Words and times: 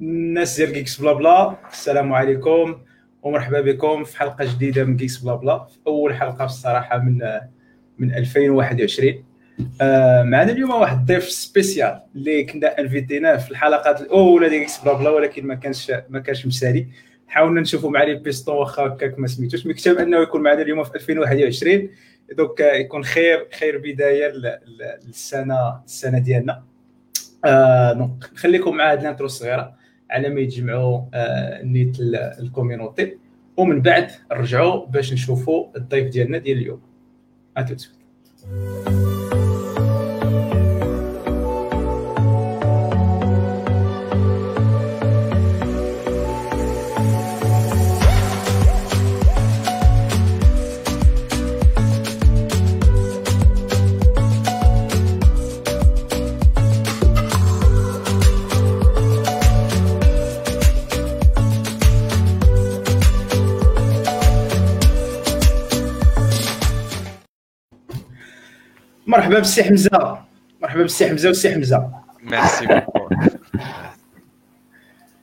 الناس 0.00 0.56
ديال 0.56 0.72
جيكس 0.72 1.00
بلا 1.00 1.12
بلا. 1.12 1.56
السلام 1.72 2.12
عليكم 2.12 2.80
ومرحبا 3.22 3.60
بكم 3.60 4.04
في 4.04 4.18
حلقة 4.18 4.44
جديدة 4.54 4.84
من 4.84 4.96
جيكس 4.96 5.16
بلا 5.16 5.34
بلا. 5.34 5.64
في 5.64 5.78
أول 5.86 6.14
حلقة 6.14 6.44
الصراحه 6.44 6.98
من 6.98 7.18
من 7.98 8.14
2021 8.14 9.24
آه 9.80 10.22
معنا 10.22 10.52
اليوم 10.52 10.70
واحد 10.70 10.98
الضيف 10.98 11.24
سبيسيال 11.24 12.00
اللي 12.14 12.44
كنا 12.44 12.78
انفيتيناه 12.80 13.36
في 13.36 13.50
الحلقات 13.50 14.00
الأولى 14.00 14.48
ديال 14.48 14.60
جيكس 14.60 14.78
بلا 14.84 14.92
بلا 14.92 15.10
ولكن 15.10 15.46
ما 15.46 15.54
كانش 15.54 15.92
ما 16.08 16.20
كانش 16.20 16.46
مسالي. 16.46 16.86
حاولنا 17.28 17.60
نشوفوا 17.60 17.90
مع 17.90 18.02
لي 18.02 18.14
بيستون 18.14 18.56
واخا 18.56 18.82
هكاك 18.86 19.18
ما 19.18 19.26
سميتوش. 19.26 19.66
مكتب 19.66 19.98
أنه 19.98 20.22
يكون 20.22 20.42
معنا 20.42 20.62
اليوم 20.62 20.84
في 20.84 20.94
2021 20.94 21.88
دوك 22.32 22.60
يكون 22.60 23.04
خير 23.04 23.48
خير 23.58 23.78
بداية 23.78 24.32
للسنة 25.06 25.82
السنة 25.84 26.18
ديالنا. 26.18 26.62
آه 27.44 28.18
نخليكم 28.34 28.76
مع 28.76 28.92
هذه 28.92 29.00
الانترو 29.00 29.26
الصغيرة. 29.26 29.79
على 30.10 30.28
ما 30.28 30.40
يتجمعوا 30.40 31.02
آه 31.14 31.62
نيت 31.62 31.96
الكوميونيتي. 32.40 33.16
ومن 33.56 33.82
بعد 33.82 34.10
نرجعوا 34.32 34.86
باش 34.86 35.12
نشوفوا 35.12 35.66
الضيف 35.76 36.08
ديالنا 36.08 36.38
ديال 36.38 36.58
اليوم. 36.58 36.80
اتوت 37.56 37.90
مرحبا 69.10 69.38
بالسي 69.38 69.64
حمزة. 69.64 70.18
مرحبا 70.62 70.82
بالسي 70.82 71.08
حمزة 71.08 71.28
والسي 71.28 71.54
حمزة. 71.54 71.90
ميرسي 72.22 72.82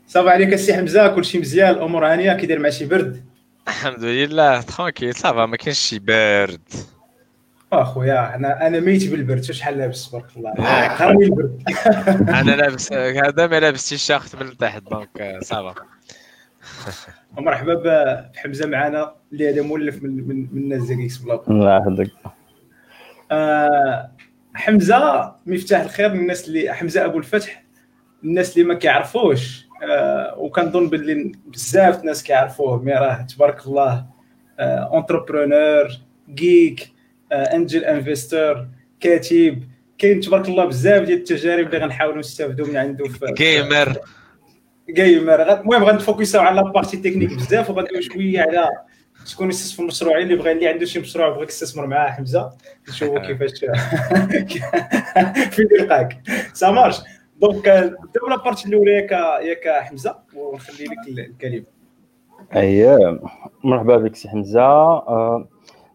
صافا 0.08 0.30
عليك 0.30 0.54
السي 0.54 0.74
حمزة 0.74 1.08
كلشي 1.08 1.40
مزيان 1.40 1.70
الأمور 1.70 2.08
هانية 2.14 2.34
كي 2.34 2.46
داير 2.48 2.60
مع 2.60 2.70
شي 2.70 2.86
برد؟ 2.86 3.24
الحمد 3.68 4.04
لله 4.04 4.62
ترونكيل 4.62 5.16
صافا 5.16 5.46
ما 5.46 5.58
كاينش 5.58 5.80
شي 5.80 6.00
بارد 6.00 6.62
اخويا 7.74 8.36
أنا 8.36 8.68
أنا 8.68 8.80
ميت 8.80 9.10
بالبرد 9.12 9.44
شحال 9.44 9.78
لابس 9.78 10.10
تبارك 10.10 10.26
الله. 10.38 10.52
قهرني 10.98 11.26
البرد. 11.26 11.64
أنا 12.40 12.52
لابس 12.62 12.94
هذا 12.94 13.48
ما 13.48 13.60
لابس 13.60 13.90
تيشيرت 13.90 14.36
من 14.36 14.58
تحت 14.58 14.82
دونك 14.92 15.40
صافا 15.42 15.76
مرحبا 17.38 17.74
بحمزة 18.34 18.68
معنا 18.68 19.14
اللي 19.34 19.50
هذا 19.50 19.62
مولف 19.62 20.04
من 20.04 20.28
من, 20.28 20.48
من 20.52 20.62
الناس 20.62 20.82
ديال 20.88 21.06
إكس 21.06 21.18
بلا 21.18 21.42
الله 21.50 21.78
يحفظك. 21.78 22.12
آه 23.32 24.12
حمزة 24.54 25.36
مفتاح 25.46 25.82
الخير 25.82 26.14
للناس 26.14 26.48
اللي 26.48 26.74
حمزة 26.74 27.06
أبو 27.06 27.18
الفتح 27.18 27.64
الناس 28.24 28.58
اللي 28.58 28.68
ما 28.68 28.74
كيعرفوش. 28.74 29.68
آه 29.84 30.36
وكنظن 30.38 30.90
باللي 30.90 31.32
بزاف 31.48 32.00
الناس 32.00 32.24
كيعرفوه. 32.24 32.84
مي 32.84 32.94
راه 32.94 33.22
تبارك 33.22 33.68
الله 33.68 34.06
اونتربرونور 34.60 35.88
جيك 36.30 36.92
انجل 37.32 37.86
انفستور 37.86 38.68
كاتب. 39.00 39.64
كاين 39.98 40.20
تبارك 40.20 40.50
الله 40.50 40.66
بزاف 40.66 41.04
ديال 41.04 41.18
التجارب 41.18 41.68
اللي 41.68 41.78
غنحاولوا 41.78 42.20
نستافدوا 42.20 42.68
من 42.68 42.78
عنده 42.78 43.06
في 43.06 43.34
جيمر 43.38 43.98
جيمر 44.90 45.60
المهم 45.60 45.84
غنفوكساو 45.84 46.42
على 46.42 46.56
لابارتي 46.56 46.98
تكنيك 46.98 47.34
بزاف 47.34 47.70
وغندويو 47.70 48.02
شوية 48.02 48.42
على 48.42 48.70
شكون 49.28 49.50
يستثمر 49.50 49.84
المشروعين 49.84 50.24
اللي 50.24 50.36
بغى 50.36 50.52
اللي 50.52 50.68
عنده 50.68 50.86
شي 50.86 51.00
مشروع 51.00 51.30
بغى 51.30 51.44
يستثمر 51.44 51.88
معاه 51.88 52.12
حمزة. 52.12 52.52
نشوفوا 52.90 53.20
كيفاش 53.28 53.52
فين 55.52 55.68
يلقاك 55.80 56.22
سا 56.54 56.72
مارش 56.72 56.98
دونك 57.42 57.68
نبداو 57.68 58.28
لابارتي 58.30 58.68
الأولى 58.70 58.92
ياك 58.92 59.12
ياك 59.46 59.84
حمزة 59.84 60.16
ونخلي 60.36 60.86
لك 60.86 61.20
الكلمة 61.30 61.66
اييه 62.56 63.20
مرحبا 63.64 63.98
بك 63.98 64.16
سي 64.16 64.30
حمزة. 64.30 65.02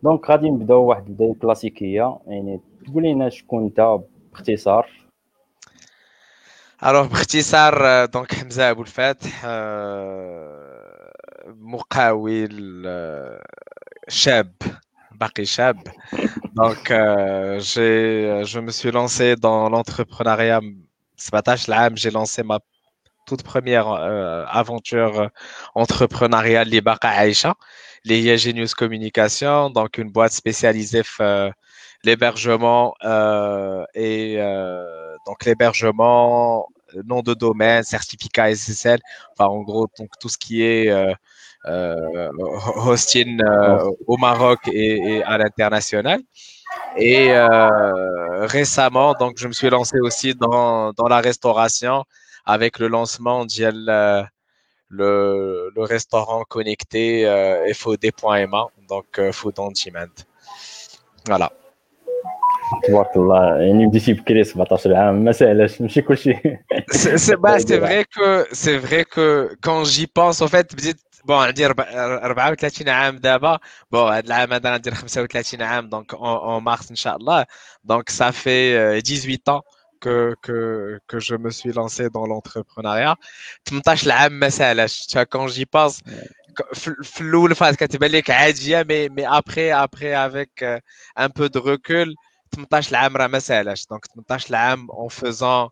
دونك 0.02 0.30
غادي 0.30 0.50
نبدأو 0.50 0.84
واحد 0.84 1.06
البداية 1.06 1.34
كلاسيكية. 1.42 2.18
يعني 2.26 2.60
تقول 2.86 3.02
لنا 3.02 3.28
شكون 3.28 3.64
أنت 3.64 3.98
باختصار؟ 4.32 4.88
الوغ 6.86 7.06
باختصار 7.06 8.04
دونك 8.04 8.34
حمزة 8.34 8.70
أبو 8.70 8.82
الفتح 8.82 9.42
مقاول 11.71 12.83
شاب 14.07 14.53
باقي 15.11 15.45
شاب 15.45 15.77
دونك 16.55 16.87
j'ai 17.59 18.45
je 18.45 18.59
me 18.59 18.71
suis 18.71 18.91
lancé 18.91 19.35
dans 19.35 19.69
l'entrepreneuriat 19.69 20.61
17 21.17 21.69
عام 21.69 21.95
j'ai 21.95 22.11
lancé 22.11 22.43
ma 22.43 22.59
toute 23.27 23.43
première 23.43 23.89
euh, 23.89 24.45
aventure 24.47 25.29
entrepreneuriale 25.75 26.67
اللي 26.67 26.81
باقا 26.81 27.09
عايشه 27.09 27.55
اللي 28.05 28.23
هي 28.23 28.37
Genius 28.37 28.73
Communication 28.73 29.69
donc 29.69 29.97
une 29.97 30.11
boîte 30.11 30.31
spécialisée 30.31 31.03
في 31.03 31.51
l'hébergement 32.03 32.93
euh, 33.03 33.83
et 33.93 34.35
euh, 34.37 35.15
donc 35.25 35.45
l'hébergement 35.45 36.67
nom 37.05 37.21
de 37.21 37.33
domaine 37.33 37.83
certificat 37.83 38.53
SSL 38.55 38.99
enfin 39.33 39.49
en 39.49 39.61
gros 39.61 39.87
donc 39.99 40.09
tout 40.19 40.29
ce 40.29 40.37
qui 40.37 40.61
est 40.63 40.89
euh, 40.89 41.11
euh, 41.11 41.13
hosting 41.65 43.41
euh, 43.43 43.89
au 44.07 44.17
Maroc 44.17 44.59
et, 44.71 44.97
et 44.97 45.23
à 45.23 45.37
l'international. 45.37 46.21
Et 46.97 47.31
euh, 47.31 48.45
récemment, 48.45 49.13
donc, 49.13 49.37
je 49.37 49.47
me 49.47 49.53
suis 49.53 49.69
lancé 49.69 49.99
aussi 49.99 50.33
dans, 50.35 50.91
dans 50.93 51.07
la 51.07 51.19
restauration 51.19 52.03
avec 52.45 52.79
le 52.79 52.87
lancement 52.87 53.45
de 53.45 54.27
le, 54.89 55.69
le 55.75 55.83
restaurant 55.83 56.43
connecté 56.43 57.27
euh, 57.27 57.73
FOD.ma, 57.73 58.67
donc 58.87 59.19
euh, 59.19 59.31
Food 59.33 59.59
on 59.59 59.71
Demand. 59.71 60.15
Voilà. 61.27 61.51
تبارك 62.83 63.15
الله 63.15 63.57
يعني 63.61 63.87
بديتي 63.87 64.13
بكري 64.13 64.43
17 64.43 64.93
عام 64.93 65.23
ما 65.23 65.31
ساهلاش 65.31 65.81
ماشي 65.81 66.01
كلشي 66.01 66.33
C'est 66.91 67.35
bah, 67.35 67.59
c'est 67.59 67.77
vrai 67.77 68.03
que 68.15 68.45
c'est 68.51 68.77
vrai 68.77 69.05
que 69.05 69.55
quand 69.61 69.83
j'y 69.85 70.07
pense 70.07 70.41
en 70.41 70.47
fait 70.47 70.75
بديت 70.75 70.97
بون 71.24 71.46
عندي 71.46 71.66
34 71.66 72.88
عام 72.88 73.16
دابا. 73.16 73.58
بون 73.90 74.12
هذا 74.12 74.26
العام 74.26 74.52
هذا 74.52 74.72
غندير 74.74 74.94
35 74.94 75.62
عام 75.62 75.88
دونك 75.88 76.12
en 76.12 76.60
mars 76.64 76.90
إن 76.90 76.96
شاء 76.96 77.16
الله. 77.16 77.46
دونك 77.84 78.10
fait 78.10 79.02
18 79.02 79.48
ans 79.48 79.62
que 80.00 80.34
que 80.42 80.98
que 81.08 81.18
je 81.20 81.36
me 81.36 81.50
suis 81.50 81.72
lancé 81.72 82.10
dans 82.10 82.26
l'entrepreneuriat. 82.26 83.16
18 83.66 84.10
عام 84.10 84.32
ما 84.32 84.48
ساهلاش 84.48 85.18
quand 85.18 85.48
j'y 85.48 85.64
pense 85.64 86.02
في 87.02 87.20
الأول 87.20 87.54
فات 87.54 87.76
كتبان 87.76 88.10
لك 88.10 88.30
عاديه 88.30 88.82
مي 88.82 89.08
مي 89.08 89.28
ابري 89.28 89.74
ابري 89.74 90.16
افيك 90.16 90.82
ان 91.18 91.28
بو 91.36 91.46
دو 91.46 91.60
ريكول 91.60 92.14
18 92.54 92.96
عام 92.96 93.16
راه 93.16 93.26
ما 93.26 93.38
ساهلاش 93.38 93.86
دونك 93.86 94.06
18 94.06 94.54
عام 94.54 94.90
اون 94.90 95.08
فوزون 95.08 95.68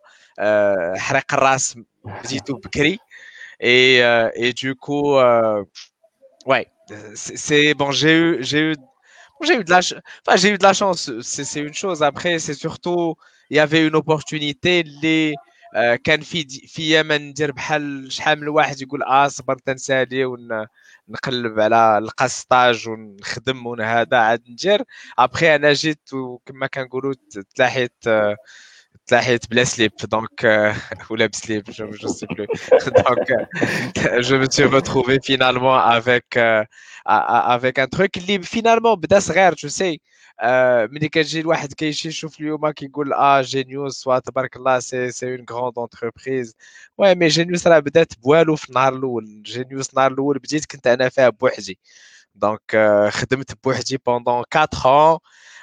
حريق 0.97 1.33
الراس 1.33 1.77
بديتو 2.05 2.55
بكري 2.55 2.99
et 3.60 4.02
euh, 4.02 4.30
et 4.34 4.52
du 4.52 4.74
coup 4.74 5.16
euh, 5.16 5.64
ouais 6.46 6.66
c'est 7.14 7.74
bon 7.74 7.90
j'ai 7.90 8.16
eu 8.18 8.38
j'ai 8.40 8.60
eu 8.72 8.76
j'ai 9.42 9.56
eu 9.60 9.64
de 9.64 9.70
la 9.70 9.78
enfin 9.78 10.36
j'ai 10.36 10.50
eu 10.50 10.58
de 10.58 10.62
la 10.62 10.72
chance 10.72 11.10
c'est 11.22 11.44
c'est 11.44 11.60
une 11.60 11.74
chose 11.74 12.02
après 12.02 12.38
c'est 12.38 12.54
surtout 12.54 13.16
il 13.50 13.56
y 13.56 13.60
avait 13.60 13.86
une 13.86 13.96
opportunité 13.96 14.82
les 15.02 15.34
كان 16.04 16.20
في 16.20 16.44
فيا 16.68 17.02
ما 17.02 17.18
ندير 17.18 17.52
بحال 17.52 18.12
شحال 18.12 18.40
من 18.40 18.48
واحد 18.48 18.82
يقول 18.82 19.02
اه 19.02 19.28
صبر 19.28 19.56
تنسالي 19.58 20.24
ونقلب 20.24 21.60
على 21.60 22.00
نلقى 22.02 22.28
ستاج 22.28 22.88
ونخدم 22.88 23.66
ونهذا 23.66 24.16
عاد 24.16 24.42
ندير 24.50 24.82
ابخي 25.18 25.54
انا 25.56 25.72
جيت 25.72 26.12
وكما 26.12 26.66
كنقولوا 26.66 27.14
تلاحيت 27.56 28.04
تلاحيت 29.10 29.50
بلا 29.50 29.64
سليب 29.64 29.92
دونك 30.04 30.74
ولا 31.10 31.26
بسليب 31.26 31.70
je 31.70 31.84
je 32.00 32.08
sais 32.08 32.26
plus 32.34 32.48
donc 32.98 33.26
je 34.28 34.34
me 34.36 34.46
suis 34.50 34.64
retrouvé 34.64 35.18
finalement 35.22 35.76
avec 35.96 36.26
avec 37.56 37.78
un 37.78 37.86
truc 37.86 38.16
اللي 38.16 38.42
finalement 38.42 38.94
بدا 38.94 39.18
صغير 39.18 39.54
tu 39.54 39.68
sais 39.68 39.96
ملي 40.90 41.08
كتجي 41.08 41.40
الواحد 41.40 41.72
كيمشي 41.72 42.08
يشوف 42.08 42.40
اليوم 42.40 42.70
كيقول 42.70 43.12
اه 43.12 43.42
جينيوس 43.42 43.96
سوا 43.96 44.18
تبارك 44.18 44.56
الله 44.56 44.78
سي 44.78 45.10
سي 45.10 45.26
اون 45.34 45.44
غروند 45.50 45.78
انتربريز 45.78 46.56
وي 46.98 47.14
مي 47.14 47.28
جينيوس 47.28 47.66
راه 47.66 47.78
بدات 47.78 48.12
بوالو 48.22 48.56
في 48.56 48.68
النهار 48.68 48.96
الاول 48.96 49.42
جينيوس 49.42 49.90
النهار 49.90 50.12
الاول 50.12 50.38
بديت 50.38 50.66
كنت 50.66 50.86
انا 50.86 51.08
فيها 51.08 51.28
بوحدي 51.28 51.78
دونك 52.34 52.76
خدمت 53.10 53.64
بوحدي 53.64 53.98
بوندون 54.06 54.42
4 54.56 54.66
ans 54.66 55.18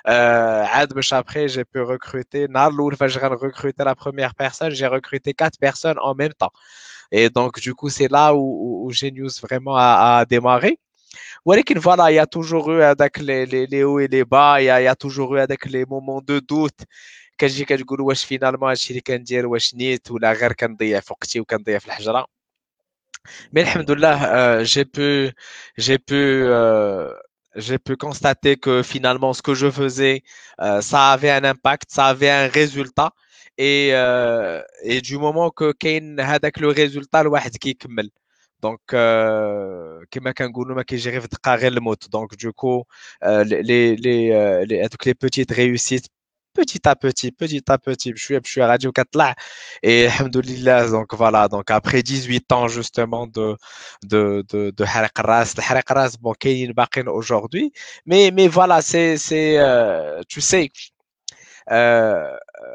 après 0.08 1.48
j'ai 1.48 1.66
pu 1.66 1.80
recruter 1.82 2.48
recruter 2.48 3.84
la 3.84 3.96
première 3.96 4.36
personne 4.36 4.72
j'ai 4.72 4.88
recruté 4.88 5.34
quatre 5.34 5.60
personnes 5.60 6.00
en 6.00 6.14
même 6.16 6.34
temps 6.34 6.52
et 7.12 7.30
donc 7.30 7.60
du 7.60 7.74
coup 7.74 7.90
c'est 7.90 8.12
là 8.12 8.34
où, 8.36 8.90
Genius 8.92 9.42
vraiment 9.42 9.76
a, 9.78 10.26
démarré 10.26 10.80
voilà 11.46 12.12
il 12.12 12.16
y 12.16 12.20
a 12.20 12.28
toujours 12.28 12.72
eu 12.72 12.82
avec 12.82 13.18
les, 13.20 13.46
les, 13.46 13.84
hauts 13.84 14.00
et 14.00 14.08
les 14.08 14.26
bas 14.26 14.62
il 14.62 14.66
y 14.66 14.70
a, 14.70 14.82
il 14.82 14.86
y 14.86 14.88
a 14.88 14.96
toujours 14.96 15.36
eu 15.36 15.40
avec 15.40 15.66
les 15.66 15.86
moments 15.86 16.22
de 16.22 16.40
doute 16.40 16.82
كتجي 17.38 17.66
كتقول 17.66 18.02
واش 18.02 18.26
فينالمون 18.26 18.70
هادشي 18.70 18.90
اللي 18.90 19.02
كندير 19.02 19.48
واش 19.48 19.76
نيت 19.76 20.12
ولا 20.12 20.34
غير 20.34 20.54
كنضيع 20.54 21.00
في 21.00 21.14
وقتي 21.14 21.40
وكنضيع 21.40 21.80
في 21.80 21.88
الحجره 21.88 22.26
مي 23.54 23.62
الحمد 23.62 23.92
لله 23.92 24.64
جي 24.64 24.84
بو 24.84 25.32
جي 25.80 25.98
بو 25.98 26.16
j'ai 27.56 27.80
pu 27.80 27.96
constater 27.98 28.58
que 28.58 28.84
finalement 28.84 29.34
ce 29.34 29.42
que 29.42 29.54
je 29.54 29.70
faisais, 29.70 30.24
euh, 30.62 30.82
ça 30.82 31.12
avait 31.14 31.32
un 31.32 31.44
impact, 31.44 31.86
ça 31.90 32.06
avait 32.08 32.30
un 32.30 32.48
résultat. 32.48 33.12
Et, 33.58 33.90
euh, 33.94 34.62
et 34.84 35.02
du 35.02 35.18
moment 35.18 35.52
que 35.52 35.72
كاين 35.72 36.20
هذاك 36.20 36.60
le 36.60 36.68
résultat 36.72 37.22
الواحد 37.22 37.58
كيكمل. 37.58 38.12
Donc 38.66 38.94
euh, 38.94 40.06
كما 40.12 40.32
كنقولوا 40.32 40.76
ما 40.76 40.84
كيجي 40.84 41.22
في 41.22 41.28
دقه 41.28 41.56
غير 41.56 41.72
الموت. 41.72 42.04
Donc 42.16 42.36
du 42.38 42.52
coup 42.52 42.84
euh, 43.24 43.44
les 43.44 43.64
les 43.64 43.96
les, 43.96 44.66
les, 44.66 44.88
les 45.06 45.14
petites 45.14 45.52
réussites 45.52 46.08
petit 46.58 46.88
à 46.88 46.96
petit, 46.96 47.32
petit 47.32 47.64
à 47.68 47.78
petit, 47.78 48.14
je 48.16 48.24
suis, 48.24 48.36
je 48.44 48.50
suis 48.50 48.62
à 48.62 48.68
Radio 48.68 48.92
Katla 48.92 49.36
et 49.82 50.08
alhamdoulilah, 50.08 50.90
donc 50.90 51.14
voilà, 51.16 51.48
donc 51.48 51.72
après 51.72 52.04
18 52.04 52.52
ans 52.52 52.68
justement 52.68 53.28
de, 53.28 53.58
de, 54.04 54.46
de, 54.50 54.72
de 54.72 54.84
Harakras, 54.84 55.54
de 55.56 55.62
Harakras, 55.62 56.18
bon, 56.22 56.34
Kayin 56.34 56.72
Bakin 56.76 57.08
aujourd'hui, 57.08 57.74
mais, 58.06 58.32
mais 58.32 58.48
voilà, 58.48 58.82
c'est, 58.82 59.18
c'est, 59.18 59.58
euh, 59.60 60.22
tu 60.28 60.42
sais, 60.42 60.72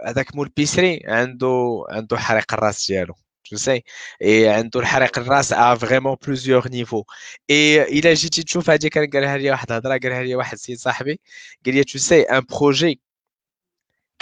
هذاك 0.07 0.35
مول 0.35 0.49
بيسري 0.57 1.03
عنده 1.07 1.85
عنده 1.91 2.17
حريق 2.19 2.55
الراس 2.55 2.87
ديالو 2.87 3.15
tu 3.45 3.57
sais 3.57 3.81
et 4.23 4.47
عنده 4.47 4.81
الحريق 4.81 5.19
الراس 5.19 5.53
a 5.53 5.75
vraiment 5.75 6.17
plusieurs 6.17 6.69
niveaux 6.71 7.05
et 7.49 7.85
il 7.91 8.07
جيتي 8.07 8.43
تشوف 8.43 8.71
هذه 8.71 8.89
كان 8.89 9.11
قالها 9.11 9.37
لي 9.39 9.51
واحد 9.51 9.73
الهضره 9.73 9.99
قالها 9.99 10.23
لي 10.23 10.35
واحد 10.35 10.53
السيد 10.53 10.79
صاحبي 10.79 11.21
قال 11.67 11.75
لي 11.75 11.85
tu 11.85 11.99
sais 11.99 12.27
un 12.31 12.43
projet 12.43 12.99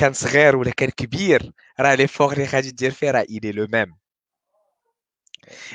كان 0.02 0.14
صغير 0.14 0.56
ولا 0.56 0.72
كان 0.72 0.90
كبير 0.90 1.52
راه 1.80 1.96
لي 1.96 2.08
فور 2.08 2.34
اللي 2.34 2.46
غادي 2.46 2.72
دير 2.72 2.92
فيه 2.92 3.12
راه 3.12 3.26
même. 3.76 3.94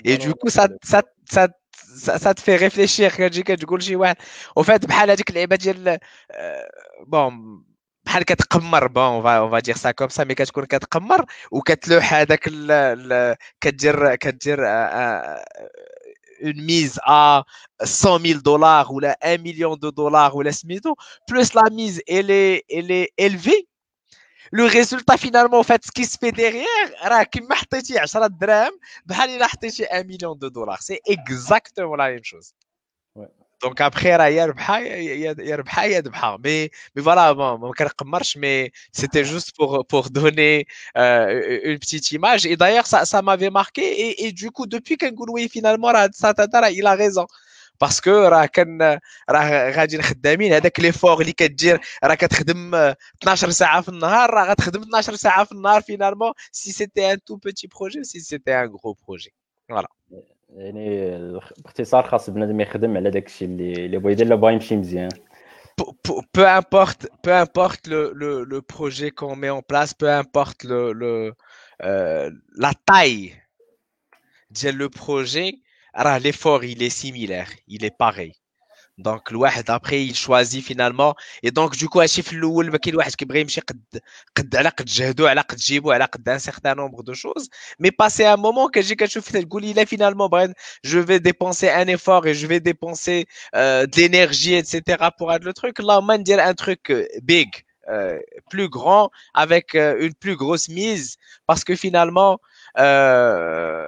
Et 0.04 0.16
du 0.18 0.34
coup 0.34 0.50
ça 0.56 0.68
ça 0.90 1.00
ça 1.34 2.18
ça 2.18 2.34
te 2.34 2.40
fait 2.40 2.56
réfléchir 2.56 3.16
كتجي 3.16 3.42
كتقول 3.42 3.82
شي 3.82 3.96
واحد. 3.96 4.16
وفات 4.56 4.86
بحال 4.86 5.10
هذيك 5.10 5.30
اللعيبة 5.30 5.56
ديال 5.56 5.98
بون 7.06 7.64
بحال 8.06 8.22
كتقمر 8.22 8.86
بون 8.88 9.04
اون 9.04 9.50
فا 9.50 9.58
دير 9.58 9.76
سا 9.76 9.90
كوم 9.90 10.08
سا 10.08 10.24
مي 10.24 10.34
كتكون 10.34 10.64
كتقمر 10.64 11.24
وكتلوح 11.50 12.14
هذاك 12.14 12.50
كدير 13.60 14.14
كدير 14.14 14.58
une 16.42 16.60
mise 16.62 17.00
à 17.04 17.44
100 17.82 18.18
000 18.18 18.40
dollars 18.40 18.92
ou 18.92 19.00
là 19.00 19.16
1 19.22 19.38
million 19.38 19.76
de 19.76 19.90
dollars 19.90 20.36
ou 20.36 20.42
la 20.42 20.52
smido, 20.52 20.94
plus 21.26 21.54
la 21.54 21.70
mise 21.70 22.02
elle 22.06 22.30
est, 22.30 22.64
elle 22.68 22.90
est 22.90 23.10
élevée, 23.16 23.66
le 24.51 24.65
résultat 24.65 25.17
finalement 25.17 25.59
en 25.59 25.63
fait 25.63 25.81
ce 25.85 25.91
qui 25.91 26.05
se 26.05 26.17
fait 26.17 26.31
derrière 26.31 27.05
راه 27.05 27.23
كيما 27.23 27.55
حطيتي 27.55 27.99
10 27.99 28.27
دراهم 28.27 28.71
بحال 29.05 29.29
الا 29.29 29.47
حطيتي 29.47 29.85
1 29.85 30.03
million 30.03 30.35
de 30.35 30.49
dollars 30.49 30.81
c'est 30.81 31.01
exactement 31.05 31.95
la 31.95 32.09
même 32.11 32.23
chose 32.23 32.53
donc 33.63 33.79
après 33.79 34.15
راه 34.17 34.27
يا 34.27 34.45
ربحها 34.45 34.79
يا 34.79 35.55
ربحها 35.55 35.85
يا 35.85 35.99
ذبحها 35.99 36.37
mais 36.37 36.69
mais 36.95 37.01
voilà 37.01 37.33
bon 37.33 37.59
ما 37.59 37.71
كنقمرش 37.77 38.37
mais 38.37 38.71
c'était 38.91 39.23
juste 39.23 39.51
pour 39.57 39.85
pour 39.87 40.09
donner 40.09 40.65
euh, 40.97 41.59
une 41.63 41.79
petite 41.79 42.11
image 42.11 42.45
et 42.45 42.57
d'ailleurs 42.57 42.87
ça 42.87 43.05
ça 43.05 43.21
m'avait 43.21 43.49
marqué 43.49 43.81
et, 43.81 44.25
et 44.25 44.31
du 44.31 44.51
coup 44.51 44.65
depuis 44.65 44.97
كنقول 44.97 45.29
oui 45.29 45.49
finalement 45.49 45.91
راه 45.91 46.09
il 46.71 46.85
a 46.87 46.95
raison 46.95 47.27
باسكو 47.81 48.11
راه 48.11 48.45
كان 48.45 48.99
راه 49.29 49.71
غادي 49.71 50.01
خدامين 50.01 50.53
هذاك 50.53 50.79
لي 50.79 50.91
فور 50.91 51.21
اللي 51.21 51.33
كدير 51.33 51.79
راه 52.03 52.15
كتخدم 52.15 52.75
12 52.75 53.49
ساعه 53.49 53.81
في 53.81 53.89
النهار 53.89 54.29
راه 54.29 54.51
غتخدم 54.51 54.81
12 54.81 55.15
ساعه 55.15 55.43
في 55.43 55.51
النهار 55.51 55.81
فينالمون 55.81 56.31
سي 56.51 56.71
سيتي 56.71 57.13
ان 57.13 57.23
تو 57.23 57.35
بوتي 57.35 57.67
بروجي 57.67 58.03
سي 58.03 58.19
سيتي 58.19 58.55
ان 58.55 58.67
غرو 58.67 58.97
بروجي 59.07 59.33
فوالا 59.69 59.87
يعني 60.55 61.11
باختصار 61.63 62.07
خاص 62.07 62.29
بنادم 62.29 62.61
يخدم 62.61 62.97
على 62.97 63.09
داك 63.09 63.25
الشيء 63.25 63.47
اللي 63.47 63.73
اللي 63.85 63.97
بغا 63.97 64.11
يدير 64.11 64.35
بغا 64.35 64.51
يمشي 64.51 64.75
مزيان 64.75 65.09
peu 66.37 66.45
importe 66.61 67.07
peu 67.23 67.33
importe 67.45 67.87
le, 67.87 68.11
le, 68.13 68.43
le 68.43 68.61
projet 68.61 69.09
qu'on 69.11 69.35
met 69.35 69.49
en 69.49 69.61
place 69.61 69.93
peu 69.93 70.09
importe 70.09 70.63
le, 70.63 70.93
le 70.93 71.33
euh, 71.83 72.29
la 72.57 72.73
taille 72.73 73.35
de 74.51 74.69
le 74.69 74.89
projet 74.89 75.49
l'effort 76.23 76.63
il 76.63 76.81
est 76.83 76.89
similaire 76.89 77.49
il 77.67 77.83
est 77.85 77.97
pareil 77.97 78.33
donc 78.97 79.31
le 79.31 79.39
après 79.71 80.03
il 80.03 80.15
choisit 80.15 80.63
finalement 80.63 81.15
et 81.43 81.51
donc 81.51 81.75
du 81.75 81.87
coup 81.89 81.99
à 81.99 82.07
في 82.07 82.33
الاول 82.33 82.71
ما 82.71 82.77
كاين 82.77 82.95
واحد 82.95 83.15
كيبغي 83.15 83.41
يمشي 83.41 83.61
قد 83.61 84.01
قد 84.35 84.55
على 84.55 84.69
قد 84.69 84.85
جهدو 84.85 85.27
على 85.27 85.41
قد 85.41 85.57
جيبو 85.57 85.91
على 85.91 86.05
قد 86.05 86.29
un 86.29 86.39
certain 86.39 86.75
nombre 86.75 87.03
de 87.03 87.13
choses 87.13 87.49
mais 87.79 87.91
passer 87.91 88.25
un 88.25 88.37
moment 88.37 88.69
كتجي 88.73 88.95
كتشوف 88.95 89.31
تقول 89.31 89.73
là 89.73 89.85
finalement 89.85 90.29
je 90.83 90.99
vais 90.99 91.19
dépenser 91.19 91.69
un 91.69 91.87
effort 91.87 92.27
et 92.27 92.33
je 92.33 92.47
vais 92.47 92.59
dépenser 92.59 93.25
euh, 93.55 93.85
de 93.85 93.95
l'énergie 93.97 94.55
etc 94.55 95.09
pour 95.17 95.33
être 95.33 95.43
le 95.43 95.53
truc 95.53 95.79
là 95.79 95.99
on 96.01 96.17
dire 96.17 96.39
un 96.39 96.53
truc 96.53 96.91
euh, 96.91 97.05
big 97.23 97.49
euh, 97.89 98.19
plus 98.49 98.69
grand 98.69 99.09
avec 99.33 99.75
euh, 99.75 100.05
une 100.05 100.13
plus 100.13 100.35
grosse 100.35 100.69
mise 100.69 101.17
parce 101.47 101.63
que 101.63 101.75
finalement 101.75 102.39
euh, 102.77 103.87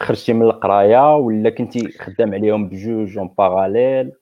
خرجتي 0.00 0.32
من 0.32 0.42
القرايه 0.42 1.16
ولا 1.16 1.50
كنتي 1.50 1.92
خدام 1.98 2.34
عليهم 2.34 2.68
بجوج 2.68 3.18
اون 3.18 3.34
باراليل 3.38 4.12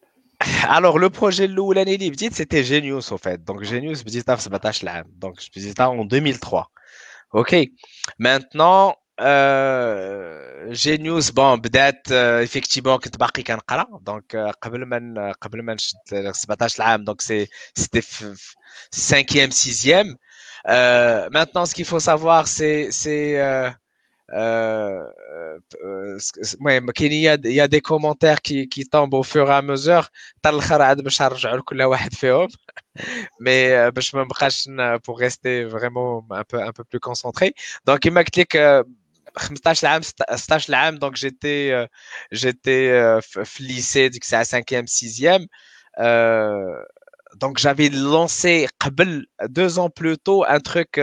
Alors, 0.64 0.98
le 0.98 1.08
projet 1.10 1.40
الاولاني 1.40 1.94
اللي 1.94 2.10
بديت 2.10 2.34
c'était 2.34 2.62
Genius 2.62 3.12
en 3.12 3.18
fait. 3.18 3.44
Donc 3.44 3.62
Genius 3.62 4.04
بديتها 4.04 4.36
في 4.36 4.42
17 4.42 4.88
عام. 4.88 5.04
Donc 5.24 5.40
je 5.40 5.50
بديتها 5.56 5.86
en 5.86 6.04
2003. 6.04 6.70
OK. 7.34 7.56
Maintenant 8.18 8.94
euh, 9.20 10.72
Genius 10.72 11.32
bon 11.32 11.54
بدات 11.56 12.06
effectivement 12.44 12.96
كنت 12.96 13.16
باقي 13.16 13.42
كنقرا 13.42 13.86
دونك 14.00 14.36
قبل 14.62 14.84
ما 14.84 15.32
قبل 15.40 15.62
ما 15.62 15.74
نشد 15.74 16.32
17 16.32 16.80
عام 16.80 17.04
donc 17.04 17.22
c'est 17.22 17.48
c'était 17.78 18.04
5e 18.94 19.52
6e 19.52 20.14
euh, 20.68 21.28
maintenant 21.30 21.66
ce 21.66 21.74
qu'il 21.74 21.84
faut 21.84 22.00
savoir 22.00 22.48
c'est 22.48 22.90
c'est 22.90 23.72
euh, 24.32 25.04
euh, 25.30 25.58
euh, 25.84 26.18
ouais, 26.60 26.80
il 27.00 27.14
y 27.14 27.28
a, 27.28 27.36
il 27.44 27.52
y 27.52 27.60
a 27.60 27.68
des 27.68 27.82
commentaires 27.82 28.40
qui, 28.40 28.66
qui 28.66 28.86
tombent 28.86 29.12
au 29.12 29.22
fur 29.22 29.50
et 29.50 29.52
à 29.52 29.60
mesure 29.60 30.08
mais 33.40 33.72
euh, 33.72 33.90
باش 33.90 34.14
ما 34.14 34.22
نبقاش 34.22 34.68
pour 35.04 35.18
rester 35.18 35.64
vraiment 35.64 36.24
un 36.30 36.44
peu 36.44 36.62
un 36.62 36.72
peu 36.72 36.84
plus 36.84 37.00
concentré 37.00 37.54
donc 37.86 38.04
il 38.04 38.12
m'a 38.12 38.24
dit 38.24 38.46
que 38.46 38.84
15 39.64 39.84
عام 39.84 40.02
16 40.02 40.70
عام 40.70 40.98
donc 40.98 41.16
j'étais 41.16 41.86
j'étais 42.30 43.18
lycée 43.60 44.10
donc 44.10 44.24
c'est 44.24 44.36
à 44.36 44.42
5e 44.44 44.86
6e 44.86 45.46
donc 47.36 47.58
j'avais 47.58 47.88
lancé 47.88 48.68
deux 49.48 49.78
ans 49.78 49.90
plus 49.90 50.18
tôt 50.18 50.44
un 50.46 50.60
truc 50.60 51.00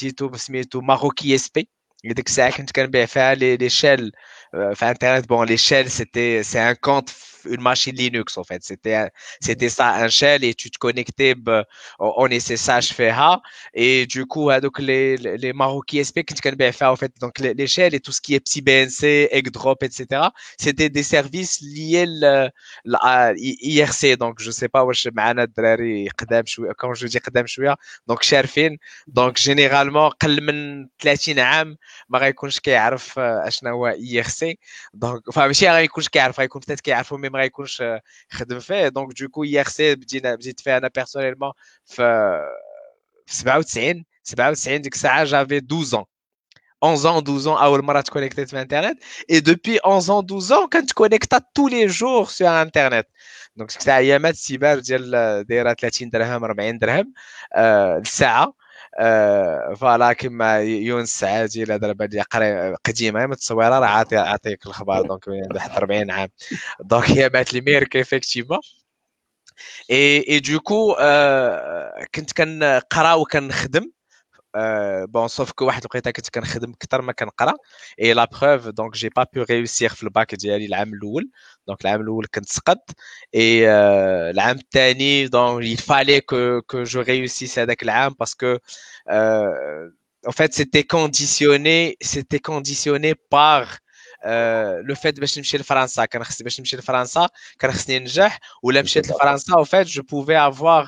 ديتو 0.00 0.36
سميتو 0.36 0.80
ماروكي 0.80 1.34
اس 1.34 1.48
بي 1.48 1.68
ديك 2.04 2.26
الساعة 2.26 2.56
كنت 2.56 2.72
كنبيع 2.72 3.06
فيها 3.06 3.34
لي 3.34 3.68
شيل 3.70 4.12
في 4.53 4.85
انترنت 4.89 5.29
بون 5.29 5.47
لي 5.47 5.57
شيل 5.57 5.91
سيتي 5.91 6.43
سي 6.43 6.59
ان 6.59 6.73
كونت 6.73 7.09
une 7.45 7.61
machine 7.61 7.95
Linux 7.95 8.37
en 8.37 8.43
fait. 8.43 8.63
C'était 8.63 9.09
c'était 9.41 9.69
ça 9.69 9.87
un 9.95 10.09
shell 10.09 10.43
et 10.43 10.53
tu 10.53 10.69
te 10.71 10.77
connectais 10.77 11.35
on 11.99 12.27
SSH 12.27 12.93
FH 12.93 13.39
et 13.73 14.05
du 14.05 14.25
coup 14.25 14.49
donc 14.61 14.79
les 14.79 15.17
les 15.17 15.53
Maroc 15.53 15.93
ISP 15.93 16.23
que 16.23 16.33
tu 16.33 16.41
connais 16.41 16.71
faire 16.71 16.91
en 16.91 16.95
fait 16.95 17.13
donc 17.21 17.39
les, 17.39 17.53
les 17.53 17.67
shells 17.67 17.95
et 17.95 17.99
tout 17.99 18.11
ce 18.11 18.21
qui 18.21 18.35
est 18.35 18.39
petit 18.39 18.61
BNC, 18.61 19.29
Eggdrop 19.31 19.83
etc. 19.83 20.29
C'était 20.57 20.89
des 20.89 21.03
services 21.03 21.61
liés 21.61 22.07
à 23.01 23.33
IRC 23.35 24.17
donc 24.17 24.35
je 24.39 24.51
sais 24.51 24.69
pas 24.69 24.83
واش 24.83 25.09
معنا 25.13 25.43
الدراري 25.43 26.09
قدام 26.09 26.45
شويه 26.45 26.71
quand 26.71 26.93
je 26.93 27.07
dis 27.07 27.17
قدام 27.17 27.47
شويه 27.47 27.75
donc 28.11 28.21
شارفين 28.23 28.77
donc 29.07 29.37
généralement 29.37 30.09
قل 30.21 30.41
من 30.41 30.87
30 30.99 31.39
عام 31.39 31.77
ما 32.09 32.19
غيكونش 32.19 32.59
كيعرف 32.59 33.19
اشنا 33.19 33.69
هو 33.71 33.91
IRC 33.91 34.42
donc 34.95 35.21
enfin 35.31 35.37
ماشي 35.37 35.69
غيكونش 35.69 36.09
كيعرف 36.09 36.39
غيكون 36.39 36.61
peut-être 36.61 36.81
كيعرفوا 36.81 37.17
مي 37.17 37.29
ما 37.29 37.43
يكونش 37.43 37.83
خدم 38.31 38.59
فيه 38.59 38.87
دونك 38.87 39.21
دوكو 39.21 39.43
اي 39.43 39.59
ار 39.59 39.67
سي 39.67 39.95
بدينا 39.95 40.35
بديت 40.35 40.59
فيه 40.59 40.77
انا 40.77 40.89
بيرسونيلمون 40.95 41.51
في 41.85 42.39
97 43.27 44.05
97 44.23 44.81
ديك 44.81 44.93
الساعه 44.93 45.23
جافي 45.23 45.57
12 45.57 45.97
ans 45.97 46.05
11 46.83 47.09
ans 47.09 47.17
12 47.17 47.45
ans 47.45 47.61
اول 47.61 47.83
مره 47.83 48.01
تكونيكتيت 48.01 48.49
في 48.49 48.61
انترنت 48.61 49.03
اي 49.31 49.39
دوبي 49.39 49.79
11 49.85 50.21
ans 50.21 50.25
12 50.25 50.55
ans 50.55 50.69
كنت 50.69 50.91
كونيكتا 50.93 51.37
tous 51.37 51.69
les 51.69 51.93
jours 51.93 52.29
sur 52.37 52.41
انترنت 52.41 53.07
دونك 53.55 53.69
ديك 53.69 53.79
الساعه 53.79 53.97
ايامات 53.97 54.33
السيبار 54.33 54.79
ديال 54.79 55.11
دايره 55.47 55.73
30 55.73 56.09
درهم 56.09 56.43
40 56.43 56.79
درهم 56.79 57.13
آه 57.55 57.97
الساعه 57.97 58.53
آه 58.98 59.74
فوالا 59.74 60.12
كما 60.12 60.58
يونس 60.60 61.24
دابا 61.24 62.04
اللي 62.04 62.22
قري 62.22 62.74
قديمة 62.74 63.26
متصورة 63.26 63.78
راه 63.78 63.86
عاطي 63.86 64.16
عاطيك 64.16 64.66
الخبر. 64.66 65.02
دونك 65.08 65.28
واحد 65.28 65.70
40 65.70 66.10
عام. 66.10 66.28
دونك 66.80 67.10
هي 67.10 67.28
بات 67.28 67.54
لي 67.54 67.60
ميرك 67.60 67.96
ايفيكتيفمون 67.96 68.58
اي 69.90 70.28
اي 70.28 70.40
دوكو 70.40 70.94
كنت 72.14 72.32
كنقرا 72.32 73.14
وكنخدم. 73.14 73.90
بون 75.07 75.27
سوف 75.27 75.51
كو 75.51 75.65
واحد 75.65 75.81
الوقيته 75.81 76.11
كنت 76.11 76.29
كنخدم 76.29 76.71
اكثر 76.71 77.01
ما 77.01 77.11
كنقرا 77.11 77.53
اي 78.01 78.13
لا 78.13 78.25
بروف 78.25 78.67
دونك 78.67 78.93
جي 78.93 79.09
با 79.09 79.25
بو 79.33 79.45
ريوسير 79.49 79.89
في 79.89 80.03
الباك 80.03 80.35
ديالي 80.35 80.65
العام 80.65 80.93
الاول 80.93 81.29
دونك 81.67 81.81
العام 81.81 82.01
الاول 82.01 82.27
كنت 82.35 82.49
سقط 82.49 82.89
اي 83.35 83.69
العام 84.29 84.57
الثاني 84.57 85.27
دونك 85.27 85.65
il 85.65 85.81
fallait 85.81 86.21
que 86.21 86.61
que 86.61 86.85
je 86.85 86.99
réussisse 86.99 87.59
هذاك 87.59 87.83
العام 87.83 88.15
باسكو 88.19 88.57
en 90.27 90.31
fait 90.31 90.53
c'était 90.53 90.83
conditionné 90.83 91.95
c'était 92.03 92.39
conditionné 92.39 93.13
par 93.35 93.79
لو 94.83 94.95
فات 94.95 95.19
باش 95.19 95.37
نمشي 95.37 95.57
لفرنسا 95.57 96.05
كان 96.05 96.23
خصني 96.23 96.43
باش 96.43 96.59
نمشي 96.59 96.77
لفرنسا 96.77 97.29
كان 97.59 97.71
خصني 97.71 97.99
ننجح 97.99 98.39
ولا 98.63 98.81
مشيت 98.81 99.09
لفرنسا 99.09 99.53
او 99.53 99.63
فات 99.63 99.85
جو 99.85 100.03
بوفي 100.03 100.37
افوار 100.37 100.87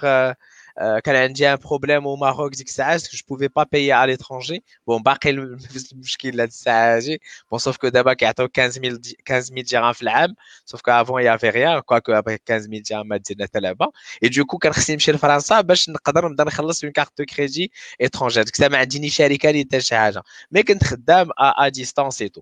كان 1.03 1.15
عندي 1.15 1.53
ان 1.53 1.55
بروبليم 1.55 2.03
au 2.03 2.19
Maroc 2.19 2.55
ديك 2.57 2.67
الساعه 2.67 2.97
je 2.97 3.21
pouvais 3.23 3.49
pas 3.49 3.65
payer 3.65 3.91
à 3.91 4.07
l'étranger 4.07 4.59
bon 4.89 5.01
باقي 5.01 5.29
المشكل 5.29 6.41
هاد 6.41 6.47
الساعه 6.47 6.95
هادي 6.95 7.21
bon 7.53 7.57
sauf 7.57 7.75
que 7.77 7.87
دابا 7.87 8.13
كيعطيو 8.13 8.47
15000 8.47 9.15
15000 9.27 9.71
درهم 9.71 9.93
في 9.93 10.01
العام 10.01 10.35
sauf 10.71 10.79
que 10.81 10.91
avant 10.91 11.17
il 11.19 11.25
y 11.25 11.27
avait 11.27 11.49
rien 11.49 11.81
quoi 11.81 12.01
que 12.01 12.11
après 12.11 12.37
15000 12.47 12.81
درهم 12.89 13.07
ما 13.07 13.17
ديرنا 13.17 13.43
حتى 13.43 13.59
لعبه 13.59 13.87
et 14.25 14.29
du 14.29 14.43
coup 14.45 14.57
كان 14.61 14.73
خصني 14.73 14.95
نمشي 14.95 15.11
لفرنسا 15.11 15.61
باش 15.61 15.89
نقدر 15.89 16.27
نبدا 16.27 16.43
نخلص 16.43 16.83
اون 16.83 16.93
كارت 16.93 17.17
دو 17.17 17.25
كريدي 17.25 17.71
étrangère 18.03 18.39
ديك 18.39 18.53
الساعه 18.53 18.69
ما 18.69 18.77
عندي 18.77 19.09
شركه 19.09 19.49
اللي 19.49 19.61
حتى 19.61 19.81
شي 19.81 19.95
حاجه 19.95 20.23
مي 20.51 20.63
كنت 20.63 20.83
خدام 20.83 21.29
ا 21.39 21.67
ديستانس 21.67 22.21
اي 22.21 22.29
تو 22.29 22.41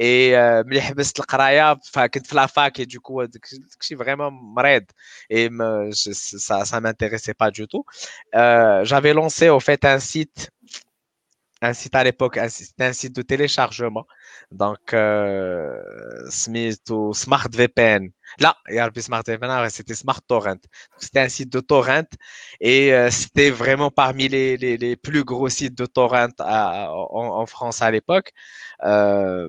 اي 0.00 0.36
ملي 0.62 0.80
حبست 0.80 1.20
القرايه 1.20 1.78
فكنت 1.92 2.26
في 2.26 2.36
لافاك 2.36 2.80
دو 2.80 3.00
كو 3.00 3.24
داكشي 3.24 3.96
فريمون 3.96 4.32
مريض 4.32 4.84
اي 5.32 5.50
ça 6.46 6.64
ça 6.64 6.80
m'intéressait 6.80 7.34
pas 7.34 7.50
du 7.50 7.66
tout 7.66 7.84
euh, 8.34 8.84
j'avais 8.84 9.14
lancé 9.14 9.48
au 9.48 9.60
fait 9.60 9.84
un 9.84 9.98
site 9.98 10.50
un 11.62 11.72
site 11.72 11.94
à 11.94 12.04
l'époque 12.04 12.38
c'était 12.48 12.84
un 12.84 12.92
site 12.92 13.14
de 13.16 13.22
téléchargement 13.22 14.06
donc 14.52 14.92
euh, 14.92 15.72
سميتو 16.28 17.12
Smart 17.12 17.48
VPN 17.52 18.10
là 18.42 18.54
يا 18.70 18.86
ربي 18.86 19.00
Smart 19.02 19.22
VPN 19.28 19.70
c'était 19.70 19.94
Smart 19.94 20.20
Torrent 20.28 20.60
c'était 20.98 21.20
un 21.20 21.28
site 21.28 21.52
de 21.52 21.60
torrent 21.60 22.08
et 22.60 22.92
euh, 22.94 23.10
c'était 23.10 23.50
vraiment 23.50 23.90
parmi 23.90 24.28
les, 24.28 24.56
les, 24.56 24.76
les 24.76 24.96
plus 24.96 25.24
gros 25.24 25.48
sites 25.48 25.76
de 25.78 25.86
torrent 25.86 26.34
à, 26.40 26.90
en, 26.92 27.26
en 27.42 27.46
France 27.46 27.80
à 27.82 27.90
l'époque 27.90 28.32
euh, 28.84 29.48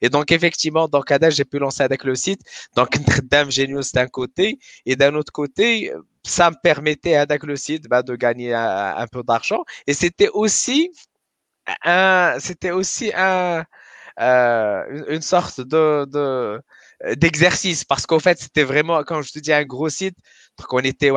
Et 0.00 0.08
donc, 0.08 0.32
effectivement, 0.32 0.88
donc, 0.88 1.04
j'ai 1.30 1.44
pu 1.44 1.58
lancer 1.58 1.82
avec 1.82 2.04
le 2.04 2.14
site. 2.14 2.40
Donc, 2.76 2.96
Genius 3.50 3.92
d'un 3.92 4.06
côté 4.06 4.58
et 4.84 4.96
d'un 4.96 5.14
autre 5.14 5.32
côté, 5.32 5.92
ça 6.22 6.50
me 6.50 6.56
permettait 6.62 7.16
avec 7.16 7.44
le 7.44 7.56
site 7.56 7.88
bah, 7.88 8.02
de 8.02 8.16
gagner 8.16 8.54
un, 8.54 9.06
peu 9.10 9.22
d'argent. 9.22 9.64
Et 9.86 9.94
c'était 9.94 10.28
aussi 10.28 10.90
un, 11.84 12.36
c'était 12.38 12.70
aussi 12.70 13.12
euh, 13.14 13.62
une, 14.18 15.22
sorte 15.22 15.60
de, 15.60 16.06
de 16.06 16.60
d'exercice 17.16 17.84
parce 17.84 18.06
qu'en 18.06 18.18
fait, 18.18 18.38
c'était 18.40 18.64
vraiment, 18.64 19.02
quand 19.04 19.22
je 19.22 19.32
te 19.32 19.38
dis 19.38 19.52
un 19.52 19.64
gros 19.64 19.88
site, 19.90 20.16
donc 20.58 20.72
on 20.72 20.78
était, 20.78 21.10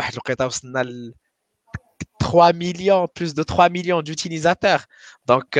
3 2.20 2.54
millions, 2.54 3.08
plus 3.08 3.34
de 3.34 3.44
3 3.44 3.70
millions 3.70 4.02
d'utilisateurs. 4.02 4.86
Donc, 5.30 5.58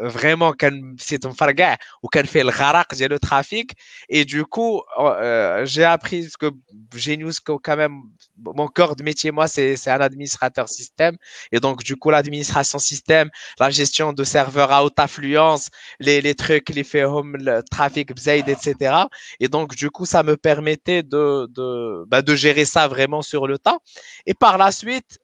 vraiment, 0.00 0.52
c'est 0.98 1.26
un 1.26 1.32
farga 1.32 1.76
ou 2.04 2.08
quand 2.12 2.24
fait 2.26 2.44
le 2.44 2.50
gharak, 2.50 2.94
j'ai 2.94 3.08
le 3.08 3.18
trafic. 3.18 3.72
Et 4.08 4.24
du 4.24 4.44
coup, 4.44 4.80
euh, 4.98 5.66
j'ai 5.66 5.84
appris 5.84 6.28
que 6.38 6.50
Genius, 6.94 7.40
quand 7.40 7.76
même, 7.76 7.96
mon 8.38 8.68
corps 8.68 8.94
de 8.94 9.02
métier, 9.02 9.32
moi, 9.32 9.48
c'est 9.48 9.88
un 9.88 10.00
administrateur 10.00 10.68
système. 10.68 11.16
Et 11.50 11.58
donc, 11.58 11.82
du 11.82 11.96
coup, 11.96 12.10
l'administration 12.10 12.78
système, 12.78 13.28
la 13.58 13.70
gestion 13.70 14.12
de 14.12 14.22
serveurs 14.22 14.70
à 14.70 14.84
haute 14.84 14.98
affluence, 15.00 15.68
les, 15.98 16.20
les 16.20 16.36
trucs, 16.36 16.68
les 16.68 16.84
faits 16.84 17.06
le 17.06 17.62
trafic, 17.68 18.14
bzaid, 18.14 18.48
etc. 18.48 18.94
Et 19.40 19.48
donc, 19.48 19.74
du 19.74 19.90
coup, 19.90 20.06
ça 20.06 20.22
me 20.22 20.36
permettait 20.36 21.02
de, 21.02 21.48
de, 21.50 22.04
bah, 22.06 22.22
de 22.22 22.34
gérer 22.36 22.64
ça 22.64 22.86
vraiment 22.86 23.22
sur 23.22 23.48
le 23.48 23.58
temps. 23.58 23.80
Et 24.26 24.34
par 24.34 24.58
la 24.58 24.70
suite, 24.70 25.18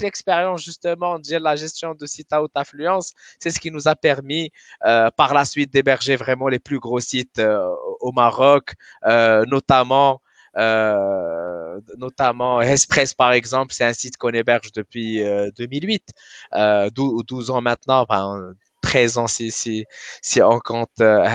l'expérience, 0.00 0.62
justement, 0.62 1.18
de 1.18 1.36
la 1.36 1.56
gestion 1.56 1.94
de 1.94 2.06
sites 2.06 2.32
à 2.32 2.42
haute 2.42 2.52
affluence, 2.54 3.07
c'est 3.38 3.50
ce 3.50 3.60
qui 3.60 3.70
nous 3.70 3.88
a 3.88 3.96
permis 3.96 4.50
euh, 4.86 5.10
par 5.16 5.34
la 5.34 5.44
suite 5.44 5.72
d'héberger 5.72 6.16
vraiment 6.16 6.48
les 6.48 6.58
plus 6.58 6.78
gros 6.78 7.00
sites 7.00 7.38
euh, 7.38 7.68
au 8.00 8.12
Maroc, 8.12 8.74
euh, 9.06 9.44
notamment 9.46 10.20
euh, 10.56 11.80
Express 12.62 13.14
par 13.14 13.32
exemple, 13.32 13.72
c'est 13.72 13.84
un 13.84 13.92
site 13.92 14.16
qu'on 14.16 14.30
héberge 14.30 14.72
depuis 14.72 15.22
2008, 15.56 16.12
12, 16.94 17.22
12, 17.26 17.50
ans 17.50 17.60
maintenant, 17.60 18.00
enfin, 18.08 18.54
13 18.82 19.18
ans 19.18 19.26
si, 19.26 19.84
on 20.42 20.60
compte 20.60 20.90
euh, 21.00 21.26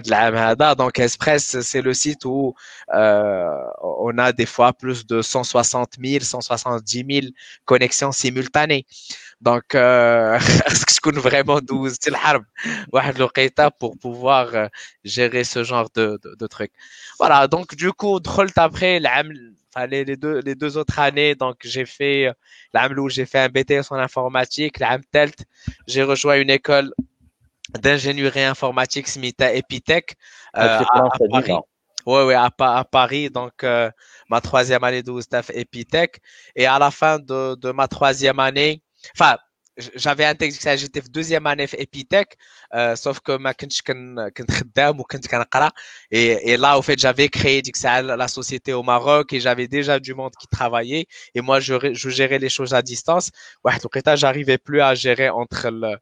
donc 0.76 0.98
Express 0.98 1.60
c'est 1.60 1.82
le 1.82 1.94
site 1.94 2.24
où 2.24 2.54
on 2.92 4.18
a 4.18 4.32
des 4.32 4.46
fois 4.46 4.72
plus 4.72 5.06
de 5.06 5.22
160 5.22 5.94
000 6.04 6.24
170 6.24 7.04
000 7.22 7.26
connexions 7.64 8.12
simultanées 8.12 8.84
donc 9.40 9.64
je 9.72 11.00
connais 11.00 11.20
vraiment 11.20 11.60
12 11.60 11.96
pour 13.78 13.98
pouvoir 13.98 14.68
gérer 15.04 15.44
ce 15.44 15.62
genre 15.64 15.88
de, 15.94 16.18
de, 16.22 16.34
de 16.34 16.46
trucs 16.46 16.72
voilà 17.18 17.46
donc 17.46 17.74
du 17.76 17.92
coup 17.92 18.18
après 18.56 19.00
les, 19.86 20.04
les, 20.04 20.16
deux, 20.16 20.40
les 20.40 20.54
deux 20.54 20.76
autres 20.76 20.98
années, 20.98 21.34
donc 21.34 21.56
j'ai 21.62 21.84
fait 21.84 22.32
l'AMLO, 22.72 23.08
j'ai 23.08 23.26
fait 23.26 23.38
un 23.38 23.48
BTS 23.48 23.90
en 23.90 23.96
informatique, 23.96 24.78
l'AMTELT, 24.78 25.44
j'ai 25.86 26.02
rejoint 26.02 26.36
une 26.40 26.50
école 26.50 26.92
d'ingénierie 27.80 28.44
informatique 28.44 29.08
Smita 29.08 29.52
Epitech 29.52 30.16
euh, 30.56 30.60
à, 30.60 31.04
à, 31.04 31.10
Paris. 31.30 31.52
Oui, 32.06 32.22
oui, 32.22 32.34
à, 32.34 32.50
à, 32.58 32.84
Paris, 32.84 33.28
donc 33.28 33.62
euh, 33.62 33.90
ma 34.30 34.40
troisième 34.40 34.82
année 34.84 35.02
de 35.02 35.20
staff 35.20 35.50
Epitech. 35.50 36.20
Et 36.56 36.66
à 36.66 36.78
la 36.78 36.90
fin 36.90 37.18
de, 37.18 37.54
de 37.56 37.70
ma 37.70 37.86
troisième 37.86 38.40
année, 38.40 38.82
enfin, 39.15 39.37
j'avais 39.77 40.25
intégré 40.25 40.77
j'étais 40.77 41.01
deuxième 41.09 41.47
année 41.47 41.67
Epitech 41.73 42.37
euh, 42.75 42.95
sauf 42.95 43.19
que 43.19 43.37
ma 43.37 43.53
كنتش 43.53 43.81
كنت 43.81 44.51
خدام 44.51 44.99
وكنت 44.99 45.27
كنقرا 45.27 45.71
et, 46.11 46.51
et 46.51 46.57
là 46.57 46.77
au 46.77 46.81
fait 46.81 46.99
j'avais 46.99 47.29
créé 47.29 47.61
la 48.03 48.27
société 48.27 48.73
au 48.73 48.83
Maroc 48.83 49.33
et 49.33 49.39
j'avais 49.39 49.67
déjà 49.67 49.99
du 49.99 50.13
monde 50.13 50.33
qui 50.39 50.47
travaillait 50.47 51.07
et 51.33 51.41
moi 51.41 51.59
je, 51.59 51.93
je 51.93 52.09
gérais 52.09 52.39
les 52.39 52.49
choses 52.49 52.73
à 52.73 52.81
distance 52.81 53.31
واحد 53.63 53.79
الوقيته 53.79 54.15
j'arrivais 54.15 54.57
plus 54.57 54.81
à 54.81 54.93
gérer 54.93 55.29
entre 55.29 55.69
le 55.69 55.97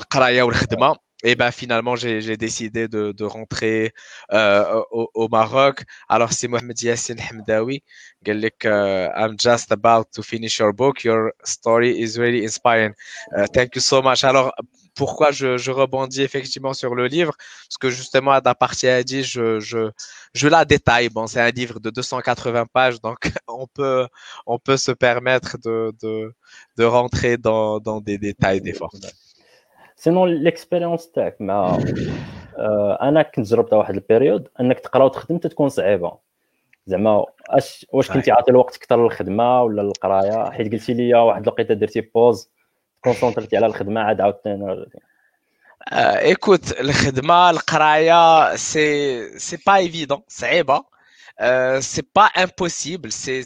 القرايه 0.00 0.42
والخدمه 0.42 0.96
et 1.23 1.35
ben 1.35 1.51
finalement 1.51 1.95
j'ai 1.95 2.37
décidé 2.37 2.87
de, 2.87 3.11
de 3.11 3.23
rentrer 3.23 3.93
euh, 4.31 4.81
au, 4.91 5.09
au, 5.13 5.27
Maroc. 5.29 5.83
Alors 6.09 6.33
c'est 6.33 6.47
Mohamed 6.47 6.81
Yassine 6.81 7.19
Hamdawi. 7.19 7.83
Uh, 8.27 9.09
I'm 9.15 9.35
just 9.39 9.71
about 9.71 10.11
to 10.13 10.21
finish 10.21 10.59
your 10.59 10.73
book. 10.73 11.03
Your 11.03 11.33
story 11.43 11.99
is 11.99 12.17
really 12.17 12.43
inspiring. 12.43 12.93
Uh, 13.35 13.47
thank 13.53 13.75
you 13.75 13.81
so 13.81 14.01
much. 14.01 14.23
Alors 14.23 14.53
pourquoi 14.95 15.31
je, 15.31 15.57
je, 15.57 15.71
rebondis 15.71 16.21
effectivement 16.21 16.73
sur 16.73 16.95
le 16.95 17.07
livre? 17.07 17.33
Parce 17.67 17.77
que 17.79 17.89
justement, 17.89 18.31
à 18.31 18.55
partie 18.55 18.87
a 18.87 19.03
dit, 19.03 19.23
je, 19.23 19.59
je, 19.59 19.89
je 20.33 20.47
la 20.47 20.65
détaille. 20.65 21.09
Bon, 21.09 21.27
c'est 21.27 21.39
un 21.41 21.49
livre 21.49 21.79
de 21.79 21.89
280 21.89 22.65
pages, 22.73 23.01
donc 23.01 23.17
on 23.47 23.67
peut, 23.67 24.07
on 24.45 24.59
peut 24.59 24.77
se 24.77 24.91
permettre 24.91 25.57
de, 25.63 25.93
de, 26.01 26.33
de 26.77 26.83
rentrer 26.83 27.37
dans, 27.37 27.79
dans 27.79 28.01
des 28.01 28.17
détails 28.17 28.61
des 28.61 28.73
fois. 28.73 28.89
سينون 30.01 30.29
ليكسبيريونس 30.29 31.11
تاعك 31.11 31.41
مع 31.41 31.79
آه 32.57 32.97
أنا 33.01 33.21
كنت 33.21 33.47
جربتها 33.47 33.77
واحد 33.77 33.93
البيريود 33.93 34.47
أنك 34.59 34.79
تقرا 34.79 35.03
وتخدم 35.03 35.37
تكون 35.37 35.69
صعيبة. 35.69 36.17
زعما 36.85 37.25
أش 37.49 37.85
واش 37.93 38.11
كنتي 38.11 38.31
عاطي 38.31 38.51
الوقت 38.51 38.75
أكثر 38.75 39.03
للخدمه 39.03 39.63
ولا 39.63 39.81
للقرايه 39.81 40.51
حيت 40.51 40.71
قلتي 40.71 40.93
لي 40.93 41.13
واحد 41.13 41.41
الوقيتة 41.41 41.73
درتي 41.73 42.01
بوز 42.01 42.49
كونسونترتي 43.03 43.57
على 43.57 43.65
الخدمة 43.65 44.01
عاد 44.01 44.21
عاوتاني 44.21 44.85
ايكوت 45.93 46.79
الخدمة 46.79 47.49
القراية 47.49 48.55
سي 48.55 49.39
سي 49.39 49.57
با 49.67 49.75
ايفيدون 49.75 50.21
صعيبة. 50.27 50.83
سي 51.79 52.03
با 52.15 52.21
امبوسيبل 52.21 53.11
سي 53.11 53.45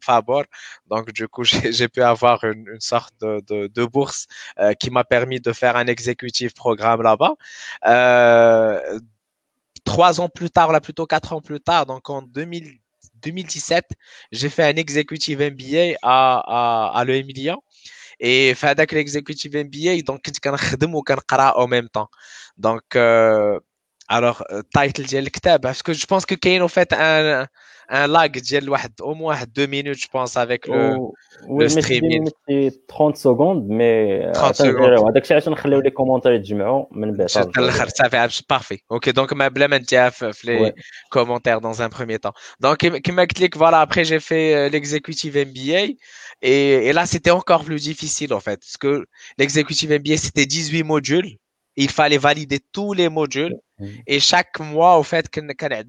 Fabor. 0.00 0.44
Donc, 0.86 1.12
du 1.12 1.28
coup, 1.28 1.44
j'ai 1.44 1.88
pu 1.88 2.02
avoir 2.02 2.44
une, 2.44 2.80
sorte 2.80 3.14
de, 3.20 3.84
bourse 3.86 4.26
euh, 4.58 4.74
qui 4.74 4.90
m'a 4.90 5.04
permis 5.04 5.40
de 5.40 5.52
faire 5.52 5.76
un 5.76 5.86
exécutif 5.86 6.54
programme 6.54 7.02
là-bas. 7.02 7.34
Euh, 7.86 8.98
trois 9.84 10.20
ans 10.20 10.28
plus 10.28 10.50
tard, 10.50 10.72
là 10.72 10.80
plutôt 10.80 11.06
quatre 11.06 11.32
ans 11.32 11.40
plus 11.40 11.60
tard, 11.60 11.86
donc 11.86 12.10
en 12.10 12.22
2017, 12.22 13.84
j'ai 14.32 14.48
fait 14.48 14.64
un 14.64 14.76
exécutif 14.76 15.38
MBA 15.38 15.96
à, 16.02 16.98
à, 16.98 17.04
l'EMILIA. 17.04 17.56
Et 18.20 18.54
fait 18.54 18.92
l'exécutif 18.92 19.52
MBA, 19.54 20.02
donc, 20.02 20.22
je 20.26 20.32
suis 20.32 20.40
en 21.56 21.68
même 21.68 21.88
temps. 21.88 22.08
Donc, 22.56 22.96
euh, 22.96 23.60
alors, 24.09 24.43
title 24.73 25.07
ديال 25.07 25.23
الكتاب, 25.23 25.61
parce 25.61 25.81
que 25.81 25.93
je 25.93 26.05
pense 26.05 26.25
que 26.25 26.35
كاين 26.35 26.61
au 26.61 26.67
fait 26.67 26.93
un, 26.93 27.47
un 27.89 28.07
lag 28.07 28.39
ديال 28.39 28.69
واحد 28.69 29.01
au 29.01 29.15
moins 29.15 29.37
2 29.45 29.67
minutes 29.67 29.99
je 29.99 30.07
pense 30.07 30.37
avec 30.37 30.67
le 30.67 30.95
oui, 31.47 31.63
le 31.63 31.69
streaming 31.69 32.29
30 32.87 33.17
secondes 33.17 33.65
mais 33.67 34.31
30 34.33 34.55
secondes 34.55 35.09
هذاك 35.09 35.23
الشيء 35.23 35.37
عشان 35.37 35.53
نخليو 35.53 35.79
لي 35.79 35.89
كومونتير 35.89 36.33
يتجمعوا 36.33 36.85
من 36.91 37.17
بعد 37.17 37.27
الاخر 37.57 37.87
صافي 37.89 38.43
بارفي 38.49 38.79
اوكي 38.91 39.11
دونك 39.11 39.33
ما 39.33 39.47
بلا 39.47 39.67
ما 39.67 39.77
نديها 39.77 40.09
في 40.09 40.33
لي 40.43 40.73
كومونتير 41.09 41.59
dans 41.59 41.77
un 41.77 41.89
premier 41.89 42.19
temps 42.19 42.33
donc 42.65 42.75
كما 42.75 43.21
قلت 43.21 43.41
لك 43.41 43.57
voilà 43.57 43.85
après 43.85 44.03
j'ai 44.03 44.19
fait 44.19 44.69
l'executive 44.69 45.37
MBA 45.37 45.81
et, 46.41 46.87
et 46.87 46.93
là 46.93 47.05
c'était 47.05 47.31
encore 47.31 47.63
plus 47.63 47.83
difficile 47.83 48.33
en 48.33 48.39
fait 48.39 48.59
parce 48.59 48.77
que 48.77 49.05
l'executive 49.37 49.91
MBA 49.99 50.17
c'était 50.17 50.45
18 50.45 50.83
modules 50.83 51.37
il 51.75 51.89
fallait 51.89 52.19
valider 52.19 52.59
tous 52.71 52.93
les 52.93 53.09
modules 53.09 53.55
et 54.07 54.19
chaque 54.19 54.59
mois 54.59 54.97
au 54.97 55.03
fait 55.03 55.25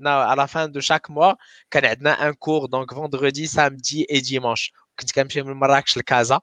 à 0.05 0.35
la 0.37 0.47
fin 0.47 0.69
de 0.69 0.81
chaque 0.81 1.09
mois 1.09 1.37
كان 1.71 1.85
عندنا 1.85 2.31
un 2.31 2.33
cours 2.33 2.69
donc 2.69 2.93
vendredi 2.93 3.47
samedi 3.47 4.07
et 4.09 4.21
dimanche 4.21 4.73
كنت 5.01 5.13
كنمشي 5.13 5.43
من 5.43 5.53
مراكش 5.53 5.99
لكازا 5.99 6.41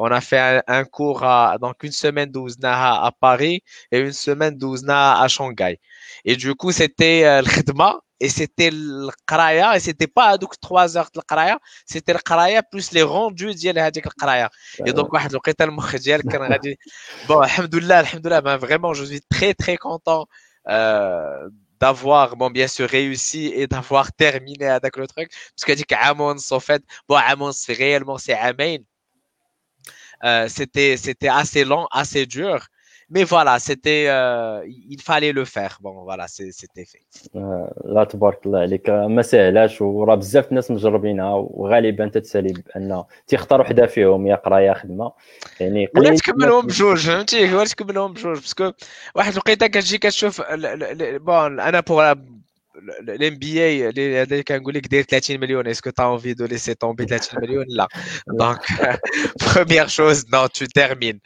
on 0.00 0.10
a 0.12 0.20
fait 0.20 0.38
un, 0.38 0.62
un 0.68 0.84
cours 0.84 1.24
à, 1.24 1.58
donc 1.60 1.82
une 1.82 1.92
semaine 1.92 2.30
دوزناها 2.30 3.08
à 3.08 3.12
Paris 3.12 3.62
et 3.92 3.98
une 3.98 4.12
semaine 4.12 4.56
دوزناها 4.56 5.24
à 5.24 5.28
Shanghai 5.28 5.78
et 6.24 6.36
du 6.36 6.54
coup 6.54 6.72
c'était 6.72 7.24
euh, 7.24 7.40
الخدمه 7.40 8.00
et 8.20 8.28
c'était 8.28 8.70
le 8.70 9.10
qraya 9.26 9.76
et 9.76 9.80
c'était 9.80 10.06
pas 10.06 10.32
هذوك 10.32 10.54
3 10.60 10.96
heures 10.96 11.10
de 11.14 11.20
qraya 11.20 11.58
c'était 11.86 12.12
le 12.12 12.18
qraya 12.18 12.62
plus 12.62 12.92
les 12.92 13.02
rendus 13.02 13.54
ديال 13.54 13.78
هذيك 13.78 14.06
القرايه 14.06 14.50
et 14.86 14.92
donc 14.92 15.12
واحد 15.12 15.30
الوقيته 15.30 15.64
المخ 15.64 15.96
ديالك 15.96 16.26
كان 16.32 16.42
غادي 16.42 16.78
bon 17.28 17.42
الحمد 17.42 17.74
لله 17.74 18.00
الحمد 18.00 18.26
لله 18.26 18.40
ben 18.40 18.56
vraiment 18.56 18.94
je 18.94 19.04
suis 19.04 19.20
très 19.34 19.54
très 19.54 19.76
content 19.76 20.26
euh, 20.67 21.49
d'avoir 21.79 22.35
bon 22.37 22.49
bien 22.49 22.67
sûr 22.67 22.89
réussi 22.89 23.47
et 23.55 23.67
d'avoir 23.67 24.11
terminé 24.13 24.67
avec 24.67 24.97
le 24.97 25.07
truc 25.07 25.29
parce 25.29 25.65
que 25.65 25.73
dit 25.73 25.83
qu'Amons 25.83 26.35
en 26.51 26.59
fait 26.59 26.83
bon 27.07 27.15
Amons 27.15 27.51
réellement 27.67 28.17
c'est 28.17 28.33
Amen 28.33 28.83
euh, 30.23 30.47
c'était 30.47 30.97
c'était 30.97 31.27
assez 31.27 31.65
long 31.65 31.87
assez 31.91 32.25
dur 32.25 32.65
mais 33.09 33.23
voilà 33.23 33.59
c'était 33.59 34.05
euh, 34.09 34.65
il 34.93 35.01
fallait 35.01 35.33
le 35.39 35.45
faire. 35.45 35.73
Bon 35.81 36.03
voilà 36.03 36.27
c'était 36.27 36.85
fait. 36.85 37.05
لا 37.85 38.03
تبارك 38.03 38.45
الله 38.45 38.59
عليك. 38.59 38.89
ما 38.89 39.21
سهلاش 39.21 39.81
وراه 39.81 40.15
بزاف 40.15 40.49
الناس 40.49 40.71
مجربينها 40.71 41.33
وغالبا 41.33 42.07
تتسالي 42.07 42.53
بان 42.53 43.03
تيختار 43.27 43.61
وحدة 43.61 43.85
فيهم 43.85 44.27
يا 44.27 44.35
قرايه 44.35 44.73
خدمة. 44.73 45.11
يعني 45.59 45.89
ولا 45.95 46.15
تكملهم 46.15 46.65
بجوج 46.65 47.07
فهمتي؟ 47.07 47.53
ولا 47.55 47.65
تكملهم 47.65 48.13
بجوج 48.13 48.39
باسكو 48.39 48.71
واحد 49.15 49.31
الوقيته 49.31 49.67
كتجي 49.67 49.97
كتشوف 49.97 50.41
بون 50.41 51.59
أنا 51.59 51.79
بوغ 51.79 52.13
الام 53.08 53.34
بي 53.38 53.64
اي 53.64 53.88
اللي 53.88 54.42
كنقول 54.42 54.74
لك 54.74 54.86
داير 54.86 55.02
30 55.04 55.40
مليون 55.40 55.66
اسكو 55.66 55.90
تا 55.90 56.12
انفي 56.12 56.34
دو 56.34 56.44
ليسي 56.46 56.74
تومبي 56.74 57.06
30 57.06 57.40
مليون 57.42 57.64
لا 57.68 57.88
دونك 58.26 58.60
première 59.44 59.88
chose 59.88 60.24
non 60.32 60.48
tu 60.58 60.66
termines 60.68 61.20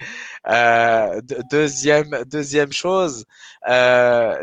euh, 0.49 1.21
deuxième 1.53 2.11
deuxième 2.25 2.73
chose 2.73 3.25
euh, 3.69 4.35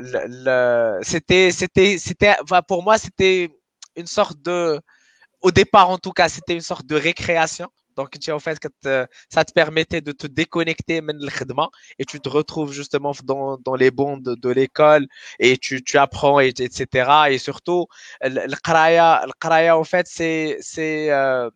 le, 0.45 0.99
c'était 1.01 1.51
c'était 1.51 1.97
c'était 1.97 2.35
enfin, 2.43 2.61
pour 2.61 2.83
moi 2.83 2.97
c'était 2.97 3.49
une 3.95 4.07
sorte 4.07 4.37
de 4.41 4.79
au 5.41 5.51
départ 5.51 5.89
en 5.89 5.97
tout 5.97 6.13
cas 6.19 6.29
c'était 6.29 6.53
une 6.53 6.67
sorte 6.71 6.85
de 6.85 6.95
récréation 6.95 7.69
donc, 7.96 8.16
en 8.30 8.38
fait, 8.38 8.58
ça 9.30 9.44
te 9.44 9.52
permettait 9.52 10.02
de 10.02 10.12
te 10.12 10.26
déconnecter 10.26 11.00
et 11.98 12.04
tu 12.04 12.20
te 12.20 12.28
retrouves 12.28 12.72
justement 12.72 13.12
dans, 13.24 13.74
les 13.74 13.90
bons 13.90 14.18
de, 14.18 14.50
l'école 14.50 15.06
et 15.38 15.56
tu, 15.56 15.82
apprends, 15.94 16.40
et, 16.40 16.48
etc. 16.48 17.10
Et 17.30 17.38
surtout, 17.38 17.86
le 18.20 18.56
qaraya 18.60 19.78
en 19.78 19.84
fait, 19.84 20.06
c'est, 20.08 20.58
euh, 21.10 21.50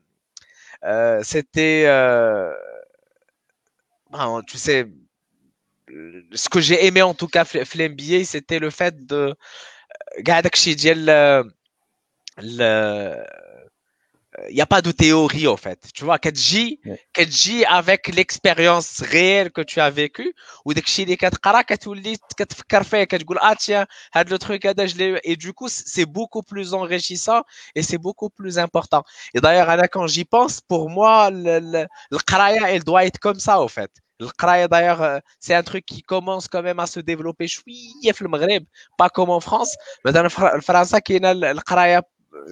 euh, 0.84 1.20
c'était, 1.22 1.84
euh, 1.86 2.52
bon, 4.10 4.42
tu 4.42 4.56
sais, 4.58 4.86
ce 6.32 6.48
que 6.48 6.60
j'ai 6.60 6.86
aimé 6.86 7.02
en 7.02 7.14
tout 7.14 7.28
cas, 7.28 7.44
l'NBA, 7.74 8.24
c'était 8.24 8.58
le 8.58 8.70
fait 8.70 9.06
de, 9.06 9.34
il 14.49 14.55
n'y 14.55 14.61
a 14.61 14.65
pas 14.65 14.81
de 14.81 14.91
théorie 14.91 15.47
en 15.47 15.57
fait. 15.57 15.79
Tu 15.93 16.03
vois, 16.03 16.19
Kadji, 16.19 16.79
Kadji 17.13 17.65
avec 17.65 18.07
l'expérience 18.07 19.01
réelle 19.01 19.51
que 19.51 19.61
tu 19.61 19.79
as 19.79 19.89
vécue, 19.89 20.33
ou 20.65 20.73
dès 20.73 20.81
que 20.81 20.87
tu 20.87 21.15
كتقرا 21.15 21.61
كتولي 21.61 22.17
كتفكر 22.37 22.83
فيه 22.83 23.03
كتقول 23.03 23.37
اه 23.37 23.53
tiens 23.53 23.85
هذا 24.13 24.35
le 24.35 24.39
truc 24.39 24.65
هذا 24.65 24.87
je 24.87 24.95
l'ai 24.97 25.19
et 25.23 25.35
du 25.35 25.53
coup 25.53 25.69
c'est 25.69 26.05
beaucoup 26.05 26.43
plus 26.43 26.73
enrichissant 26.73 27.43
et 27.75 27.83
c'est 27.83 27.97
beaucoup 27.97 28.29
plus 28.29 28.57
important. 28.59 29.03
Et 29.33 29.39
d'ailleurs 29.39 29.69
Anna 29.69 29.87
quand 29.87 30.07
j'y 30.07 30.25
pense, 30.25 30.61
pour 30.61 30.89
moi 30.89 31.29
le, 31.29 31.59
le, 31.59 31.87
le 32.11 32.65
elle 32.67 32.83
doit 32.83 33.05
être 33.05 33.19
comme 33.19 33.39
ça 33.39 33.61
en 33.61 33.67
fait. 33.67 33.91
D'ailleurs, 34.71 35.19
c'est 35.41 35.53
un 35.53 35.63
truc 35.63 35.85
qui 35.85 36.01
commence 36.01 36.47
quand 36.47 36.63
même 36.63 36.79
à 36.79 36.87
se 36.87 37.01
développer 37.01 37.47
في 37.47 38.21
المغرب 38.21 38.65
pas 38.97 39.09
comme 39.09 39.29
en 39.29 39.41
France 39.41 39.75
mais 40.05 40.13
dans 40.13 40.29
France 40.29 40.95
كاين 40.99 41.25
القرايه 41.25 42.01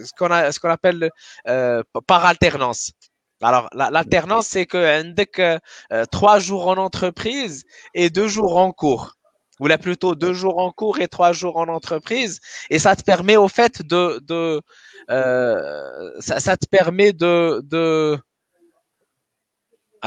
ce 0.05 0.13
qu'on 0.17 0.29
qu'on 0.61 0.71
appelle 0.71 1.11
euh, 1.47 1.83
par 2.07 2.25
alternance. 2.25 2.93
Alors 3.41 3.69
l'alternance 3.73 4.49
c'est 4.49 4.67
que 4.67 5.25
que 5.25 5.59
euh, 5.93 6.05
trois 6.11 6.39
jours 6.41 6.67
en 6.69 6.77
entreprise 6.77 7.65
et 7.95 8.11
deux 8.11 8.29
jours 8.29 8.57
en 8.57 8.73
cours. 8.73 9.15
Ou 9.61 9.67
là 9.67 9.79
plutôt 9.79 10.15
deux 10.15 10.35
jours 10.35 10.59
en 10.59 10.71
cours 10.71 11.01
et 11.01 11.09
trois 11.09 11.33
jours 11.33 11.57
en 11.57 11.69
entreprise. 11.69 12.41
Et 12.71 12.79
ça 12.79 12.95
te 12.97 13.03
permet 13.03 13.37
au 13.37 13.49
fait 13.49 13.83
de 13.83 14.21
de 14.23 14.61
euh, 15.11 16.13
ça, 16.21 16.39
ça, 16.41 16.57
te 16.57 16.67
permet 16.67 17.13
de 17.13 17.61
de 17.65 18.19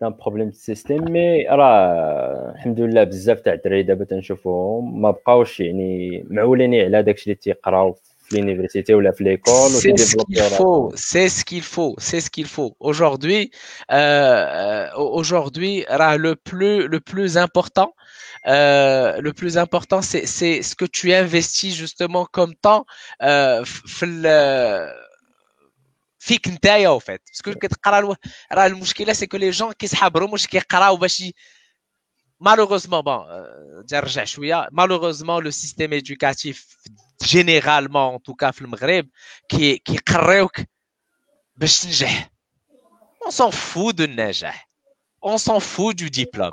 C'est 0.00 0.04
un 0.04 0.12
problème 0.12 0.50
de 0.50 0.54
système, 0.54 1.08
mais 1.08 1.46
راه 1.50 2.52
الحمد 2.54 2.80
لله 2.80 3.04
بزاف 3.04 3.40
تاع 3.40 3.52
الدراري 3.52 3.82
دابا 3.82 4.04
تنشوفوهم 4.04 5.02
ما 5.02 5.10
بقاوش 5.10 5.60
يعني 5.60 6.24
معولين 6.30 6.74
على 6.74 7.02
داكشي 7.02 7.24
اللي 7.24 7.34
تيقراو 7.34 7.92
في 7.92 8.36
l'université 8.36 8.94
ou 8.94 9.00
la 9.00 9.12
l'école 9.20 9.70
c'est 9.70 9.96
ce 9.96 10.16
qu'il 10.16 10.42
faut 10.58 10.92
c'est 10.94 11.28
ce 11.28 11.44
qu'il 11.44 11.62
faut 11.62 11.94
c'est 11.98 12.20
ce 12.20 12.30
qu'il 12.30 12.46
faut 12.46 12.72
aujourd'hui 12.80 13.50
euh, 13.92 14.86
aujourd'hui 15.18 15.84
le 16.26 16.32
plus 16.34 16.88
le 16.88 17.00
plus 17.00 17.36
important 17.38 17.90
euh, 18.48 19.20
le 19.20 19.32
plus 19.32 19.58
important, 19.58 20.02
c'est 20.02 20.26
ce 20.26 20.74
que 20.76 20.84
tu 20.84 21.12
investis 21.12 21.74
justement 21.74 22.26
comme 22.26 22.54
temps 22.54 22.86
euh, 23.22 23.64
فيك 26.20 26.48
نتايا 26.48 26.98
au 26.98 27.00
fait 27.00 27.20
parce 27.30 27.42
que 27.42 27.58
كتقرا 27.58 28.16
راه 28.52 28.66
المشكله 28.66 29.12
سي 29.12 29.26
كو 29.26 29.36
لي 29.36 29.50
جون 29.50 29.72
كيسحابروا 29.72 30.28
مش 30.28 30.46
كيقراو 30.46 30.96
باش 30.96 31.24
malheureusement 32.44 33.02
bon 33.02 33.20
نرجع 33.92 34.24
شويه 34.24 34.68
malheureusement 34.72 35.40
le 35.40 35.50
système 35.50 35.92
éducatif 35.92 36.66
généralement 37.24 38.14
en 38.14 38.18
tout 38.18 38.34
cas 38.34 38.50
في 38.50 38.62
المغرب 38.62 39.08
كي 39.48 39.78
كيقريوك 39.78 40.60
باش 41.56 41.80
تنجح 41.82 42.30
on 43.26 43.30
s'en 43.30 43.50
fout 43.50 43.96
de 43.96 44.02
النجاح 44.02 44.68
on 45.24 45.38
s'en 45.38 45.60
fout 45.60 45.96
du 45.96 46.10
diplôme 46.10 46.52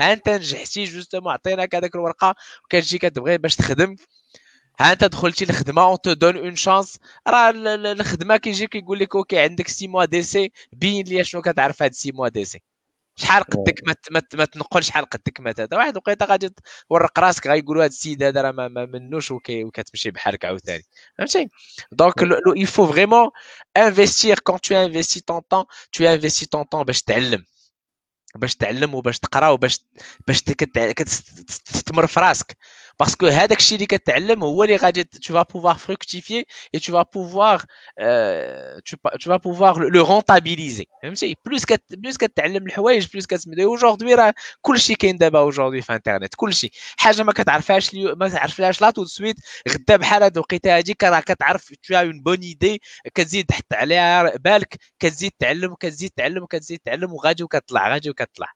ها 0.00 0.12
انت 0.12 0.28
نجحتي 0.28 0.84
جوستومون 0.84 1.32
عطيناك 1.32 1.74
هذاك 1.74 1.94
الورقة 1.94 2.34
وكتجي 2.64 2.98
كتبغي 2.98 3.38
باش 3.38 3.56
تخدم. 3.56 3.96
ها 4.80 4.92
انت 4.92 5.04
دخلتي 5.04 5.44
الخدمه 5.44 5.82
اون 5.82 6.00
تو 6.00 6.12
دون 6.12 6.36
اون 6.36 6.56
شانس 6.56 6.98
راه 7.28 7.52
الخدمة 7.54 8.36
كيجي 8.36 8.66
كيقول 8.66 8.98
لك 8.98 9.16
أوكي 9.16 9.38
عندك 9.38 9.68
سي 9.68 9.88
موا 9.88 10.04
دي 10.04 10.22
سي 10.22 10.52
بين 10.72 11.06
لي 11.06 11.24
شنو 11.24 11.42
كتعرف 11.42 11.82
هاد 11.82 11.92
سي 11.92 12.12
موا 12.12 12.28
دي 12.28 12.44
سي 12.44 12.62
شحال 13.16 13.42
قدك 13.42 13.80
ما 13.86 13.94
ما, 14.10 14.22
ما 14.34 14.44
تنقل 14.44 14.84
شحال 14.84 15.04
قدك 15.04 15.40
مات 15.40 15.60
هذا 15.60 15.76
واحد 15.76 15.96
وقيته 15.96 16.26
غادي 16.26 16.50
تورق 16.88 17.18
راسك 17.18 17.46
غايقولوا 17.46 17.82
هذا 17.82 17.90
السيد 17.90 18.22
هذا 18.22 18.42
راه 18.42 18.50
ما, 18.50 18.68
ما 18.68 18.86
منوش 18.86 19.30
وكتمشي 19.30 20.10
بحالك 20.10 20.44
عاوتاني. 20.44 20.84
فهمتي؟ 21.18 21.48
دونك 21.92 22.14
il 22.56 22.66
faut 22.66 22.86
vraiment 22.86 23.30
investir. 23.78 24.36
Quand 24.42 24.58
tu 24.58 24.74
investis 24.74 25.22
ton 25.22 25.40
temps 25.42 25.66
tu 25.92 26.06
investis 26.06 26.48
ton 26.48 26.64
temps 26.64 26.84
باش 26.84 27.02
تعلم. 27.02 27.44
باش 28.36 28.54
تعلم 28.54 28.94
وباش 28.94 29.18
تقرا 29.18 29.48
وباش 29.48 29.80
باش 30.26 30.42
تستثمر 30.42 32.06
في 32.06 32.20
راسك. 32.20 32.56
باسكو 33.00 33.26
هذاك 33.26 33.58
الشيء 33.58 33.76
اللي 33.76 33.86
كتعلم 33.86 34.44
هو 34.44 34.64
اللي 34.64 34.76
غادي 34.76 35.04
tu 35.04 35.32
vas 35.32 35.44
pouvoir 35.44 35.76
fructifier 35.80 36.44
et 36.72 36.80
tu 36.80 36.90
vas 36.92 37.04
pouvoir 37.04 37.66
euh, 38.00 38.78
tu, 38.84 38.96
tu 39.20 39.28
vas 39.28 39.38
pouvoir 39.38 39.78
le, 39.78 40.00
rentabiliser. 40.02 40.86
فهمتي 41.02 41.36
بلوس 41.46 41.64
كت 41.64 41.82
بلوس 41.90 42.16
كتعلم 42.16 42.66
الحوايج 42.66 43.06
بلوس 43.12 43.26
كتمدي 43.26 43.64
اوجوردي 43.64 44.14
راه 44.14 44.34
كلشي 44.62 44.94
كاين 44.94 45.18
دابا 45.18 45.38
اوجوردي 45.38 45.82
في 45.82 45.94
انترنت 45.94 46.34
كلشي 46.34 46.70
حاجة 46.96 47.22
ما 47.22 47.32
كتعرفهاش 47.32 47.94
ما 47.94 48.28
تعرفهاش 48.28 48.80
لا 48.80 48.90
تو 48.90 49.04
سويت 49.04 49.36
غدا 49.68 49.96
بحال 49.96 50.22
هاد 50.22 50.32
الوقيته 50.36 50.78
هذيك 50.78 51.04
راه 51.04 51.20
كتعرف 51.20 51.72
tu 51.72 51.94
as 51.94 52.04
une 52.04 52.22
bonne 52.22 52.44
idée. 52.44 52.78
كتزيد 53.14 53.46
تحط 53.46 53.72
عليها 53.72 54.36
بالك 54.36 54.76
كتزيد 54.98 55.32
تعلم 55.38 55.72
وكتزيد 55.72 56.10
تعلم 56.16 56.42
وكتزيد 56.42 56.80
تعلم 56.84 57.12
وغادي 57.12 57.42
وكتطلع 57.42 57.92
غادي 57.92 58.10
وكتطلع 58.10 58.52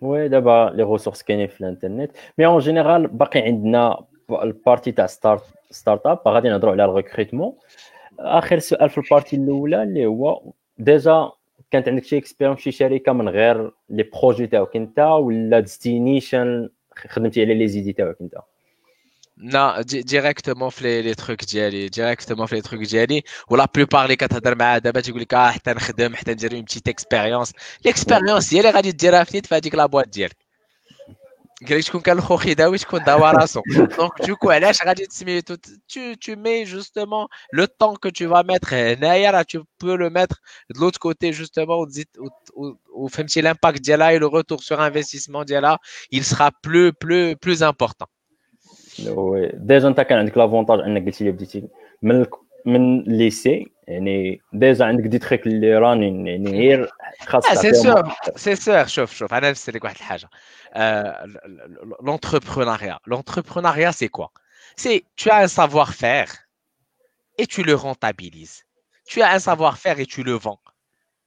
وي 0.00 0.28
دابا 0.28 0.72
لي 0.74 0.82
ريسورس 0.82 1.22
كاينين 1.22 1.46
في 1.46 1.60
الانترنت 1.60 2.10
مي 2.38 2.46
اون 2.46 2.58
جينيرال 2.58 3.06
باقي 3.06 3.40
عندنا 3.40 4.04
البارتي 4.30 4.92
تاع 4.92 5.06
ستارت 5.06 5.42
ستارت 5.70 6.06
اب 6.06 6.18
غادي 6.28 6.48
نهضروا 6.48 6.72
على 6.72 6.84
الريكروتمون 6.84 7.52
آخر 8.18 8.58
سؤال 8.58 8.90
في 8.90 8.98
البارتي 8.98 9.36
الأولى 9.36 9.82
اللي 9.82 10.06
هو 10.06 10.42
ديجا 10.78 11.30
كانت 11.70 11.88
عندك 11.88 12.04
شي 12.04 12.18
اكسبيريونس 12.18 12.60
شي 12.60 12.70
شركة 12.70 13.12
من 13.12 13.28
غير 13.28 13.72
لي 13.90 14.02
بروجي 14.02 14.46
تاعك 14.46 14.76
أنت 14.76 14.98
ولا 14.98 15.60
ديستينيشن 15.60 16.68
خدمتي 16.96 17.42
على 17.42 17.54
لي 17.54 17.68
زيدي 17.68 17.92
تاعك 17.92 18.16
أنت؟ 18.20 18.34
Non, 19.39 19.81
directement 19.83 20.69
في 20.69 21.03
les 21.03 21.15
trucs 21.15 21.45
ديالي 21.45 21.89
directement 21.89 22.45
في 22.45 22.61
les 22.61 22.65
trucs 22.65 22.89
ديالي 22.89 23.23
ولا 23.49 23.67
بلوبار 23.75 24.03
اللي 24.03 24.15
كتهضر 24.15 24.55
معاه 24.55 24.77
دابا 24.77 25.01
تيقول 25.01 25.21
لك 25.21 25.33
اه 25.33 25.51
حتى 25.51 25.71
نخدم 25.71 26.15
حتى 26.15 26.31
ندير 26.31 26.53
اون 26.53 26.61
بتيت 26.61 26.87
اكسبيريونس 26.87 27.53
ليكسبيريونس 27.85 28.53
هي 28.53 28.59
اللي 28.59 28.71
غادي 28.71 28.91
ديرها 28.91 29.23
في 29.23 29.41
في 29.41 29.55
هذيك 29.55 29.75
لابواط 29.75 30.07
ديالك 30.07 30.37
قال 31.67 31.77
لك 31.77 31.83
شكون 31.83 32.01
كان 32.01 32.17
الخوخي 32.17 32.53
داوي 32.53 32.77
شكون 32.77 33.03
داوا 33.03 33.31
راسو 33.31 33.61
دونك 33.97 34.21
دوكو 34.27 34.51
علاش 34.51 34.83
غادي 34.83 35.05
تسميتو 35.05 35.55
tu 35.93 36.15
tu 36.25 36.35
mets 36.35 36.65
justement 36.65 37.27
le 37.53 37.67
temps 37.67 37.95
que 37.95 38.09
tu 38.09 38.25
vas 38.25 38.43
mettre 38.43 38.73
هنايا 38.73 39.31
راه 39.31 39.41
tu 39.41 39.59
peux 39.83 39.97
le 39.97 40.09
mettre 40.09 40.35
de 40.73 40.79
l'autre 40.79 40.99
côté 40.99 41.33
justement 41.33 41.69
وتزيد 41.69 42.07
وفهمتي 42.93 43.41
لامباكت 43.41 43.81
ديالها 43.81 44.17
et 44.17 44.19
le 44.19 44.27
retour 44.27 44.63
sur 44.63 44.79
investissement 44.79 45.43
ديالها 45.43 45.79
il 46.15 46.23
sera 46.23 46.51
plus 46.51 46.93
plus 46.93 47.35
plus 47.35 47.63
important 47.63 48.07
وي 49.07 49.51
ديجا 49.53 49.87
انت 49.87 50.01
كان 50.01 50.19
عندك 50.19 50.37
لافونتاج 50.37 50.79
انك 50.79 51.05
قلتي 51.05 51.23
لي 51.23 51.31
بديتي 51.31 51.63
من 52.01 52.25
من 52.65 53.01
ليسي 53.01 53.71
يعني 53.87 54.41
ديجا 54.53 54.85
عندك 54.85 55.03
دي 55.03 55.19
تريك 55.19 55.47
اللي 55.47 55.77
رانين 55.77 56.27
يعني 56.27 56.51
غير 56.51 56.89
خاص 57.19 57.45
سي 57.47 57.73
سور 57.73 58.13
سي 58.35 58.55
سور 58.55 58.85
شوف 58.85 59.13
شوف 59.13 59.33
انا 59.33 59.49
نفسر 59.49 59.75
لك 59.75 59.83
واحد 59.83 59.95
الحاجه 59.95 60.29
l'entrepreneuriat 62.07 62.99
l'entrepreneuriat 63.11 63.91
c'est 63.91 64.11
quoi 64.17 64.29
c'est 64.75 65.03
tu 65.15 65.29
as 65.29 65.39
un 65.45 65.47
savoir-faire 65.47 66.31
et 67.37 67.47
tu 67.47 67.61
le 67.63 67.75
rentabilises 67.75 68.57
tu 69.09 69.21
as 69.21 69.31
un 69.37 69.39
savoir-faire 69.39 69.99
et 69.99 70.05
tu 70.05 70.23
le 70.23 70.33
vends 70.33 70.61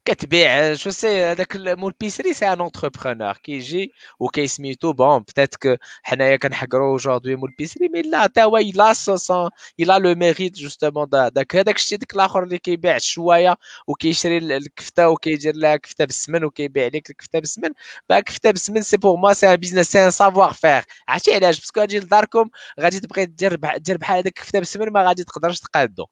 كتبيع 0.06 0.74
جو 0.74 0.92
سي 0.92 1.24
هذاك 1.24 1.56
مول 1.56 1.94
بيسري 2.00 2.34
سي 2.34 2.54
ان 2.54 2.62
انتربرونور 2.62 3.34
كيجي 3.38 3.94
وكيسميتو 4.20 4.94
بون 4.94 5.20
بتيت 5.20 5.56
كو 5.56 5.76
حنايا 6.04 6.36
كنحقروا 6.36 6.92
اوجوردي 6.92 7.36
مول 7.36 7.56
بيسري 7.58 7.90
مي 7.90 8.02
لا 8.02 8.22
حتى 8.22 8.44
هو 8.44 8.58
الا 8.58 8.94
سون 8.94 9.50
الا 9.80 10.00
لو 10.00 10.16
ميريت 10.16 10.56
جوستومون 10.56 11.10
داك 11.10 11.56
هذاك 11.56 11.76
الشيء 11.76 11.98
ديك 11.98 12.16
الآخر 12.16 12.44
اللي 12.44 12.58
كيبيع 12.58 12.98
شوية 12.98 13.58
وكيشري 13.88 14.38
الكفته 14.38 15.10
وكيدير 15.10 15.56
لها 15.56 15.76
كفته 15.76 16.06
بالسمن 16.06 16.44
وكيبيع 16.44 16.88
لك 16.88 17.10
الكفته 17.10 17.40
بالسمن 17.40 17.70
با 18.10 18.20
كفته 18.20 18.52
بالسمن 18.52 18.82
سي 18.82 18.98
بور 18.98 19.18
موا 19.18 19.34
سي 19.34 19.54
ان 19.54 19.56
بيزنس 19.56 19.92
سي 19.92 20.06
ان 20.06 20.12
سافوار 20.12 20.54
فير 20.54 20.84
عرفتي 21.08 21.36
علاش 21.36 21.60
باسكو 21.60 21.80
غادي 21.80 22.00
لداركم 22.00 22.50
غادي 22.80 23.00
تبغي 23.00 23.26
دير 23.26 23.56
دير 23.78 23.98
بحال 23.98 24.18
هذاك 24.18 24.38
الكفته 24.38 24.60
بالسمن 24.60 24.90
ما 24.90 25.04
غادي 25.08 25.24
تقدرش 25.24 25.60
تقادو 25.60 26.06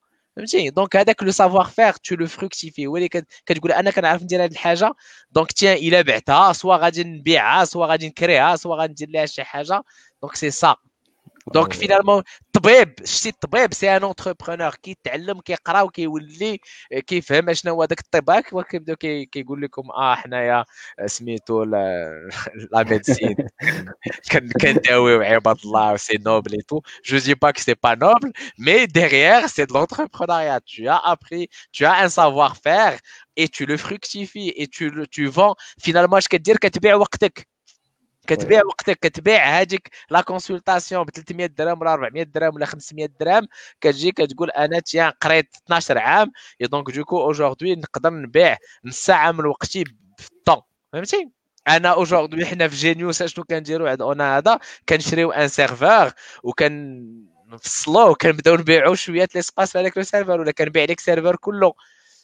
donc 0.73 0.95
avec 0.95 1.21
le 1.21 1.31
savoir-faire 1.31 1.99
tu 1.99 2.15
le 2.15 2.25
fructifies 2.27 2.85
donc 5.31 5.53
tiens 5.53 5.75
il 5.79 5.93
est 5.93 6.03
bête 6.03 6.23
ah 6.27 6.53
soit 6.53 6.77
rajin 6.77 7.19
bien 7.21 7.43
ah 7.45 7.65
soit 7.65 7.87
rajin 7.87 8.09
crade 8.11 8.39
ah 8.41 8.57
soit 8.57 8.75
rajin 8.75 8.93
de 8.93 9.11
la 9.11 9.27
chose 9.27 9.73
donc 10.21 10.35
c'est 10.35 10.51
ça 10.51 10.77
donc 11.53 11.73
finalement 11.73 12.21
الطبيب 12.60 12.94
شتي 13.04 13.28
الطبيب 13.28 13.74
سي 13.74 13.96
ان 13.96 14.02
اونتربرونور 14.02 14.74
كيتعلم 14.74 15.40
كيقرا 15.40 15.82
وكيولي 15.82 16.58
كيفهم 17.06 17.52
شنو 17.52 17.72
هو 17.74 17.84
داك 17.84 18.00
الطباك 18.00 18.52
وكيبداو 18.52 18.96
كيقول 18.96 19.62
لكم 19.62 19.90
اه 19.90 20.14
حنايا 20.14 20.64
سميتو 21.06 21.62
لا 21.62 22.84
ميديسين 22.90 23.36
كنداويو 24.62 25.22
عباد 25.22 25.56
الله 25.64 25.96
سي 25.96 26.18
نوبل 26.26 26.52
اي 26.52 26.62
تو 26.68 26.80
جو 27.04 27.18
دي 27.18 27.34
با 27.34 27.50
كو 27.50 27.60
سي 27.60 27.74
با 27.82 27.94
نوبل 27.94 28.32
مي 28.58 28.86
ديغيير 28.86 29.46
سي 29.46 29.64
دو 29.64 29.86
l'entrepreneuriat 29.86 30.60
tu 30.60 30.88
as 30.88 31.00
appris 31.04 31.48
tu 31.72 31.84
as 31.84 32.04
un 32.04 32.08
savoir 32.08 32.56
faire 32.56 32.98
et 33.36 33.48
tu 33.48 33.66
le 33.66 33.76
fructifies 33.76 34.52
et 34.56 34.66
tu 34.66 34.90
le 34.90 35.06
tu 35.06 35.26
vends 35.26 35.54
finalement 35.80 36.16
اش 36.16 36.28
كدير 36.28 36.56
كتبيع 36.56 36.94
وقتك 36.94 37.48
كتبيع 38.27 38.61
وقتك 38.65 38.99
كتبيع 38.99 39.59
هذيك 39.59 39.89
لا 40.09 40.21
كونسلطاسيون 40.21 41.03
ب 41.03 41.09
300 41.09 41.45
درهم 41.45 41.81
ولا 41.81 41.93
400 41.93 42.23
درهم 42.23 42.55
ولا 42.55 42.65
500 42.65 43.09
درهم 43.19 43.47
كتجي 43.81 44.11
كتقول 44.11 44.49
أنا 44.49 44.79
تيا 44.79 45.09
قريت 45.21 45.55
12 45.65 45.97
عام 45.97 46.31
دونك 46.61 46.91
دوكو 46.91 47.21
اوجوردي 47.21 47.75
نقدر 47.75 48.09
نبيع 48.13 48.57
نص 48.85 49.05
ساعه 49.05 49.31
من 49.31 49.45
وقتي 49.45 49.83
في 50.17 50.29
الطون 50.31 50.61
فهمتي؟ 50.93 51.29
أنا 51.67 51.89
اوجوردي 51.89 52.45
حنا 52.45 52.67
في 52.67 52.75
جينيوس 52.75 53.21
اشنو 53.21 53.43
كنديرو؟ 53.45 53.87
عندنا 53.87 54.37
هذا 54.37 54.59
كنشريو 54.89 55.31
ان 55.31 55.47
سيرفور 55.47 56.11
وكن 56.43 57.01
نفصلوه 57.47 58.09
وكنبداو 58.09 58.55
نبيعو 58.55 58.95
شوية 58.95 59.27
ليسباس 59.35 59.71
في 59.71 59.79
هذاك 59.79 59.97
لو 59.97 60.03
سيرفور 60.03 60.39
ولا 60.39 60.51
كنبيع 60.51 60.83
لك 60.83 60.99
سيرفور 60.99 61.35
كله. 61.35 61.73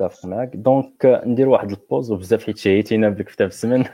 متفق 0.00 0.26
معك 0.26 0.50
دونك 0.54 1.22
ندير 1.26 1.48
واحد 1.48 1.70
البوز 1.70 2.12
وبزاف 2.12 2.44
حيت 2.44 2.58
شهيتينا 2.58 3.08
بالكتاب 3.08 3.48
السمن. 3.48 3.84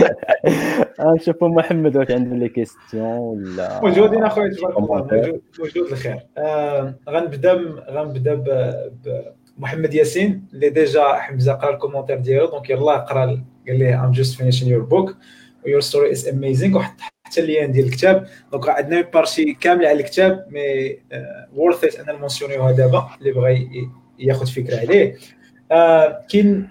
نشوفوا 1.00 1.48
محمد 1.48 1.96
واش 1.96 2.10
عنده 2.10 2.36
لي 2.36 2.48
كيستيون 2.48 3.18
ولا؟ 3.18 3.80
موجودين 3.82 4.24
أخويا 4.24 4.48
تبارك 4.48 4.78
الله 4.78 5.40
موجود 5.58 5.92
الخير. 5.92 6.18
آه 6.38 6.94
غنبدا 7.08 7.52
غنبدا 7.90 8.44
بمحمد 9.58 9.94
ياسين 9.94 10.46
اللي 10.52 10.70
ديجا 10.70 11.12
حمزة 11.12 11.52
قرا 11.52 11.74
الكومونتير 11.74 12.18
ديالو. 12.18 12.46
دونك 12.46 12.70
يلاه 12.70 12.96
قرا 12.96 13.24
قال 13.68 13.78
ليه 13.78 14.04
ام 14.04 14.10
جوست 14.10 14.36
فينيشين 14.36 14.68
يور 14.68 14.82
بوك 14.82 15.16
ويور 15.66 15.80
ستوري 15.80 16.10
از 16.10 16.28
اميزينغ 16.28 16.78
وحط 16.78 17.00
حتى 17.00 17.40
اللين 17.40 17.72
ديال 17.72 17.86
الكتاب. 17.86 18.26
دونك 18.52 18.68
عندنا 18.68 19.00
بارشي 19.00 19.54
كاملة 19.54 19.88
على 19.88 20.00
الكتاب 20.00 20.46
مي 20.50 20.98
وورث 21.56 21.84
ات 21.84 22.08
أن 22.08 22.16
نمونسيونيوها 22.16 22.72
دابا 22.72 23.08
اللي 23.20 23.32
بغى 23.32 23.68
ياخذ 24.20 24.46
فكرة 24.46 24.76
عليه 24.80 25.16
آه 25.72 26.26
كاين 26.30 26.68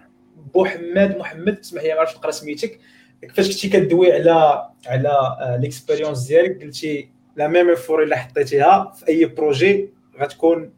بوحماد 0.54 1.18
محمد 1.18 1.60
اسمح 1.60 1.84
لي 1.84 1.94
ما 1.94 2.00
عرفتش 2.00 2.18
نقرا 2.18 2.32
سميتك 2.32 2.80
كيفاش 3.22 3.48
كنتي 3.48 3.70
كدوي 3.70 4.14
على 4.14 4.70
على 4.88 5.58
ليكسبيريونس 5.62 6.28
ديالك 6.28 6.64
قلتي 6.64 7.10
لا 7.36 7.48
ميم 7.48 7.76
فور 7.76 8.04
إلا 8.04 8.16
حطيتيها 8.16 8.94
في 8.96 9.08
أي 9.08 9.26
بروجي 9.26 9.90
غتكون 10.20 10.74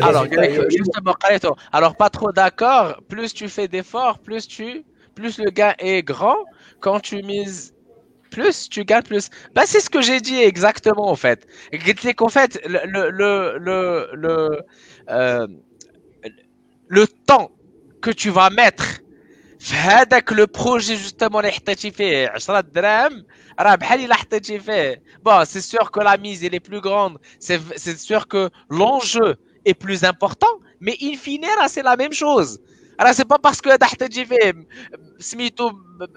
Alors, 0.00 0.26
justement, 0.68 1.14
alors 1.72 1.96
pas 1.96 2.10
trop 2.10 2.32
d'accord. 2.32 3.00
Plus 3.08 3.32
tu 3.32 3.48
fais 3.48 3.68
d'efforts, 3.68 4.18
plus 4.18 4.48
tu, 4.48 4.84
plus 5.14 5.38
le 5.38 5.50
gain 5.50 5.74
est 5.78 6.02
grand. 6.02 6.38
Quand 6.80 6.98
tu 7.00 7.22
mises 7.22 7.75
plus, 8.35 8.69
tu 8.69 8.85
gagnes 8.85 9.03
plus. 9.03 9.29
Bah, 9.53 9.63
c'est 9.65 9.81
ce 9.81 9.89
que 9.89 10.01
j'ai 10.01 10.21
dit 10.21 10.39
exactement 10.41 11.09
en 11.09 11.15
fait. 11.15 11.47
qu'en 12.17 12.29
fait, 12.29 12.59
le, 12.65 12.79
le, 12.85 13.09
le, 13.11 13.57
le, 13.59 14.09
le, 14.13 14.61
euh, 15.09 15.47
le 16.87 17.07
temps 17.07 17.51
que 18.01 18.11
tu 18.11 18.29
vas 18.29 18.49
mettre 18.49 19.01
هذاك 19.69 20.33
لو 20.33 20.45
بروجي 20.45 20.95
جوستومون 20.95 21.39
اللي 21.39 21.51
حطيتي 21.51 21.91
فيه 21.91 22.27
10 22.29 22.59
دراهم 22.61 23.25
راه 23.59 23.75
بحال 23.75 24.05
الا 24.05 24.15
حطيتي 24.15 24.59
فيه 24.59 25.01
بون 25.25 25.45
سي 25.45 25.61
سور 25.61 25.87
كو 25.87 26.01
لا 26.01 26.17
ميز 26.17 26.45
elle 26.45 26.55
est 26.55 26.69
plus 26.71 26.81
grande 26.81 27.17
c'est 27.39 27.97
sûr 27.97 28.27
que 28.27 28.49
l'enjeu 28.69 29.35
est 29.65 29.73
plus 29.73 30.03
important 30.03 30.53
mais 30.79 30.97
in 31.01 31.15
fine 31.15 31.45
راه 31.59 31.67
c'est 31.67 31.83
la 31.83 31.95
même 31.95 32.13
chose 32.13 32.59
راه 33.01 33.11
سي 33.11 33.23
با 33.23 33.35
باسكو 33.35 33.69
هذا 33.69 33.85
حطيتي 33.85 34.25
فيه 34.25 34.53
سميتو 35.19 35.71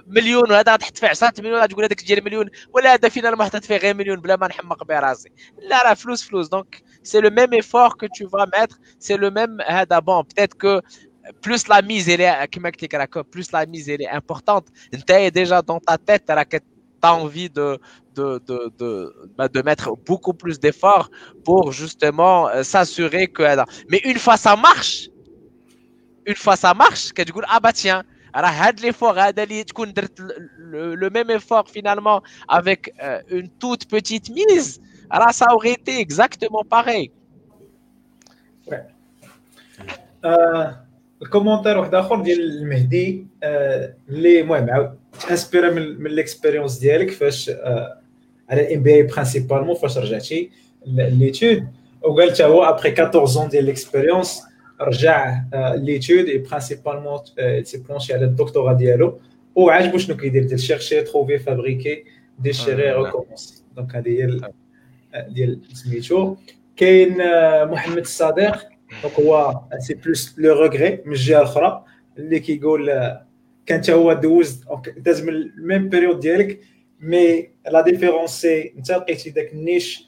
مليون 0.07 0.53
وهذا 0.53 0.77
تحط 0.77 0.99
فيه 0.99 1.09
10 1.09 1.33
مليون 1.39 1.69
تقول 1.69 1.85
هذاك 1.85 2.03
ديال 2.03 2.25
مليون 2.25 2.51
ولا 2.73 2.95
هذا 2.95 3.09
فينا 3.09 3.45
حطيت 3.45 3.65
فيه 3.65 3.77
غير 3.77 3.95
مليون 3.95 4.21
بلا 4.21 4.37
ما 4.37 4.47
نحمق 4.49 4.85
به 4.85 4.99
راسي 4.99 5.29
لا 5.71 5.83
راه 5.83 5.95
فلوس 5.95 6.23
فلوس 6.23 6.49
دونك 6.49 6.83
سي 7.03 7.21
لو 7.21 7.31
ميم 7.31 7.53
ايفور 7.53 7.89
كو 7.89 8.07
تو 8.07 8.29
فا 8.29 8.51
ميتر 8.59 8.77
سي 8.99 9.17
لو 9.17 9.31
ميم 9.31 9.61
هذا 9.61 9.99
بون 9.99 10.23
بتيت 10.23 10.55
كو 10.55 10.81
plus 11.47 11.69
la 11.69 11.81
mise 11.81 12.09
elle 12.09 12.21
est 12.21 12.45
كما 12.45 12.69
قلت 12.69 12.95
لك 12.95 13.19
plus 13.19 13.49
la 13.53 13.67
mise 13.67 13.89
elle 13.89 14.03
est 14.03 14.11
importante 14.11 14.67
انت 14.95 15.33
déjà 15.35 15.63
dans 15.63 15.81
ta 15.81 15.97
tête 15.97 16.31
راك 16.31 16.63
t'as 17.05 17.13
envie 17.13 17.51
de 17.51 17.79
de 18.17 18.27
de 18.49 18.57
de, 18.81 18.91
bah, 19.37 19.49
de 19.49 19.61
mettre 19.63 19.89
beaucoup 20.09 20.35
plus 20.43 20.57
d'efforts 20.65 21.09
pour 21.47 21.73
justement 21.73 22.49
euh, 22.49 22.63
s'assurer 22.63 23.27
que 23.37 23.43
mais 23.91 24.01
une 24.11 24.19
fois 24.25 24.37
ça 24.47 24.55
marche 24.69 24.97
une 26.29 26.35
fois 26.35 26.57
ça 26.57 26.75
marche 26.75 27.13
كتقول 27.13 27.45
ah 27.47 27.61
bah 27.61 27.73
tiens 27.73 28.05
راه 28.37 28.49
هاد 28.49 28.81
l'effort 28.81 29.19
هذا 29.19 29.43
اللي 29.43 29.65
تكون 29.65 29.93
درت 29.93 30.21
le 31.03 31.11
même 31.11 31.31
effort 31.31 31.69
finalement 31.69 32.23
avec 32.49 32.93
euh, 33.03 33.21
une 33.39 33.49
toute 33.49 33.89
petite 33.89 34.31
mise 34.31 34.81
alors 35.11 35.33
ça 35.33 35.47
aurait 35.55 35.73
été 35.73 36.01
exactement 36.01 36.65
pareil 36.65 37.11
ouais. 38.71 38.85
euh... 40.25 40.85
الكومونتير 41.23 41.79
واحد 41.79 41.95
اخر 41.95 42.23
ديال 42.23 42.41
المهدي 42.41 43.27
اللي 43.45 44.41
المهم 44.41 44.71
عاود 44.71 44.99
تانسبيرا 45.29 45.71
من, 45.71 46.03
من 46.03 46.11
ليكسبيريونس 46.11 46.79
ديالك 46.79 47.11
فاش 47.11 47.51
على 48.49 48.61
الام 48.61 48.83
بي 48.83 48.95
اي 48.95 49.03
برينسيبالمون 49.03 49.75
فاش 49.75 49.99
رجعتي 49.99 50.51
ليتود 50.87 51.69
وقال 52.03 52.33
حتى 52.33 52.45
هو 52.45 52.65
ابخي 52.65 52.95
14 53.03 53.49
ديال 53.49 53.65
ليكسبيريونس 53.65 54.43
رجع 54.81 55.45
ليتود 55.55 56.29
اي 56.29 56.39
برينسيبالمون 56.39 57.19
سي 57.63 57.79
بلونشي 57.79 58.15
على 58.15 58.25
الدكتوراه 58.25 58.73
ديالو 58.73 59.21
وعاجبو 59.55 59.99
شنو 59.99 60.17
كيدير 60.17 60.45
ديال 60.45 60.61
شيرشي 60.61 61.03
تروفي 61.03 61.39
فابريكي 61.39 62.05
ديشيري 62.39 62.93
ريكومونسي 62.93 63.63
دونك 63.77 63.97
هذه 63.97 64.09
هي 64.09 64.41
ديال 65.29 65.61
سميتو 65.73 66.37
كاين 66.77 67.17
محمد 67.65 67.99
الصديق 67.99 68.69
دونك 69.03 69.21
هو 69.21 69.61
سي 69.79 69.95
بلوس 69.95 70.35
لو 70.39 70.55
روغري 70.55 71.01
من 71.05 71.13
الجهه 71.13 71.39
الاخرى 71.39 71.85
اللي 72.19 72.41
كيقول 72.41 72.87
كان 73.67 73.79
حتى 73.79 73.93
هو 73.93 74.13
دوز 74.13 74.65
داز 74.97 75.23
من 75.23 75.29
الميم 75.29 75.89
بيريود 75.89 76.21
ديالك 76.21 76.61
مي 77.01 77.49
لا 77.71 77.81
ديفيرونس 77.81 78.31
سي 78.31 78.75
انت 78.79 78.91
لقيتي 78.91 79.31
داك 79.31 79.53
النيش 79.53 80.08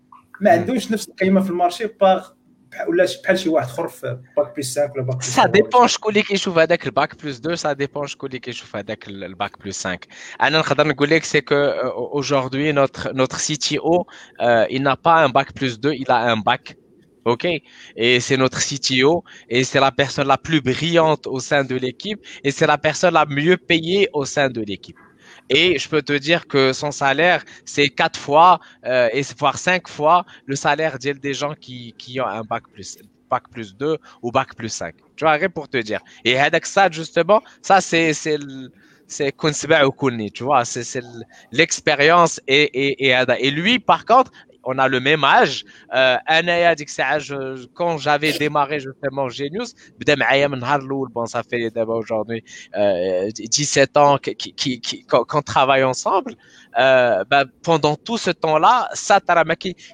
ما 0.40 0.50
عندوش 0.50 0.92
نفس 0.92 1.08
القيمه 1.08 1.40
في 1.40 1.50
المارشي 1.50 1.86
باغ 1.86 2.28
ولا 2.88 3.06
بحال 3.24 3.38
شي 3.38 3.48
واحد 3.48 3.68
اخر 3.68 3.88
في 3.88 4.18
باك 4.36 4.54
بلوس 4.54 4.78
5 4.78 4.92
ولا 4.94 5.02
باك 5.02 5.16
بلوس 5.16 5.26
سا 5.26 5.46
ديبون 5.46 5.88
شكون 5.88 6.12
اللي 6.12 6.22
كيشوف 6.22 6.58
هذاك 6.58 6.86
الباك 6.86 7.22
بلوس 7.22 7.38
2 7.38 7.56
سا 7.56 7.72
ديبون 7.72 8.06
شكون 8.06 8.28
اللي 8.28 8.38
كيشوف 8.38 8.76
هذاك 8.76 9.08
الباك 9.08 9.62
بلوس 9.62 9.86
5 9.86 9.98
انا 10.42 10.58
نقدر 10.58 10.86
نقول 10.86 11.10
لك 11.10 11.24
سي 11.24 11.40
كو 11.40 11.54
اaujourd'hui 11.54 12.72
notre 12.72 13.12
notre 13.12 13.38
CTO 13.38 14.04
euh, 14.40 14.66
il 14.70 14.82
n'a 14.82 14.96
pas 14.96 15.24
un 15.24 15.28
bac 15.28 15.52
plus 15.52 15.80
2 15.80 15.92
il 15.92 16.10
a 16.10 16.32
un 16.32 16.36
bac 16.36 16.76
OK 17.26 17.44
Et 17.96 18.20
c'est 18.20 18.36
notre 18.36 18.60
CTO 18.60 19.24
et 19.48 19.64
c'est 19.64 19.80
la 19.80 19.90
personne 19.90 20.28
la 20.28 20.38
plus 20.38 20.60
brillante 20.60 21.26
au 21.26 21.40
sein 21.40 21.64
de 21.64 21.74
l'équipe 21.74 22.20
et 22.44 22.50
c'est 22.52 22.68
la 22.68 22.78
personne 22.78 23.14
la 23.14 23.26
mieux 23.26 23.56
payée 23.56 24.08
au 24.12 24.24
sein 24.24 24.48
de 24.48 24.60
l'équipe. 24.60 24.96
Et 25.53 25.77
je 25.77 25.89
peux 25.89 26.01
te 26.01 26.13
dire 26.13 26.47
que 26.47 26.71
son 26.71 26.91
salaire, 26.91 27.43
c'est 27.65 27.89
quatre 27.89 28.17
fois, 28.17 28.59
euh, 28.85 29.09
et 29.11 29.21
voire 29.37 29.57
cinq 29.57 29.87
fois 29.89 30.25
le 30.45 30.55
salaire 30.55 30.97
des 31.19 31.33
gens 31.33 31.53
qui, 31.55 31.93
qui 31.97 32.21
ont 32.21 32.25
un 32.27 32.43
bac 32.43 32.63
plus 32.73 32.97
bac 33.29 33.43
plus 33.49 33.75
2 33.75 33.97
ou 34.21 34.31
bac 34.31 34.55
plus 34.55 34.69
5. 34.69 34.93
Tu 35.15 35.23
vois, 35.25 35.33
rien 35.33 35.49
pour 35.49 35.67
te 35.69 35.77
dire. 35.77 36.01
Et 36.25 36.37
avec 36.37 36.65
ça, 36.65 36.89
justement, 36.91 37.41
ça, 37.61 37.81
c'est 37.81 38.13
c'est 38.13 38.37
tu 40.31 40.43
vois, 40.43 40.63
c'est 40.65 41.01
l'expérience 41.51 42.39
et, 42.47 42.63
et, 42.63 43.09
et, 43.09 43.23
et 43.39 43.51
lui, 43.51 43.79
par 43.79 44.05
contre, 44.05 44.31
on 44.64 44.78
a 44.78 44.88
le 44.88 45.00
même 45.00 45.24
âge. 45.24 45.64
Euh, 45.94 46.16
quand 47.74 47.98
j'avais 47.98 48.32
démarré 48.32 48.80
justement 48.80 49.28
Genius, 49.28 49.74
bon, 51.14 51.26
ça 51.26 51.42
fait 51.48 51.72
aujourd'hui 51.86 52.42
euh, 52.76 53.30
17 53.30 53.96
ans 53.96 54.18
qu'on 55.08 55.42
travaille 55.42 55.84
ensemble. 55.84 56.34
Euh, 56.78 57.24
ben, 57.30 57.44
pendant 57.62 57.96
tout 57.96 58.18
ce 58.18 58.30
temps-là, 58.30 58.88
ça 58.92 59.20
t'a 59.20 59.44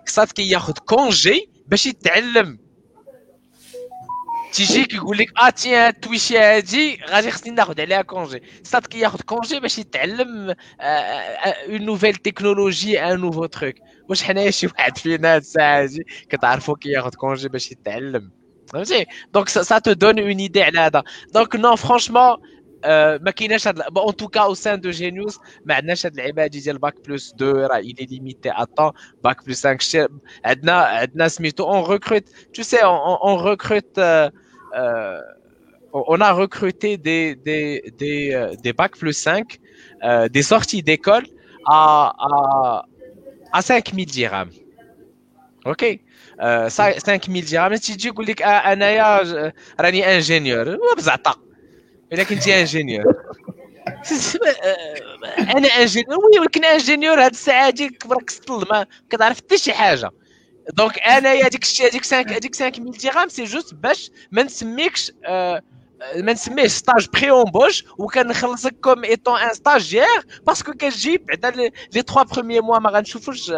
ça 0.06 0.26
te 0.26 0.80
congé 0.86 1.48
باش 1.68 1.86
يتعلم 1.86 2.58
تيجيك 4.52 4.94
يقول 4.94 5.18
لك 5.18 5.28
اه 5.42 5.50
تي 5.50 5.92
تويشي 5.92 6.38
هادي 6.38 7.00
غادي 7.08 7.30
خصني 7.30 7.54
ناخذ 7.54 7.80
عليها 7.80 8.02
كونجي 8.02 8.42
صاد 8.62 8.86
كياخذ 8.86 9.20
كونجي 9.20 9.60
باش 9.60 9.78
يتعلم 9.78 10.54
اون 10.80 11.84
نوفيل 11.84 12.14
تكنولوجي 12.14 13.02
ان 13.02 13.20
نوفو 13.20 13.46
تروك 13.46 13.74
واش 14.08 14.22
حنايا 14.22 14.50
شي 14.50 14.66
واحد 14.66 14.98
فينا 14.98 15.34
هاد 15.34 15.40
الساعه 15.40 15.82
هادي 15.82 16.06
كتعرفو 16.28 16.74
كياخذ 16.74 17.14
كونجي 17.14 17.48
باش 17.48 17.72
يتعلم 17.72 18.30
فهمتي 18.72 19.06
دونك 19.34 19.48
سا 19.48 19.78
تو 19.78 19.92
دون 19.92 20.18
اون 20.18 20.38
ايدي 20.38 20.62
على 20.62 20.78
هذا 20.78 21.02
دونك 21.34 21.56
نو 21.56 21.76
فرانشمون 21.76 22.36
ما 23.24 23.30
كايناش 23.30 23.68
هاد 23.68 23.80
اون 23.96 24.16
توكا 24.16 24.40
او 24.40 24.54
سان 24.54 24.80
دو 24.80 24.90
جينيوس 24.90 25.38
ما 25.64 25.74
عندناش 25.74 26.06
هاد 26.06 26.12
اللعيبه 26.12 26.46
ديال 26.46 26.78
باك 26.78 26.94
بلس 27.08 27.34
2 27.34 27.52
راه 27.54 27.78
الي 27.78 28.06
ليميتي 28.10 28.50
ا 28.50 28.64
طون 28.64 28.92
باك 29.24 29.46
بلس 29.46 29.66
5 29.66 30.08
عندنا 30.44 30.72
عندنا 30.72 31.28
سميتو 31.28 31.64
اون 31.64 31.90
ريكروت 31.92 32.24
تو 32.54 32.62
سي 32.62 32.76
اون 32.84 33.44
ريكروت 33.48 34.00
on 35.94 36.20
a 36.20 36.32
recruté 36.32 36.96
des, 36.96 37.34
des, 37.34 37.92
des, 37.98 38.56
des 38.62 38.72
bacs 38.72 38.96
plus 38.96 39.12
5, 39.12 39.58
euh, 40.04 40.28
des 40.28 40.42
sorties 40.42 40.82
d'école 40.82 41.26
à, 41.66 42.12
à, 42.18 42.86
à 43.52 43.62
5000 43.62 44.06
dirhams. 44.06 44.50
Ok 45.66 46.00
euh, 46.40 46.68
5000 46.70 47.44
dirhams. 47.44 47.76
Si 47.76 47.96
tu 47.96 47.98
dis 47.98 48.10
que 48.10 48.24
je 48.24 48.32
suis 48.32 50.04
ingénieur, 50.04 50.78
بزعطا 50.96 51.34
الا 52.13 52.23
كنتي 52.23 52.59
إنجينيور. 52.59 53.03
أنا 55.55 55.67
إنجينيور. 55.67 56.19
وي 56.19 56.39
ولكن 56.39 56.65
إنجينيور 56.65 57.25
هاد 57.25 57.31
الساعة 57.31 57.67
هادي 57.67 57.89
كبرك 57.89 58.29
سطل 58.29 58.65
ما 58.71 58.85
كتعرف 59.09 59.37
حتى 59.37 59.57
شي 59.57 59.73
حاجة. 59.73 60.11
دونك 60.73 60.99
انايا 60.99 61.45
هذيك 61.45 61.63
الشيء 61.63 61.89
هذيك 61.89 62.01
5 62.01 62.19
هذيك 62.19 62.55
5000 62.55 63.03
درهم 63.03 63.29
سي 63.29 63.43
جوست 63.43 63.73
باش 63.73 64.11
ما 64.31 64.43
نسميكش 64.43 65.11
آه 65.25 65.61
ما 66.16 66.32
نسميهش 66.32 66.70
ستاج 66.70 67.08
بري 67.14 67.30
اونبوش 67.30 67.84
وكنخلصك 67.98 68.74
كوم 68.80 69.04
ايتون 69.04 69.38
ان 69.38 69.54
ستاجير 69.54 70.06
باسكو 70.46 70.72
كتجي 70.72 71.18
بعدا 71.18 71.50
لي 71.92 72.02
تخوا 72.02 72.22
بروميي 72.22 72.60
موا 72.60 72.78
ما 72.78 72.90
غنشوفوش 72.90 73.52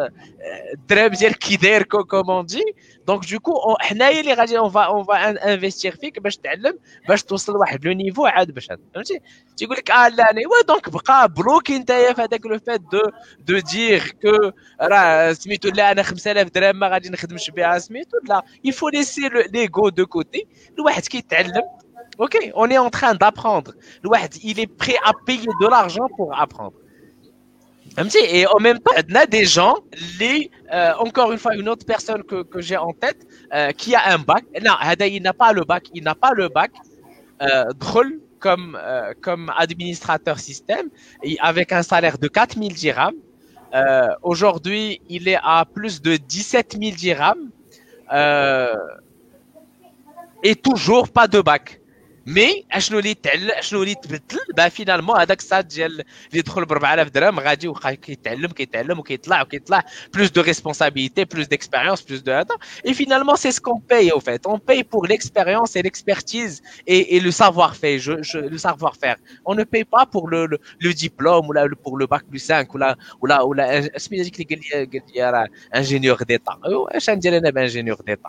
الدرهم 0.72 1.09
ديالك 1.09 1.37
كي 1.37 1.57
داير 1.57 1.83
كومون 1.83 2.46
دي 2.46 2.62
دونك 3.07 3.31
دوكو 3.31 3.77
حنايا 3.81 4.20
اللي 4.20 4.33
غادي 4.35 4.59
اون 4.59 4.70
فا 4.70 4.81
اون 4.81 5.05
فا 5.05 5.53
انفستيغ 5.55 5.92
فيك 5.96 6.18
باش 6.18 6.37
تعلم 6.37 6.79
باش 7.09 7.22
توصل 7.22 7.53
لواحد 7.53 7.85
لو 7.85 7.92
نيفو 7.92 8.27
عاد 8.27 8.50
باش 8.50 8.66
فهمتي 8.94 9.20
تيقول 9.57 9.77
لك 9.77 9.90
اه 9.90 10.09
لا 10.09 10.31
انا 10.31 10.40
دونك 10.68 10.88
بقى 10.88 11.29
بلوكي 11.29 11.79
نتايا 11.79 12.12
في 12.12 12.22
هذاك 12.22 12.46
لو 12.46 12.59
فات 12.59 12.81
دو 12.81 13.00
دو 13.38 13.59
دير 13.59 14.14
كو 14.22 14.50
راه 14.81 15.33
سميتو 15.33 15.68
لا 15.68 15.92
انا 15.92 16.03
5000 16.03 16.48
درهم 16.50 16.79
ما 16.79 16.88
غادي 16.88 17.09
نخدمش 17.09 17.50
بها 17.50 17.79
سميتو 17.79 18.16
لا 18.29 18.42
يفو 18.64 18.88
ليسي 18.88 19.29
ليغو 19.53 19.88
دو 19.88 20.07
كوتي 20.07 20.46
الواحد 20.79 21.03
كيتعلم 21.03 21.62
Ok, 22.19 22.38
on 22.53 22.69
est 22.69 22.77
en 22.77 22.89
train 22.89 23.15
d'apprendre. 23.15 23.71
Il 24.43 24.60
est 24.60 24.67
prêt 24.67 24.97
à 25.05 25.13
payer 25.25 25.47
de 25.62 25.67
l'argent 25.67 26.05
pour 26.17 26.38
apprendre. 26.38 26.73
Et 28.29 28.45
en 28.45 28.60
même 28.60 28.77
temps, 28.79 28.91
il 29.08 29.13
y 29.13 29.17
a 29.17 29.25
des 29.25 29.45
gens, 29.45 29.75
les, 30.19 30.51
euh, 30.73 30.91
encore 30.99 31.32
une 31.32 31.38
fois, 31.38 31.55
une 31.55 31.69
autre 31.69 31.86
personne 31.86 32.23
que, 32.23 32.43
que 32.43 32.60
j'ai 32.60 32.75
en 32.75 32.91
tête, 32.91 33.25
euh, 33.53 33.71
qui 33.71 33.95
a 33.95 34.01
un 34.13 34.19
bac. 34.19 34.43
Non, 34.62 34.73
il 34.99 35.21
n'a 35.23 35.34
pas 35.34 35.53
le 35.53 35.63
bac. 35.63 35.88
Il 35.93 36.03
n'a 36.03 36.13
pas 36.13 36.34
le 36.34 36.49
bac. 36.49 36.71
Euh, 37.41 37.71
drôle 37.77 38.19
comme, 38.39 38.77
euh, 38.82 39.13
comme 39.21 39.49
administrateur 39.58 40.39
système, 40.39 40.89
avec 41.39 41.71
un 41.71 41.84
salaire 41.84 42.17
de 42.17 42.27
4000 42.27 42.73
dirhams. 42.73 43.15
Aujourd'hui, 44.23 45.01
il 45.08 45.29
est 45.29 45.39
à 45.41 45.63
plus 45.65 46.01
de 46.01 46.17
17 46.17 46.77
000 46.82 46.95
dirhams. 46.97 47.49
Et 50.43 50.55
toujours 50.55 51.10
pas 51.10 51.27
de 51.27 51.39
bac. 51.39 51.79
مي 52.27 52.66
اشنو 52.72 52.98
اللي 52.98 53.14
تعلم 53.14 53.50
اشنو 53.50 53.83
اللي 53.83 53.94
تبدل 53.94 54.38
با 54.57 54.68
فينالمون 54.68 55.16
هذاك 55.20 55.38
الساعه 55.38 55.61
ديال 55.61 55.90
اللي 55.90 56.05
يدخل 56.35 56.64
ب 56.64 56.72
4000 56.72 57.09
درهم 57.09 57.40
غادي 57.40 57.68
وبقى 57.68 57.96
كيتعلم 57.96 58.46
كيتعلم 58.46 58.98
وكيطلع 58.98 59.42
وكيطلع 59.42 59.85
بلوس 60.14 60.31
دو 60.31 60.40
ريسبونسابيلتي 60.40 61.24
بلوس 61.24 61.46
ديكسبيريونس 61.46 62.03
بلوس 62.03 62.20
دو 62.20 62.33
هذا 62.33 62.57
اي 62.87 62.94
فينالمون 62.94 63.37
سي 63.37 63.53
سكون 63.53 63.83
باي 63.90 64.12
او 64.12 64.18
فيت 64.18 64.46
اون 64.46 64.61
باي 64.68 64.83
بور 64.83 65.09
ليكسبيريونس 65.09 65.77
اي 65.77 65.83
ليكسبرتيز 65.83 66.62
اي 66.88 67.12
اي 67.12 67.20
لو 67.20 67.31
سافوار 67.31 67.68
في 67.70 68.22
لو 68.35 68.57
سافوار 68.57 68.92
فير 68.92 69.16
اون 69.48 69.61
ne 69.61 69.64
paye 69.64 69.85
pas 69.85 70.07
pour 70.07 70.29
le, 70.31 70.46
le, 70.46 70.59
le 70.81 70.92
diplôme 70.92 71.46
ou 71.48 71.53
la, 71.53 71.68
pour 71.85 71.98
le 71.98 72.07
bac 72.07 72.22
plus 72.31 72.38
5 72.38 72.74
ولا 72.74 72.96
ولا 73.20 73.40
ولا 73.40 73.98
سميتو 73.98 74.22
ديك 74.24 74.53
اللي 74.53 74.85
قال 74.85 74.90
لي 74.92 74.98
قال 74.98 75.03
لي 75.14 75.31
راه 75.31 75.48
انجينيور 75.77 76.22
ديتا 76.22 76.59
اش 76.66 77.11
غندير 77.11 77.38
انا 77.38 77.50
بانجينيور 77.50 78.00
ديتا 78.07 78.29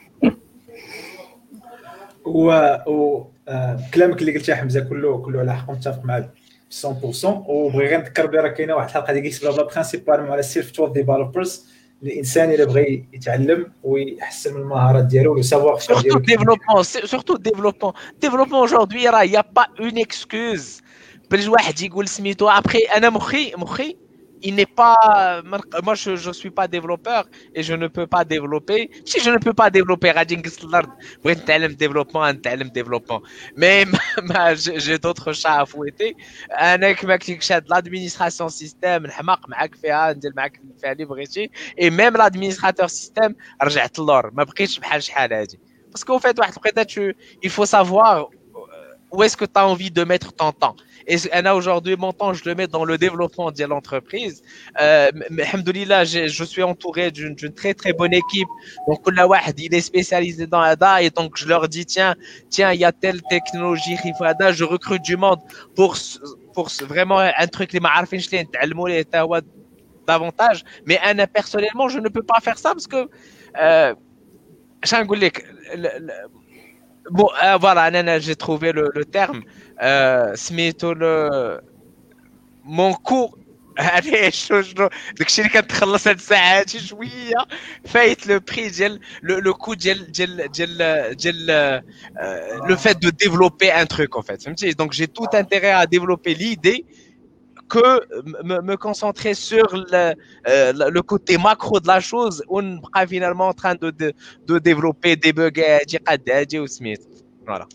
و, 2.34 2.50
و 2.86 3.26
آه، 3.48 3.80
كلامك 3.94 4.20
اللي 4.20 4.32
قلتيه 4.32 4.54
حمزة 4.54 4.80
كله 4.80 5.18
كله 5.18 5.40
على 5.40 5.56
حق 5.56 5.70
متفق 5.70 6.04
معك 6.04 6.30
100% 6.70 7.24
وبغي 7.24 7.86
غير 7.86 8.00
نذكر 8.00 8.26
بها 8.26 8.40
راه 8.40 8.48
كاينة 8.48 8.74
واحد 8.74 8.88
الحلقة 8.88 9.12
ديال 9.12 9.22
كيكس 9.22 9.44
بلا 9.44 9.62
برينسيبالمون 9.62 10.30
على 10.30 10.42
سيلف 10.42 10.70
تول 10.70 10.92
ديفلوبرز 10.92 11.66
الإنسان 12.02 12.50
إلا 12.50 12.64
بغى 12.64 13.04
يتعلم 13.12 13.72
ويحسن 13.82 14.54
من 14.54 14.60
المهارات 14.60 15.04
ديالو 15.04 15.34
لو 15.34 15.42
سافوار 15.42 15.76
فير 15.76 16.00
ديالو. 16.00 16.18
ديفلوبمون 16.18 16.82
سورتو 16.82 17.36
ديفلوبمون 17.36 17.92
ديفلوبمون 18.20 18.68
اجوردي 18.68 19.08
راه 19.08 19.22
يا 19.22 19.44
با 19.56 19.66
اون 19.80 19.98
اكسكوز 19.98 20.82
باش 21.30 21.48
واحد 21.48 21.80
يقول 21.80 22.08
سميتو 22.08 22.48
ابخي 22.48 22.78
أنا 22.78 23.10
مخي 23.10 23.52
مخي 23.56 23.96
il 24.42 24.54
n'est 24.54 24.66
pas. 24.66 25.42
Moi, 25.82 25.94
je 25.94 26.28
ne 26.28 26.32
suis 26.32 26.50
pas 26.50 26.68
développeur 26.68 27.24
et 27.54 27.62
je 27.62 27.74
ne 27.74 27.88
peux 27.88 28.06
pas 28.06 28.24
développer. 28.24 28.90
Si 29.04 29.20
je 29.20 29.30
ne 29.30 29.38
peux 29.38 29.52
pas 29.52 29.70
développer, 29.70 30.12
développement, 31.76 32.32
développement. 32.72 33.22
Mais 33.56 33.84
j'ai 34.76 34.98
d'autres 34.98 35.32
chats 35.32 35.60
à 35.60 35.66
fouetter. 35.66 36.16
L'administration 37.68 38.48
système, 38.48 39.06
et 41.76 41.90
même 41.90 42.14
l'administrateur 42.16 42.90
système, 42.90 43.34
parce 45.92 46.04
qu'au 46.04 46.18
fait, 46.18 46.36
il 47.42 47.50
faut 47.50 47.66
savoir 47.66 48.28
où 49.12 49.22
est-ce 49.22 49.36
que 49.36 49.44
tu 49.44 49.52
as 49.54 49.66
envie 49.66 49.90
de 49.90 50.04
mettre 50.04 50.32
ton 50.32 50.52
temps. 50.52 50.76
Et 51.10 51.18
aujourd'hui, 51.48 51.96
mon 51.96 52.12
temps, 52.12 52.32
je 52.32 52.44
le 52.48 52.54
mets 52.54 52.68
dans 52.68 52.84
le 52.84 52.96
développement 52.96 53.50
de 53.50 53.64
l'entreprise. 53.64 54.42
Euh, 54.80 55.10
je 56.06 56.44
suis 56.44 56.62
entouré 56.62 57.10
d'une 57.10 57.34
très 57.52 57.74
très 57.74 57.92
bonne 57.92 58.14
équipe. 58.14 58.46
Donc, 58.86 59.00
il 59.58 59.74
est 59.74 59.80
spécialisé 59.80 60.46
dans 60.46 60.60
ADA 60.60 61.02
et 61.02 61.10
donc 61.10 61.36
je 61.36 61.48
leur 61.48 61.68
dis, 61.68 61.84
tiens, 61.84 62.14
tiens, 62.48 62.72
il 62.72 62.78
y 62.78 62.84
a 62.84 62.92
telle 62.92 63.22
technologie, 63.22 63.96
je 64.52 64.64
recrute 64.64 65.02
du 65.02 65.16
monde 65.16 65.40
pour, 65.74 65.96
pour 66.54 66.68
vraiment 66.86 67.18
un 67.18 67.46
truc, 67.48 67.72
les 67.72 67.80
davantage. 70.06 70.64
Mais 70.86 71.00
personnellement, 71.32 71.88
je 71.88 71.98
ne 71.98 72.08
peux 72.08 72.22
pas 72.22 72.38
faire 72.40 72.56
ça 72.56 72.70
parce 72.70 72.86
que, 72.86 73.08
euh, 73.60 73.94
Bon, 77.11 77.29
euh, 77.43 77.57
voilà, 77.57 78.19
j'ai 78.19 78.35
trouvé 78.35 78.71
le, 78.71 78.91
le 78.93 79.05
terme. 79.05 79.43
Euh, 79.81 80.33
le... 80.51 81.59
mon 82.63 82.93
cours 82.93 83.37
علاش 83.77 84.53
داكشي 85.19 85.41
اللي 85.41 85.53
كتخلص 85.53 86.07
هاد 86.07 86.15
الساعه 86.15 86.59
هادشي 86.59 86.79
شويه 86.79 87.35
فايت 87.85 88.27
لو 88.27 88.39
بري 88.39 88.69
ديال 88.69 88.99
لو 89.23 89.53
كو 89.53 89.73
ديال 89.73 90.11
ديال 90.11 90.51
ديال 90.51 91.15
ديال 91.15 91.45
لو 92.69 92.77
فات 92.77 92.97
دو 92.97 93.09
ديفلوبي 93.09 93.71
ان 93.73 93.87
تروك 93.87 94.17
en 94.17 94.21
fait 94.21 94.43
فهمتي 94.43 94.71
دونك 94.71 94.91
جي 94.91 95.07
tout 95.07 95.37
intérêt 95.37 95.73
à 95.73 95.85
développer 95.85 96.33
l'idée 96.33 96.85
que 97.72 97.86
me, 98.48 98.56
me 98.68 98.76
concentrer 98.86 99.34
sur 99.48 99.66
le, 99.92 100.04
euh, 100.48 100.90
le, 100.96 101.02
côté 101.12 101.38
macro 101.38 101.76
de 101.84 101.88
la 101.94 102.00
chose. 102.10 102.36
On 102.48 102.64
est 102.98 103.06
finalement 103.14 103.48
en 103.52 103.56
train 103.62 103.74
de, 103.82 103.88
de, 104.00 104.08
de 104.48 104.58
développer, 104.58 105.16
débugger, 105.16 105.78
voilà. 107.46 107.66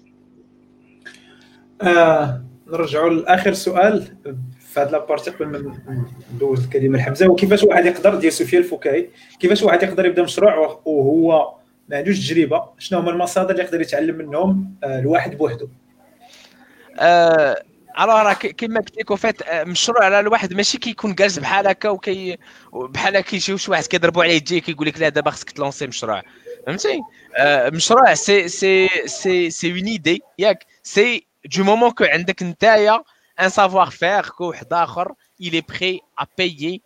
آه 1.81 2.41
نرجعوا 2.67 3.09
لآخر 3.09 3.53
سؤال. 3.53 4.07
في 4.59 4.81
هذه 4.81 4.89
لابارتي 4.89 5.31
قبل 5.31 5.45
ما 5.45 5.75
ندوز 6.33 6.63
الكلمة 6.63 6.97
لحمزه 6.97 7.27
وكيفاش 7.27 7.63
واحد 7.63 7.85
يقدر 7.85 8.15
ديال 8.15 8.33
سفيان 8.33 8.61
الفكاهي؟ 8.61 9.07
كيفاش 9.39 9.63
واحد 9.63 9.83
يقدر 9.83 10.05
يبدأ 10.05 10.23
مشروع؟ 10.23 10.81
وهو 10.85 11.55
ما 11.89 11.97
عندوش 11.97 12.19
تجربة. 12.19 12.63
شنو 12.77 12.99
هما 12.99 13.11
المصادر 13.11 13.51
اللي 13.51 13.63
يقدر 13.63 13.81
يتعلم 13.81 14.15
منهم؟ 14.15 14.75
آه، 14.83 14.99
الواحد 14.99 15.37
بوحدو. 15.37 15.67
أه 17.98 18.04
راه 18.04 18.32
كيما 18.32 18.80
قلت 18.80 18.96
لك 18.98 19.10
وفات 19.10 19.52
مشروع 19.52 20.04
على 20.04 20.20
الواحد 20.20 20.54
ماشي 20.54 20.78
كيكون 20.78 21.14
جالس 21.14 21.38
بحال 21.38 21.68
هكا 21.68 21.88
وكي 21.88 22.38
بحال 22.72 23.20
كيجيو 23.20 23.56
شي 23.56 23.70
واحد 23.70 23.86
كيضربوا 23.86 24.24
عليه 24.24 24.34
يجي 24.34 24.60
كيقول 24.60 24.86
لك 24.86 25.00
لا 25.00 25.08
دابا 25.08 25.30
خصك 25.30 25.50
تلونسي 25.50 25.86
مشروع 25.86 26.22
فهمتي 26.66 27.00
أه 27.36 27.70
مشروع 27.70 28.14
سي 28.14 28.48
سي 28.48 28.88
سي 29.06 29.50
سي 29.50 29.72
اون 29.72 29.86
ايدي 29.86 30.22
ياك 30.38 30.66
سي 30.82 31.26
دو 31.56 31.64
مومون 31.64 31.90
كو 31.90 32.04
عندك 32.04 32.42
نتايا 32.42 33.02
ان 33.40 33.48
سافوار 33.48 33.90
فير 33.90 34.26
كو 34.28 34.48
واحد 34.48 34.72
اخر 34.72 35.14
il 35.40 35.54
est 35.54 35.66
prêt 35.66 36.00
à 36.16 36.26
payer 36.26 36.82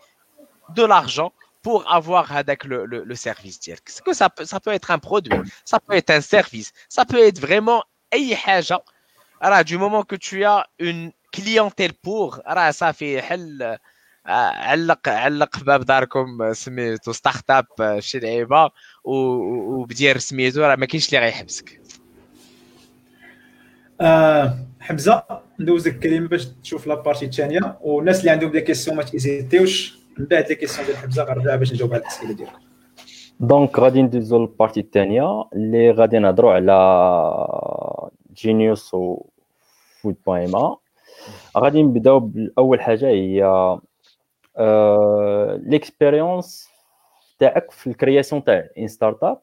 de 0.77 0.85
l'argent 0.85 1.33
pour 1.63 1.93
avoir 1.93 2.37
avec 2.37 2.65
le, 2.65 2.87
le, 2.87 3.05
le 3.05 3.15
service 3.15 3.59
C'est 3.61 4.05
que 4.05 4.13
ça, 4.13 4.29
ça 4.45 4.61
peut 4.61 4.73
être 4.73 4.91
un 4.91 4.99
produit, 4.99 5.41
ça 5.65 5.81
peut 5.81 5.95
être 5.95 6.11
un 6.11 6.21
service, 6.21 6.73
ça 6.89 7.05
peut 7.05 7.23
être 7.27 7.41
vraiment 7.41 7.83
alors, 9.40 9.64
du 9.64 9.78
moment 9.78 10.04
que 10.04 10.16
tu 10.16 10.44
as 10.44 10.68
une 10.80 11.12
clientèle 11.32 11.94
pour 11.94 12.42
راه 12.48 12.72
صافي 12.72 13.22
حل 13.22 13.78
علق 14.26 15.10
علق 15.10 15.64
باب 15.64 15.86
داركم 15.86 16.54
سميتو 16.54 17.12
ستارت 17.12 17.52
اب 17.52 18.00
شي 18.00 18.20
لعيبه 18.20 18.70
وبدير 19.04 20.18
سميتو 20.18 20.62
راه 20.62 20.76
ما 20.76 20.86
كاينش 20.86 21.08
اللي 21.10 21.20
غيحبسك 21.20 21.82
آه 24.02 24.58
حمزه 24.80 25.24
ندوزك 25.60 25.94
الكلمة 25.94 26.28
باش 26.28 26.46
تشوف 26.46 26.88
لابارتي 26.88 27.26
الثانية 27.26 27.78
والناس 27.82 28.20
اللي 28.20 28.32
عندهم 28.32 28.52
دي 28.52 28.62
كيسيون 28.62 28.98
ما 28.98 29.04
تيزيتيوش 29.04 30.00
من 30.18 30.26
بعد 30.26 30.50
لي 30.50 30.56
كيسيون 30.56 30.88
ديال 30.88 30.98
حمزه 30.98 31.24
غنرجع 31.24 31.56
باش 31.56 31.74
نجاوب 31.74 31.94
على 31.94 32.02
الاسئله 32.02 32.34
ديالكم 32.34 32.60
دونك 33.40 33.80
غادي 33.80 34.02
ندوزو 34.02 34.40
للبارتي 34.40 34.80
الثانية 34.80 35.44
اللي 35.54 35.92
غادي 35.92 36.20
نهضروا 36.20 36.54
على 36.54 36.74
جينيوس 38.42 38.94
و 38.94 39.26
فود 40.02 40.16
إم 40.28 40.76
غادي 41.58 41.84
نبداو 41.84 42.20
باول 42.20 42.82
حاجة 42.82 43.08
هي 43.08 43.44
ليكسبيريونس 45.58 46.70
تاعك 47.40 47.72
في 47.72 47.88
الكرياسيون 47.88 48.44
تاع 48.44 48.70
ان 48.78 48.88
ستارت 48.88 49.24
اب 49.24 49.42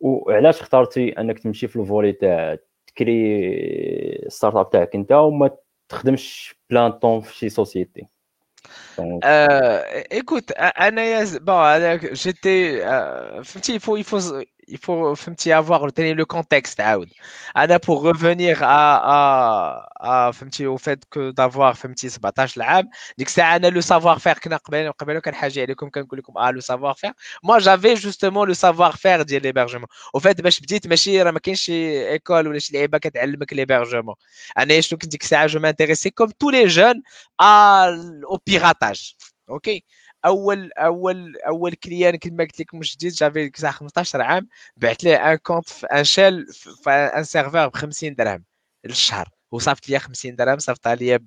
وعلاش 0.00 0.60
اخترتي 0.60 1.08
أنك 1.08 1.38
تمشي 1.38 1.68
في 1.68 1.76
الفولي 1.76 2.12
تاع 2.12 2.58
تكري 2.86 4.24
ستارت 4.28 4.56
اب 4.56 4.70
تاعك 4.70 4.94
أنت 4.94 5.12
وما 5.12 5.50
تخدمش 5.88 6.56
بلان 6.70 6.92
طون 6.92 7.20
في 7.20 7.34
شي 7.34 7.48
سوسيتي 7.48 8.06
Euh, 8.98 9.80
écoute, 10.10 10.52
bon, 11.42 11.60
j'étais, 12.12 12.80
euh, 12.84 13.42
il 13.68 13.80
faut, 13.80 13.96
il 13.96 14.04
faut, 14.04 14.20
il 14.71 14.77
faut 14.77 15.15
avoir 15.61 15.87
le 15.87 16.25
contexte. 16.25 16.81
Ana 17.55 17.79
pour 17.79 18.01
revenir 18.01 18.61
à, 18.63 19.85
à, 20.01 20.27
à 20.27 20.31
au 20.67 20.77
fait 20.77 20.99
que 21.09 21.31
d'avoir 21.31 21.77
ce 21.77 22.19
bataille 22.19 22.49
là, 22.57 22.83
que 22.83 23.31
c'est 23.31 23.59
le 23.59 23.81
savoir-faire 23.81 24.39
qui 24.41 24.49
n'a 24.49 24.59
pas 24.59 26.51
le 26.51 26.61
savoir-faire. 26.61 27.13
Moi, 27.43 27.59
j'avais 27.59 27.95
justement 27.95 28.43
le 28.43 28.53
savoir-faire 28.53 29.25
de 29.25 29.37
l'hébergement. 29.37 29.87
Au 30.13 30.19
fait, 30.19 30.37
je 30.37 30.43
me 30.43 30.65
dis, 30.65 30.81
mais 30.87 30.97
ما 31.31 31.39
كاينش 31.39 31.71
école 32.15 32.47
ولا 32.47 32.59
شي 32.59 32.73
لعيبه 32.73 32.97
كتعلمك 32.97 33.53
l'hébergement. 33.53 34.15
انا 34.57 34.81
شنو 34.81 34.99
كنت 34.99 35.11
ديك 35.11 35.21
الساعه 35.21 35.47
je 35.47 35.57
m'intéressais 35.59 36.11
comme 36.11 36.33
tous 36.39 36.49
les 36.49 36.69
jeunes 36.69 37.01
à 37.39 37.89
au 38.27 38.37
piratage. 38.37 39.15
OK 39.49 39.69
أول 40.24 40.72
أول 40.72 41.36
أول 41.46 41.74
كليان 41.74 42.16
كما 42.16 42.44
قلت 42.44 42.60
لك 42.60 42.74
مش 42.74 42.96
جديد 42.96 43.12
جافي 43.12 43.50
15 43.72 44.22
عام 44.22 44.48
بعت 44.76 45.04
ليه 45.04 45.32
ان 45.32 45.36
كونت 45.36 45.68
في 45.68 45.86
ان 45.86 46.04
شيل 46.04 46.46
في 46.52 46.90
ان 46.90 47.24
سيرفر 47.24 47.68
ب 47.68 47.76
50 47.76 48.14
درهم 48.14 48.44
للشهر. 48.84 49.28
وصافت 49.50 49.88
لي 49.88 49.98
50 49.98 50.36
درهم 50.36 50.58
صافطها 50.58 50.94
لي 50.94 51.18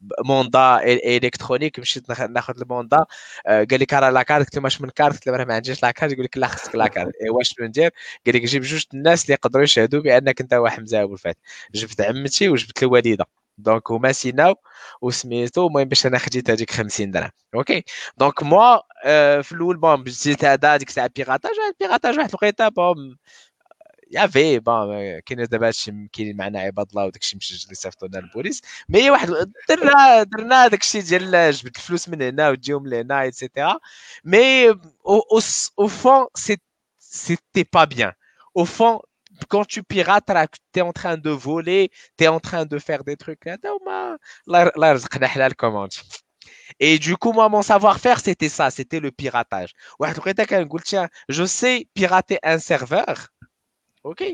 بموندا 0.00 0.80
إلكترونيك. 0.84 1.78
مشيت 1.78 2.10
ناخذ 2.10 2.60
الموندا 2.60 3.04
آه، 3.46 3.64
قال 3.70 3.80
لك 3.80 3.92
راه 3.94 4.10
لاكارت 4.10 4.44
قلت 4.46 4.56
له 4.56 4.62
واش 4.64 4.80
من 4.80 4.90
كارت 4.90 5.14
قلت 5.14 5.28
له 5.28 5.44
ما 5.44 5.54
عنديش 5.54 5.82
لاكارت 5.82 6.12
يقول 6.12 6.24
لك 6.24 6.38
لا 6.38 6.46
خصك 6.46 6.74
لاكارت 6.74 7.14
إيه 7.22 7.30
واش 7.30 7.54
ندير 7.60 7.90
قال 8.26 8.34
لك 8.36 8.42
جيب 8.42 8.62
جوج 8.62 8.84
الناس 8.94 9.24
اللي 9.24 9.34
يقدروا 9.34 9.64
يشهدوا 9.64 10.00
بأنك 10.02 10.40
أنت 10.40 10.54
واحد 10.54 10.82
مزاوب 10.82 11.12
الفات 11.12 11.36
جبت 11.74 12.00
عمتي 12.00 12.48
وجبت 12.48 12.82
الوالده 12.82 13.26
دونك 13.62 13.90
هما 13.90 14.12
سيناو 14.12 14.54
وسميتو 15.02 15.66
المهم 15.66 15.84
باش 15.84 16.06
أنا 16.06 16.18
خديت 16.18 16.50
هذيك 16.50 16.70
50 16.70 17.10
درهم. 17.10 17.30
أوكي 17.54 17.84
دونك 18.16 18.42
موا 18.42 18.78
في 19.42 19.52
الأول 19.52 19.76
بون 19.76 20.02
بديت 20.02 20.44
هذا 20.44 20.76
ديك 20.76 20.88
الساعة 20.88 21.10
بيغاتاج 21.16 21.52
بيغاتاج 21.80 22.18
واحد 22.18 22.28
الوقيته 22.28 22.68
بون 22.68 23.16
يافي 24.10 24.58
بون 24.58 25.18
كاين 25.20 25.44
دابا 25.44 25.66
هادشي 25.66 26.08
كاين 26.12 26.36
معنا 26.36 26.60
عباد 26.60 26.86
الله 26.90 27.04
وداك 27.06 27.22
الشيء 27.22 27.36
مشى 27.36 27.64
اللي 27.64 27.74
صيفطوا 27.74 28.08
لنا 28.08 28.18
البوليس 28.18 28.62
مي 28.88 29.10
واحد 29.10 29.52
درنا 29.68 30.22
درنا 30.22 30.68
داك 30.68 30.80
الشيء 30.80 31.02
ديال 31.02 31.52
جبت 31.52 31.76
الفلوس 31.76 32.08
من 32.08 32.22
هنا 32.22 32.50
وتجيهم 32.50 32.86
لهنا 32.86 33.22
ايتترا 33.22 33.78
مي 34.24 34.68
أو 35.78 35.88
فون 35.88 36.26
سيتي 36.98 37.68
با 37.72 37.84
بيان 37.84 38.12
au 38.58 38.64
fond, 38.64 39.00
quand 39.48 39.64
tu 39.64 39.82
pirates, 39.82 40.26
tu 40.72 40.78
es 40.78 40.82
en 40.82 40.92
train 40.92 41.16
de 41.16 41.30
voler, 41.30 41.90
tu 42.16 42.24
es 42.24 42.28
en 42.28 42.40
train 42.40 42.64
de 42.66 42.78
faire 42.78 43.04
des 43.04 43.16
trucs. 43.16 43.42
Et 46.78 46.98
du 46.98 47.16
coup, 47.16 47.32
moi, 47.32 47.48
mon 47.48 47.62
savoir-faire, 47.62 48.20
c'était 48.20 48.48
ça, 48.48 48.70
c'était 48.70 49.00
le 49.00 49.10
piratage. 49.10 49.72
Je 51.28 51.44
sais 51.44 51.88
pirater 51.94 52.38
un 52.42 52.58
serveur. 52.58 53.28
OK 54.04 54.24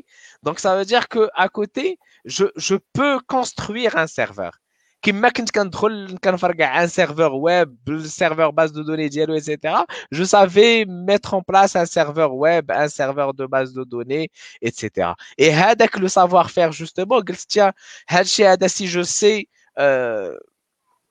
Donc, 0.42 0.61
ça 0.61 0.76
veut 0.76 0.84
dire 0.84 1.09
que 1.09 1.28
à 1.34 1.48
côté, 1.48 1.98
je 2.24 2.76
peux 2.92 3.18
construire 3.26 3.96
un 3.96 4.07
serveur 4.07 4.59
كما 5.05 5.30
كنت 5.30 5.51
كندخل 5.51 6.18
كنفرقع 6.24 6.84
ان 6.84 6.88
سيرفور 6.88 7.32
ويب 7.34 7.78
بالسيرفور 7.86 8.49
باز 8.49 8.72
دو 8.72 8.82
دوني 8.82 9.07
ديالو 9.07 9.34
ايتترا 9.34 9.86
جو 10.14 10.24
سافي 10.24 10.86
ميتر 10.86 11.38
ان 11.38 11.43
بلاس 11.49 11.78
ان 11.78 11.86
سيرفور 11.86 12.32
ويب 12.32 12.72
ان 12.72 12.88
سيرفور 12.88 13.32
دو 13.32 13.47
باز 13.47 13.72
دو 13.72 13.84
دوني 13.84 14.32
ايتترا 14.64 15.16
اي 15.39 15.51
هذاك 15.51 15.97
لو 15.97 16.07
سافوار 16.07 16.45
فير 16.45 16.72
جوستومون 16.72 17.22
قلت 17.22 17.41
تيا 17.41 17.74
هادشي 18.09 18.47
هذا 18.47 18.68
سي 18.68 18.86
جو 18.86 19.03
سي 19.03 19.47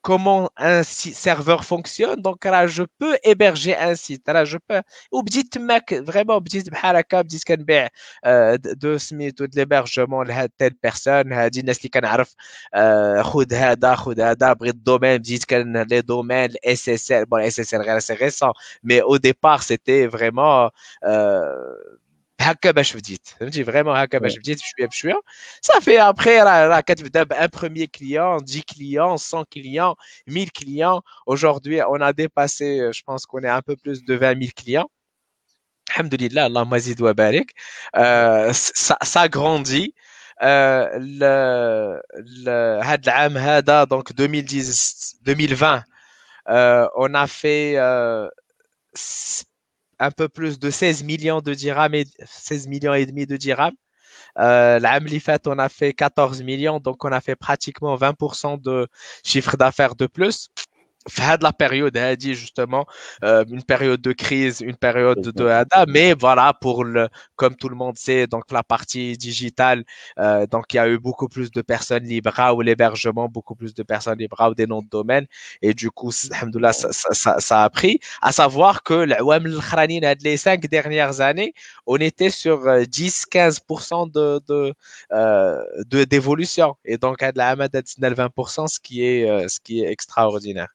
comment 0.04 0.50
un 0.56 0.82
serveur 0.82 1.64
fonctionne. 1.64 2.22
Donc 2.22 2.44
là, 2.44 2.66
je 2.66 2.84
peux 2.98 3.18
héberger 3.22 3.76
un 3.76 3.94
site. 3.94 4.26
Là, 4.28 4.44
je 4.44 4.58
peux. 4.66 4.80
Ou 5.12 5.22
petit 5.22 5.58
mec, 5.58 5.92
vraiment, 5.92 6.40
petit 6.40 6.70
بحال 6.70 7.04
petit 7.04 7.44
كان 7.44 7.64
بيع 7.64 7.88
de 8.56 8.96
سميتو 8.96 9.46
de 9.46 9.56
l'hébergement 9.56 10.22
لهاد 10.22 10.50
telle 10.58 10.74
personne 10.86 11.32
هادي 11.32 11.60
الناس 11.60 11.78
اللي 11.78 11.88
كنعرف 11.88 12.34
خذ 13.22 13.54
هذا 13.54 13.94
خذ 13.94 14.20
هذا 14.20 14.52
بغيت 14.52 14.74
الدومين 14.74 15.18
بديت 15.18 15.44
كان 15.44 15.82
لي 15.82 16.00
دومين 16.00 16.54
اس 16.64 16.88
اس 16.88 17.12
ال 17.12 17.24
bon 17.24 17.38
اس 17.38 17.60
اس 17.60 17.74
ال 17.74 17.82
غير 17.82 17.98
سي 17.98 18.14
ريسون 18.14 18.52
mais 18.84 19.02
au 19.02 19.18
départ 19.18 19.62
c'était 19.62 20.06
vraiment 20.06 20.70
هكا 22.40 22.70
باش 22.70 22.96
بديت 22.96 23.28
فهمتي 23.40 23.64
فريمون 23.64 23.96
هكا 23.96 24.18
باش 24.18 24.38
بديت 24.38 24.58
بشويه 24.58 24.86
بشويه 24.86 25.20
صافي 25.62 26.00
ابخي 26.00 26.38
راه 26.42 26.66
راه 26.66 26.80
كتبدا 26.80 27.22
بان 27.22 27.46
بروميير 27.46 27.86
كليون 27.86 28.42
10 28.42 28.62
كليون 28.72 29.16
100 29.36 29.44
كليون 29.52 29.94
1000 30.28 30.50
كليون 30.50 31.00
aujourd'hui 31.26 31.82
on 31.82 32.00
a 32.00 32.12
dépassé 32.12 32.92
je 32.92 33.02
pense 33.02 33.26
qu'on 33.26 33.42
est 33.42 33.48
un 33.48 33.62
peu 33.62 33.76
plus 33.76 34.04
de 34.04 34.14
20 34.14 34.38
000 34.40 34.50
clients 34.56 34.90
الحمد 35.88 36.22
لله 36.22 36.46
اللهم 36.46 36.78
زد 36.78 37.02
وبارك 37.02 37.52
ça 39.04 39.28
grandit 39.28 39.90
هذا 42.82 43.02
العام 43.06 43.38
هذا 43.38 43.84
دونك 43.84 44.10
2010 44.10 45.16
2020 45.22 45.84
on 46.96 47.14
a 47.14 47.26
fait 47.26 47.76
un 49.99 50.11
peu 50.11 50.29
plus 50.29 50.59
de 50.59 50.69
16 50.69 51.03
millions 51.03 51.41
de 51.41 51.53
dirhams 51.53 51.95
et 51.95 52.05
16 52.25 52.67
millions 52.67 52.93
et 52.93 53.05
demi 53.05 53.25
de 53.25 53.37
dirhams. 53.37 53.75
Euh, 54.39 54.79
fait, 55.19 55.47
on 55.47 55.57
a 55.59 55.69
fait 55.69 55.93
14 55.93 56.43
millions, 56.43 56.79
donc 56.79 57.03
on 57.05 57.11
a 57.11 57.21
fait 57.21 57.35
pratiquement 57.35 57.95
20% 57.95 58.61
de 58.61 58.87
chiffre 59.23 59.57
d'affaires 59.57 59.95
de 59.95 60.07
plus 60.07 60.49
de 61.37 61.43
la 61.43 61.53
période 61.53 61.95
a 61.97 62.15
dit 62.15 62.33
justement 62.35 62.85
euh, 63.23 63.43
une 63.49 63.63
période 63.63 64.01
de 64.01 64.11
crise 64.11 64.61
une 64.61 64.75
période 64.75 65.21
de 65.21 65.45
hada. 65.45 65.85
Mais 65.87 66.13
voilà 66.13 66.53
pour 66.53 66.83
le 66.83 67.09
comme 67.35 67.55
tout 67.55 67.69
le 67.69 67.75
monde 67.75 67.97
sait 67.97 68.27
donc 68.27 68.51
la 68.51 68.63
partie 68.63 69.17
digitale 69.17 69.83
euh, 70.19 70.47
donc 70.47 70.73
il 70.73 70.77
y 70.77 70.79
a 70.79 70.87
eu 70.89 70.97
beaucoup 70.99 71.27
plus 71.27 71.51
de 71.51 71.61
personnes 71.61 72.03
libres 72.03 72.53
ou 72.55 72.61
l'hébergement 72.61 73.27
beaucoup 73.29 73.55
plus 73.55 73.73
de 73.73 73.83
personnes 73.83 74.17
libres 74.19 74.49
ou 74.49 74.55
des 74.55 74.67
noms 74.67 74.81
de 74.81 74.89
domaine 74.89 75.25
et 75.61 75.73
du 75.73 75.91
coup 75.91 76.11
ça, 76.11 76.35
ça, 76.91 77.39
ça, 77.39 77.63
a 77.63 77.69
pris. 77.69 77.99
À 78.21 78.31
savoir 78.31 78.83
que 78.83 79.05
les 80.23 80.37
cinq 80.37 80.67
dernières 80.67 81.21
années 81.21 81.53
on 81.85 81.97
était 81.97 82.29
sur 82.29 82.59
10 82.87 83.25
euh, 83.35 83.49
15% 83.49 84.11
de 84.11 84.41
de 84.47 84.73
de 85.85 86.03
d'évolution. 86.03 86.75
Et 86.85 86.97
donc 86.97 87.21
à 87.23 87.31
la 87.35 87.55
20% 87.55 88.67
ce 88.67 88.79
qui 88.79 89.03
est 89.05 89.47
ce 89.47 89.59
qui 89.59 89.81
est 89.81 89.91
extraordinaire 89.91 90.74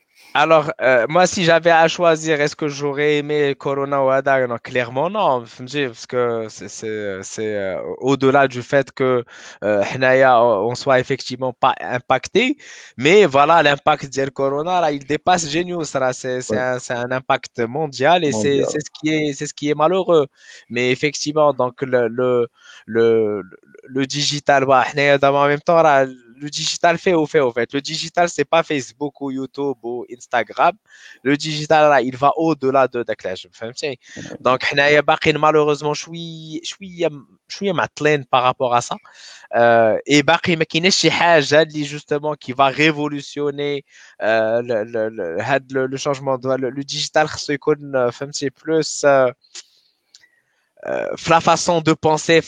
Alors, 0.33 0.71
euh, 0.81 1.05
moi, 1.09 1.27
si 1.27 1.43
j'avais 1.43 1.71
à 1.71 1.89
choisir, 1.89 2.39
est-ce 2.39 2.55
que 2.55 2.69
j'aurais 2.69 3.17
aimé 3.17 3.53
Corona 3.57 4.01
ou 4.01 4.09
Ada 4.09 4.47
non, 4.47 4.57
Clairement, 4.63 5.09
non. 5.09 5.43
Parce 5.43 6.07
que 6.07 6.47
c'est 6.49 6.85
euh, 6.85 7.81
au-delà 7.97 8.47
du 8.47 8.61
fait 8.61 8.93
que 8.93 9.25
euh, 9.63 9.83
on 10.63 10.73
soit 10.75 11.01
effectivement 11.01 11.51
pas 11.51 11.75
impacté. 11.81 12.55
Mais 12.95 13.25
voilà, 13.25 13.61
l'impact 13.61 14.15
de 14.17 14.29
Corona, 14.29 14.79
là, 14.79 14.91
il 14.93 15.05
dépasse 15.05 15.49
Genius. 15.49 15.97
C'est 16.13 16.57
un, 16.57 16.77
un, 16.89 17.11
impact 17.11 17.59
mondial 17.59 18.23
et 18.23 18.31
c'est 18.31 18.63
ce, 18.63 18.89
qui 19.01 19.09
est, 19.09 19.33
ce 19.33 19.53
qui 19.53 19.69
est 19.69 19.75
malheureux. 19.75 20.27
Mais 20.69 20.91
effectivement, 20.91 21.53
donc 21.53 21.81
le, 21.81 22.07
le, 22.07 22.47
le, 22.85 23.43
le 23.88 24.06
digital, 24.06 24.64
bah, 24.64 24.84
en 25.22 25.46
même 25.46 25.60
temps, 25.60 25.82
là, 25.82 26.06
le 26.38 26.50
digital 26.50 26.98
fait 26.98 27.14
au 27.14 27.26
fait 27.26 27.40
au 27.40 27.52
fait. 27.52 27.72
Le 27.72 27.80
digital, 27.80 28.28
c'est 28.28 28.44
pas 28.44 28.62
Facebook 28.62 29.20
ou 29.20 29.30
YouTube 29.30 29.76
ou 29.82 30.04
Instagram. 30.14 30.74
Le 31.22 31.36
digital, 31.36 31.90
là, 31.90 32.00
il 32.02 32.16
va 32.16 32.32
au-delà 32.36 32.88
de 32.88 33.02
Declash. 33.02 33.46
Donc, 34.40 34.60
malheureusement, 35.38 35.94
je 35.94 36.02
suis, 36.02 36.60
je 36.62 36.68
suis, 36.68 37.04
je 37.48 37.56
suis 37.56 37.72
معطلين 37.72 38.24
par 38.24 38.42
rapport 38.42 38.74
à 38.74 38.80
ça. 38.80 38.96
Euh, 39.54 39.98
et 40.06 40.22
باقي 40.22 40.56
ما 40.56 40.64
كاينش 40.64 40.96
شي 40.96 41.10
حاجه 41.10 41.62
اللي 41.62 41.84
justement 41.86 42.34
qui 42.34 42.52
va 42.52 42.66
révolutionner 42.66 43.84
euh, 44.22 44.60
le, 44.60 44.84
le, 44.84 45.08
le, 45.08 45.86
le, 45.86 45.96
changement 45.96 46.36
de 46.36 46.48
le, 46.48 46.70
le 46.70 46.82
digital 46.82 47.26
خصو 47.26 47.52
يكون 47.52 48.10
فهمتي 48.10 48.50
plus 48.50 49.04
euh, 49.04 49.06
euh, 49.06 49.32
la 51.29 51.41
façon 51.41 51.81
de 51.81 51.93
penser 51.93 52.41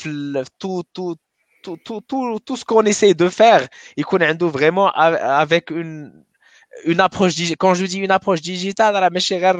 tout 0.59 0.84
tout 0.93 1.15
tout, 1.63 1.77
tout, 1.77 2.01
tout, 2.01 2.39
tout 2.45 2.57
ce 2.57 2.65
qu'on 2.65 2.84
essaie 2.84 3.13
de 3.13 3.29
faire, 3.29 3.65
il 3.95 4.03
connaît 4.03 4.34
vraiment 4.34 4.91
avec 4.91 5.71
une, 5.71 6.11
une 6.86 6.99
approche 6.99 7.34
quand 7.57 7.73
je 7.73 7.86
dis 7.86 7.99
une 7.99 8.11
approche 8.11 8.41
digitale 8.41 8.95
la 8.99 9.09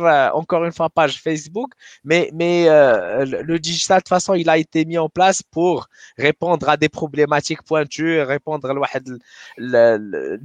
euh, 0.03 0.30
encore 0.34 0.65
une 0.65 0.71
fois 0.71 0.89
page 0.89 1.21
Facebook 1.21 1.71
mais 2.03 2.30
mais 2.34 2.67
euh, 2.67 3.26
le 3.26 3.59
digital 3.59 3.99
de 3.99 4.01
toute 4.01 4.09
façon 4.09 4.34
il 4.34 4.49
a 4.49 4.57
été 4.57 4.86
mis 4.86 4.97
en 4.97 5.09
place 5.09 5.41
pour 5.43 5.89
répondre 6.17 6.67
à 6.69 6.78
des 6.78 6.89
problématiques 6.89 7.63
pointues 7.63 8.21
répondre 8.21 8.69
à 8.69 8.74
le, 8.74 9.97
le, 9.97 10.38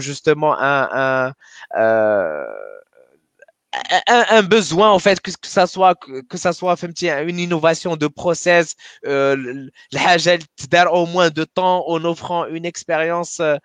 justement 0.00 0.58
un, 0.58 0.88
un 0.92 1.32
euh, 1.76 2.44
un, 4.07 4.23
un, 4.37 4.43
besoin 4.43 4.89
en 4.89 4.99
fait 4.99 5.19
que, 5.21 5.31
que 5.31 5.47
ça 5.47 5.67
soit 5.67 5.95
que, 5.95 6.21
que 6.21 6.37
ça 6.37 6.53
soit 6.53 6.75
une 7.27 7.39
innovation 7.39 7.95
de 7.95 8.07
process 8.07 8.75
euh, 9.05 9.35
au 10.91 11.05
moins 11.05 11.29
de 11.29 11.43
temps 11.43 11.87
en 11.87 12.03
offrant 12.03 12.47
une 12.47 12.65
expérience 12.65 13.39
euh, 13.39 13.57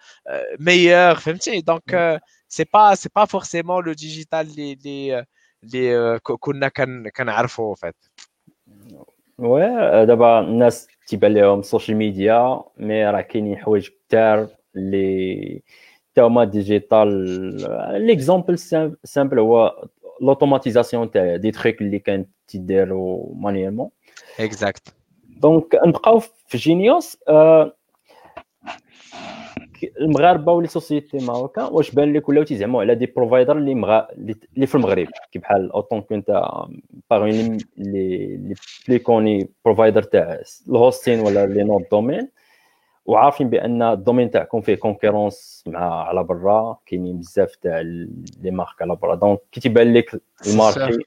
meilleure 0.58 1.22
donc 1.64 1.82
euh, 1.92 2.18
c'est 2.48 2.70
pas 2.70 2.96
c'est 2.96 3.12
pas 3.12 3.26
forcément 3.26 3.80
le 3.80 3.94
digital 3.94 4.46
les 4.56 4.76
les 4.84 5.22
les 5.72 6.18
كنا 6.40 6.68
كنعرفوا 7.16 7.74
en 7.74 7.76
fait 7.76 7.96
ouais 9.38 10.04
دابا 10.06 10.40
الناس 10.40 10.88
تيبان 11.06 11.34
لهم 11.34 11.60
السوشيال 11.60 11.96
ميديا 11.96 12.62
مي 12.76 13.10
راه 13.10 13.20
كاينين 13.20 13.58
حوايج 13.58 13.88
كثار 14.08 14.48
اللي 14.76 15.62
تا 16.14 16.22
هما 16.22 16.44
ديجيتال 16.44 18.06
ليكزومبل 18.06 18.58
سامبل 19.04 19.38
هو 19.38 19.88
l'automatisation 20.21 21.05
des 21.43 21.51
trucs 21.51 21.81
اللي 21.81 21.99
كانت 21.99 22.29
تيداروا 22.47 23.35
مانييرمون 23.35 23.89
اكزاكت 24.39 24.95
دونك 25.27 25.75
نبقاو 25.85 26.19
في 26.19 26.57
جينيوس 26.57 27.17
المغاربه 30.01 30.51
ولا 30.51 30.67
سوسيتي 30.67 31.17
ماروكان 31.17 31.65
واش 31.65 31.91
بان 31.91 32.13
لك 32.13 32.29
ولاو 32.29 32.43
تيزعموا 32.43 32.81
على 32.81 32.95
دي 32.95 33.05
بروفايدر 33.05 33.57
اللي 33.57 33.75
مغا... 33.75 34.07
اللي 34.55 34.67
في 34.67 34.75
المغرب 34.75 35.07
كي 35.31 35.39
بحال 35.39 35.71
اوتون 35.71 36.01
كنت 36.01 36.41
باغي 37.09 37.31
لي 37.31 37.57
لي 37.77 38.55
بلي 38.87 38.99
كوني 38.99 39.49
بروفايدر 39.65 40.03
تاع 40.03 40.41
الهوستين 40.69 41.19
ولا 41.19 41.45
لي 41.45 41.63
نوت 41.63 41.91
دومين 41.91 42.29
وعارفين 43.05 43.49
بأن 43.49 43.81
الدومين 43.81 44.31
تاعكم 44.31 44.61
فيه 44.61 44.75
كونكورونس 44.75 45.63
مع 45.67 46.03
على 46.03 46.23
برا. 46.23 46.77
كاينين 46.85 47.19
بزاف 47.19 47.55
تاع 47.55 47.79
لي 47.79 48.51
مارك 48.51 48.81
على 48.81 48.95
برا. 48.95 49.15
دونك 49.15 49.39
كي 49.51 49.61
تيبان 49.61 49.93
لك 49.93 50.21
الماركي 50.47 50.97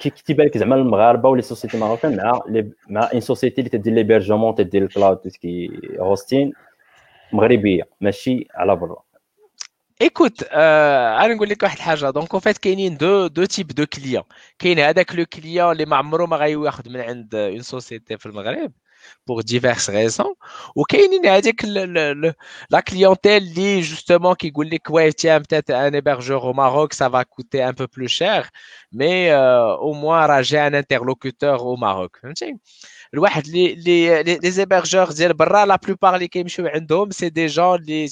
كي 0.00 0.10
تيبان 0.10 0.46
لك 0.46 0.58
زعما 0.58 0.76
المغاربة 0.76 1.28
ولا 1.28 1.42
سوسيتي 1.42 1.78
ماروكان 1.78 2.16
مع 2.16 2.40
مع 2.88 3.10
ان 3.14 3.20
سوسيتي 3.20 3.60
اللي 3.60 3.70
تدير 3.70 3.94
ليبرجمون 3.94 4.54
تدير 4.54 4.82
الكلاود 4.82 5.28
كي 5.28 5.70
هوستين 5.98 6.52
مغربية 7.32 7.88
ماشي 8.00 8.46
على 8.54 8.76
برا. 8.76 9.02
ايكوت 10.02 10.42
أنا 10.52 11.34
نقول 11.34 11.48
لك 11.48 11.62
واحد 11.62 11.76
الحاجة. 11.76 12.10
دونك 12.10 12.36
فات 12.36 12.58
كاينين 12.58 12.96
دو 12.96 13.26
دو 13.26 13.44
تيب 13.44 13.66
دو 13.66 13.86
كليون 13.86 14.22
كاين 14.58 14.78
هذاك 14.78 15.14
لو 15.14 15.24
كليون 15.26 15.72
اللي 15.72 15.84
ما 15.84 15.96
عمره 15.96 16.26
ما 16.26 16.36
غياخذ 16.36 16.90
من 16.90 17.00
عند 17.00 17.34
اون 17.34 17.62
سوسيتي 17.62 18.18
في 18.18 18.26
المغرب. 18.26 18.72
Pour 19.24 19.42
diverses 19.42 19.88
raisons 19.88 20.34
ou 20.76 20.84
la 22.70 22.82
clientèle 22.82 23.52
dit 23.52 23.82
justement 23.82 24.34
qui 24.34 24.50
dit 24.50 24.90
ouais 24.90 25.12
tiens 25.12 25.40
peut-être 25.40 25.70
un 25.70 25.92
hébergeur 25.92 26.44
au 26.44 26.54
Maroc 26.54 26.94
ça 26.94 27.08
va 27.08 27.24
coûter 27.24 27.62
un 27.62 27.74
peu 27.74 27.88
plus 27.88 28.08
cher 28.08 28.50
mais 28.92 29.30
euh, 29.30 29.74
au 29.76 29.94
moins 29.94 30.42
j'ai 30.42 30.58
un 30.58 30.74
interlocuteur 30.74 31.66
au 31.66 31.76
Maroc. 31.76 32.18
Les, 33.12 33.76
les, 33.76 34.24
les 34.24 34.60
hébergeurs 34.60 35.12
la 35.66 35.78
plupart 35.78 36.18
les 36.18 36.28
c'est 37.12 37.30
des 37.30 37.48
gens 37.48 37.76
les 37.76 38.08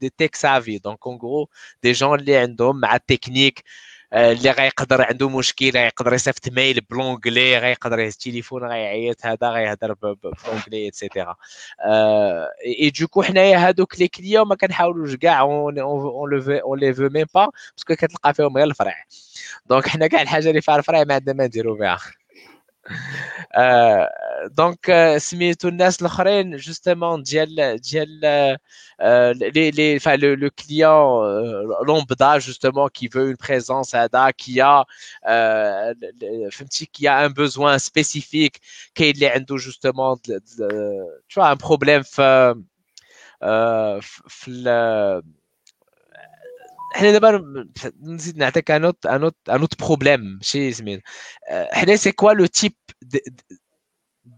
des 0.00 0.10
tech 0.10 0.30
savvy 0.34 0.78
donc 0.80 1.04
en 1.06 1.16
gros 1.16 1.48
des 1.82 1.94
gens 1.94 2.14
les 2.14 2.36
ma 2.74 2.98
technique 3.00 3.64
اللي 4.14 4.50
غيقدر 4.50 5.02
عنده 5.02 5.28
مشكل 5.28 5.76
يقدر 5.76 6.14
يصيفط 6.14 6.48
ميل 6.48 6.80
بلونجلي 6.90 7.58
غيقدر 7.58 7.98
التليفون 7.98 8.64
غيعيط 8.64 9.26
هذا 9.26 9.48
غيهضر 9.48 9.92
بلونجلي 9.92 10.88
اتسيتيرا 10.88 11.36
اي 12.66 12.90
دوكو 13.00 13.22
حنايا 13.22 13.68
هادوك 13.68 13.98
لي 14.00 14.08
كليون 14.08 14.48
ما 14.48 14.54
كنحاولوش 14.54 15.16
كاع 15.16 15.40
اون 15.40 15.74
لي 16.78 16.94
فو 16.94 17.08
ميم 17.08 17.26
با 17.34 17.50
باسكو 17.76 17.94
كتلقى 17.94 18.34
فيهم 18.34 18.56
غير 18.56 18.66
الفرع. 18.66 19.04
دونك 19.66 19.88
حنا 19.88 20.06
كاع 20.06 20.22
الحاجة 20.22 20.48
اللي 20.50 20.60
فيها 20.60 20.76
الفرع 20.76 21.04
ما 21.04 21.14
عندنا 21.14 21.34
ما 21.36 21.46
نديرو 21.46 21.74
بها 21.76 21.98
دونك 24.51 25.17
سميتو 25.17 25.67
الناس 25.67 26.01
الاخرين 26.01 26.55
جوستومون 26.55 27.23
ديال 27.23 27.79
ديال 27.81 28.19
لي 28.99 29.71
لي 29.71 29.99
le, 29.99 30.35
le 30.35 30.49
client 30.49 31.21
lambda 31.87 32.39
justement 32.39 32.87
qui 32.87 33.07
veut 33.07 33.29
une 33.29 33.37
présence 33.37 33.95
هذا 33.95 34.31
qui 34.31 34.61
a 34.61 34.85
فهمتي 36.51 36.89
qui 36.93 37.07
a 37.07 37.17
un 37.17 37.29
besoin 37.29 37.77
spécifique 37.77 38.57
كاين 38.95 39.15
اللي 39.15 39.27
عنده 39.27 39.57
justement 39.57 40.17
tu 41.27 41.39
vois 41.39 41.49
un 41.49 41.57
problème 41.57 42.01
في 42.03 42.55
في 44.27 45.21
حنا 46.93 47.11
دابا 47.11 47.65
نزيد 48.01 48.37
نعطيك 48.37 48.71
ان 48.71 48.85
اوت 48.85 49.05
ان 49.05 49.23
اوت 49.23 49.35
ان 49.49 49.59
اوت 49.59 49.79
بروبليم 49.83 50.19
ماشي 50.19 50.71
زميل 50.71 51.01
حنا 51.71 51.95
سي 51.95 52.11
كوا 52.11 52.33
لو 52.33 52.45
تيب 52.45 52.73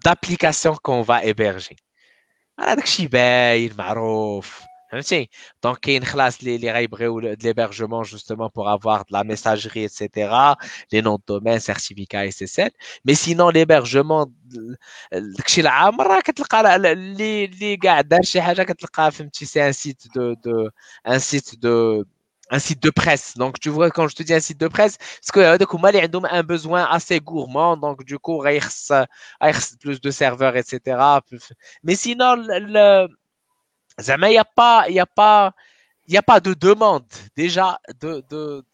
d'application 0.07 0.75
qu'on 0.83 1.01
va 1.01 1.21
héberger 1.23 1.75
هذاك 2.59 2.83
الشيء 2.83 3.07
باين 3.07 3.73
معروف 3.77 4.61
فهمتي 4.91 5.29
دونك 5.63 5.77
كاين 5.77 6.05
خلاص 6.05 6.39
اللي 6.39 6.55
اللي 6.55 6.71
غيبغيو 6.71 7.19
ليبرجمون 7.19 8.03
جوستومون 8.03 8.49
بور 8.55 8.75
افوار 8.75 9.01
de 9.01 9.17
la 9.17 9.23
messagerie 9.23 9.85
etc 9.85 10.29
les 10.93 11.01
noms 11.01 11.17
de 11.17 11.23
domaine 11.27 11.59
certificat 11.59 12.25
SSL 12.31 12.71
mais 13.07 13.15
sinon 13.15 13.49
l'hébergement 13.49 14.29
داكشي 15.13 15.61
العام 15.61 16.01
راه 16.01 16.19
كتلقى 16.21 16.75
اللي 16.75 17.45
اللي 17.45 17.77
كاع 17.77 18.01
دار 18.01 18.21
شي 18.21 18.41
حاجه 18.41 18.63
كتلقى 18.63 19.11
فهمتي 19.11 19.45
سي 19.45 19.67
ان 19.67 19.71
سيت 19.71 20.03
دو 20.15 20.33
دو 20.33 20.69
ان 21.07 21.19
سيت 21.19 21.55
دو 21.55 22.03
un 22.50 22.58
site 22.58 22.82
de 22.82 22.90
presse. 22.90 23.36
Donc, 23.36 23.60
tu 23.60 23.68
vois, 23.70 23.90
quand 23.90 24.08
je 24.08 24.16
te 24.16 24.22
dis 24.22 24.34
un 24.34 24.40
site 24.40 24.60
de 24.60 24.68
presse, 24.68 24.98
parce 24.98 25.30
que 25.32 25.40
euh, 25.40 25.58
ont 26.16 26.24
un 26.24 26.42
besoin 26.42 26.84
assez 26.84 27.20
gourmand, 27.20 27.76
donc 27.76 28.04
du 28.04 28.18
coup, 28.18 28.38
plus 29.80 30.00
de 30.00 30.10
serveurs, 30.10 30.56
etc. 30.56 30.98
Mais 31.82 31.94
sinon, 31.94 32.36
le, 32.36 33.08
il 34.28 34.34
n'y 34.34 34.38
a 34.38 34.44
pas, 34.44 34.86
il 34.88 34.98
a 35.00 35.06
pas, 35.06 35.52
il 36.06 36.12
n'y 36.12 36.18
a 36.18 36.22
pas 36.22 36.40
de 36.40 36.54
demande 36.54 37.06
déjà 37.36 37.78
de, 38.00 38.64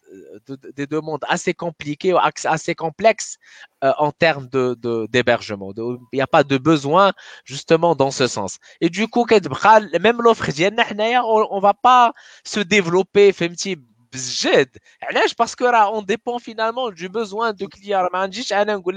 des 0.75 0.87
demandes 0.87 1.23
assez 1.27 1.53
compliquées, 1.53 2.13
assez 2.45 2.75
complexes 2.75 3.37
euh, 3.83 3.91
en 3.97 4.11
termes 4.11 4.47
d'hébergement. 5.11 5.73
Il 5.77 5.97
n'y 6.13 6.21
a 6.21 6.27
pas 6.27 6.43
de 6.43 6.57
besoin 6.57 7.13
justement 7.45 7.95
dans 7.95 8.11
ce 8.11 8.27
sens. 8.27 8.59
Et 8.81 8.89
du 8.89 9.07
coup, 9.07 9.25
même 9.99 10.21
l'offre, 10.21 10.49
eh, 10.57 10.69
on 10.69 11.55
ne 11.55 11.61
va 11.61 11.73
pas 11.73 12.13
se 12.43 12.59
développer, 12.59 13.29
eh, 13.29 14.63
parce 15.37 15.55
que 15.55 15.63
là, 15.63 15.91
on 15.91 16.01
dépend 16.01 16.39
finalement 16.39 16.91
du 16.91 17.09
besoin 17.09 17.53
du 17.53 17.67
client 17.67 18.07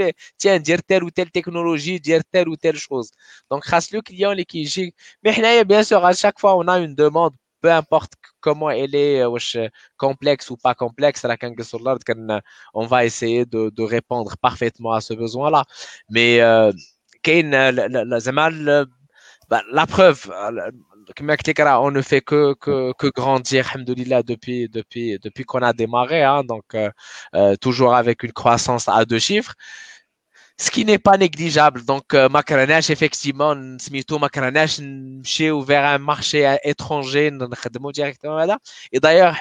eh, 0.00 0.12
tiens 0.36 0.58
dire 0.58 0.82
telle 0.82 1.04
ou 1.04 1.10
telle 1.10 1.30
technologie 1.30 2.00
dire 2.00 2.22
telle 2.30 2.48
ou 2.48 2.56
telle 2.56 2.76
chose 2.76 3.10
donc 3.50 3.64
le 3.92 4.00
client 4.02 4.34
mais 5.22 5.64
bien 5.64 5.82
sûr 5.82 6.04
à 6.04 6.12
chaque 6.12 6.38
fois 6.38 6.56
on 6.56 6.68
a 6.68 6.78
une 6.78 6.94
demande 6.94 7.34
peu 7.60 7.72
importe 7.72 8.12
comment 8.40 8.70
elle 8.70 8.94
est 8.94 9.20
euh, 9.22 9.36
euh, 9.56 9.68
complexe 9.96 10.50
ou 10.50 10.56
pas 10.56 10.74
complexe 10.74 11.22
la 11.24 11.36
euh, 12.30 12.40
on 12.74 12.86
va 12.86 13.04
essayer 13.04 13.44
de, 13.46 13.82
répondre 13.82 14.36
parfaitement 14.38 14.92
à 14.92 15.00
ce 15.00 15.14
besoin 15.14 15.50
là 15.50 15.64
mais 16.10 16.40
euh, 16.40 16.72
bah, 19.48 19.62
la 19.72 19.86
preuve 19.86 20.30
on 21.80 21.90
ne 21.92 22.02
fait 22.02 22.20
que, 22.20 22.54
grandir, 23.14 23.72
depuis, 23.76 24.68
depuis, 24.68 25.18
depuis 25.20 25.44
qu'on 25.44 25.62
a 25.62 25.72
démarré, 25.72 26.24
hein, 26.24 26.42
donc 26.42 26.76
toujours 27.60 27.94
avec 27.94 28.22
une 28.24 28.32
croissance 28.32 28.88
à 28.88 29.04
deux 29.04 29.20
chiffres 29.20 29.54
ce 30.58 30.70
qui 30.70 30.84
n'est 30.86 30.98
pas 30.98 31.18
négligeable. 31.18 31.84
Donc, 31.84 32.14
euh, 32.14 32.28
effectivement, 32.90 33.54
Smito 33.78 34.18
Macranache, 34.18 34.80
chez 35.22 35.50
ouvert 35.50 35.84
un 35.84 35.98
marché 35.98 36.56
étranger, 36.64 37.30
directement 37.92 38.36
là. 38.36 38.58
Et 38.92 39.00
d'ailleurs, 39.00 39.36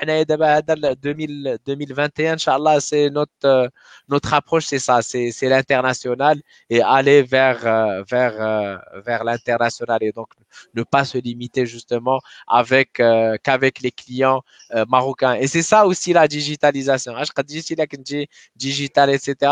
2021, 1.65 2.33
Inch'Allah, 2.33 2.79
c'est 2.81 3.09
notre, 3.09 3.31
euh, 3.45 3.67
notre 4.09 4.33
approche, 4.33 4.65
c'est 4.65 4.79
ça, 4.79 5.01
c'est, 5.01 5.31
c'est 5.31 5.47
l'international 5.47 6.41
et 6.69 6.81
aller 6.81 7.23
vers, 7.23 7.65
euh, 7.65 8.03
vers, 8.09 8.41
euh, 8.41 8.77
vers 9.05 9.23
l'international 9.23 9.99
et 10.01 10.11
donc 10.11 10.29
ne 10.73 10.83
pas 10.83 11.05
se 11.05 11.17
limiter 11.17 11.65
justement 11.65 12.19
avec, 12.47 13.01
qu'avec 13.43 13.81
les 13.81 13.91
clients 13.91 14.41
marocains. 14.87 15.33
Et 15.33 15.47
c'est 15.47 15.61
ça 15.61 15.85
aussi 15.85 16.13
la 16.13 16.27
digitalisation. 16.27 17.13
Je 17.23 17.31
dis, 18.03 18.27
digital, 18.55 19.09
etc. 19.09 19.51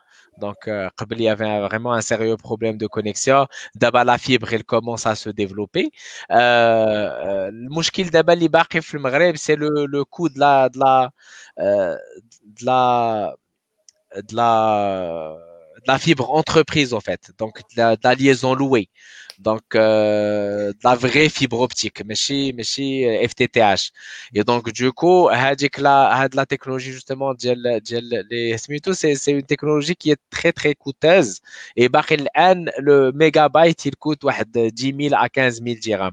donc, 0.41 0.67
euh, 0.67 0.89
il 1.19 1.23
y 1.25 1.29
avait 1.29 1.59
vraiment 1.61 1.93
un 1.93 2.01
sérieux 2.01 2.35
problème 2.37 2.77
de 2.77 2.87
connexion. 2.87 3.47
D'abord, 3.75 4.03
la 4.03 4.17
fibre, 4.17 4.51
elle 4.53 4.65
commence 4.65 5.05
à 5.05 5.15
se 5.15 5.29
développer. 5.29 5.91
Euh, 6.31 7.49
le 7.51 7.69
mouchkil 7.69 8.09
d'abord, 8.11 8.35
c'est 9.37 9.55
le, 9.55 9.85
le 9.85 10.03
coût 10.03 10.29
de 10.29 10.39
la, 10.39 10.69
de 10.69 10.79
la, 10.79 11.11
euh, 11.59 11.95
de 12.59 12.65
la, 12.65 13.35
de 14.29 14.35
la, 14.35 15.37
de 15.77 15.87
la 15.87 15.99
fibre 15.99 16.31
entreprise, 16.31 16.93
en 16.93 17.01
fait. 17.01 17.31
Donc, 17.37 17.61
de 17.77 17.97
la 18.03 18.15
liaison 18.15 18.53
louée. 18.55 18.89
Donc, 19.41 19.75
euh, 19.75 20.71
la 20.83 20.95
vraie 20.95 21.29
fibre 21.29 21.59
optique, 21.61 22.03
mais 22.05 22.15
chez 22.15 22.53
FTTH. 23.27 23.91
Et 24.33 24.43
donc, 24.43 24.71
du 24.71 24.91
coup, 24.91 25.29
la, 25.29 26.27
la 26.33 26.45
technologie, 26.45 26.91
justement, 26.91 27.33
c'est 28.93 29.31
une 29.31 29.43
technologie 29.43 29.95
qui 29.95 30.11
est 30.11 30.21
très, 30.29 30.51
très 30.53 30.75
coûteuse. 30.75 31.39
Et 31.75 31.89
le 31.89 33.11
mégabyte, 33.11 33.85
il 33.85 33.95
coûte 33.95 34.21
10 34.23 35.09
000 35.09 35.15
à 35.17 35.29
15 35.29 35.61
000 35.63 35.75
dirhams. 35.81 36.11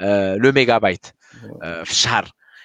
Euh, 0.00 0.36
le 0.38 0.52
mégabyte. 0.52 1.14
Euh, 1.62 1.84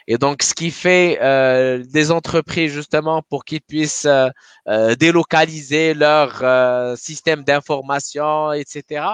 et 0.07 0.17
donc, 0.17 0.43
ce 0.43 0.53
qui 0.53 0.69
fait 0.71 1.17
euh, 1.21 1.83
des 1.83 2.11
entreprises, 2.11 2.71
justement, 2.71 3.23
pour 3.23 3.43
qu'ils 3.43 3.61
puissent 3.61 4.05
euh, 4.05 4.29
euh 4.67 4.95
délocaliser 4.95 5.93
leur 5.95 6.39
euh, 6.43 6.95
système 6.95 7.43
d'information, 7.43 8.53
etc., 8.53 9.05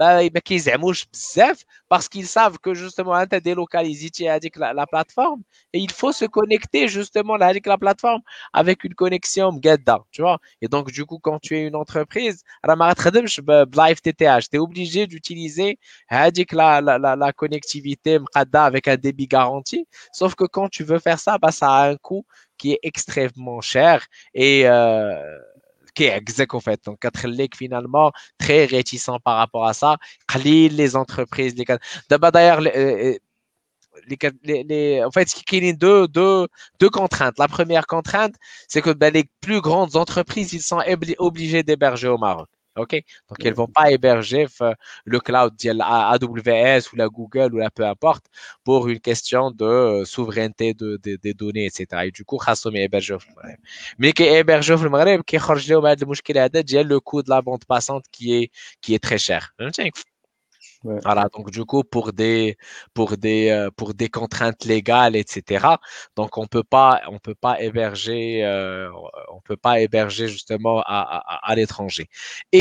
ما 0.00 0.28
كيزعموش 0.28 1.06
بزاف 1.12 1.64
parce 1.94 2.08
qu'ils 2.08 2.26
savent 2.26 2.58
que 2.58 2.74
justement 2.74 3.14
انت 3.14 3.34
délocalisé 3.34 4.22
هذيك 4.22 4.58
la, 4.58 4.72
la 4.72 4.86
plateforme 4.86 5.42
et 5.72 5.78
il 5.78 5.90
faut 5.90 6.12
se 6.12 6.24
connecter 6.26 6.88
justement 6.88 7.34
avec 7.34 7.66
la 7.66 7.78
plateforme 7.78 8.22
avec 8.54 8.84
une 8.84 8.94
connexion 8.94 9.50
مقاده 9.52 10.04
tu 10.12 10.22
vois 10.22 10.38
et 10.62 10.68
donc 10.68 10.90
du 10.90 11.04
coup 11.04 11.18
quand 11.18 11.38
tu 11.38 11.56
es 11.56 11.62
une 11.68 11.76
entreprise 11.76 12.44
راه 12.64 12.74
ما 12.74 12.88
غتخدمش 12.90 13.40
بلا 13.40 13.94
FTTH 13.94 14.48
tu 14.50 14.56
es 14.56 14.58
obligé 14.58 15.06
d'utiliser 15.06 15.76
هذيك 16.08 16.54
la, 16.54 16.80
la, 16.80 16.98
la, 16.98 17.16
la 17.16 17.32
connectivité 17.32 18.18
مقاده 18.18 18.64
avec 18.66 18.88
un 18.88 18.96
débit 18.96 19.28
garanti 19.28 19.86
sauf 20.12 20.34
que 20.34 20.44
quand 20.44 20.68
tu 20.68 20.84
veux 20.84 20.98
faire 20.98 21.18
ça 21.18 21.38
bah 21.38 21.52
ça 21.52 21.68
a 21.70 21.90
un 21.90 21.96
coût 21.96 22.24
qui 22.58 22.72
est 22.72 22.80
extrêmement 22.82 23.60
cher 23.60 24.06
et 24.34 24.68
euh, 24.68 25.38
كيعكزك 25.94 26.54
en 26.54 26.60
fait 26.60 26.80
donc 26.86 26.96
كتخليك 27.00 27.54
finalement 27.54 28.12
très 28.38 28.66
réticent 28.66 29.18
par 29.24 29.36
rapport 29.36 29.66
à 29.66 29.74
ça 29.74 29.96
قليل 30.28 30.76
les 30.76 30.96
entreprises 30.96 31.54
les 31.56 31.64
d'abord 32.10 32.32
d'ailleurs 32.32 32.60
les, 32.60 33.18
les, 34.44 34.64
les, 34.64 35.04
en 35.04 35.10
fait, 35.10 35.32
il 35.52 35.64
y 35.64 35.68
a 35.68 35.72
deux, 35.72 36.08
deux, 36.08 36.46
deux 36.80 36.90
contraintes. 36.90 37.38
La 37.38 37.48
première 37.48 37.86
contrainte, 37.86 38.34
c'est 38.68 38.82
que 38.82 38.90
ben, 38.90 39.12
les 39.12 39.24
plus 39.40 39.60
grandes 39.60 39.96
entreprises, 39.96 40.52
ils 40.52 40.62
sont 40.62 40.82
obligés 41.18 41.62
d'héberger 41.62 42.08
au 42.08 42.18
Maroc. 42.18 42.48
OK? 42.77 42.91
Donc, 43.29 43.37
ils 43.39 43.49
ne 43.49 43.53
vont 43.53 43.67
pas 43.67 43.91
héberger 43.91 44.47
le 45.05 45.19
cloud 45.19 45.53
AWS 46.13 46.93
ou 46.93 46.95
la 46.95 47.07
Google 47.07 47.53
ou 47.53 47.57
la 47.57 47.69
peu 47.69 47.85
importe 47.85 48.25
pour 48.63 48.87
une 48.87 48.99
question 48.99 49.51
de 49.51 49.65
euh, 49.65 50.05
souveraineté 50.05 50.73
de, 50.73 50.97
de, 51.03 51.17
des 51.17 51.33
données, 51.33 51.65
etc. 51.65 52.05
Et 52.05 52.11
du 52.11 52.23
coup, 52.23 52.37
ils 52.37 52.83
héberger 52.83 53.17
Mais 53.99 54.13
qui 54.13 54.23
hébergent 54.23 54.81
le 54.81 54.89
Maghreb, 54.89 55.21
qui 55.23 55.37
le 56.83 56.99
coût 56.99 57.23
de 57.23 57.29
la 57.29 57.41
bande 57.41 57.65
passante 57.65 58.05
qui 58.11 58.35
est, 58.35 58.51
qui 58.81 58.93
est 58.93 59.03
très 59.03 59.17
cher. 59.17 59.53
فهمتي؟ 60.84 61.00
voilà, 61.04 61.28
donc 61.28 61.50
du 61.50 61.64
coup, 61.64 61.82
pour 61.84 62.12
des, 62.12 62.56
pour 62.94 63.16
des, 63.16 63.50
euh, 63.50 63.70
pour 63.76 63.94
des 63.94 64.08
contraintes 64.08 64.64
légales, 64.64 65.16
etc. 65.16 65.78
Donc 66.16 66.38
on 66.38 66.46
peut 66.46 66.62
pas, 66.64 67.02
on 67.08 67.18
peut 67.18 67.34
pas 67.34 67.60
héberger, 67.60 68.44
euh, 68.44 68.90
on 69.36 69.40
peut 69.40 69.56
pas 69.56 69.80
héberger 69.80 70.28
justement 70.28 70.80
à, 70.82 70.98
à, 71.18 71.50
à 71.50 71.54
l'étranger. 71.54 72.08
Et 72.52 72.60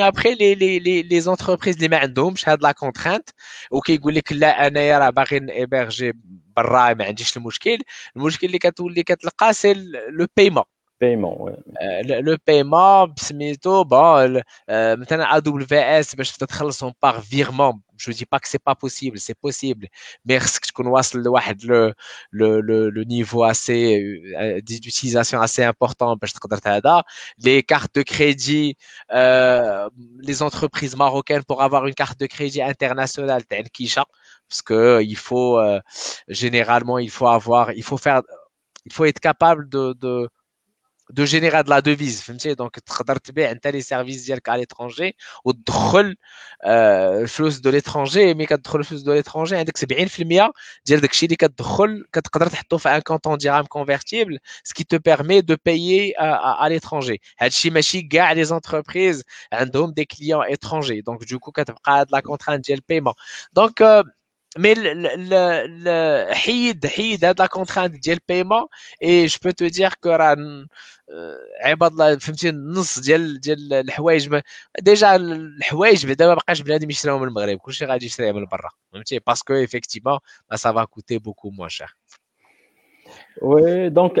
après 0.00 0.34
les, 0.34 0.54
les, 0.54 0.80
les, 0.80 1.02
les 1.02 1.28
entreprises 1.28 1.78
les 1.78 1.88
معندهمش 1.88 2.48
هاد 2.48 2.66
la 2.66 2.72
contrainte 2.72 3.32
وكيقول 3.70 4.14
لك 4.14 4.32
لا 4.32 4.66
انايا 4.66 4.98
راه 4.98 5.10
باغي 5.10 5.40
héberger 5.40 6.12
برا 6.56 6.94
ما 6.94 7.04
عنديش 7.04 7.36
المشكل 7.36 7.78
المشكل 8.16 8.46
اللي 8.46 8.58
كتولي 8.58 9.02
كتلقى 9.02 9.52
سي 9.54 9.74
لو 10.10 10.26
paiement 10.40 10.69
paiement 11.00 11.42
ouais. 11.42 11.52
euh, 11.82 12.20
le, 12.22 12.36
paiement 12.38 13.08
سميتو 13.16 13.84
bon 13.84 14.40
euh, 14.70 14.96
maintenant 14.96 15.26
AWS 15.26 16.16
باش 16.16 16.36
تتخلصهم 16.36 16.92
par 17.00 17.20
virement 17.20 17.80
je 17.98 18.12
dis 18.12 18.26
pas 18.26 18.38
que 18.38 18.48
c'est 18.48 18.62
pas 18.62 18.74
possible 18.74 19.18
c'est 19.18 19.34
possible 19.34 19.86
mais 20.24 20.38
خصك 20.38 20.66
تكون 20.66 20.86
واصل 20.86 21.22
لواحد 21.22 21.62
le 21.62 21.92
le 22.30 22.60
le, 22.60 22.90
le 22.90 23.04
niveau 23.04 23.42
assez 23.44 23.84
euh, 24.40 24.60
d'utilisation 24.60 25.40
assez 25.40 25.64
important 25.64 26.14
باش 26.14 26.32
تقدر 26.32 26.58
هذا 26.66 27.02
les 27.38 27.62
cartes 27.62 27.94
de 27.94 28.02
crédit 28.02 28.76
euh, 29.12 29.88
les 30.18 30.42
entreprises 30.42 30.96
marocaines 30.96 31.44
pour 31.44 31.62
avoir 31.62 31.86
une 31.86 31.94
carte 31.94 32.20
de 32.20 32.26
crédit 32.26 32.62
internationale 32.62 33.42
تاع 33.42 33.58
الكيشه 33.58 34.04
parce 34.48 34.62
que 34.62 35.02
il 35.02 35.16
faut 35.16 35.58
euh, 35.58 35.80
généralement 36.28 36.98
il 36.98 37.10
faut 37.10 37.28
avoir 37.28 37.72
il 37.72 37.82
faut 37.82 37.98
faire 37.98 38.22
il 38.86 38.92
faut 38.92 39.04
être 39.04 39.20
capable 39.20 39.68
de 39.68 39.82
de 40.04 40.28
de 41.12 41.24
générer 41.24 41.62
de 41.64 41.70
la 41.70 41.80
devise 41.80 42.22
فهمتي 42.22 42.54
دونك 42.54 42.78
تقدر 42.78 43.16
تبيع 43.16 43.50
انت 43.50 43.66
لي 43.66 43.80
سيرفيس 43.80 44.24
ديالك 44.24 44.48
على 44.48 44.60
ليترونجي 44.60 45.16
وتدخل 45.44 46.16
الفلوس 46.64 47.58
دو 47.58 47.70
ليترونجي 47.70 48.34
مي 48.34 48.46
كتدخل 48.46 48.78
الفلوس 48.78 49.00
دو 49.02 49.12
ليترونجي 49.12 49.56
عندك 49.56 49.78
70% 49.78 50.52
ديال 50.86 51.00
داكشي 51.00 51.26
اللي 51.26 51.36
كتدخل 51.36 52.04
كتقدر 52.12 52.46
تحطو 52.46 52.78
في 52.78 52.88
ان 52.88 53.00
كونتون 53.00 53.36
ديرام 53.38 53.64
كونفرتيبل 53.64 54.38
سكي 54.64 54.84
تو 54.84 54.98
بيرمي 54.98 55.40
دو 55.40 55.56
بايي 55.66 56.14
à 56.62 56.68
l'étranger 56.70 57.16
هادشي 57.38 57.70
ماشي 57.70 58.02
كاع 58.02 58.32
لي 58.32 58.44
زونتربريز 58.44 59.22
عندهم 59.52 59.92
دي 59.92 60.04
كليون 60.04 60.44
étrangers 60.46 61.02
دونك 61.06 61.24
دوكو 61.30 61.52
كتبقى 61.52 62.00
هاد 62.00 62.06
لا 62.12 62.20
كونترانت 62.20 62.66
ديال 62.66 62.78
البايمون 62.78 63.14
دونك 63.52 64.04
mais 64.57 64.75
le 64.75 66.33
حيد 66.33 66.87
حيد 66.87 67.25
هاد 67.25 67.41
لا 67.41 67.47
كونترانت 67.47 67.95
ديال 67.95 68.17
البايمون 68.17 68.67
اي 69.03 69.25
جو 69.25 69.37
بو 69.43 69.49
تو 69.49 69.67
دير 69.67 69.93
كو 70.03 70.09
راه 70.09 70.37
عباد 71.61 71.91
الله 71.91 72.17
فهمتي 72.17 72.49
النص 72.49 72.99
ديال 72.99 73.39
ديال 73.39 73.73
الحوايج 73.73 74.41
ديجا 74.79 75.15
الحوايج 75.15 76.07
بعدا 76.07 76.27
ما 76.27 76.33
بقاش 76.33 76.61
بنادم 76.61 76.89
يشريهم 76.89 77.21
من 77.21 77.27
المغرب 77.27 77.57
كلشي 77.57 77.85
غادي 77.85 78.05
يشريها 78.05 78.31
من 78.31 78.45
برا 78.45 78.69
فهمتي 78.93 79.19
باسكو 79.19 79.53
ايفيكتيفمون 79.53 80.19
سا 80.55 80.71
فا 80.71 80.83
كوتي 80.83 81.17
بوكو 81.17 81.49
موان 81.49 81.69
شير 81.69 81.95
وي 83.41 83.89
دونك 83.89 84.15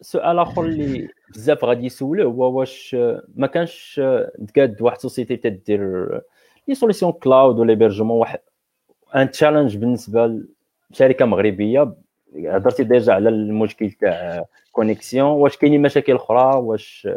سؤال 0.00 0.38
اخر 0.38 0.64
اللي 0.64 1.08
بزاف 1.34 1.64
غادي 1.64 1.86
يسولوه 1.86 2.32
هو 2.32 2.58
واش 2.58 2.96
ما 3.34 3.46
كانش 3.46 4.00
تقاد 4.48 4.82
واحد 4.82 4.98
سوسيتي 4.98 5.36
تدير 5.36 5.80
لي 6.68 6.74
سوليسيون 6.74 7.12
كلاود 7.12 7.58
ولا 7.58 7.74
بيرجمون 7.74 8.18
واحد 8.18 8.38
أن 9.16 9.30
تشالنج 9.30 9.76
بالنسبة 9.76 10.42
لشركة 10.90 11.24
مغربية 11.24 11.94
هضرتي 12.46 12.84
ديجا 12.84 13.12
على 13.12 13.28
المشكل 13.28 13.90
تاع 13.90 14.44
كونيكسيون 14.72 15.28
واش 15.28 15.56
كاينين 15.56 15.82
مشاكل 15.82 16.14
أخرى؟ 16.14 16.56
واش 16.56 17.08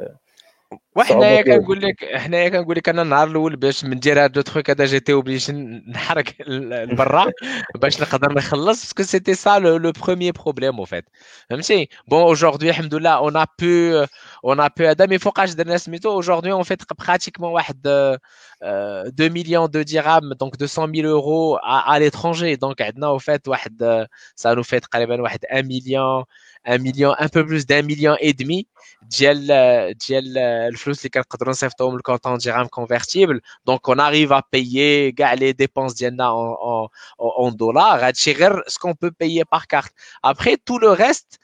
وحنايا 0.96 1.42
كنقول 1.42 1.82
لك 1.82 2.16
حنايا 2.16 2.50
كنقول 2.50 2.76
لك 2.76 2.90
أنا 2.90 3.02
النهار 3.02 3.28
الأول 3.28 3.56
باش 3.56 3.86
ندير 3.86 4.24
هاد 4.24 4.36
لو 4.36 4.42
تخوك 4.42 4.70
هذا 4.70 4.86
جيتي 4.86 5.14
اوبليجي 5.14 5.54
نحرك 5.88 6.36
لبرا 6.48 7.32
باش 7.82 8.02
نقدر 8.02 8.34
نخلص 8.34 8.82
باسكو 8.82 9.04
سيتي 9.04 9.34
سا 9.34 9.60
لو 9.60 9.92
بروميير 9.92 10.34
بروبليم 10.34 10.78
أو 10.78 10.86
فيت 10.86 11.06
فهمتي؟ 11.50 11.90
بون 12.08 12.22
اوجوردي 12.22 12.70
الحمد 12.70 12.96
لله 12.96 13.18
اون 13.18 13.38
ا 13.38 13.46
بو 13.62 14.06
اون 14.45 14.61
ا 14.61 14.69
بو 14.69 14.85
هذا 14.85 15.07
مي 15.07 15.19
فوقاش 15.19 15.55
درنا 15.55 15.77
سميتو 15.77 16.11
اوجوردي 16.11 16.53
اون 16.53 16.63
فيت 16.63 16.83
براتيكمون 16.93 17.53
واحد 17.53 17.87
2 18.63 19.33
مليون 19.33 19.71
دو 19.71 19.83
ديرام 19.83 20.33
دونك 20.33 20.57
200 20.61 20.93
000 20.95 21.07
اورو 21.07 21.59
à 21.59 21.99
l'étranger 22.01 22.57
donc 22.65 22.81
عندنا 22.81 23.07
او 23.07 23.19
فيت 23.19 23.49
واحد 23.49 24.07
سا 24.37 24.55
نو 24.55 24.63
فيت 24.63 24.83
تقريبا 24.85 25.21
واحد 25.23 25.45
1 25.51 25.65
مليون 25.65 26.25
1 26.67 26.79
million, 26.83 27.15
un 27.19 27.29
peu 27.29 27.47
plus 27.47 27.67
d'un 27.67 27.83
million 27.83 28.17
et 28.21 28.33
demi 28.33 28.67
ديال 29.03 29.47
ديال 30.09 30.39
الفلوس 30.39 30.99
اللي 30.99 31.11
كنقدروا 31.11 31.51
نصيفطوهم 31.51 31.95
للكونتون 31.95 32.39
ديرام 32.39 32.67
convertible 32.67 33.41
donc 33.71 33.89
on 33.89 33.99
arrive 33.99 34.33
à 34.33 34.43
payer 34.43 35.15
كاع 35.17 35.37
les 35.37 35.53
dépenses 35.53 35.95
ديالنا 35.95 36.31
en, 36.31 36.89
en, 37.19 37.49
en 37.49 37.51
dollars 37.51 38.05
هادشي 38.05 38.33
غير 38.33 38.63
ce 38.69 38.79
qu'on 38.79 38.95
peut 38.95 39.11
payer 39.11 39.45
par 39.45 39.67
carte 39.67 39.93
après 40.27 40.57
tout 40.67 40.79
le 40.79 40.91
reste 40.91 41.39
راه 41.39 41.44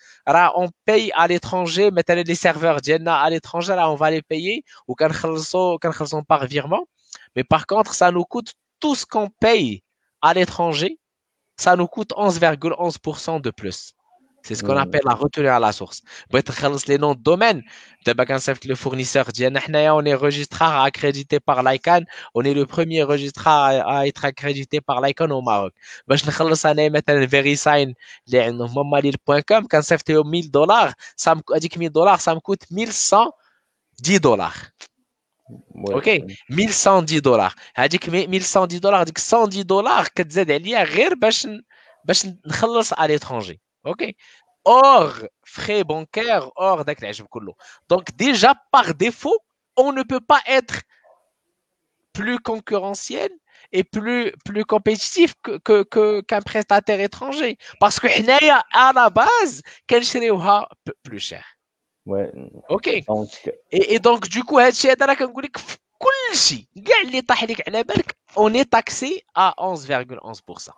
on 0.55 0.69
paye 0.85 1.11
à 1.15 1.27
l'étranger, 1.27 1.91
mettez 1.91 2.23
les 2.23 2.35
serveurs 2.35 2.79
à 3.07 3.29
l'étranger, 3.29 3.75
là, 3.75 3.89
on 3.89 3.95
va 3.95 4.11
les 4.11 4.21
payer 4.21 4.63
ou 4.87 4.95
quand 4.95 5.09
par 6.23 6.45
virement. 6.45 6.85
Mais 7.35 7.43
par 7.43 7.65
contre, 7.65 7.93
ça 7.93 8.11
nous 8.11 8.23
coûte 8.23 8.53
tout 8.79 8.95
ce 8.95 9.05
qu'on 9.05 9.29
paye 9.29 9.83
à 10.21 10.33
l'étranger, 10.33 10.99
ça 11.57 11.75
nous 11.75 11.87
coûte 11.87 12.11
11,11% 12.11 13.37
,11 13.37 13.41
de 13.41 13.51
plus. 13.51 13.93
c'est 14.46 14.54
ce 14.54 14.62
qu'on 14.62 14.76
appelle 14.76 15.02
la 15.04 15.14
retenue 15.14 15.48
à 15.48 15.58
la 15.58 15.72
source. 15.72 16.02
بغيت 16.30 16.50
نخلص 16.50 16.84
les 16.84 16.98
noms 16.98 17.14
de 17.14 17.22
domaine. 17.22 17.62
دابا 18.06 18.24
كنصيفط 18.24 18.66
le 18.66 18.74
fournisseur 18.74 19.30
ديالنا 19.30 19.60
حنايا 19.60 20.00
on 20.00 20.04
est 20.04 20.14
registrar 20.14 20.84
accrédité 20.84 21.40
par 21.40 21.62
l'ICANN. 21.62 22.04
On 22.34 22.42
est 22.42 22.54
le 22.54 22.66
premier 22.66 23.02
registrar 23.02 23.56
à 23.86 24.06
être 24.06 24.24
accrédité 24.24 24.80
par 24.80 25.00
l'ICANN 25.00 25.32
au 25.32 25.42
Maroc. 25.42 25.72
باش 26.08 26.28
نخلص 26.28 26.66
انايا 26.66 26.88
مثلا 26.88 27.26
VeriSign 27.26 27.94
اللي 28.26 28.40
عندهم 28.40 28.78
هما 28.78 28.96
لي 28.96 29.12
كوم 29.48 29.66
كنصيفط 29.66 30.10
لهم 30.10 30.34
1000 30.34 30.46
دولار 30.46 30.92
هذيك 31.54 31.78
1000 31.78 31.92
دولار 31.92 32.18
ça 32.18 32.34
me 32.34 32.40
coûte 32.40 32.72
1110 32.72 34.18
دولار. 34.18 34.54
اوكي 35.78 36.26
1110 36.50 37.18
دولار 37.18 37.54
هذيك 37.76 38.08
1110 38.08 38.78
دولار 38.78 39.02
هذيك 39.02 39.18
110 39.32 39.62
دولار 39.62 40.08
كتزاد 40.14 40.50
عليا 40.50 40.82
غير 40.82 41.14
باش 41.14 41.48
باش 42.04 42.26
نخلص 42.46 42.92
على 42.92 43.18
l'étranger. 43.18 43.56
OK 43.83 44.13
Hors 44.63 45.15
frais 45.43 45.83
bancaires, 45.83 46.51
hors 46.55 46.85
Donc 47.89 48.15
déjà, 48.15 48.53
par 48.71 48.93
défaut, 48.93 49.37
on 49.75 49.91
ne 49.91 50.03
peut 50.03 50.19
pas 50.19 50.41
être 50.45 50.81
plus 52.13 52.39
concurrentiel 52.39 53.31
et 53.71 53.83
plus, 53.83 54.31
plus 54.45 54.65
compétitif 54.65 55.33
qu'un 55.43 55.57
que, 55.59 56.21
que, 56.21 56.41
prestataire 56.41 56.99
étranger. 56.99 57.57
Parce 57.79 57.99
que 57.99 58.07
à 58.73 58.91
la 58.93 59.09
base, 59.09 59.61
qu'elle 59.87 60.05
serait 60.05 60.29
plus 61.03 61.19
cher? 61.19 61.45
Ouais. 62.05 62.31
OK. 62.69 63.03
Donc... 63.07 63.29
Et, 63.71 63.95
et 63.95 63.99
donc, 63.99 64.27
du 64.27 64.43
coup, 64.43 64.59
on 68.35 68.53
est 68.53 68.69
taxé 68.69 69.23
à 69.35 69.53
11,11%. 69.57 70.69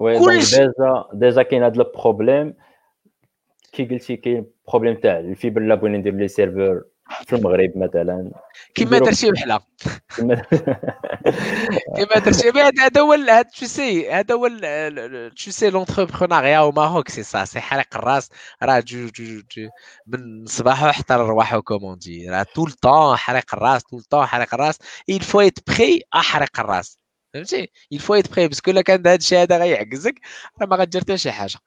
وي 0.00 0.18
دونك 0.18 0.34
ديجا 0.34 1.04
ديجا 1.12 1.42
كاين 1.42 1.62
هذا 1.62 1.82
البروبليم 1.82 2.54
كي 3.72 3.84
قلتي 3.84 4.16
كاين 4.16 4.46
بروبليم 4.68 4.94
تاع 4.94 5.18
الفيبر 5.18 5.60
لا 5.60 5.74
بغينا 5.74 5.98
ندير 5.98 6.14
لي 6.14 6.28
سيرفور 6.28 6.84
في 7.26 7.36
المغرب 7.36 7.72
مثلا 7.76 8.30
كيما 8.74 8.98
درتي 8.98 9.30
بحلا 9.30 9.60
كيما 11.96 12.18
درتي 12.18 12.50
هذا 12.80 13.00
هو 13.00 13.12
هذا 13.12 13.42
تو 13.42 13.66
سي 13.66 14.10
هذا 14.10 14.34
هو 14.34 14.48
تو 15.28 15.50
سي 15.50 15.70
لونتربرونيا 15.70 16.58
أو 16.58 16.72
ماروك 16.72 17.08
سي 17.08 17.22
سا 17.22 17.44
سي 17.44 17.60
حرق 17.60 17.96
الراس 17.96 18.30
راه 18.62 18.80
جو 18.80 19.08
جو 19.16 19.68
من 20.06 20.46
صباحو 20.46 20.88
حتى 20.88 21.14
لرواحو 21.14 21.62
كوموندي 21.62 22.30
راه 22.30 22.46
طول 22.54 22.70
طون 22.70 23.16
حرق 23.16 23.54
الراس 23.54 23.82
طول 23.82 24.02
طون 24.02 24.26
حرق 24.26 24.54
الراس 24.54 24.78
il 25.10 25.22
faut 25.22 25.40
être 25.40 25.62
prêt 25.70 26.00
احرق 26.14 26.60
الراس 26.60 26.97
فهمتي؟ 27.34 27.70
Il 27.94 27.98
faut 27.98 28.14
être 28.14 28.28
prêt 28.30 28.48
باسكو 28.48 28.70
الا 28.70 28.82
كان 28.82 29.00
هذا 29.00 29.14
الشيء 29.14 29.38
هذا 29.38 29.58
غيعكزك 29.58 30.14
راه 30.60 30.66
ما 30.66 30.76
غدير 30.76 31.00
حتى 31.00 31.18
شي 31.18 31.30
حاجة 31.30 31.58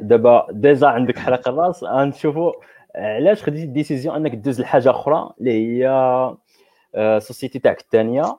دابا 0.00 0.46
ديجا 0.50 0.86
عندك 0.86 1.18
حرق 1.18 1.48
الراس 1.48 1.84
غنشوفوا 1.84 2.52
علاش 2.96 3.42
خديتي 3.42 3.64
الديسيزيون 3.64 4.16
أنك 4.16 4.34
دوز 4.34 4.60
لحاجة 4.60 4.90
أخرى؟ 4.90 5.30
اللي 5.40 5.82
هي 5.84 5.90
سوسيتي 7.20 7.58
تاعك 7.58 7.80
الثانية 7.80 8.36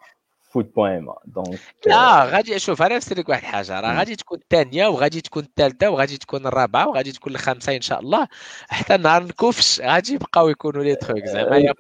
فود 0.52 0.72
بويما 0.74 1.16
دونك 1.26 1.60
لا 1.88 2.24
غادي 2.24 2.60
شوف 2.60 2.82
أنا 2.82 2.96
نفسر 2.96 3.18
لك 3.18 3.30
واحد 3.30 3.42
الحاجة. 3.42 3.80
راه 3.80 3.98
غادي 3.98 4.16
تكون 4.16 4.38
الثانية 4.38 4.88
وغادي 4.88 5.22
تكون 5.22 5.44
الثالثة 5.44 5.90
وغادي 5.90 6.18
تكون 6.18 6.48
الرابعة 6.48 6.88
وغادي 6.88 7.12
تكون 7.12 7.34
الخامسة 7.34 7.76
إن 7.76 7.82
شاء 7.82 8.00
الله. 8.00 8.28
حتى 8.70 8.96
النهار 8.96 9.24
نكوفش 9.24 9.82
غادي 9.82 10.14
يبقاو 10.14 10.50
يكونوا 10.50 10.84
لي 10.84 10.96
تروك 10.96 11.26
زعما 11.26 11.74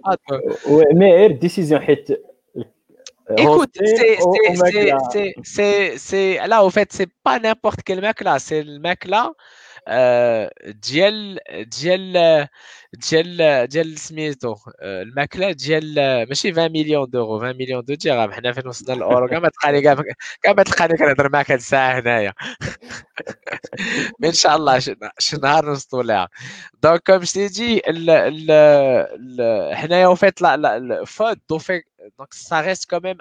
مي 0.93 1.13
غير 1.13 1.31
ديسيزيون 1.31 1.81
حيت 1.81 2.30
Écoute, 3.37 3.77
c'est 5.43 6.47
là, 6.47 6.63
au 6.65 6.69
fait, 6.69 6.91
c'est 6.91 7.09
pas 7.23 7.39
n'importe 7.39 7.81
quel 7.83 8.01
mec 8.01 8.21
là, 8.21 8.39
c'est 8.39 8.63
le 8.63 8.79
mec 8.79 9.05
là, 9.05 9.31
euh, 9.31 9.31
ديال 10.67 11.39
ديال 11.79 12.47
ديال 12.93 13.67
ديال 13.67 13.97
سميتو 13.99 14.55
الماك 14.83 15.37
لا 15.37 15.51
ديال 15.51 15.95
ماشي 16.29 16.51
20 16.51 16.71
مليون 16.71 17.09
دورو 17.09 17.37
20 17.39 17.57
مليون 17.57 17.85
دو 17.85 17.93
درهم 17.93 18.31
حنا 18.31 18.51
فين 18.53 18.67
وصلنا 18.67 18.93
الأورو. 18.93 19.27
كاع 19.27 19.39
ما 19.39 19.49
تلقاني 19.49 19.81
كاع 19.81 20.53
ما 20.53 20.63
تلقاني 20.63 20.97
كنهضر 20.97 21.29
معاك 21.33 21.51
هاد 21.51 21.59
الساعة 21.59 21.99
هنايا. 21.99 22.33
إن 24.25 24.33
شاء 24.33 24.55
الله 24.55 24.79
شي 25.19 25.37
نهار 25.43 25.65
نوصلوا 25.65 26.03
لها 26.03 26.29
دونك 26.83 27.03
كوم 27.07 27.19
جو 27.19 27.47
دي 27.47 27.81
حنايا 29.75 30.07
وفيت 30.07 30.41
لا 30.41 31.03
فوت 31.05 31.37
دو 31.49 31.57
في 31.57 31.81
donc 32.21 32.33
ça 32.33 32.61
reste 32.61 32.85
quand 32.91 33.03
même 33.03 33.19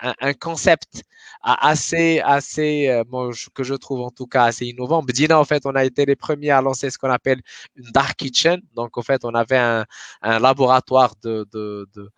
un, 0.00 0.34
concept 0.34 1.02
assez, 1.42 2.20
assez 2.20 3.02
moi, 3.08 3.30
que 3.54 3.64
je 3.64 3.74
trouve 3.74 4.00
en 4.00 4.10
tout 4.10 4.26
cas 4.26 4.44
assez 4.44 4.66
innovant. 4.66 5.02
Bedina, 5.02 5.38
en 5.38 5.44
fait, 5.44 5.66
on 5.66 5.74
a 5.74 5.84
été 5.84 6.06
les 6.06 6.16
premiers 6.16 6.50
à 6.50 6.60
lancer 6.60 6.90
ce 6.90 6.98
qu'on 6.98 7.10
appelle 7.10 7.40
une 7.76 7.90
dark 7.90 8.16
kitchen. 8.16 8.60
Donc, 8.74 8.96
en 8.98 9.02
fait, 9.02 9.24
on 9.24 9.34
avait 9.34 9.58
un, 9.58 9.84
un 10.22 10.38
laboratoire 10.38 11.14
de, 11.22 11.46
de, 11.52 11.88
de, 11.94 12.10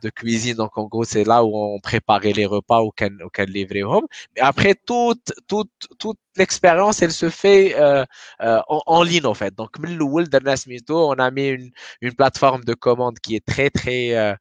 de, 0.00 0.10
cuisine. 0.10 0.54
Donc, 0.54 0.76
en 0.78 0.84
gros, 0.84 1.04
c'est 1.04 1.24
là 1.24 1.44
où 1.44 1.56
on 1.56 1.80
préparait 1.80 2.32
les 2.32 2.46
repas 2.46 2.80
auxquels, 2.80 3.22
auxquels 3.22 3.50
livrer 3.50 3.82
home. 3.82 4.06
Mais 4.36 4.42
après, 4.42 4.74
toute, 4.74 5.32
toute, 5.48 5.70
toute 5.98 6.18
l'expérience, 6.36 7.02
elle 7.02 7.12
se 7.12 7.28
fait 7.30 7.74
euh, 7.78 8.04
euh, 8.42 8.60
en, 8.68 8.82
en, 8.86 9.02
ligne, 9.02 9.26
en 9.26 9.34
fait. 9.34 9.54
Donc, 9.54 9.70
on 10.88 11.12
a 11.12 11.30
mis 11.30 11.48
une, 11.48 11.70
une 12.00 12.14
plateforme 12.14 12.64
de 12.64 12.74
commande 12.74 13.18
qui 13.18 13.36
est 13.36 13.44
très, 13.44 13.70
très, 13.70 14.14
euh, 14.14 14.34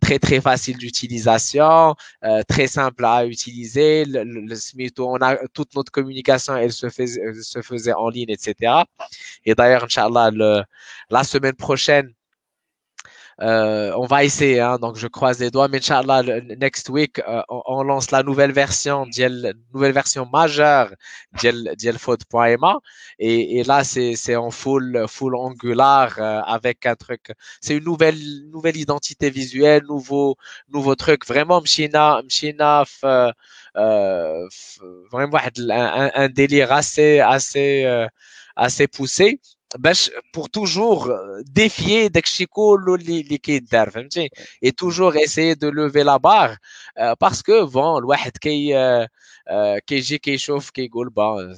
très, 0.00 0.18
très 0.18 0.40
facile 0.40 0.76
d'utilisation, 0.78 1.94
très 2.48 2.66
simple 2.66 3.04
à 3.04 3.26
utiliser. 3.26 4.04
Le, 4.04 4.24
le, 4.24 4.54
Smito, 4.54 5.08
on 5.08 5.16
a 5.16 5.36
toute 5.48 5.74
notre 5.74 5.90
communication, 5.92 6.56
elle 6.56 6.72
se 6.72 6.88
faisait, 6.88 7.32
se 7.42 7.62
faisait 7.62 7.92
en 7.92 8.08
ligne, 8.08 8.30
etc. 8.30 8.82
Et 9.44 9.54
d'ailleurs, 9.54 9.84
Inch'Allah, 9.84 10.30
le, 10.32 10.62
la 11.10 11.24
semaine 11.24 11.54
prochaine, 11.54 12.12
euh, 13.42 13.92
on 13.96 14.06
va 14.06 14.22
essayer, 14.22 14.60
hein, 14.60 14.78
donc 14.78 14.96
je 14.96 15.08
croise 15.08 15.40
les 15.40 15.50
doigts, 15.50 15.66
mais 15.66 15.78
Inch'Allah, 15.78 16.22
next 16.58 16.88
week, 16.88 17.18
euh, 17.18 17.42
on, 17.48 17.62
on, 17.66 17.82
lance 17.82 18.12
la 18.12 18.22
nouvelle 18.22 18.52
version, 18.52 19.06
nouvelle 19.74 19.92
version 19.92 20.28
majeure 20.32 20.90
d'Elfod.ma. 21.42 22.78
Et, 23.18 23.58
et 23.58 23.64
là, 23.64 23.82
c'est 23.82 24.36
en 24.36 24.50
full, 24.52 25.06
full 25.08 25.34
angular 25.34 26.14
euh, 26.18 26.40
avec 26.42 26.86
un 26.86 26.94
truc. 26.94 27.32
C'est 27.60 27.76
une 27.76 27.84
nouvelle, 27.84 28.20
nouvelle 28.50 28.76
identité 28.76 29.28
visuelle, 29.30 29.82
nouveau, 29.88 30.36
nouveau 30.68 30.94
truc. 30.94 31.26
Vraiment, 31.26 31.60
Mchina, 31.60 32.22
Mchina, 32.22 32.84
euh, 33.04 34.48
vraiment 35.10 35.38
un, 35.38 36.10
un, 36.14 36.28
délire 36.28 36.72
assez, 36.72 37.18
assez, 37.18 38.06
assez 38.54 38.86
poussé 38.86 39.40
باش 39.75 40.11
pour 40.37 40.45
toujours 40.49 41.09
défier 41.59 42.07
داكشي 42.07 42.45
كله 42.45 42.95
اللي 42.95 43.21
اللي 43.21 43.37
كيدار 43.37 43.89
فهمتي 43.89 44.29
et 44.65 44.71
toujours 44.71 45.15
essayer 45.15 45.55
de 45.55 45.67
lever 45.69 46.03
la 46.03 46.19
barre 46.19 46.55
parce 47.19 47.41
que 47.41 47.65
bon 47.65 47.97
الواحد 47.97 48.37
كي 48.37 48.73
كيجي 49.87 50.17
كيشوف 50.17 50.69
كيقول 50.69 51.09
بون 51.09 51.55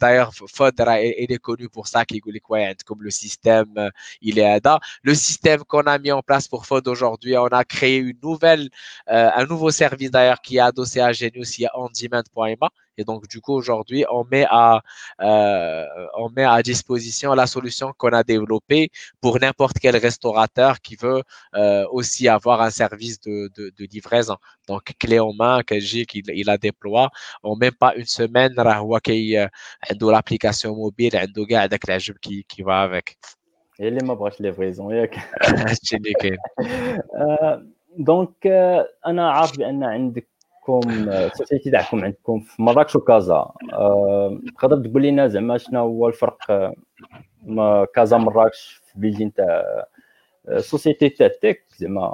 d'ailleurs 0.00 0.32
Fodra 0.56 1.00
il 1.02 1.32
est 1.32 1.38
connu 1.38 1.68
pour 1.68 1.86
ça 1.86 2.04
qu'il 2.04 2.20
dit 2.20 2.40
quoi 2.40 2.58
comme 2.86 3.02
le 3.02 3.10
système 3.10 3.72
il 4.20 4.38
est 4.38 4.60
là 4.64 4.78
le 5.02 5.14
système 5.14 5.60
qu'on 5.64 5.86
a 5.94 5.98
mis 5.98 6.12
en 6.12 6.22
place 6.22 6.48
pour 6.48 6.66
Fod 6.66 6.86
aujourd'hui 6.88 7.36
on 7.36 7.46
a 7.46 7.64
créé 7.64 7.98
une 7.98 8.18
nouvelle 8.22 8.68
un 9.06 9.44
nouveau 9.46 9.70
service 9.70 10.10
d'ailleurs 10.10 10.40
qui 10.40 10.56
est 10.56 10.66
adossé 10.70 11.00
à 11.00 11.12
Genius 11.12 11.58
il 11.58 11.62
y 11.62 11.66
a 11.66 11.72
ondemand.ma 11.78 12.68
et 12.96 13.04
donc, 13.04 13.26
du 13.28 13.40
coup, 13.40 13.52
aujourd'hui, 13.54 14.04
on 14.10 14.24
met 14.24 14.46
à, 14.48 14.82
euh, 15.20 15.86
on 16.16 16.30
met 16.30 16.44
à 16.44 16.62
disposition 16.62 17.34
la 17.34 17.46
solution 17.46 17.92
qu'on 17.96 18.10
a 18.10 18.22
développée 18.22 18.90
pour 19.20 19.38
n'importe 19.40 19.78
quel 19.80 19.96
restaurateur 19.96 20.80
qui 20.80 20.96
veut 20.96 21.22
euh, 21.54 21.86
aussi 21.90 22.28
avoir 22.28 22.60
un 22.62 22.70
service 22.70 23.20
de, 23.20 23.50
de, 23.56 23.72
de, 23.76 23.84
livraison. 23.86 24.36
Donc, 24.68 24.94
clé 24.98 25.18
en 25.18 25.32
main, 25.32 25.62
que 25.62 25.78
j'ai 25.80 26.06
qu'il 26.06 26.24
il 26.30 26.48
a 26.50 26.58
هو 26.99 27.09
أو 27.45 27.55
ميم 27.55 27.71
با 27.81 27.95
اون 27.95 28.03
سيمين 28.03 28.59
راه 28.59 28.73
هو 28.73 28.99
كي 28.99 29.49
عنده 29.91 30.11
لابليكاسيون 30.11 30.75
موبيل 30.75 31.17
عنده 31.17 31.45
كاع 31.45 31.65
داك 31.65 31.89
العجب 31.89 32.17
كي 32.17 32.45
كي 32.49 32.63
افيك 32.67 33.17
هي 33.79 33.87
اللي 33.87 33.99
ما 34.07 34.13
بغاش 34.13 34.41
لي 34.41 34.53
فريزون 34.53 34.95
ياك 34.95 35.15
هادشي 35.43 35.95
اللي 35.95 36.13
كاين 36.13 36.37
دونك 37.97 38.47
أنا 39.07 39.31
عارف 39.31 39.57
بان 39.57 39.83
عندكم 39.83 41.09
السوسيتي 41.09 41.71
تاعكم 41.71 42.03
عندكم 42.03 42.39
في 42.39 42.61
مراكش 42.61 42.95
وكازا 42.95 43.51
تقدر 44.59 44.89
تقول 44.89 45.03
لنا 45.03 45.27
زعما 45.27 45.57
شنو 45.57 45.79
هو 45.79 46.07
الفرق 46.07 46.73
ما 47.43 47.87
كازا 47.95 48.17
مراكش 48.17 48.81
في 48.85 48.99
بيجين 48.99 49.33
تاع 49.33 49.85
السوسيتي 50.49 51.09
تاع 51.09 51.27
تيك 51.41 51.65
زعما 51.77 52.13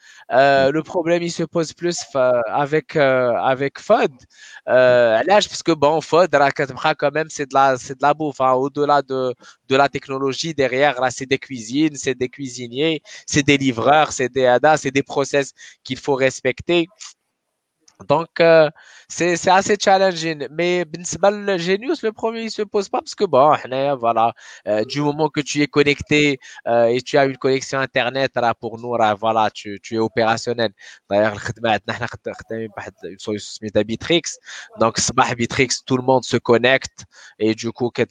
Euh, 0.33 0.71
le 0.71 0.81
problème, 0.81 1.21
il 1.23 1.31
se 1.31 1.43
pose 1.43 1.73
plus 1.73 2.05
avec 2.47 2.95
euh, 2.95 3.33
avec 3.35 3.79
FOD. 3.79 4.11
Euh, 4.69 5.21
parce 5.27 5.63
que 5.63 5.73
bon, 5.73 5.99
FOD, 5.99 6.29
quand 6.97 7.11
même, 7.13 7.29
c'est 7.29 7.49
de 7.49 7.53
la 7.53 7.77
c'est 7.77 7.95
de 7.95 8.01
la 8.01 8.13
bouffe. 8.13 8.39
Hein. 8.39 8.53
Au-delà 8.53 9.01
de 9.01 9.33
de 9.67 9.75
la 9.75 9.89
technologie 9.89 10.53
derrière, 10.53 11.01
là, 11.01 11.11
c'est 11.11 11.25
des 11.25 11.39
cuisines, 11.39 11.95
c'est 11.95 12.15
des 12.15 12.29
cuisiniers, 12.29 13.01
c'est 13.27 13.43
des 13.43 13.57
livreurs, 13.57 14.11
c'est 14.13 14.29
des 14.29 14.45
ADA, 14.45 14.77
c'est 14.77 14.91
des 14.91 15.03
process 15.03 15.51
qu'il 15.83 15.97
faut 15.97 16.15
respecter. 16.15 16.87
Donc, 18.07 18.27
euh, 18.39 18.69
c'est, 19.07 19.35
c'est 19.37 19.49
assez 19.49 19.75
challenging. 19.79 20.47
Mais 20.51 20.85
le 20.85 21.57
Genius, 21.57 22.03
le 22.03 22.11
premier, 22.11 22.43
il 22.43 22.51
se 22.51 22.61
pose 22.61 22.89
pas 22.89 22.99
parce 22.99 23.15
que, 23.15 23.25
bon, 23.25 23.55
voilà, 23.99 24.33
euh, 24.67 24.83
du 24.85 25.01
moment 25.01 25.29
que 25.29 25.41
tu 25.41 25.61
es 25.61 25.67
connecté 25.67 26.39
euh, 26.67 26.85
et 26.85 27.01
tu 27.01 27.17
as 27.17 27.25
une 27.25 27.37
connexion 27.37 27.79
Internet 27.79 28.31
là, 28.35 28.53
pour 28.53 28.79
nous, 28.79 28.95
là, 28.97 29.13
voilà, 29.13 29.49
tu, 29.51 29.79
tu 29.81 29.95
es 29.95 29.99
opérationnel. 29.99 30.71
D'ailleurs, 31.09 31.35
une 33.03 33.19
solution 33.19 33.67
Bitrix. 33.85 34.21
Donc, 34.79 34.97
Bitrix, 35.37 35.69
tout 35.85 35.97
le 35.97 36.03
monde 36.03 36.23
se 36.23 36.37
connecte 36.37 37.05
et 37.39 37.55
du 37.55 37.71
coup, 37.71 37.91
tu 37.95 38.03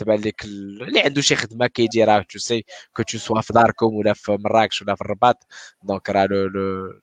sais, 2.39 2.65
que 2.95 3.03
tu 3.03 3.19
sois 3.19 3.41
à 3.41 3.53
Darkom 3.53 3.95
ou 3.95 4.03
à 4.09 4.15
Marrakech 4.39 4.83
ou 4.83 4.91
à 4.91 4.95
Rabat. 4.99 5.35
Donc, 5.83 6.09
là, 6.09 6.27
le, 6.27 6.49
le, 6.49 7.03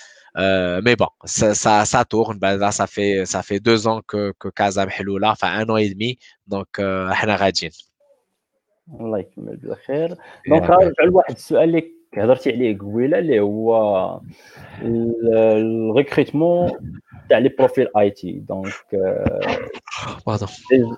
mais 0.84 0.96
bon, 0.96 1.10
ça, 1.24 1.54
ça, 1.54 1.84
ça 1.84 2.04
tourne. 2.04 2.38
Ben 2.38 2.56
là, 2.56 2.70
ça 2.70 2.86
fait, 2.86 3.24
ça 3.26 3.42
fait 3.42 3.60
deux 3.60 3.86
ans 3.86 4.00
que, 4.10 4.32
que 4.40 4.48
Kazam 4.48 4.88
là, 5.24 5.30
enfin 5.30 5.50
un 5.60 5.68
an 5.68 5.76
et 5.76 5.88
demi. 5.88 6.18
Donc, 6.46 6.80
احنا 6.80 7.36
غاديين. 7.36 7.70
الله 9.00 9.18
يكمل 9.18 9.56
بالخير. 9.56 10.16
دونك 10.48 10.70
نرجع 10.70 11.04
لواحد 11.04 11.34
السؤال 11.34 11.64
اللي 11.64 11.96
هضرتي 12.16 12.52
عليه 12.52 12.78
قبيله 12.78 13.18
اللي 13.18 13.40
هو 13.40 14.20
الريكروتمون 14.82 16.72
تاع 17.28 17.38
لي 17.38 17.48
بروفيل 17.48 17.88
اي 17.98 18.10
تي 18.10 18.32
دونك 18.32 18.72
باردون 20.26 20.48
ما 20.66 20.96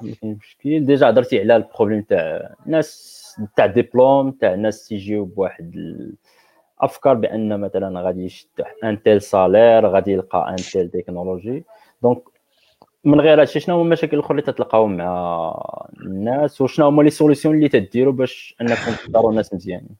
كاين 0.00 0.38
مشكل 0.38 0.86
ديجا 0.86 1.08
هضرتي 1.10 1.40
على 1.40 1.56
البروبليم 1.56 2.02
تاع 2.02 2.54
ناس 2.66 3.40
تاع 3.56 3.66
ديبلوم 3.66 4.30
تاع 4.30 4.54
ناس 4.54 4.88
تيجيو 4.88 5.24
بواحد 5.24 5.72
افكار 6.80 7.14
بان 7.14 7.60
مثلا 7.60 8.00
غادي 8.00 8.24
يشطح 8.24 8.74
ان 8.84 9.02
تيل 9.02 9.22
سالير 9.22 9.86
غادي 9.86 10.12
يلقى 10.12 10.46
ان 10.50 10.56
تيل 10.56 10.90
تكنولوجي 10.90 11.64
دونك 12.02 12.22
من 13.04 13.20
غير 13.20 13.40
هادشي 13.40 13.60
شنو 13.60 13.74
هما 13.74 13.84
المشاكل 13.84 14.16
الاخرى 14.16 14.30
اللي 14.30 14.52
تتلقاو 14.52 14.86
مع 14.86 15.52
الناس 16.00 16.60
وشنو 16.60 16.86
هما 16.86 17.02
لي 17.02 17.10
سوليسيون 17.10 17.54
اللي 17.54 17.68
تديروا 17.68 18.12
باش 18.12 18.56
انكم 18.60 18.92
تختاروا 18.92 19.30
الناس 19.30 19.54
مزيانين 19.54 19.96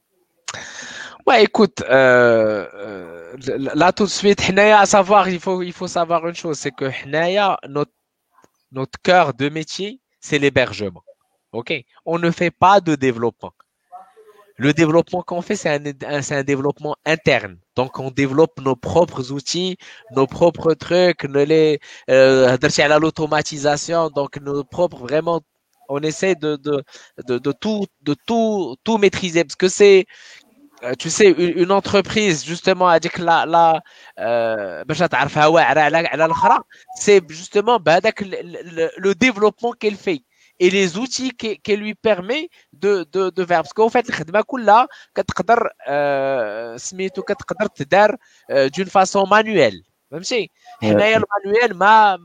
Ouais, 1.28 1.44
écoute, 1.44 1.82
euh, 1.82 2.66
euh, 2.74 3.36
là 3.82 3.92
tout 3.92 4.04
de 4.04 4.10
suite, 4.10 4.40
à 4.58 4.86
savoir, 4.86 5.28
il 5.28 5.38
faut, 5.38 5.62
il 5.62 5.72
faut 5.72 5.86
savoir 5.86 6.26
une 6.26 6.34
chose, 6.34 6.58
c'est 6.58 6.72
que 6.72 6.90
notre, 7.68 7.92
notre 8.72 9.00
cœur 9.00 9.32
de 9.32 9.48
métier, 9.48 10.00
c'est 10.20 10.40
l'hébergement. 10.40 11.04
Ok, 11.52 11.72
on 12.06 12.18
ne 12.18 12.30
fait 12.30 12.50
pas 12.50 12.80
de 12.80 12.96
développement. 12.96 13.52
Le 14.57 14.73
développement 14.73 15.21
qu'on 15.21 15.41
fait, 15.43 15.55
c'est 15.55 15.69
un, 15.69 16.21
un, 16.31 16.43
développement 16.43 16.95
interne. 17.05 17.59
Donc, 17.75 17.99
on 17.99 18.09
développe 18.09 18.59
nos 18.59 18.75
propres 18.75 19.31
outils, 19.31 19.77
nos 20.15 20.25
propres 20.25 20.73
trucs, 20.73 21.23
les, 21.23 21.79
euh, 22.09 22.57
l'automatisation, 22.99 24.09
donc 24.09 24.37
nos 24.37 24.63
propres, 24.63 24.97
vraiment, 24.97 25.41
on 25.89 25.99
essaie 26.01 26.33
de, 26.35 26.55
de, 26.55 26.83
de, 27.27 27.51
tout, 27.51 27.85
de 28.01 28.15
tout, 28.25 28.75
tout 28.83 28.97
maîtriser. 28.97 29.43
Parce 29.43 29.55
que 29.55 29.67
c'est, 29.67 30.05
euh, 30.83 30.93
tu 30.97 31.11
sais, 31.11 31.29
une, 31.29 31.71
entreprise, 31.71 32.43
justement, 32.43 32.87
a 32.87 32.99
dit 32.99 33.09
que 33.09 33.21
la, 33.21 33.45
la, 33.45 33.81
euh, 34.19 34.83
c'est 36.95 37.21
justement, 37.29 37.79
bah, 37.79 37.99
le, 38.01 38.89
le 38.97 39.15
développement 39.15 39.71
qu'elle 39.73 39.95
fait 39.95 40.23
et 40.60 40.70
les 40.70 40.96
outils 40.96 41.30
qui, 41.30 41.58
qui 41.58 41.76
lui 41.76 41.94
permet 41.94 42.48
de, 42.72 43.04
de, 43.12 43.30
de 43.30 43.44
faire. 43.44 43.62
Parce 43.62 43.72
qu'en 43.72 43.88
fait, 43.88 44.08
الخدمة 44.08 44.42
كلها 44.42 44.88
كتقدر 45.14 45.68
سميتو 46.76 47.22
كتقدر 47.22 47.66
تدار 47.66 48.16
d'une 48.50 48.90
façon 48.90 49.26
manuelle. 49.26 49.82
فهمتي؟ 50.10 50.50
حنايا 50.82 51.16
المانويل 51.16 51.78
ما 51.78 52.18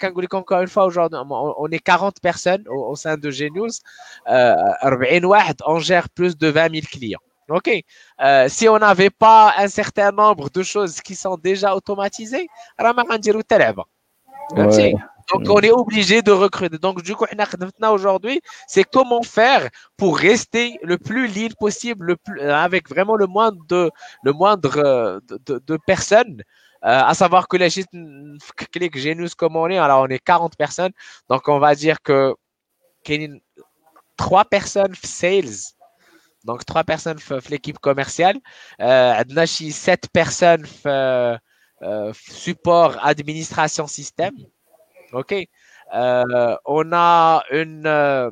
كنقول 0.00 0.24
لك 0.24 0.34
encore 0.36 0.62
une 0.62 0.68
fois 0.68 0.84
aujourd'hui 0.84 1.18
on 1.58 1.68
est 1.72 1.80
40 1.80 2.20
personnes 2.22 2.64
au, 2.68 2.92
au 2.92 2.96
sein 2.96 3.16
de 3.16 3.30
Genius 3.30 3.82
40 4.26 5.24
واحد 5.24 5.62
on 5.62 5.78
gère 5.78 6.08
plus 6.08 6.36
de 6.38 6.48
20 6.48 6.70
000 6.74 6.86
clients. 6.92 7.22
Ok. 7.48 7.68
Euh, 8.20 8.48
si 8.48 8.68
on 8.68 8.78
n'avait 8.78 9.10
pas 9.10 9.54
un 9.58 9.68
certain 9.68 10.12
nombre 10.12 10.48
de 10.50 10.62
choses 10.62 11.00
qui 11.00 11.14
sont 11.14 11.36
déjà 11.36 11.74
automatisées, 11.74 12.46
راه 12.80 12.92
ما 12.92 13.02
غنديرو 13.02 13.38
حتى 13.40 13.58
لعبه. 13.58 13.84
فهمتي؟ 14.56 14.94
Donc, 15.33 15.49
on 15.49 15.59
est 15.59 15.71
obligé 15.71 16.21
de 16.21 16.31
recruter. 16.31 16.77
Donc, 16.77 17.03
du 17.03 17.15
coup, 17.15 17.25
aujourd'hui, 17.91 18.41
c'est 18.67 18.83
comment 18.83 19.23
faire 19.23 19.69
pour 19.97 20.17
rester 20.17 20.79
le 20.83 20.97
plus 20.97 21.27
lean 21.27 21.49
possible, 21.59 22.05
le 22.05 22.15
plus, 22.15 22.41
avec 22.41 22.87
vraiment 22.89 23.15
le 23.15 23.27
moindre 23.27 23.61
de, 23.67 23.91
le 24.23 24.31
moindre 24.31 25.19
de, 25.27 25.37
de, 25.45 25.61
de 25.65 25.77
personnes. 25.85 26.43
Euh, 26.85 27.01
à 27.03 27.13
savoir 27.15 27.47
que 27.47 27.57
les 27.57 27.69
clic 28.71 28.97
Genius 28.97 29.33
comme 29.33 29.55
on 29.55 29.67
est, 29.67 29.77
alors 29.77 30.03
on 30.03 30.07
est 30.07 30.19
40 30.19 30.55
personnes. 30.55 30.91
Donc, 31.29 31.47
on 31.47 31.59
va 31.59 31.75
dire 31.75 32.01
que 32.01 32.35
trois 34.15 34.45
personnes 34.45 34.93
sales. 35.03 35.73
Donc, 36.45 36.65
trois 36.65 36.83
personnes 36.83 37.19
l'équipe 37.49 37.79
commerciale. 37.79 38.37
Euh, 38.79 39.13
7 39.45 40.09
personnes 40.13 40.65
euh, 40.85 41.37
support 42.13 42.97
administration 43.05 43.87
système. 43.87 44.35
OK. 45.13 45.33
Euh, 45.93 46.57
on 46.65 46.91
a 46.93 47.43
une. 47.51 47.85
Euh, 47.85 48.31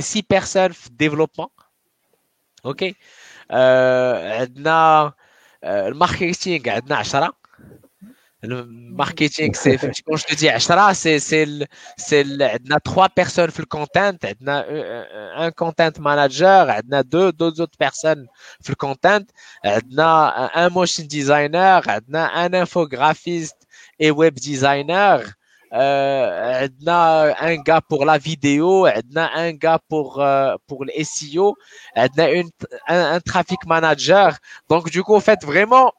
six 0.00 0.22
personnes 0.22 0.72
développement. 0.92 1.50
OK. 2.64 2.84
Euh, 3.52 4.46
on 4.56 4.66
a 4.66 5.14
euh, 5.64 5.88
le 5.88 5.94
marketing, 5.94 6.62
on 6.68 6.90
a 6.90 7.02
10. 7.02 7.32
Le 8.44 8.64
marketing, 8.64 9.54
c'est, 9.54 9.76
quand 10.06 10.16
je 10.16 10.24
te 10.24 10.34
dis 10.34 10.48
10, 10.48 10.94
c'est, 10.94 11.20
c'est, 11.20 11.46
c'est, 11.96 12.24
on 12.26 12.70
a 12.74 12.80
trois 12.80 13.08
personnes 13.08 13.50
dans 13.50 13.62
le 13.62 13.66
content, 13.66 14.12
on 14.40 14.46
a 14.48 14.64
un 15.36 15.50
content 15.52 15.92
manager, 16.00 16.66
on 16.66 16.92
a 16.92 17.02
deux, 17.04 17.30
deux 17.32 17.60
autres 17.60 17.78
personnes 17.78 18.26
dans 18.60 18.72
le 18.72 18.74
content, 18.74 19.20
on 19.64 19.98
a 19.98 20.50
un 20.54 20.70
motion 20.70 21.04
designer, 21.04 21.82
on 21.86 22.14
a 22.14 22.30
un 22.34 22.52
infographiste, 22.52 23.61
et 24.02 24.10
web 24.10 24.34
designer. 24.34 25.22
Euh, 25.72 26.68
un 26.86 27.56
gars 27.56 27.80
pour 27.80 28.04
la 28.04 28.18
vidéo, 28.18 28.86
un 29.16 29.52
gars 29.52 29.80
pour 29.88 30.20
euh, 30.20 30.54
pour 30.66 30.84
le 30.84 30.92
SEO, 31.02 31.56
un, 31.96 32.08
un, 32.88 33.20
traffic 33.20 33.64
manager. 33.64 34.36
Donc 34.68 34.90
du 34.90 35.02
coup, 35.02 35.14
en 35.14 35.20
fait, 35.20 35.42
vraiment, 35.42 35.92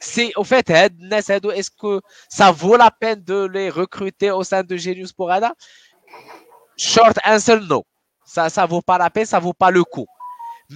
c'est 0.00 0.32
au 0.34 0.42
fait, 0.42 0.68
est-ce 0.70 1.70
que 1.70 2.00
ça 2.28 2.50
vaut 2.50 2.76
la 2.76 2.90
peine 2.90 3.22
de 3.22 3.46
les 3.46 3.70
recruter 3.70 4.32
au 4.32 4.42
sein 4.42 4.64
de 4.64 4.76
Genius 4.76 5.12
pour 5.12 5.30
Ada? 5.30 5.52
Short 6.76 7.16
answer, 7.24 7.60
no. 7.60 7.84
Ça, 8.24 8.50
ça 8.50 8.66
vaut 8.66 8.82
pas 8.82 8.98
la 8.98 9.10
peine, 9.10 9.24
ça 9.26 9.38
vaut 9.38 9.52
pas 9.52 9.70
le 9.70 9.84
coup. 9.84 10.06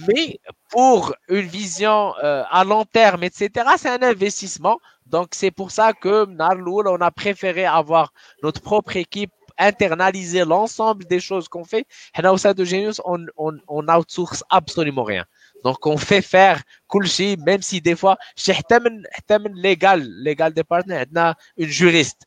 Mais 0.07 0.39
pour 0.69 1.13
une 1.27 1.47
vision 1.47 2.13
euh, 2.23 2.43
à 2.49 2.63
long 2.63 2.85
terme, 2.85 3.23
etc., 3.23 3.49
c'est 3.77 3.89
un 3.89 4.01
investissement. 4.01 4.79
Donc 5.13 5.27
c'est 5.31 5.51
pour 5.51 5.69
ça 5.71 5.93
que 5.93 6.25
Narloul, 6.25 6.87
on 6.87 6.99
a 6.99 7.11
préféré 7.11 7.65
avoir 7.65 8.11
notre 8.41 8.61
propre 8.61 8.97
équipe 8.97 9.31
internaliser 9.59 10.43
l'ensemble 10.43 11.05
des 11.05 11.19
choses 11.19 11.47
qu'on 11.47 11.63
fait. 11.63 11.85
Au 12.23 12.37
sein 12.37 12.53
de 12.53 12.65
Genius, 12.65 12.99
on, 13.05 13.23
on, 13.37 13.53
on 13.67 13.87
outsource 13.87 14.43
absolument 14.49 15.03
rien. 15.03 15.25
Donc, 15.63 15.85
on 15.85 15.97
fait 15.97 16.23
faire 16.23 16.61
cool 16.87 17.05
même 17.45 17.61
si 17.61 17.79
des 17.79 17.95
fois, 17.95 18.17
chez 18.35 18.57
légal, 19.53 20.01
légal 20.01 20.51
département, 20.53 21.03
on 21.15 21.19
a 21.19 21.35
une 21.57 21.69
juriste. 21.69 22.23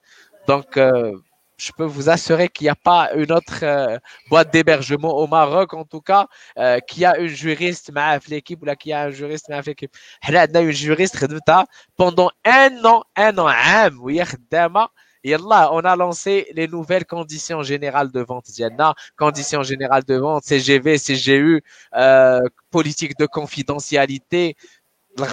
Donc, 0.47 0.77
euh, 0.77 1.19
je 1.57 1.73
peux 1.77 1.85
vous 1.85 2.09
assurer 2.09 2.49
qu'il 2.49 2.67
n'y 2.67 2.71
a 2.71 2.75
pas 2.75 3.11
une 3.15 3.33
autre 3.33 3.61
euh, 3.63 3.99
boîte 4.31 4.53
d'hébergement 4.53 5.17
au 5.17 5.27
Maroc, 5.27 5.75
en 5.75 5.85
tout 5.85 6.01
cas, 6.01 6.27
euh, 6.59 6.79
qui 6.81 7.05
a 7.05 7.17
une 7.19 7.29
juriste 7.29 7.91
avec 7.95 8.29
l'équipe 8.29 8.63
ou 8.63 8.65
là 8.65 8.77
qui 8.77 8.93
a 8.93 9.05
un 9.05 9.11
juriste 9.11 9.51
avec 9.51 9.67
l'équipe. 9.67 9.97
On 10.29 10.35
a 10.35 10.61
une 10.61 10.71
juriste 10.71 11.17
pendant 11.97 12.31
un 12.45 12.85
an, 12.85 13.05
un 13.17 13.39
an, 13.39 13.47
un 13.47 13.99
an, 14.75 14.89
là, 15.49 15.71
on 15.73 15.81
a 15.81 15.97
lancé 15.97 16.47
les 16.55 16.69
nouvelles 16.69 17.05
conditions 17.05 17.63
générales 17.63 18.13
de 18.13 18.21
vente. 18.21 18.47
Diana, 18.51 18.95
conditions 19.17 19.65
générales 19.65 20.05
de 20.05 20.15
vente, 20.15 20.45
CGV, 20.45 20.99
CGU, 20.99 21.65
euh, 21.97 22.41
politique 22.71 23.19
de 23.19 23.27
confidentialité, 23.27 24.57
le 25.19 25.25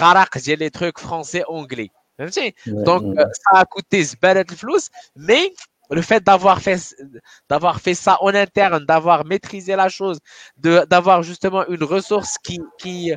les 0.56 0.70
trucs 0.70 0.98
français, 0.98 1.44
anglais. 1.46 1.90
Donc, 2.66 3.02
euh, 3.18 3.24
ça 3.32 3.60
a 3.60 3.64
coûté 3.64 4.04
ce 4.04 4.16
flous, 4.56 4.88
mais 5.16 5.52
le 5.90 6.02
fait 6.02 6.22
d'avoir 6.22 6.60
fait 6.60 6.94
d'avoir 7.48 7.80
fait 7.80 7.94
ça 7.94 8.18
en 8.20 8.34
interne, 8.34 8.84
d'avoir 8.84 9.24
maîtrisé 9.24 9.76
la 9.76 9.88
chose, 9.88 10.18
de 10.56 10.84
d'avoir 10.88 11.22
justement 11.22 11.66
une 11.68 11.84
ressource 11.84 12.38
qui 12.38 12.60
qui 12.78 13.12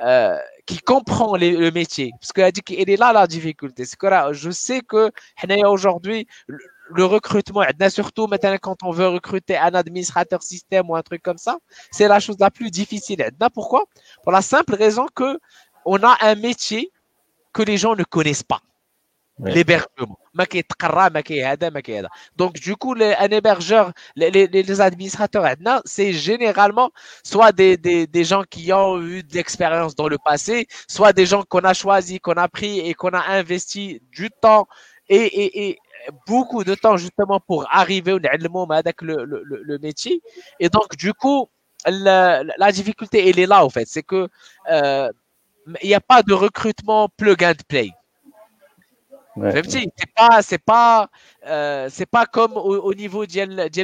euh, 0.00 0.38
qui 0.66 0.78
comprend 0.78 1.36
le 1.36 1.70
métier. 1.70 2.12
Parce 2.18 2.32
qu'elle 2.32 2.50
dit 2.52 2.62
qu'elle 2.62 2.88
est 2.88 2.96
là 2.96 3.12
la 3.12 3.26
difficulté. 3.26 3.84
C'est 3.84 3.96
que 3.96 4.08
je 4.32 4.50
sais 4.50 4.80
que 4.80 5.10
aujourd'hui, 5.66 6.26
le 6.46 7.04
recrutement, 7.04 7.62
surtout 7.90 8.26
maintenant 8.26 8.56
quand 8.60 8.82
on 8.82 8.90
veut 8.90 9.08
recruter 9.08 9.56
un 9.56 9.74
administrateur 9.74 10.42
système 10.42 10.88
ou 10.88 10.96
un 10.96 11.02
truc 11.02 11.22
comme 11.22 11.38
ça, 11.38 11.58
c'est 11.90 12.08
la 12.08 12.20
chose 12.20 12.36
la 12.38 12.50
plus 12.50 12.70
difficile. 12.70 13.24
Pourquoi? 13.54 13.84
Pour 14.22 14.32
la 14.32 14.42
simple 14.42 14.74
raison 14.74 15.06
que 15.14 15.38
on 15.84 16.02
a 16.02 16.16
un 16.20 16.36
métier 16.36 16.90
que 17.52 17.62
les 17.62 17.76
gens 17.76 17.94
ne 17.94 18.04
connaissent 18.04 18.42
pas 18.42 18.60
l'hébergement. 19.44 20.18
Donc 22.36 22.54
du 22.54 22.76
coup 22.76 22.94
les, 22.94 23.14
un 23.14 23.28
hébergeur 23.28 23.92
les, 24.16 24.30
les, 24.30 24.46
les 24.46 24.80
administrateurs 24.80 25.44
c'est 25.84 26.12
généralement 26.12 26.90
soit 27.22 27.52
des, 27.52 27.76
des, 27.76 28.06
des, 28.06 28.24
gens 28.24 28.42
qui 28.48 28.72
ont 28.72 29.00
eu 29.02 29.22
de 29.22 29.34
l'expérience 29.34 29.94
dans 29.94 30.08
le 30.08 30.18
passé 30.18 30.66
soit 30.88 31.12
des 31.12 31.26
gens 31.26 31.42
qu'on 31.42 31.60
a 31.60 31.74
choisi 31.74 32.18
qu'on 32.18 32.32
a 32.32 32.48
pris 32.48 32.80
et 32.80 32.94
qu'on 32.94 33.10
a 33.10 33.22
investi 33.28 34.00
du 34.10 34.30
temps 34.30 34.66
et, 35.08 35.16
et, 35.16 35.68
et 35.68 35.78
beaucoup 36.26 36.64
de 36.64 36.74
temps 36.74 36.96
justement 36.96 37.40
pour 37.40 37.66
arriver 37.70 38.12
au 38.12 38.18
avec 38.70 39.02
le, 39.02 39.24
le, 39.24 39.42
le, 39.44 39.78
métier. 39.78 40.22
Et 40.60 40.68
donc 40.68 40.96
du 40.96 41.12
coup 41.12 41.48
la, 41.86 42.42
la 42.44 42.72
difficulté 42.72 43.28
elle 43.28 43.38
est 43.38 43.46
là 43.46 43.64
en 43.64 43.70
fait. 43.70 43.86
C'est 43.86 44.02
que 44.02 44.28
euh, 44.70 45.08
il 45.82 45.88
n'y 45.88 45.94
a 45.94 46.00
pas 46.00 46.22
de 46.22 46.32
recrutement 46.32 47.08
plug 47.16 47.44
and 47.44 47.54
play 47.68 47.90
c'est 49.34 50.14
pas 50.14 50.42
c'est 50.42 50.58
pas 50.58 51.08
euh, 51.46 51.88
c'est 51.90 52.06
pas 52.06 52.26
comme 52.26 52.52
au, 52.56 52.94
niveau 52.94 53.24
de 53.24 53.32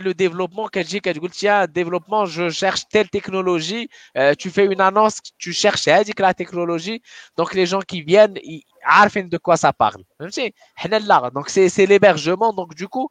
le 0.01 0.13
développement 0.13 0.69
dit 0.85 1.01
qu'elle 1.01 1.19
tiens 1.31 1.67
développement 1.67 2.27
je 2.27 2.51
cherche 2.51 2.83
telle 2.89 3.09
technologie 3.09 3.89
euh, 4.17 4.35
tu 4.35 4.51
fais 4.51 4.67
une 4.67 4.81
annonce 4.81 5.19
tu 5.39 5.53
cherches 5.53 5.85
que 5.85 6.23
la 6.23 6.35
technologie 6.35 7.03
donc 7.37 7.55
les 7.55 7.67
gens 7.67 7.81
qui 7.81 8.03
viennent 8.03 8.39
ils 8.43 8.63
savent 8.87 9.29
de 9.29 9.39
quoi 9.39 9.57
ça 9.57 9.73
parle. 9.73 10.03
Donc 10.21 11.49
c'est 11.49 11.69
c'est 11.69 11.87
l'hébergement 11.87 12.53
donc 12.53 12.75
du 12.75 12.89
coup 12.89 13.09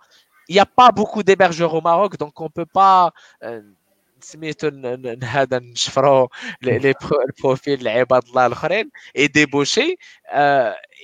il 0.48 0.54
n'y 0.54 0.60
a 0.60 0.66
pas 0.66 0.92
beaucoup 0.92 1.24
d'hébergeurs 1.24 1.74
au 1.74 1.82
Maroc 1.82 2.18
donc 2.18 2.40
on 2.40 2.50
peut 2.50 2.66
pas 2.66 3.14
euh, 3.44 3.62
سميتو 4.21 4.71
هذا 5.25 5.59
نشفروا 5.59 6.29
لي 6.63 6.95
بروفيل 7.43 7.81
العباد 7.81 8.23
الله 8.29 8.47
الاخرين 8.47 8.91
اي 9.17 9.27
ديبوشي 9.27 9.97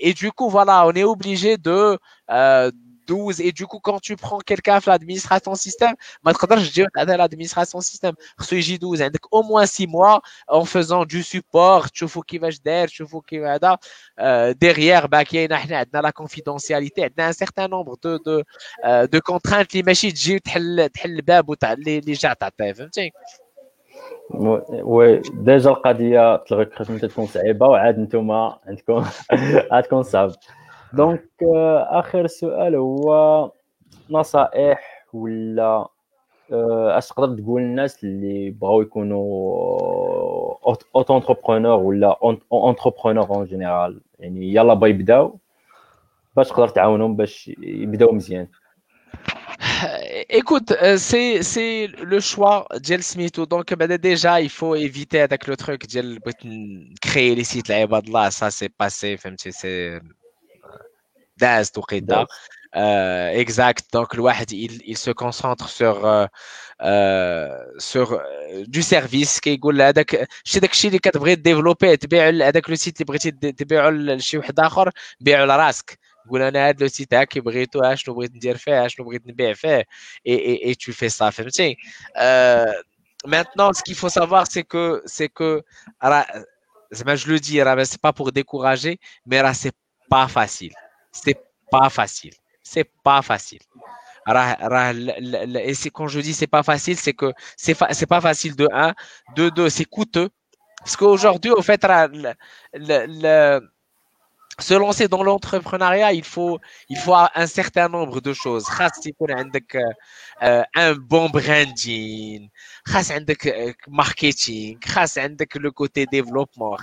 et 0.00 0.12
du 0.14 0.30
coup 0.30 0.48
voilà 0.50 0.86
on 0.86 0.92
est 0.92 1.04
obligé 1.04 1.56
de 1.56 1.98
euh, 2.30 2.70
12 3.08 3.40
et 3.40 3.52
du 3.52 3.66
coup 3.66 3.80
quand 3.80 4.00
tu 4.00 4.16
prends 4.16 4.38
quelqu'un 4.38 4.76
à 4.76 4.80
l'administration 4.86 5.54
système 5.54 5.94
ما 6.22 6.32
تقدرش 6.32 6.70
تجي 6.70 6.86
à 6.86 7.04
l'administration 7.04 7.80
système 7.80 8.14
خصو 8.38 8.56
يجي 8.56 8.78
12 8.78 9.02
عندك 9.02 9.26
au 9.26 9.42
moins 9.42 9.66
6 9.66 9.86
mois 9.86 10.20
en 10.48 10.64
faisant 10.64 11.04
du 11.04 11.22
support 11.22 11.88
تشوفوا 11.90 12.22
كيفاش 12.26 12.60
داير 12.60 12.88
تشوفوا 12.88 13.20
كيف 13.26 13.42
هذا 13.42 13.78
derrière 14.64 15.08
bah 15.08 15.22
كاينه 15.22 15.56
حنا 15.56 15.78
عندنا 15.78 16.02
la 16.02 16.12
confidentialité 16.12 17.00
عندنا 17.00 17.32
un 17.32 17.34
certain 17.34 17.68
nombre 17.68 17.96
de 17.96 18.18
de 18.18 18.44
de 19.06 19.20
contraintes 19.20 19.70
اللي 19.72 19.82
ماشي 19.86 20.12
تجي 20.12 20.38
تحل 20.38 20.88
تحل 20.88 21.10
الباب 21.10 21.48
وتاع 21.48 21.72
اللي 21.72 22.00
جا 22.00 22.32
تعطيه 22.32 22.72
فهمتي 22.72 23.12
وي 24.30 25.22
ديجا 25.34 25.70
القضيه 25.70 26.34
الريكروتمنت 26.34 27.04
تكون 27.04 27.26
صعيبه 27.26 27.66
وعاد 27.66 27.98
نتوما 27.98 28.58
عندكم 28.66 29.04
عندكم 29.72 30.02
صعب 30.02 30.30
دونك 30.93 31.29
آخر 31.89 32.27
سؤال 32.27 32.75
هو 32.75 33.51
نصائح 34.09 35.05
ولا 35.13 35.87
اش 36.97 37.07
تقدر 37.07 37.37
تقول 37.41 37.61
للناس 37.61 38.03
اللي 38.03 38.49
بغاو 38.49 38.81
يكونوا 38.81 39.17
اوتو 40.95 41.17
انتربرونور 41.17 41.79
ولا 41.79 42.19
انتربرونور 42.53 43.29
اون 43.29 43.45
جينيرال 43.45 44.01
يعني 44.19 44.53
يلا 44.53 44.73
با 44.73 44.87
يبداو 44.87 45.39
باش 46.35 46.49
تقدر 46.49 46.67
تعاونهم 46.67 47.15
باش 47.15 47.51
يبداو 47.57 48.11
مزيان 48.11 48.47
euh, 50.81 50.97
c'est, 50.97 51.43
c'est 51.43 51.87
le 52.11 52.19
choix 52.19 52.67
d'El 52.85 53.03
Smitho. 53.03 53.45
Donc, 53.45 53.73
ben, 53.73 53.97
déjà, 53.97 54.41
il 54.41 54.49
faut 54.49 54.75
éviter 54.75 55.19
avec 55.21 55.47
le 55.47 55.55
truc 55.55 55.87
de 55.87 56.19
créer 57.01 57.35
les 57.35 57.43
sites 57.43 57.69
là, 57.69 58.31
ça 58.31 58.49
c'est 58.51 58.69
passé, 58.69 59.17
c'est 59.37 59.99
داز 61.42 61.70
توقيته 61.70 62.26
exact 62.74 63.92
donc 63.92 64.14
le 64.14 64.22
il, 64.52 64.80
il 64.84 64.98
se 64.98 65.10
concentre 65.10 65.68
sur 65.68 66.04
euh, 66.04 66.26
euh, 66.82 67.48
sur 67.78 68.12
euh, 68.12 68.64
du 68.66 68.82
service 68.82 69.40
كيقول 69.40 69.82
هذاك 69.82 70.28
شي 70.44 70.60
داك 70.60 70.72
الشيء 70.72 70.88
اللي 70.88 70.98
كتبغي 70.98 71.34
ديفلوبي 71.34 71.96
تبيع 71.96 72.28
هذاك 72.28 72.70
لو 72.70 72.76
سيت 72.76 73.00
اللي 73.00 73.04
بغيتي 73.04 73.30
تبيعو 73.30 73.90
لشي 73.90 74.38
واحد 74.38 74.60
اخر 74.60 74.90
بيعو 75.20 75.44
لراسك 75.46 75.98
قول 76.30 76.42
انا 76.42 76.68
هذا 76.68 76.76
لو 76.80 76.88
سيت 76.88 77.14
هاكي 77.14 77.40
بغيتو 77.40 77.80
اشنو 77.80 78.14
بغيت 78.14 78.34
ندير 78.34 78.56
فيه 78.56 78.86
اشنو 78.86 79.06
بغيت 79.06 79.26
نبيع 79.26 79.52
فيه 79.52 79.76
اي 79.76 79.86
اي 80.26 80.64
اي 80.64 80.74
تو 80.74 80.92
في 80.92 81.08
سا 81.08 81.30
فهمتي 81.30 81.76
maintenant 83.26 83.72
ce 83.72 83.82
qu'il 83.82 83.98
faut 84.02 84.12
savoir 84.20 84.44
c'est 84.52 84.66
que 84.72 85.02
c'est 85.06 85.28
que 85.28 85.62
زعما 86.92 87.16
je 87.16 87.26
le 87.28 87.38
dis 87.40 87.60
c'est 87.84 88.00
pas 88.00 88.12
pour 88.12 88.32
décourager 88.32 88.98
mais 89.26 89.42
là 89.42 89.52
c'est 89.54 89.76
pas 90.10 90.28
facile 90.28 90.74
c'est 91.13 91.41
pas 91.71 91.89
facile. 91.89 92.33
C'est 92.61 92.89
pas 93.03 93.21
facile. 93.21 93.59
Et 94.27 95.73
c'est 95.73 95.89
quand 95.89 96.07
je 96.07 96.19
dis 96.19 96.33
c'est 96.33 96.47
pas 96.47 96.63
facile, 96.63 96.97
c'est 96.97 97.13
que 97.13 97.33
c'est 97.57 97.75
pas 97.75 98.21
facile 98.21 98.55
de 98.55 98.67
un, 98.73 98.93
de 99.35 99.49
deux, 99.49 99.69
c'est 99.69 99.85
coûteux. 99.85 100.29
Parce 100.79 100.97
qu'aujourd'hui, 100.97 101.51
au 101.51 101.61
fait, 101.61 101.85
le, 102.73 103.59
se 104.59 104.73
lancer 104.73 105.07
dans 105.07 105.23
l'entrepreneuriat, 105.23 106.13
il 106.13 106.23
faut, 106.23 106.59
il 106.89 106.97
faut 106.97 107.15
un 107.15 107.47
certain 107.47 107.89
nombre 107.89 108.21
de 108.21 108.33
choses. 108.33 108.65
un 110.41 110.93
bon 110.95 111.29
branding, 111.29 112.49
un 112.87 113.73
marketing, 113.87 114.77
le 115.55 115.71
côté 115.71 116.05
développement, 116.05 116.77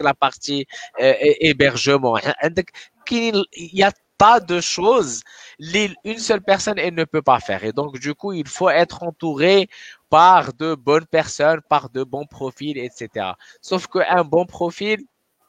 la 0.00 0.14
partie 0.14 0.66
hébergement. 0.98 2.18
Il 3.10 3.34
y 3.50 3.82
a 3.82 3.92
pas 4.18 4.38
de 4.38 4.60
choses 4.60 5.22
une 5.58 6.18
seule 6.18 6.42
personne 6.42 6.78
elle 6.78 6.94
ne 6.94 7.04
peut 7.04 7.22
pas 7.22 7.40
faire. 7.40 7.64
Et 7.64 7.72
donc 7.72 7.98
du 7.98 8.14
coup, 8.14 8.32
il 8.32 8.46
faut 8.46 8.70
être 8.70 9.02
entouré 9.02 9.68
par 10.10 10.52
de 10.52 10.74
bonnes 10.74 11.06
personnes, 11.06 11.60
par 11.68 11.90
de 11.90 12.04
bons 12.04 12.26
profils, 12.26 12.78
etc. 12.78 13.32
Sauf 13.60 13.86
qu'un 13.88 14.24
bon 14.24 14.46
profil 14.46 15.04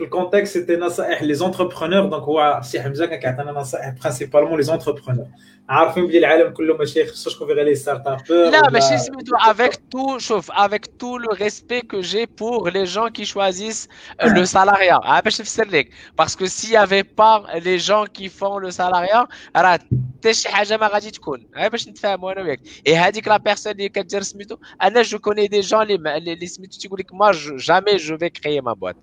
في 0.00 0.04
الكونتكست 0.04 0.52
سيتي 0.52 0.76
نصائح 0.76 1.22
لي 1.22 1.34
زونتربرونور 1.34 2.06
دونك 2.06 2.22
هو 2.22 2.60
سي 2.64 2.82
حمزه 2.82 3.06
كان 3.06 3.20
كيعطينا 3.20 3.52
نصائح 3.52 3.94
برينسيبالمون 4.00 4.56
لي 4.56 4.62
زونتربرونور 4.62 5.26
عارفين 5.68 6.06
بلي 6.06 6.18
العالم 6.18 6.52
كله 6.52 6.76
ماشي 6.76 7.06
خصوش 7.06 7.34
تكون 7.34 7.48
غير 7.48 7.64
لي 7.64 7.74
ستارت 7.74 8.06
ابور 8.06 8.50
لا 8.50 8.70
ماشي 8.70 8.98
سميتو 8.98 9.36
avec 9.36 9.72
tout 9.72 10.18
شوف 10.18 10.50
avec 10.50 10.82
tout 10.98 11.18
le 11.18 11.32
respect 11.44 11.82
que 11.82 12.02
j'ai 12.02 12.26
pour 12.26 12.68
les 12.68 12.86
gens 12.86 13.08
qui 13.08 13.26
choisissent 13.26 13.88
le 14.22 14.44
salariat 14.44 15.00
ah 15.04 15.22
باش 15.24 15.40
نفسر 15.40 15.68
لك 15.68 15.88
parce 16.20 16.36
que 16.36 16.46
s'il 16.46 16.70
y 16.70 16.76
avait 16.76 17.04
pas 17.04 17.42
les 17.54 17.78
gens 17.78 18.04
qui 18.06 18.28
font 18.28 18.58
le 18.58 18.70
salariat 18.70 19.28
راه 19.56 19.78
حتى 20.18 20.34
شي 20.34 20.48
حاجه 20.48 20.76
ما 20.76 20.88
غادي 20.88 21.10
تكون 21.10 21.46
غير 21.56 21.68
باش 21.70 21.88
نتفاهموا 21.88 22.32
انا 22.32 22.42
وياك 22.42 22.60
اي 22.86 22.96
هذيك 22.96 23.28
لا 23.28 23.36
بيرسون 23.36 23.72
اللي 23.72 23.88
كدير 23.88 24.22
سميتو 24.22 24.56
انا 24.82 25.02
جو 25.02 25.18
كوني 25.18 25.46
دي 25.46 25.60
جون 25.60 25.90
اللي 25.90 26.46
سميتو 26.46 26.78
تيقول 26.78 27.00
لك 27.00 27.14
ما 27.14 27.30
جامي 27.56 27.96
جو 27.96 28.18
في 28.18 28.28
كريي 28.28 28.60
ما 28.60 28.72
بوات 28.72 28.96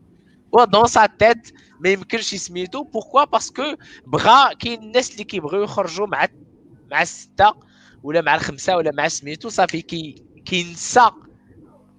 dans 0.53 0.87
sa 0.87 1.09
tête 1.09 1.53
ما 1.81 1.91
يمكنش 1.91 2.33
يسميتو 2.33 2.85
بوركوا 2.85 3.25
باسكو 3.25 3.63
بغا 4.07 4.53
كاين 4.53 4.83
الناس 4.83 5.13
اللي 5.13 5.25
كيبغيو 5.25 5.63
يخرجوا 5.63 6.07
مع 6.07 6.27
مع 6.91 7.03
السته 7.03 7.53
ولا 8.03 8.21
مع 8.21 8.35
الخمسه 8.35 8.77
ولا 8.77 8.91
مع 8.95 9.09
سميتو 9.09 9.49
صافي 9.49 9.83
كي 9.83 10.23
كينسى 10.45 11.11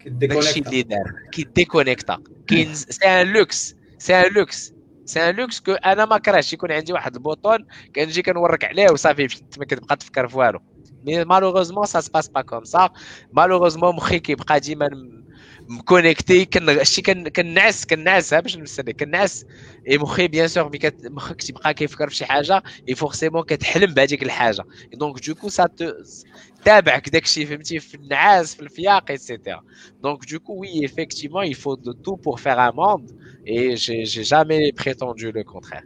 داكشي 0.06 0.60
اللي 0.60 0.84
دار 0.84 1.12
كيديكونيكتا 1.32 2.18
كاين 2.48 2.76
سي 2.76 3.08
ان 3.08 3.28
لوكس 3.34 3.76
سي 3.98 4.16
ان 4.16 4.34
لوكس 4.34 4.74
سي 5.06 5.30
ان 5.30 5.36
لوكس 5.36 5.60
كو 5.60 5.72
أنا 5.72 6.06
ما 6.06 6.18
كرهش 6.18 6.54
يكون 6.54 6.72
عندي 6.72 6.94
واحد 6.94 7.16
البوطون 7.16 7.66
كنجي 7.96 8.22
كنورك 8.22 8.64
عليه 8.66 8.92
وصافي 8.92 9.28
ما 9.58 9.66
كتبقى 9.66 9.96
تفكر 9.96 10.28
في 10.28 10.38
والو 10.38 10.60
مي 11.04 11.26
مالوغوزمون 11.26 11.86
سا 11.86 12.02
سباس 12.02 12.30
با 12.30 12.42
كوم 12.42 12.64
سا 12.64 12.90
مالوغوزمون 13.32 13.96
مخي 13.96 14.20
كيبقى 14.20 14.60
ديما 14.60 14.90
مكونيكتي 15.70 16.46
كنشتي 16.46 17.02
كنعس 17.36 17.86
كنعس 17.86 18.34
باش 18.34 18.58
نمثل 18.58 18.92
كنعس 18.92 19.46
اي 19.90 19.98
مخي 19.98 20.28
بيان 20.28 20.48
سور 20.48 20.72
مخك 21.04 21.42
تيبقى 21.42 21.74
كيفكر 21.74 22.10
في 22.10 22.16
شي 22.16 22.26
حاجة 22.26 22.64
اي 22.90 22.96
فورسيمون 22.96 23.44
كتحلم 23.44 23.94
بهذيك 23.94 24.24
الحاجة 24.24 24.64
دونك 24.94 25.28
دوكو 25.28 25.50
سا 25.50 25.70
تابعك 26.66 27.10
داكشي 27.10 27.46
فهمتي 27.46 27.80
في 27.80 27.96
النعاس 27.96 28.56
في 28.56 28.62
الفياق 28.62 29.12
ايتترا 29.12 29.64
دونك 30.04 30.32
دوكو 30.32 30.54
وي 30.54 30.88
effectivement 30.88 31.44
il 31.44 31.56
faut 31.56 31.78
de 31.78 31.94
tout 32.04 32.18
pour 32.18 32.40
faire 32.40 32.60
un 32.60 32.72
monde 32.72 33.12
et 33.46 33.76
j'ai 33.76 34.24
jamais 34.24 34.72
prétendu 34.72 35.32
le 35.32 35.44
contraire. 35.44 35.84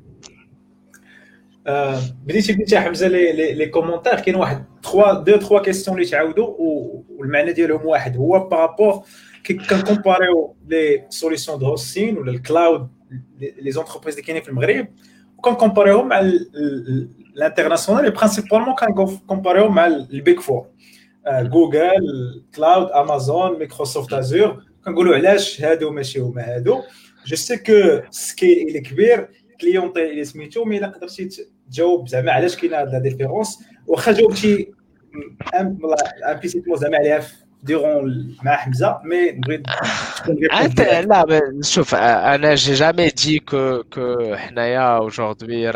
بديتي 2.25 2.53
قلتي 2.53 2.79
حمزه 2.79 3.07
لي 3.07 3.53
لي 3.53 3.65
كومونتير 3.65 4.19
كاين 4.19 4.35
واحد 4.35 4.65
3 4.83 5.21
2 5.21 5.39
3 5.39 5.59
كيسيون 5.59 5.97
اللي 5.97 6.09
تعاودوا 6.09 6.55
والمعنى 7.09 7.53
ديالهم 7.53 7.85
واحد 7.85 8.17
هو 8.17 8.39
بارابور 8.39 9.03
كنكومباريو 9.46 10.56
لي 10.68 11.06
سوليسيون 11.08 11.58
دو 11.58 11.66
هوستين 11.66 12.18
ولا 12.18 12.30
الكلاود 12.30 12.88
لي 13.38 13.70
زونتربريز 13.70 14.14
اللي 14.14 14.26
كاينين 14.26 14.42
في 14.42 14.48
المغرب 14.48 14.88
وكنكومباريوهم 15.38 16.08
مع 16.08 16.20
الانترناسيونال 16.20 18.10
برينسيبالمون 18.10 18.74
كنكومباريوهم 18.74 19.74
مع 19.74 19.86
البيك 19.86 20.40
فور 20.40 20.66
جوجل 21.28 22.42
كلاود 22.54 22.90
امازون 22.90 23.58
مايكروسوفت 23.58 24.12
ازور 24.12 24.62
كنقولوا 24.84 25.14
علاش 25.14 25.62
هادو 25.62 25.90
ماشي 25.90 26.20
هما 26.20 26.42
هادو 26.42 26.82
جو 27.26 27.36
سي 27.36 27.56
كو 27.56 28.00
سكيل 28.10 28.68
الى 28.68 28.80
كبير 28.80 29.28
كليونتي 29.60 30.10
اللي 30.10 30.24
سميتو 30.24 30.64
مي 30.64 30.78
الا 30.78 30.86
قدرتي 30.86 31.28
تجاوب 31.70 32.08
زعما 32.08 32.32
علاش 32.32 32.56
كاينه 32.56 32.76
هاد 32.76 32.92
لا 32.92 32.98
ديفيرونس 32.98 33.58
واخا 33.86 34.12
جاوبتي 34.12 34.72
امبيسيتمون 36.24 36.76
زعما 36.76 36.96
عليها 36.96 37.22
durant 37.62 38.04
مع 38.42 38.56
حمزه 38.56 39.00
مي 39.04 39.32
نبغي 39.32 39.62
لا 41.02 41.40
شوف 41.62 41.94
انا 41.94 42.56
j'ai 42.56 42.76
jamais 42.76 43.10
dit 43.10 43.40
que 43.40 43.82
que 43.94 44.34
حنايا 44.34 44.98
aujourd'hui 44.98 45.66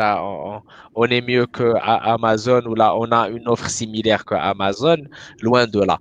on 0.95 1.05
est 1.07 1.21
mieux 1.21 1.45
que 1.45 1.73
Amazon 2.15 2.61
ou 2.65 2.75
là 2.75 2.95
on 2.95 3.11
a 3.11 3.27
une 3.27 3.47
offre 3.47 3.69
similaire 3.69 4.23
que 4.23 4.35
Amazon 4.35 4.97
loin 5.41 5.67
de 5.67 5.81
là 5.89 5.97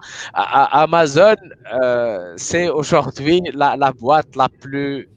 Amazon 0.85 1.37
euh, 1.83 2.35
c'est 2.37 2.69
aujourd'hui 2.69 3.41
la, 3.55 3.77
la 3.77 3.91
boîte 3.93 4.37
la 4.37 4.49
plus 4.49 5.09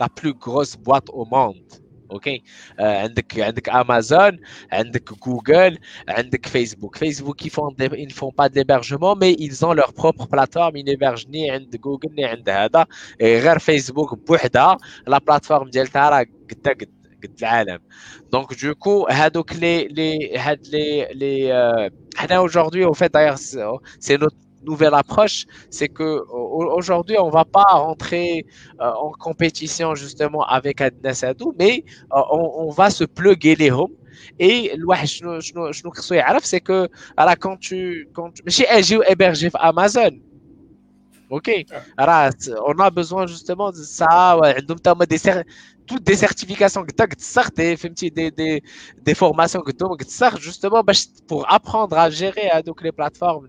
la 0.00 0.08
plus 0.08 0.34
grosse 0.34 0.76
boîte 0.76 1.08
au 1.12 1.24
monde 1.24 1.68
أوكي؟ 2.13 2.43
آه 2.79 3.01
عندك 3.01 3.39
عندك 3.39 3.69
امازون 3.69 4.39
عندك 4.71 5.13
جوجل 5.27 5.77
عندك 6.09 6.45
فيسبوك 6.45 6.95
فيسبوك 6.97 7.45
يفون 7.45 7.75
font 8.13 8.31
pas 8.31 8.49
d'hébergement 8.49 9.15
mais 9.21 9.33
ils 9.45 9.65
ont 9.65 9.73
leur 9.73 9.93
propre 9.93 10.27
plateforme. 10.27 10.75
ينيبرج 10.75 11.27
ني 11.29 11.51
عند 11.51 11.75
جوجل 11.75 12.09
ني 12.15 12.25
عند 12.25 12.49
هذا. 12.49 12.85
غير 13.21 13.59
فيسبوك 13.59 14.27
بوحدها 14.27 14.77
لا 15.07 15.17
بلاتفورم 15.27 15.69
ديالتها 15.69 16.09
راه 16.09 16.25
قد 16.49 16.67
قد 16.67 16.89
قد 17.23 17.31
العالم. 17.41 17.79
دونك 18.31 18.63
دوكو 18.65 19.07
هادوك 19.11 19.53
لي 19.53 19.87
لي 19.87 20.37
هاد 20.37 20.67
لي 20.67 21.07
لي 21.13 21.91
حنا 22.15 22.35
اوجوردي 22.37 22.85
أو 22.85 22.93
فيت 22.93 23.13
داير 23.13 23.35
سي 23.35 24.17
نوت 24.17 24.35
nouvelle 24.65 24.93
approche, 24.93 25.45
c'est 25.69 25.87
que 25.87 26.23
aujourd'hui, 26.29 27.17
on 27.19 27.29
va 27.29 27.45
pas 27.45 27.63
rentrer 27.63 28.45
euh, 28.81 28.91
en 28.91 29.11
compétition 29.11 29.95
justement 29.95 30.43
avec 30.45 30.81
Adnas 30.81 31.25
mais 31.59 31.83
euh, 32.13 32.21
on, 32.31 32.67
on, 32.67 32.69
va 32.69 32.89
se 32.89 33.03
plugger 33.03 33.55
les 33.55 33.71
homes. 33.71 33.95
Et 34.39 34.71
c'est 36.43 36.61
que 36.61 36.87
alors, 37.17 37.35
quand 37.39 37.57
tu 37.57 38.07
quand 38.13 38.31
chez 38.47 38.65
hébergé 39.07 39.49
Amazon 39.55 40.11
ok 41.29 41.65
on 42.65 42.79
a 42.79 42.89
besoin 42.89 43.27
justement 43.27 43.71
de 43.71 43.77
ça 43.77 44.39
des 45.05 45.17
toutes 45.87 46.03
des 46.03 46.15
certifications 46.15 46.83
tu 47.93 48.09
des, 48.09 48.31
des, 48.31 48.63
des 49.01 49.15
formations 49.15 49.61
justement 50.39 50.83
pour 51.27 51.51
apprendre 51.51 51.97
à 51.97 52.09
gérer 52.09 52.49
hein, 52.51 52.61
donc 52.65 52.81
les 52.81 52.91
plateformes 52.91 53.47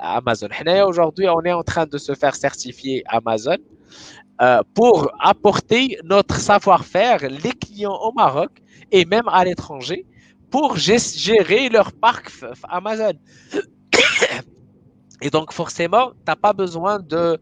Amazon. 0.00 0.48
Aujourd'hui, 0.86 1.26
on 1.28 1.42
est 1.42 1.52
en 1.52 1.62
train 1.62 1.86
de 1.86 1.98
se 1.98 2.14
faire 2.14 2.34
certifier 2.34 3.02
Amazon 3.06 3.56
euh, 4.40 4.62
pour 4.74 5.10
apporter 5.20 5.98
notre 6.04 6.36
savoir-faire 6.36 7.18
les 7.28 7.52
clients 7.52 7.98
au 8.02 8.12
Maroc 8.12 8.50
et 8.92 9.04
même 9.04 9.28
à 9.28 9.44
l'étranger 9.44 10.06
pour 10.50 10.76
gérer 10.76 11.68
leur 11.68 11.92
parc 11.92 12.30
Amazon. 12.68 13.12
Et 15.20 15.30
donc, 15.30 15.52
forcément, 15.52 16.10
tu 16.10 16.16
n'as 16.28 16.36
pas 16.36 16.52
besoin 16.52 16.98
de, 16.98 17.38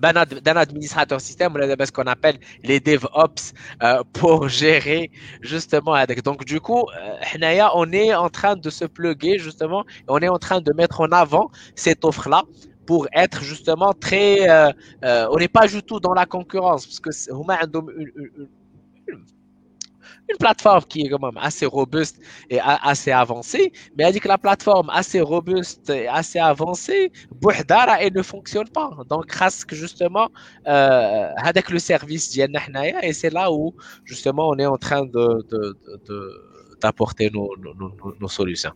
d'un 0.00 0.56
administrateur 0.56 1.20
système, 1.20 1.52
ce 1.54 1.92
qu'on 1.92 2.04
appelle 2.04 2.38
les 2.62 2.78
DevOps 2.80 3.52
euh, 3.82 4.02
pour 4.12 4.48
gérer 4.48 5.10
justement 5.42 5.94
avec. 5.94 6.22
Donc 6.22 6.44
du 6.44 6.60
coup, 6.60 6.84
euh, 6.96 7.68
on 7.74 7.92
est 7.92 8.14
en 8.14 8.28
train 8.28 8.56
de 8.56 8.70
se 8.70 8.84
pluguer 8.84 9.38
justement, 9.38 9.84
on 10.06 10.18
est 10.18 10.28
en 10.28 10.38
train 10.38 10.60
de 10.60 10.72
mettre 10.72 11.00
en 11.00 11.10
avant 11.10 11.50
cette 11.74 12.04
offre-là 12.04 12.44
pour 12.86 13.06
être 13.12 13.42
justement 13.42 13.92
très, 13.92 14.48
euh, 14.48 14.70
euh, 15.04 15.28
on 15.30 15.36
n'est 15.38 15.48
pas 15.48 15.66
du 15.66 15.82
tout 15.82 16.00
dans 16.00 16.12
la 16.14 16.26
concurrence 16.26 16.86
parce 16.86 17.00
que 17.00 17.10
une 19.08 19.24
plateforme 20.39 20.83
qui 20.89 21.01
est 21.03 21.09
quand 21.09 21.21
même 21.21 21.39
assez 21.49 21.65
robuste 21.65 22.17
et 22.49 22.59
assez 22.61 23.11
avancée, 23.11 23.71
mais 23.95 24.03
elle 24.05 24.13
dit 24.13 24.19
que 24.19 24.27
la 24.27 24.37
plateforme 24.37 24.89
assez 24.89 25.21
robuste 25.21 25.89
et 25.89 26.07
assez 26.07 26.39
avancée, 26.39 27.11
elle 27.99 28.13
ne 28.13 28.21
fonctionne 28.21 28.69
pas. 28.69 28.89
Donc, 29.09 29.27
grâce 29.27 29.65
que 29.65 29.75
justement, 29.75 30.29
euh, 30.67 31.29
avec 31.37 31.69
le 31.69 31.79
service 31.79 32.25
et 32.37 33.13
c'est 33.13 33.33
là 33.39 33.51
où 33.51 33.73
justement 34.03 34.49
on 34.49 34.57
est 34.57 34.65
en 34.65 34.77
train 34.77 35.05
de, 35.05 35.25
d'apporter 36.81 37.29
nos, 37.31 37.49
nos, 37.57 37.91
nos, 38.19 38.27
solutions. 38.27 38.73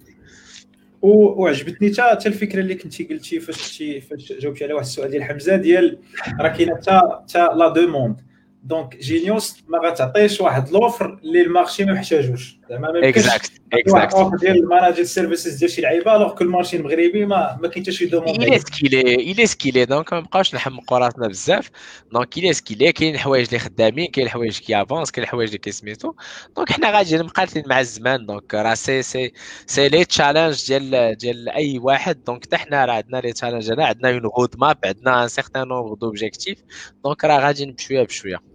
وعجبتني 1.01 1.89
حتى 1.89 2.01
حتى 2.01 2.29
الفكره 2.29 2.59
اللي 2.59 2.75
كنتي 2.75 3.03
قلتي 3.03 3.39
فاش 3.39 3.83
فاش 4.09 4.33
جاوبتي 4.33 4.63
على 4.63 4.73
واحد 4.73 4.85
السؤال 4.85 5.11
ديال 5.11 5.23
حمزه 5.23 5.55
ديال 5.55 5.99
راه 6.39 6.49
كاينه 6.49 6.75
حتى 6.75 7.01
حتى 7.21 7.55
لا 7.55 7.69
دوموند 7.69 8.21
دونك 8.64 8.96
جينيوس 8.96 9.64
ما 9.68 9.78
غتعطيش 9.78 10.40
واحد 10.40 10.70
لوفر 10.70 11.18
اللي 11.24 11.40
المارشي 11.42 11.84
ما 11.84 11.92
محتاجوش. 11.92 12.58
زعما 12.70 12.92
ما 12.92 13.08
اكزاكت 13.08 13.52
اكزاكت 13.72 14.40
ديال 14.40 14.56
الماناجر 14.56 15.04
سيرفيسز 15.04 15.54
ديال 15.54 15.70
شي 15.70 15.80
لعيبة 15.80 16.16
الوغ 16.16 16.34
كو 16.34 16.44
المارشي 16.44 16.76
المغربي 16.76 17.26
ما 17.26 17.58
ما 17.62 17.68
كاين 17.68 17.84
حتى 17.84 17.92
شي 17.92 18.06
دوموند 18.06 18.42
الي 18.42 18.58
سكيلي 18.58 19.14
الي 19.14 19.46
سكيلي 19.46 19.84
دونك 19.84 20.12
ما 20.12 20.20
نبقاوش 20.20 20.54
نحمقوا 20.54 20.98
راسنا 20.98 21.28
بزاف 21.28 21.70
دونك 22.12 22.38
الي 22.38 22.52
سكيلي 22.52 22.92
كاين 22.92 23.14
الحوايج 23.14 23.46
اللي 23.46 23.58
خدامين 23.58 24.06
كاين 24.06 24.26
الحوايج 24.26 24.58
كي 24.58 24.82
افونس 24.82 25.10
كاين 25.10 25.24
الحوايج 25.24 25.48
اللي 25.48 25.58
كيسميتو 25.58 26.14
دونك 26.56 26.72
حنا 26.72 26.90
غاديين 26.90 27.22
مقاتلين 27.22 27.64
مع 27.68 27.80
الزمان 27.80 28.26
دونك 28.26 28.54
راه 28.54 28.74
سي 28.74 29.02
سي 29.02 29.32
سي 29.66 29.88
لي 29.88 30.04
تشالنج 30.04 30.66
ديال 30.66 31.16
ديال 31.16 31.48
اي 31.48 31.78
واحد 31.78 32.24
دونك 32.24 32.44
حتى 32.44 32.56
حنا 32.56 32.84
راه 32.84 32.92
عندنا 32.92 33.16
لي 33.16 33.32
تشالنج 33.32 33.80
عندنا 33.80 34.10
اون 34.10 34.18
رود 34.18 34.56
ماب 34.58 34.78
عندنا 34.84 35.22
ان 35.22 35.28
سيغتان 35.28 35.68
نومبر 35.68 35.94
دوبجيكتيف 35.94 36.58
دونك 37.04 37.24
راه 37.24 37.38
غاديين 37.38 37.72
بشويه 37.72 38.02
بشويه 38.02 38.53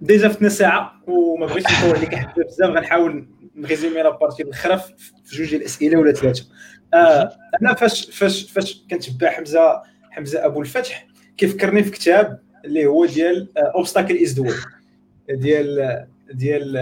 ديجا 0.00 0.28
فتنا 0.28 0.48
ساعة 0.48 1.02
وما 1.06 1.46
بغيتش 1.46 1.72
نطول 1.82 1.96
عليك 1.96 2.14
حتى 2.14 2.42
بزاف 2.42 2.70
غنحاول 2.70 3.28
نغيزومي 3.56 4.02
لابارتي 4.02 4.42
الاخرى 4.42 4.78
في 5.24 5.36
جوج 5.36 5.54
الأسئلة 5.54 5.98
ولا 5.98 6.12
ثلاثة. 6.12 6.46
آه 6.94 7.32
أنا 7.62 7.74
فاش 7.74 8.10
فاش 8.10 8.50
فاش 8.50 8.84
كنتبع 8.90 9.30
حمزه 9.30 9.82
حمزة 10.10 10.46
أبو 10.46 10.60
الفتح 10.60 11.06
كيفكرني 11.36 11.82
في 11.82 11.90
كتاب 11.90 12.40
اللي 12.64 12.86
هو 12.86 13.06
ديال 13.06 13.48
اوبستاكل 13.58 14.22
از 14.22 14.32
دو 14.32 14.50
ديال 15.30 16.06
ديال 16.32 16.72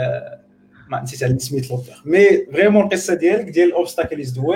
ما 0.89 1.03
نسيت 1.03 1.23
على 1.23 1.39
سميت 1.39 1.71
لوتر 1.71 2.03
مي 2.05 2.47
فريمون 2.53 2.85
القصة 2.85 3.15
ديالك 3.15 3.45
ديال 3.49 3.73
اوبستاكل 3.73 4.21
از 4.21 4.31
دو 4.31 4.55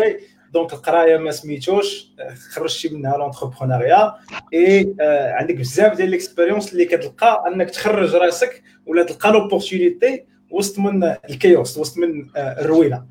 دونك 0.53 0.73
القرايه 0.73 1.16
ما 1.16 1.31
سميتوش 1.31 2.12
خرجتي 2.51 2.89
منها 2.89 3.16
لونتربرونيا 3.16 4.15
اي 4.55 4.95
عندك 5.39 5.55
بزاف 5.55 5.97
ديال 5.97 6.11
ليكسبيريونس 6.11 6.73
اللي 6.73 6.85
كتلقى 6.85 7.45
أنك 7.47 7.70
تخرج 7.70 8.15
راسك 8.15 8.62
ولا 8.87 9.03
تلقى 9.03 9.33
لوبورتونيتي 9.33 10.24
وسط 10.51 10.79
من 10.79 11.05
الكيوس 11.05 11.79
وسط 11.79 11.99
من 11.99 12.27
الروينه 12.37 13.05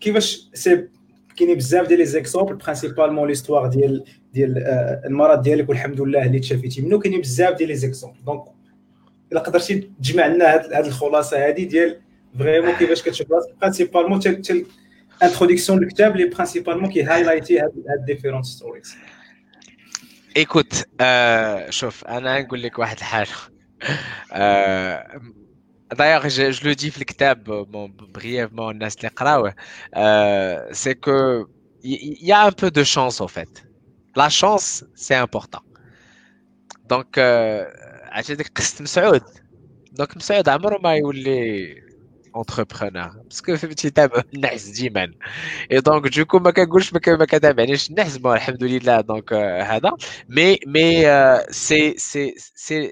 كيفاش؟ 0.00 0.48
سي 0.54 0.88
كاينين 1.36 1.56
بزاف 1.56 1.88
ديال 1.88 1.98
لي 1.98 2.06
زيكزومبل 2.06 2.54
برينسيبالمون 2.54 3.28
ليستوار 3.28 3.66
ديال 3.66 4.04
ديال 4.34 4.58
المرض 5.06 5.42
ديالك 5.42 5.68
والحمد 5.68 6.00
لله 6.00 6.26
اللي 6.26 6.38
تشافيتي 6.38 6.82
منه. 6.82 6.98
كاينين 6.98 7.20
بزاف 7.20 7.54
ديال 7.54 7.68
لي 7.68 7.74
زيكزومبل 7.74 8.24
دونك 8.26 8.42
إلا 9.32 9.40
قدرتي 9.40 9.90
تجمع 10.02 10.26
لنا 10.26 10.54
هذه 10.54 10.86
الخلاصة 10.86 11.48
هذه 11.48 11.64
ديال 11.64 12.00
فريمون 12.38 12.74
كيفاش 12.74 13.02
كتشوف 13.02 13.32
راسك 13.32 13.54
برينسيبالمون 13.60 14.20
introduction 15.23 15.79
du 15.79 15.87
كتاب 15.87 16.15
اللي 16.15 16.35
principalement 16.35 16.87
qui 16.89 17.03
highlighté 17.05 17.51
هاد 17.51 18.05
différentes 18.07 18.59
stories 18.59 18.95
ايكوت 20.37 20.85
آه 21.01 21.69
شوف 21.69 22.05
انا 22.05 22.41
نقول 22.41 22.63
لك 22.63 22.79
واحد 22.79 22.97
الحاجه 22.97 23.29
آه 24.33 25.21
دايوغ 25.93 26.27
جو 26.27 26.69
لو 26.69 26.73
دي 26.73 26.91
في 26.91 26.97
الكتاب 26.97 27.43
بون 27.43 27.95
بريفمون 27.97 28.73
الناس 28.73 28.97
اللي 28.97 29.07
قراوه 29.07 29.53
سي 30.71 30.93
كو 30.93 31.45
il 31.85 32.27
y 32.29 32.31
a 32.31 32.45
un 32.45 32.51
peu 32.51 32.71
de 32.71 32.83
chance 32.83 33.19
en 33.19 33.27
fait 33.27 33.53
la 34.15 34.29
chance 34.29 34.85
c'est 34.95 35.15
important 35.15 35.63
donc 36.93 37.19
عجبتك 38.13 38.51
قصه 38.55 38.83
مسعود 38.83 39.21
دونك 39.91 40.17
مسعود 40.17 40.49
عمره 40.49 40.77
ما 40.77 40.95
يولي 40.95 41.75
اونتربرونور 42.35 43.07
باسكو 43.23 43.57
فهمتي 43.57 43.89
تابع 43.89 44.21
النحس 44.33 44.67
ديما 44.67 45.13
اي 45.71 45.79
دونك 45.79 46.17
دوكو 46.17 46.39
ما 46.39 46.51
كنقولش 46.51 46.93
ما 46.93 47.25
كتابعنيش 47.25 47.89
النحس 47.89 48.17
بون 48.17 48.35
الحمد 48.35 48.63
لله 48.63 49.01
دونك 49.01 49.33
هذا 49.33 49.91
مي 50.29 50.59
مي 50.67 51.05
سي 51.51 51.97
سي 51.97 52.33
سي 52.37 52.91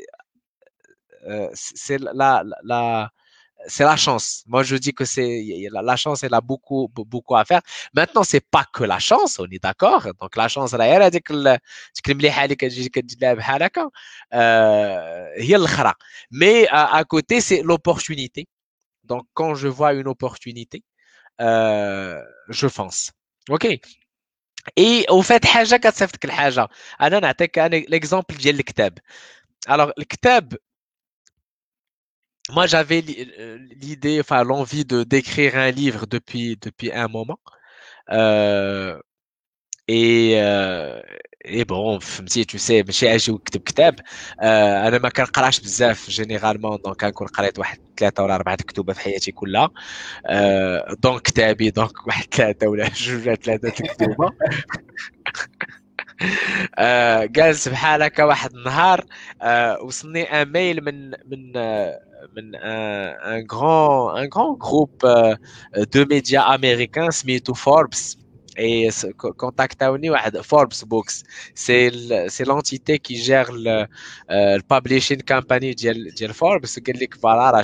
سي 1.54 1.98
لا 1.98 2.44
لا 2.64 3.10
c'est 3.68 3.84
la 3.84 3.96
chance. 3.96 4.44
Moi, 4.48 4.64
je 4.64 4.76
dis 4.76 4.94
que 4.94 5.06
c'est 5.06 5.46
la, 5.72 5.82
la, 5.82 5.96
chance, 5.96 6.24
elle 6.24 6.34
a 6.34 6.42
beaucoup, 6.42 6.90
beaucoup 6.96 7.36
à 7.36 7.46
faire. 7.46 7.62
Maintenant, 7.94 8.24
c'est 8.24 8.46
pas 8.56 8.66
que 8.74 8.84
la 8.84 9.00
chance, 9.00 9.40
on 9.40 9.46
est 9.46 9.62
d'accord. 9.62 10.08
Donc, 10.20 10.36
la 10.36 10.48
chance, 10.48 10.74
راه 10.74 11.06
هذيك 11.06 11.32
ديك 11.32 12.10
المليحه 12.10 12.44
اللي 12.44 12.56
كتجي 12.56 12.90
كدير 12.90 13.18
لها 13.22 13.34
بحال 13.34 13.64
هكا 13.64 13.90
هي 15.38 15.56
الاخرى. 15.56 15.94
Mais 16.32 16.68
à, 16.68 16.98
à 16.98 17.04
côté, 17.04 17.42
c'est 17.42 17.62
l'opportunité. 17.62 18.48
Donc, 19.06 19.28
quand 19.34 19.56
je 19.56 19.68
vois 19.68 19.94
une 19.94 20.08
opportunité, 20.08 20.84
euh, 21.42 22.22
je 22.50 22.68
fonce. 22.68 23.12
OK 23.50 23.68
Et 24.78 25.06
au 25.10 25.22
fait, 25.24 25.46
حاجة 25.46 25.76
كتصيفطك 25.76 26.26
الحاجة. 26.26 26.68
أنا 27.02 27.20
نعطيك 27.20 27.60
l'exemple 27.96 28.38
ديال 28.38 28.60
الكتاب. 28.60 29.00
Alors, 29.68 29.92
le 29.98 30.04
كتاب 30.06 30.58
moi 32.50 32.68
j'avais 32.68 33.02
l'idée, 33.02 34.20
enfin 34.20 34.44
l'envie 34.44 34.86
de 34.86 35.04
d'écrire 35.04 35.56
un 35.58 35.72
livre 35.72 36.06
depuis 36.08 36.58
depuis 36.58 36.92
un 36.92 37.08
moment. 37.08 37.40
Euh, 38.12 39.00
et 39.89 40.35
اي 41.47 41.65
بون 41.65 41.99
فهمتي 41.99 42.45
تو 42.45 42.59
سي 42.59 42.83
ماشي 42.83 43.15
أجي 43.15 43.33
وكتب 43.33 43.61
كتاب 43.61 44.01
أنا 44.43 44.99
ما 44.99 45.09
كنقراش 45.09 45.61
بزاف 45.61 46.11
جينيرالمون 46.11 46.79
دونك 46.85 47.01
كنكون 47.05 47.27
قريت 47.27 47.59
واحد 47.59 47.79
ثلاثة 47.99 48.23
ولا 48.23 48.35
أربعة 48.35 48.57
كتب 48.57 48.93
في 48.93 49.01
حياتي 49.01 49.33
كلها. 49.33 49.71
دونك 51.03 51.23
كتابي 51.23 51.71
دونك 51.71 51.91
واحد 52.07 52.25
ثلاثة 52.35 52.67
ولا 52.69 52.89
جوج 52.89 53.27
ولا 53.29 53.35
ثلاثة 53.37 53.69
الكتب 53.69 54.17
آه 56.79 57.25
جالس 57.25 57.69
بحال 57.69 58.03
هكا 58.03 58.25
واحد 58.25 58.51
النهار 58.55 59.05
آه 59.43 59.83
وصلني 59.83 60.23
ان 60.23 60.53
ميل 60.53 60.85
من 60.85 61.11
من 61.11 61.53
من 62.37 62.55
ان 62.57 63.47
غران 63.53 64.25
ان 64.25 64.29
غران 64.35 64.57
جروب 64.59 64.91
دو 65.95 66.05
ميديا 66.11 66.55
امريكان 66.55 67.11
سميتو 67.11 67.55
فوربس 67.55 68.19
et 68.57 68.89
contactez-nous 69.37 70.15
à 70.15 70.31
Forbes 70.43 70.73
Books. 70.87 71.13
C'est 71.55 71.91
l'entité 72.47 72.99
qui 72.99 73.17
gère 73.17 73.53
le, 73.53 73.85
euh, 74.31 74.59
publishing 74.69 75.23
company 75.23 75.75
de 75.75 76.33
Forbes. 76.33 76.67
C'est 76.67 76.81
voilà, 77.21 77.63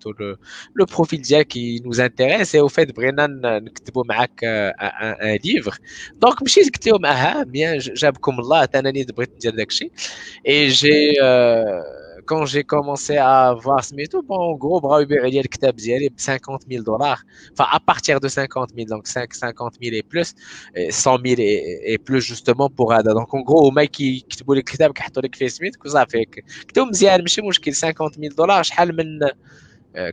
tout 0.00 0.12
le, 0.18 0.36
le 0.74 0.86
profil 0.86 1.22
qui 1.44 1.80
nous 1.84 2.00
intéresse 2.00 2.54
et 2.54 2.60
au 2.60 2.68
fait, 2.68 2.92
Brennan, 2.94 3.40
nous 3.60 3.70
un, 4.42 4.72
un, 4.78 5.14
un 5.20 5.36
livre. 5.36 5.74
Donc, 6.20 6.34
je 6.46 6.50
suis 6.50 6.70
bien, 7.46 7.78
j'aime 7.78 8.16
comme 8.20 8.40
là, 8.48 8.66
et 10.44 10.70
j'ai, 10.70 11.16
euh, 11.20 11.80
quand 12.25 12.45
j'ai 12.45 12.63
commencé 12.63 13.17
à 13.17 13.53
voir 13.53 13.83
ce 13.83 13.95
métaux, 13.95 14.21
bon, 14.21 14.35
en 14.35 14.55
gros, 14.55 14.79
bras 14.81 15.01
Uber, 15.01 15.21
il 15.27 15.33
y 15.33 15.39
a 15.39 15.41
le 15.41 15.47
kitab 15.47 15.75
50 16.17 16.63
000 16.69 16.83
dollars. 16.83 17.21
Enfin, 17.53 17.67
à 17.71 17.79
partir 17.79 18.19
de 18.19 18.27
50 18.27 18.71
000, 18.75 18.87
donc 18.87 19.07
5, 19.07 19.33
50 19.33 19.75
000 19.81 19.95
et 19.95 20.03
plus, 20.03 20.33
100 20.89 21.17
000 21.25 21.35
et, 21.39 21.93
et 21.93 21.97
plus 21.97 22.21
justement 22.21 22.69
pour 22.69 22.93
Ada. 22.93 23.13
Donc, 23.13 23.33
en 23.33 23.41
gros, 23.41 23.67
au 23.67 23.71
mec 23.71 23.91
qui, 23.91 24.23
qui 24.23 24.37
te 24.37 24.43
boule 24.43 24.57
le 24.57 24.61
kitab, 24.61 24.91
qui 24.93 25.01
a 25.01 25.09
fait 25.37 25.49
Smith, 25.49 25.77
que 25.77 25.89
ça 25.89 26.05
fait. 26.05 26.25
كتب 26.67 26.87
مزيان 26.87 27.21
ماشي 27.21 27.41
مشكل 27.41 27.73
50 27.73 28.15
000 28.19 28.35
دولار 28.35 28.63
شحال 28.63 28.95
من 28.95 29.19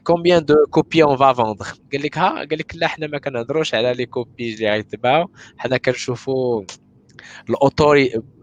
combien 0.02 0.40
de 0.40 0.56
copies 0.70 1.04
on 1.04 1.16
va 1.16 1.32
vendre 1.32 1.66
قال 1.92 2.02
لك 2.02 2.18
ها 2.18 2.28
قال 2.28 2.58
لك 2.58 2.74
لا 2.74 2.86
حنا 2.86 3.06
ما 3.06 3.18
كنهضروش 3.18 3.74
على 3.74 3.94
لي 3.94 4.06
كوبي 4.06 4.54
اللي 4.54 4.70
غيتباعوا 4.70 5.26
حنا 5.58 5.76
كنشوفوا 5.76 6.62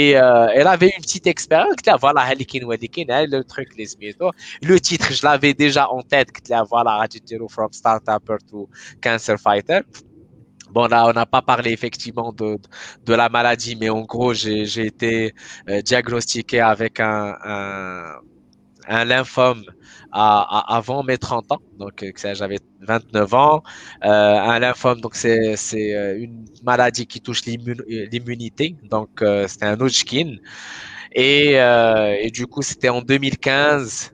Et 0.00 0.16
euh, 0.16 0.46
elle 0.54 0.68
avait 0.68 0.92
une 0.96 1.02
petite 1.02 1.26
expérience. 1.26 1.74
Voilà, 2.00 2.22
le 2.32 3.42
truc, 3.42 3.68
les 3.76 3.88
Le 4.62 4.78
titre, 4.78 5.12
je 5.12 5.26
l'avais 5.26 5.54
déjà 5.54 5.90
en 5.90 6.02
tête. 6.02 6.28
Voilà, 6.70 7.04
From 7.48 7.72
Startup 7.72 8.24
to 8.48 8.68
Cancer 9.02 9.36
Fighter. 9.40 9.80
Bon, 10.70 10.86
là, 10.86 11.08
on 11.08 11.12
n'a 11.12 11.26
pas 11.26 11.42
parlé 11.42 11.72
effectivement 11.72 12.32
de, 12.32 12.58
de, 13.06 13.14
la 13.14 13.28
maladie, 13.28 13.74
mais 13.74 13.88
en 13.88 14.02
gros, 14.02 14.34
j'ai 14.34 14.86
été 14.86 15.34
euh, 15.68 15.82
diagnostiqué 15.82 16.60
avec 16.60 17.00
un, 17.00 17.34
un, 17.44 18.20
un 18.88 19.04
lymphome 19.04 19.64
à, 20.12 20.76
avant 20.76 21.02
mes 21.04 21.18
30 21.18 21.52
ans. 21.52 21.60
Donc, 21.78 22.02
euh, 22.02 22.12
j'avais 22.34 22.58
29 22.80 23.32
ans. 23.34 23.62
Euh, 24.04 24.08
un 24.08 24.58
lymphome, 24.58 25.00
donc 25.00 25.14
c'est 25.14 25.56
euh, 25.94 26.18
une 26.18 26.44
maladie 26.64 27.06
qui 27.06 27.20
touche 27.20 27.42
l'immunité. 27.46 28.76
Donc, 28.90 29.22
euh, 29.22 29.46
c'était 29.48 29.66
un 29.66 29.80
Hodgkin. 29.80 30.36
Et, 31.12 31.52
et 31.54 32.30
du 32.30 32.46
coup, 32.46 32.62
c'était 32.62 32.88
en 32.90 33.02
2015. 33.02 34.12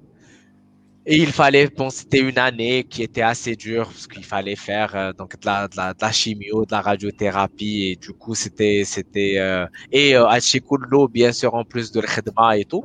Et 1.07 1.19
il 1.19 1.33
fallait, 1.33 1.69
bon, 1.69 1.91
c'était 1.91 2.21
une 2.21 2.39
année 2.39 2.85
qui 2.85 3.03
était 3.03 3.21
assez 3.21 3.57
dure 3.57 3.89
parce 3.89 4.07
qu'il 4.07 4.25
fallait 4.25 4.57
faire 4.57 4.97
euh, 4.97 5.13
donc 5.13 5.39
de 5.39 5.45
la, 5.47 5.69
de 5.69 5.77
la, 5.77 5.93
de, 5.93 5.99
la, 6.01 6.13
chimio, 6.13 6.65
de 6.65 6.73
la 6.73 6.81
radiothérapie 6.81 7.91
et 7.91 7.97
du 7.97 8.13
coup 8.15 8.35
c'était 8.35 8.85
c'était 8.87 9.35
euh, 9.39 9.67
et 9.93 10.17
euh, 10.17 10.27
l'eau 10.89 11.07
bien 11.09 11.33
sûr 11.33 11.55
en 11.55 11.65
plus 11.65 11.93
de 11.93 12.01
l'khidma 12.01 12.57
et 12.57 12.65
tout. 12.65 12.85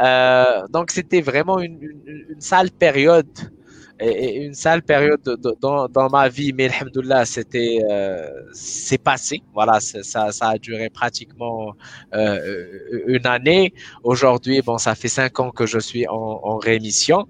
Euh, 0.00 0.66
donc 0.72 0.90
c'était 0.90 1.20
vraiment 1.20 1.60
une, 1.60 1.78
une, 1.80 2.26
une, 2.30 2.40
sale 2.40 2.72
période 2.72 3.28
et, 4.00 4.44
une 4.44 4.54
sale 4.54 4.82
période 4.82 5.22
dans, 5.60 5.88
dans, 5.88 6.08
ma 6.08 6.28
vie, 6.28 6.52
mais 6.52 6.68
alhamdoulilah, 6.68 7.24
c'était, 7.24 7.80
euh, 7.90 8.28
c'est 8.52 8.98
passé. 8.98 9.42
Voilà, 9.52 9.80
ça, 9.80 10.32
ça 10.32 10.48
a 10.48 10.58
duré 10.58 10.90
pratiquement 10.90 11.74
euh, 12.14 12.78
une 13.06 13.26
année. 13.26 13.72
Aujourd'hui, 14.02 14.62
bon, 14.62 14.78
ça 14.78 14.94
fait 14.94 15.08
cinq 15.08 15.38
ans 15.40 15.50
que 15.50 15.66
je 15.66 15.78
suis 15.78 16.06
en, 16.08 16.40
en 16.42 16.56
rémission, 16.58 17.26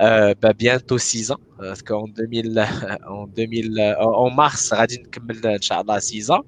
euh, 0.00 0.34
bah, 0.40 0.52
bientôt 0.52 0.98
six 0.98 1.30
ans, 1.32 1.40
parce 1.58 1.82
qu'en 1.82 2.06
2000, 2.08 2.64
en 3.08 3.26
2000, 3.26 3.96
en 4.00 4.30
mars, 4.30 4.72
Radin 4.72 5.02
Kemmel, 5.10 5.38
Inch'Allah, 5.44 6.00
six 6.00 6.30
ans. 6.30 6.44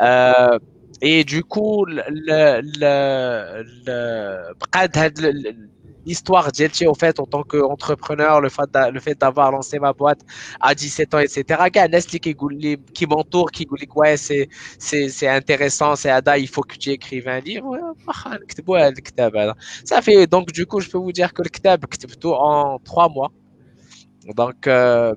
Euh, 0.00 0.58
et 1.02 1.24
du 1.24 1.42
coup, 1.44 1.84
le, 1.84 2.02
le, 2.08 3.62
le 3.86 4.54
l'histoire 6.06 6.50
d'Elche, 6.52 6.82
au 6.82 6.94
fait, 6.94 7.18
en 7.20 7.26
tant 7.26 7.42
qu'entrepreneur, 7.42 8.40
le 8.40 8.48
fait, 8.48 8.70
le 8.92 9.00
fait 9.00 9.18
d'avoir 9.20 9.50
lancé 9.52 9.78
ma 9.78 9.92
boîte 9.92 10.20
à 10.60 10.74
17 10.74 11.14
ans, 11.14 11.18
etc. 11.18 11.62
qui, 11.70 12.34
qui 12.94 13.06
m'entoure, 13.06 13.50
qui 13.50 13.66
dit 13.66 13.88
ouais, 13.94 14.16
c'est, 14.16 14.48
c'est, 14.78 15.08
c'est 15.08 15.28
intéressant, 15.28 15.96
c'est 15.96 16.10
Ada, 16.10 16.38
il 16.38 16.48
faut 16.48 16.62
que 16.62 16.76
tu 16.76 16.90
écrives 16.90 17.28
un 17.28 17.40
livre. 17.40 17.76
Ça 19.84 20.02
fait, 20.02 20.26
donc, 20.26 20.52
du 20.52 20.66
coup, 20.66 20.80
je 20.80 20.88
peux 20.90 20.98
vous 20.98 21.12
dire 21.12 21.32
que 21.32 21.42
le 21.42 21.48
kitab, 21.48 21.84
tout 22.20 22.32
en 22.32 22.78
trois 22.78 23.08
mois. 23.08 23.30
Donc, 24.36 24.66
euh, 24.66 25.14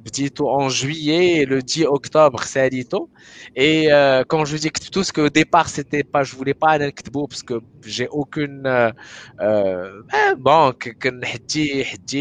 en 0.50 0.68
juillet 0.68 1.38
et 1.42 1.46
le 1.46 1.62
10 1.62 1.86
octobre, 1.86 2.44
c'est 2.44 2.60
Alito. 2.60 3.10
Et 3.56 3.92
euh, 3.92 4.24
quand 4.28 4.44
je 4.44 4.58
dis 4.58 4.70
tout 4.92 5.04
ce 5.04 5.14
qu'au 5.14 5.30
départ, 5.30 5.70
c'était 5.70 6.04
pas, 6.04 6.24
je 6.24 6.36
voulais 6.36 6.54
pas 6.54 6.72
aller 6.72 6.86
parce 7.28 7.42
que 7.44 7.54
j'ai 7.86 8.08
aucune, 8.10 8.64
euh, 8.66 8.92
euh, 9.40 10.02
bon, 10.38 10.74
que, 10.78 10.90
que 10.90 11.08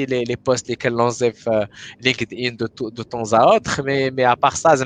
les, 0.07 0.25
les 0.25 0.37
posts 0.37 0.69
lesquels 0.69 0.93
l'enlève 0.93 1.43
euh, 1.49 1.65
LinkedIn 2.01 2.53
de, 2.53 2.69
de 2.91 3.03
temps 3.03 3.33
à 3.33 3.57
autre, 3.57 3.83
mais, 3.85 4.11
mais 4.13 4.25
à 4.25 4.37
part 4.37 4.57
ça, 4.57 4.77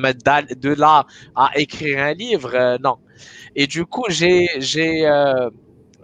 de 0.57 0.71
là 0.71 1.05
à 1.37 1.51
écrire 1.57 1.99
un 2.03 2.15
livre, 2.15 2.55
euh, 2.55 2.79
non. 2.83 2.97
Et 3.57 3.67
du 3.67 3.85
coup, 3.87 4.05
j'ai, 4.09 4.49
j'ai, 4.59 5.07
euh, 5.07 5.51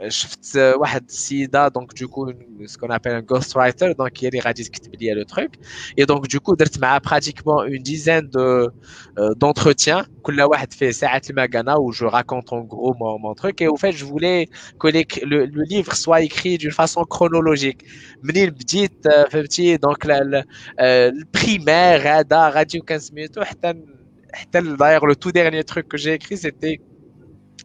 شفت 0.07 0.55
واحد 0.55 1.03
السيده 1.09 1.67
دونك 1.67 1.99
دوكو 1.99 2.33
سكون 2.65 2.91
ابل 2.91 3.11
ان 3.11 3.25
غوست 3.31 3.57
رايتر 3.57 3.91
دونك 3.91 4.23
هي 4.23 4.27
اللي 4.27 4.39
غادي 4.39 4.63
تكتب 4.63 4.95
لي 4.95 5.13
لو 5.13 5.23
تروك 5.23 5.51
اي 5.99 6.05
دونك 6.05 6.31
دوكو 6.33 6.55
درت 6.55 6.79
معاه 6.79 7.01
براتيكمون 7.05 7.67
اون 7.67 7.83
ديزين 7.83 8.29
دو 8.29 8.69
d'entretien 9.19 10.05
كل 10.21 10.41
واحد 10.41 10.73
فيه 10.73 10.91
ساعه 10.91 11.21
المكانه 11.29 11.75
و 11.77 11.91
جو 11.91 12.07
راكونت 12.07 12.53
اون 12.53 12.67
غرو 12.71 12.93
مون 12.99 13.21
مون 13.21 13.35
تروك 13.35 13.61
اي 13.61 13.67
وفات 13.67 13.93
جو 13.93 14.07
فولي 14.07 14.45
كو 14.77 14.87
لو 15.23 15.63
ليفر 15.71 15.93
سوا 15.93 16.15
ايكري 16.15 16.57
دون 16.57 16.71
فاسون 16.71 17.05
كرونولوجيك 17.09 17.83
منين 18.23 18.49
بديت 18.49 19.07
فهمتي 19.31 19.77
دونك 19.77 20.05
البريمير 20.79 22.19
هذا 22.19 22.49
غادي 22.49 22.79
وكان 22.79 22.99
سميتو 22.99 23.43
حتى 23.43 23.73
حتى 24.33 24.61
دايوغ 24.61 25.05
لو 25.05 25.13
تو 25.13 25.29
ديرني 25.29 25.63
تروك 25.63 25.85
كو 25.91 25.97
جي 25.97 26.13
اكري 26.13 26.37
سيتي 26.37 26.81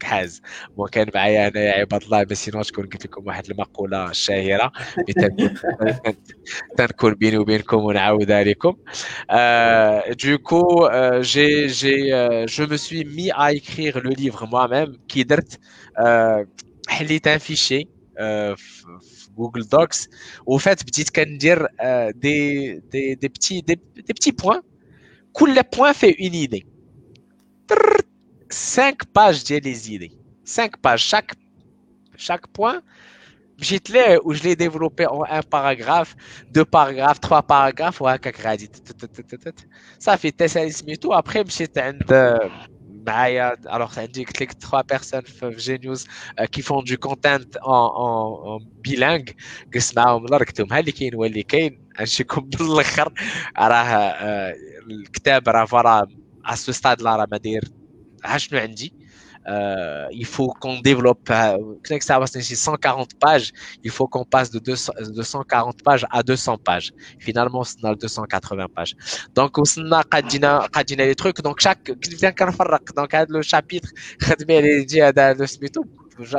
كحاز 0.00 0.42
وكان 0.76 1.06
معايا 1.14 1.48
أنا 1.48 1.70
عباد 1.70 2.02
الله 2.02 2.22
بس 2.22 2.44
سينو 2.44 2.62
تكون 2.62 2.86
قلت 2.86 3.06
لكم 3.06 3.26
واحد 3.26 3.50
المقولة 3.50 4.10
الشهيره 4.10 4.72
تنكون 6.76 7.14
بيني 7.14 7.38
وبينكم 7.38 7.76
ونعاودها 7.76 8.44
لكم 8.44 8.76
دوكو 10.24 10.90
جي 11.20 11.66
جي 11.66 12.10
جو 12.44 12.66
مو 12.66 12.76
سوي 12.76 13.04
مي 13.04 13.32
ا 13.32 13.46
ايكريغ 13.46 13.98
لو 13.98 14.10
ليفر 14.10 14.46
موا 14.46 14.66
ميم 14.66 15.00
كي 15.08 15.22
درت 15.22 15.60
حليت 16.88 17.26
ان 17.26 17.38
فيشي 17.38 17.88
في 18.56 18.84
جوجل 19.36 19.62
دوكس 19.68 20.08
وفات 20.46 20.82
بديت 20.82 21.10
كندير 21.10 21.66
دي 22.10 22.72
دي 22.78 23.14
دي 23.14 23.28
بتي 23.28 23.60
دي 23.60 23.74
بتي 23.96 24.30
بوين 24.30 24.60
كل 25.32 25.62
بوين 25.76 25.92
في 25.92 26.06
اون 26.06 26.32
ايدي 26.32 26.66
5 28.49 29.05
pages 29.05 29.43
de 29.43 29.57
les 29.57 29.91
idées. 29.93 30.11
5 30.45 30.77
pages. 30.77 31.03
Chaque, 31.03 31.33
chaque 32.15 32.47
point, 32.47 32.81
j'ai 33.57 33.79
où 34.23 34.33
je 34.33 34.43
l'ai 34.43 34.55
développé 34.55 35.05
en 35.07 35.23
un 35.23 35.41
paragraphe, 35.41 36.15
deux 36.51 36.65
paragraphes, 36.65 37.19
trois 37.19 37.41
paragraphes, 37.43 38.01
ouais, 38.01 38.19
ça 39.99 40.17
fait 40.17 40.35
et 40.87 40.97
tout. 40.97 41.13
Après, 41.13 41.43
j'étais 41.47 41.81
alors 43.05 43.93
ça 43.93 44.01
indique 44.01 44.31
trois 44.59 44.83
personnes 44.83 45.25
Genius 45.57 46.05
qui 46.51 46.61
font 46.61 46.81
du 46.81 46.97
content 46.97 47.37
en, 47.61 47.71
en, 47.71 48.55
en 48.55 48.59
bilingue 48.81 49.35
قسمعهم 49.73 50.25
الله 50.25 50.37
ركتهم 50.37 50.73
ها 50.73 50.79
اللي 50.79 50.91
كاين 50.91 51.15
هو 51.15 51.25
اللي 51.25 51.43
كاين 51.43 51.79
نشيكم 52.01 52.41
بالاخر 52.41 53.13
راه 53.57 54.15
الكتاب 54.87 55.49
راه 55.49 55.65
فرا 55.65 56.07
à 56.45 56.55
ce 56.55 56.71
stade 56.73 57.01
là 58.23 58.29
راه 58.29 58.39
ما 58.51 58.65
داير 58.65 58.91
euh, 59.47 60.07
il 60.11 60.25
faut 60.25 60.47
qu'on 60.61 60.79
développe 60.79 61.29
euh, 61.29 61.57
140 62.39 63.19
pages 63.19 63.51
il 63.83 63.91
faut 63.91 64.07
qu'on 64.07 64.23
passe 64.23 64.49
de 64.49 64.59
200, 64.59 64.93
240 65.09 65.83
pages 65.83 66.05
à 66.11 66.23
200 66.23 66.59
pages 66.59 66.93
finalement 67.19 67.65
c'est 67.65 67.81
dans 67.81 67.93
280 67.93 68.67
pages 68.73 68.95
donc 69.35 69.57
on 69.57 69.63
a 69.91 70.03
les 71.05 71.15
trucs 71.15 71.41
donc 71.41 71.59
chaque 71.59 71.91
donc 72.95 73.19
le 73.27 73.41
chapitre 73.41 73.89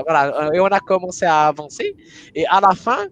voilà, 0.06 0.51
et 0.55 0.60
on 0.60 0.66
a 0.66 0.80
commencé 0.80 1.26
à 1.26 1.48
avancer 1.48 1.94
et 2.34 2.46
à 2.46 2.60
la 2.62 2.74
fin 2.74 3.06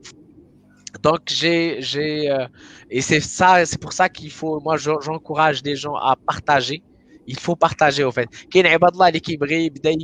donc 1.03 1.21
j'ai 1.27 1.83
j'ai 1.83 2.31
euh, 2.31 2.47
et 2.91 3.03
c'est 3.03 3.21
ça 3.21 3.65
c'est 3.67 3.81
pour 3.81 3.93
ça 3.93 4.09
qu'il 4.09 4.31
faut 4.31 4.59
moi 4.61 4.77
j'encourage 4.79 5.63
les 5.65 5.77
gens 5.77 5.97
à 5.97 6.17
partager 6.17 6.83
il 7.27 7.39
faut 7.39 7.57
partager 7.57 8.05
au 8.05 8.13
fait 8.13 8.29
كاين 8.51 8.67
عباد 8.67 8.93
الله 8.93 9.09
اللي 9.09 9.21
كيبغي 9.21 9.65
يبدا 9.65 9.95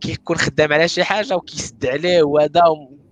كيكون 0.00 0.36
خدام 0.36 0.72
على 0.72 0.88
شي 0.88 1.04
حاجه 1.04 1.36
وكيسد 1.36 1.86
عليه 1.86 2.22
وهذا 2.22 2.62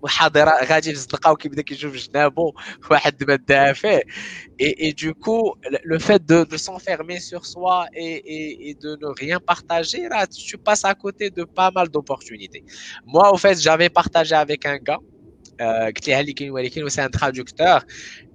وحاضر 0.02 0.48
غادي 0.48 0.90
في 0.90 0.96
الزنقه 0.96 1.32
وكيبدا 1.32 1.62
كيشوف 1.62 1.96
جنابو 1.96 2.52
واحد 2.90 3.24
ما 3.24 3.36
داها 3.36 3.72
فيه 3.72 4.02
et, 4.62 4.88
et 4.88 4.92
du 4.92 5.14
coup 5.14 5.54
le 5.92 5.98
fait 5.98 6.22
de, 6.30 6.44
de 6.44 6.56
s'enfermer 6.56 7.20
sur 7.20 7.46
soi 7.46 7.86
et, 7.94 8.14
et, 8.36 8.68
et 8.68 8.74
de 8.74 8.90
ne 9.02 9.08
rien 9.22 9.38
partager 9.40 10.02
là 10.08 10.26
tu 10.26 10.58
passes 10.58 10.84
à 10.84 10.94
côté 10.94 11.30
de 11.30 11.44
pas 11.44 11.70
mal 11.76 11.88
d'opportunités 11.88 12.62
moi 13.06 13.32
au 13.34 13.38
fait 13.44 13.56
j'avais 13.66 13.90
partagé 14.00 14.34
avec 14.34 14.66
un 14.66 14.78
gars 14.88 15.02
قلت 15.85 16.07
لها 16.07 16.19
اللي 16.19 16.33
كاين 16.33 16.51
ولكن 16.51 16.83
وسي 16.83 17.05
ان 17.05 17.11
ترادكتور 17.11 17.79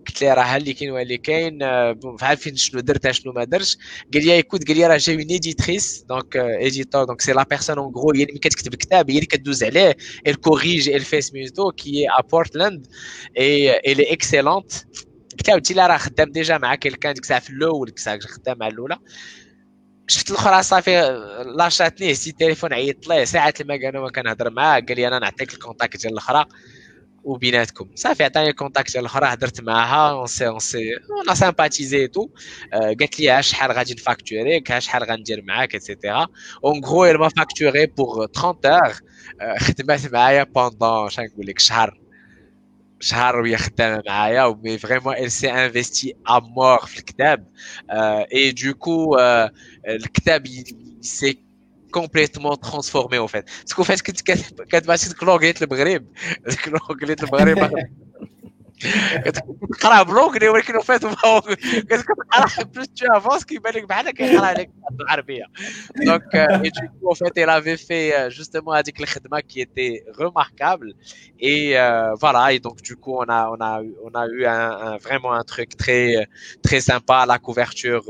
قلت 0.08 0.22
لها 0.22 0.34
راه 0.34 0.56
اللي 0.56 0.72
كاين 0.72 0.90
واللي 0.90 1.18
كاين؟ 1.18 1.58
عارفين 2.22 2.56
شنو 2.56 2.80
درت 2.80 3.10
شنو 3.10 3.32
ما 3.32 3.44
درتش. 3.44 3.76
قال 4.14 4.24
لي 4.26 4.32
ايكوت 4.34 4.68
قال 4.68 4.76
لي 4.76 4.86
راه 4.86 4.96
جاي 4.96 5.16
اون 5.16 5.22
ايديتريس 5.30 6.04
دونك 6.08 6.36
ايديتور 6.36 7.04
دونك 7.04 7.20
سي 7.20 7.32
لا 7.32 7.42
بيرسون 7.50 7.78
اون 7.78 7.92
غرو 7.94 8.12
هي 8.16 8.22
اللي 8.22 8.38
كتكتب 8.38 8.74
كتاب 8.74 9.10
هي 9.10 9.14
اللي 9.16 9.26
كدوز 9.26 9.64
عليه 9.64 9.96
ال 10.26 10.40
كوريج 10.40 10.88
ال 10.88 11.00
في 11.00 11.20
سميتو 11.20 11.72
كي 11.72 12.06
ا 12.08 12.22
بورتلاند 12.32 12.86
اي 13.38 13.78
الي 13.78 14.12
اكسيلونت 14.12 14.72
قلت 15.38 15.48
لها 15.48 15.56
قلت 15.56 15.72
لها 15.72 15.86
راه 15.86 15.96
خدام 15.96 16.32
ديجا 16.32 16.58
مع 16.58 16.74
كيلكان 16.74 17.14
ديك 17.14 17.22
الساعة 17.22 17.40
في 17.40 17.50
الأول 17.50 17.86
ديك 17.86 17.96
الساعة 17.96 18.18
خدام 18.20 18.58
مع 18.58 18.66
الأولى. 18.68 18.98
شفت 20.08 20.30
الأخرى 20.30 20.62
صافي 20.62 20.90
لاشاتني 21.58 22.14
سي 22.14 22.30
التليفون 22.30 22.72
عيطت 22.72 23.08
ليه 23.08 23.24
ساعات 23.24 23.60
لما 23.62 23.76
كانوا 23.76 24.10
كنهضر 24.10 24.50
معاه 24.50 24.80
قال 24.80 24.96
لي 24.96 25.08
أنا 25.08 25.18
نعطيك 25.18 25.52
الكونتاكت 25.54 26.02
ديال 26.02 26.12
الأخرى. 26.12 26.44
وبيناتكم 27.23 27.89
صافي 27.95 28.23
عطاني 28.23 28.49
الكونتاكت 28.49 28.91
ديال 28.91 29.01
الاخرى 29.01 29.25
هضرت 29.25 29.61
معاها 29.61 30.11
اون 30.11 30.27
سي 30.27 30.47
اون 30.47 30.59
سي 30.59 30.89
اون 31.27 31.35
سامباتيزي 31.35 32.07
تو 32.07 32.29
قالت 32.73 33.19
لي 33.19 33.43
شحال 33.43 33.71
غادي 33.71 33.93
نفاكتوريك 33.93 34.79
شحال 34.79 35.03
غندير 35.03 35.41
معاك 35.41 35.75
اتسيتيرا 35.75 36.27
اون 36.65 36.85
غرو 36.85 37.05
elle 37.05 37.17
m'a 37.17 37.29
facturé 37.29 37.87
pour 37.87 38.27
30 38.33 38.65
heures 38.65 39.01
خدمات 39.57 40.13
معايا 40.13 40.43
بوندون 40.43 41.09
شنو 41.09 41.25
نقول 41.25 41.45
لك 41.45 41.59
شهر 41.59 41.99
شهر 42.99 43.39
وهي 43.39 43.57
خدامه 43.57 44.03
معايا 44.07 44.59
مي 44.63 44.77
فريمون 44.77 45.15
elle 45.15 45.31
s'est 45.31 45.51
investie 45.51 46.13
à 46.29 46.39
mort 46.41 46.85
في 46.85 46.97
الكتاب 46.97 47.47
اي 48.33 48.51
دوكو 48.51 49.17
الكتاب 49.87 50.47
سي 51.01 51.43
complètement 51.93 52.55
transformé 52.55 53.17
en 53.17 53.27
fait. 53.27 53.45
Parce 53.45 53.73
qu'en 53.73 53.83
fait, 53.83 54.01
quand 54.01 54.81
tu 54.81 54.87
vas 54.87 55.23
لونغليت 55.23 55.61
المغرب 55.63 56.05
لونغليت 56.67 57.23
المغرب 57.23 57.89
كتقرا 59.71 60.03
بلونغلي 60.03 60.49
ولكن 60.49 60.79
فات 60.79 61.05
كتقرا 61.05 62.63
بلوس 62.63 62.87
تو 62.87 63.05
افونس 63.17 63.45
كيبان 63.45 63.73
لك 63.73 63.83
بحال 63.83 64.11
كيقرا 64.11 64.45
عليك 64.45 64.69
بالعربيه 64.91 65.43
دونك 66.05 66.35
اي 66.35 66.69
دوكو 66.69 67.13
فات 67.13 67.39
il 67.39 67.49
avait 67.49 67.77
fait 67.77 68.31
justement 68.31 68.73
هذيك 68.73 69.01
الخدمه 69.01 69.39
qui 69.39 69.61
était 69.61 70.03
remarquable 70.21 70.93
et 71.39 71.77
euh, 71.77 72.13
voilà 72.21 72.53
et 72.53 72.59
donc 72.59 72.81
du 72.81 72.95
coup 72.95 73.15
on 73.23 73.29
a 73.29 73.41
on 73.53 73.61
a 73.61 73.81
on 74.07 74.13
a 74.21 74.25
eu 74.27 74.45
un, 74.45 74.71
un 74.87 74.97
vraiment 74.97 75.33
un 75.33 75.43
truc 75.43 75.69
très 75.77 76.27
très 76.63 76.79
sympa 76.79 77.25
la 77.25 77.37
couverture 77.37 78.05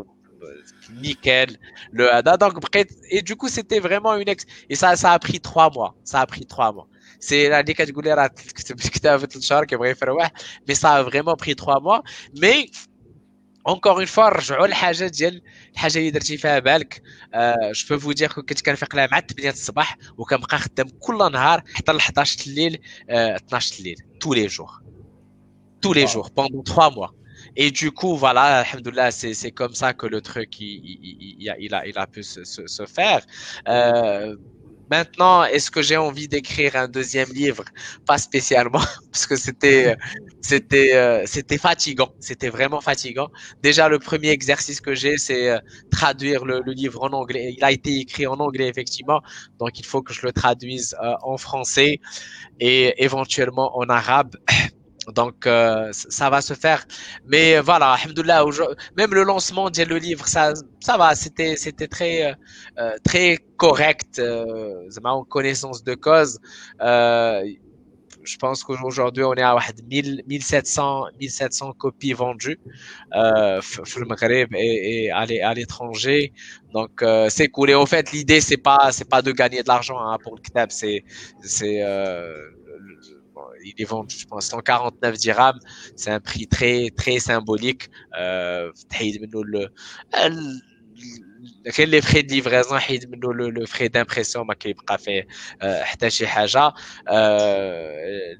nickel 1.02 1.58
le 1.92 2.14
Hada. 2.14 2.38
Donc, 2.38 2.54
et 3.10 3.22
du 3.22 3.36
coup, 3.36 3.50
c'était 3.50 3.80
vraiment 3.80 4.16
une 4.16 4.30
ex. 4.30 4.46
Et 4.70 4.76
ça, 4.76 4.96
ça 4.96 5.12
a 5.14 5.20
pris 5.20 5.40
trois 5.40 5.70
mois. 5.70 5.96
Ça 6.04 6.22
a 6.22 6.26
pris 6.26 6.46
trois 6.46 6.72
mois. 6.72 6.88
C'est 7.20 7.50
la 7.50 7.64
mais 10.68 10.76
ça 10.76 10.90
a 10.96 11.04
vraiment 11.04 11.36
pris 11.36 11.56
trois 11.56 11.80
mois. 11.82 12.02
Mais 12.42 12.70
encore 13.66 14.00
une 14.00 14.08
fois 14.08 14.30
رجعوا 14.30 14.68
للحاجه 14.68 15.08
ديال 15.08 15.42
الحاجه 15.74 16.00
اللي 16.00 16.12
درتي 16.12 16.38
فيها 16.38 16.60
بالك 16.60 17.02
آه 17.34 17.72
جو 17.74 17.98
بو 17.98 18.12
دير 18.12 18.32
كنت 18.32 18.62
كنفيق 18.62 18.96
لها 18.96 19.08
مع 19.12 19.20
8 19.20 19.50
الصباح 19.50 19.98
وكنبقى 20.18 20.58
خدام 20.58 20.90
كل 21.00 21.18
نهار 21.32 21.64
حتى 21.74 21.92
ل 21.92 21.96
11 21.96 22.38
الليل 22.48 22.80
آه 23.10 23.36
12 23.36 23.80
الليل 23.80 23.96
tous 24.24 24.34
les 24.34 24.50
jours 24.50 24.82
tous 25.82 25.94
les 25.94 26.08
jours 26.08 26.30
pendant 26.32 26.64
trois 26.64 26.90
mois 26.96 27.14
et 27.57 27.71
du 27.71 27.93
coup, 27.93 28.17
voilà, 28.17 28.61
alhamdoulilah, 28.61 29.11
c'est 29.11 29.51
comme 29.53 29.75
ça 29.75 29.95
que 29.95 30.07
le 30.07 30.21
truc, 30.21 30.61
il, 30.61 30.67
il, 30.85 31.37
il, 31.41 31.51
a, 31.51 31.59
il, 31.59 31.75
a, 31.75 31.87
il 31.87 31.99
a 31.99 32.07
pu 32.07 32.23
se, 32.23 32.45
se, 32.45 32.67
se 32.67 32.87
faire. 32.87 33.25
Euh, 33.69 34.37
Maintenant, 34.91 35.45
est-ce 35.45 35.71
que 35.71 35.81
j'ai 35.83 35.97
envie 35.97 36.29
d'écrire 36.29 36.77
un 36.77 36.89
deuxième 36.89 37.31
livre? 37.31 37.65
Pas 38.07 38.19
spécialement, 38.19 38.83
parce 39.13 39.27
que 39.27 39.37
c'était, 39.37 39.97
c'était, 40.43 40.95
euh, 40.95 41.23
c'était 41.27 41.59
fatigant. 41.59 42.11
C'était 42.21 42.51
vraiment 42.51 42.81
fatigant. 42.81 43.29
Déjà, 43.63 43.89
le 43.89 43.99
premier 43.99 44.29
exercice 44.29 44.81
que 44.81 44.95
j'ai, 44.95 45.17
c'est 45.17 45.51
euh, 45.51 45.59
traduire 45.91 46.45
le, 46.45 46.61
le, 46.61 46.73
livre 46.73 47.03
en 47.03 47.13
anglais. 47.15 47.55
Il 47.57 47.65
a 47.65 47.73
été 47.73 47.99
écrit 48.01 48.27
en 48.27 48.39
anglais, 48.41 48.69
effectivement, 48.69 49.23
donc 49.59 49.79
il 49.79 49.87
faut 49.87 50.03
que 50.03 50.13
je 50.13 50.21
le 50.27 50.33
traduise 50.33 50.95
euh, 51.03 51.15
en 51.23 51.39
français 51.39 51.99
et 52.61 53.03
éventuellement 53.03 53.77
en 53.79 53.89
arabe. 53.89 54.37
Donc, 55.13 55.47
euh, 55.47 55.91
ça 55.93 56.31
va 56.31 56.41
se 56.41 56.55
faire. 56.55 56.85
Mais 57.27 57.61
voilà, 57.61 57.93
alhamdoulilah, 57.93 58.45
même 58.97 59.13
le 59.13 59.23
lancement 59.25 59.71
de 59.71 59.83
le 59.83 59.99
livre, 59.99 60.27
ça, 60.27 60.55
ça 60.81 60.97
va, 60.97 61.15
c'était, 61.15 61.57
c'était 61.57 61.89
très, 61.89 62.35
euh, 62.79 62.97
très 63.05 63.39
correct, 63.57 64.19
euh, 64.19 64.89
en 65.05 65.25
connaissance 65.25 65.85
de 65.85 65.95
cause. 65.95 66.39
Euh, 66.81 67.43
je 68.25 68.37
pense 68.39 68.65
qu'aujourd'hui, 68.65 69.23
on 69.25 69.35
est 69.35 69.43
à 69.43 69.57
1700, 69.87 71.05
1700 71.21 71.73
copies 71.75 72.15
vendues 72.15 72.59
euh, 73.15 73.61
et, 74.57 75.05
et 75.05 75.11
à 75.11 75.55
l'étranger. 75.55 76.33
Donc, 76.73 77.03
euh, 77.03 77.29
c'est 77.31 77.49
cool. 77.49 77.71
Et 77.71 77.75
en 77.75 77.87
fait, 77.87 78.13
l'idée, 78.13 78.41
c'est 78.41 78.57
pas, 78.57 78.91
c'est 78.93 79.09
pas 79.09 79.23
de 79.23 79.33
gagner 79.33 79.63
de 79.63 79.69
l'argent 79.69 79.99
hein, 79.99 80.17
pour 80.23 80.35
le 80.37 80.41
kitab, 80.41 80.71
c'est, 80.71 81.05
c'est, 81.43 81.83
euh, 81.83 82.35
il 83.65 83.75
est 83.77 83.85
vendu, 83.85 84.17
je 84.19 84.27
pense, 84.27 84.47
149 84.47 85.17
dirhams. 85.17 85.59
C'est 85.97 86.11
un 86.11 86.21
prix 86.21 86.47
très, 86.47 86.91
très 86.97 87.19
symbolique. 87.19 87.91
Euh, 88.19 88.71
كاين 91.76 91.90
لي 91.90 92.02
فخي 92.02 92.22
دي 92.22 92.36
ليفريزون 92.36 92.80
حيد 92.80 93.12
منه 93.12 93.34
لو 93.34 93.66
فخي 93.66 93.88
دامبريسيون 93.88 94.48
ما 94.48 94.54
كيبقى 94.54 94.98
فيه 94.98 95.28
حتى 95.62 96.10
شي 96.10 96.28
حاجه 96.28 96.74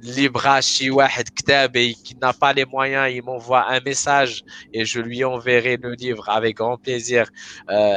اللي 0.04 0.28
بغى 0.28 0.62
شي 0.62 0.92
واحد 0.92 1.30
كتاب 1.30 1.78
qui 1.78 2.16
n'a 2.22 2.34
pas 2.34 2.54
les 2.54 2.66
moyens 2.66 3.12
il 3.16 3.24
m'envoie 3.24 3.72
un 3.72 3.80
message 3.80 4.44
et 4.74 4.86
je 4.86 5.00
lui 5.02 5.24
enverrai 5.24 5.78
le 5.78 5.94
livre 5.94 6.30
avec 6.30 6.58
grand 6.58 6.78
plaisir 6.78 7.26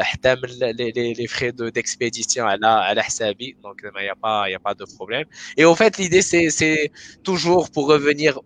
حتى 0.00 0.34
من 0.34 0.48
les, 0.48 1.14
les 1.14 1.26
frais 1.26 1.52
de 1.52 1.70
d'expédition 1.70 2.38
على 2.38 2.66
على 2.66 3.02
حسابي 3.02 3.56
donc 3.64 3.76
il 3.84 4.04
y 4.04 4.08
a 4.08 4.14
pas 4.14 4.48
il 4.48 4.52
y 4.52 4.54
a 4.54 4.60
pas 4.60 4.74
de 4.74 4.84
problème 4.96 5.24
et 5.56 5.64
en 5.64 5.74
fait 5.74 5.98
l'idée 5.98 6.22
c'est 6.22 6.50
c'est 6.50 6.90
toujours 7.24 7.70
pour 7.70 7.88
revenir 7.88 8.40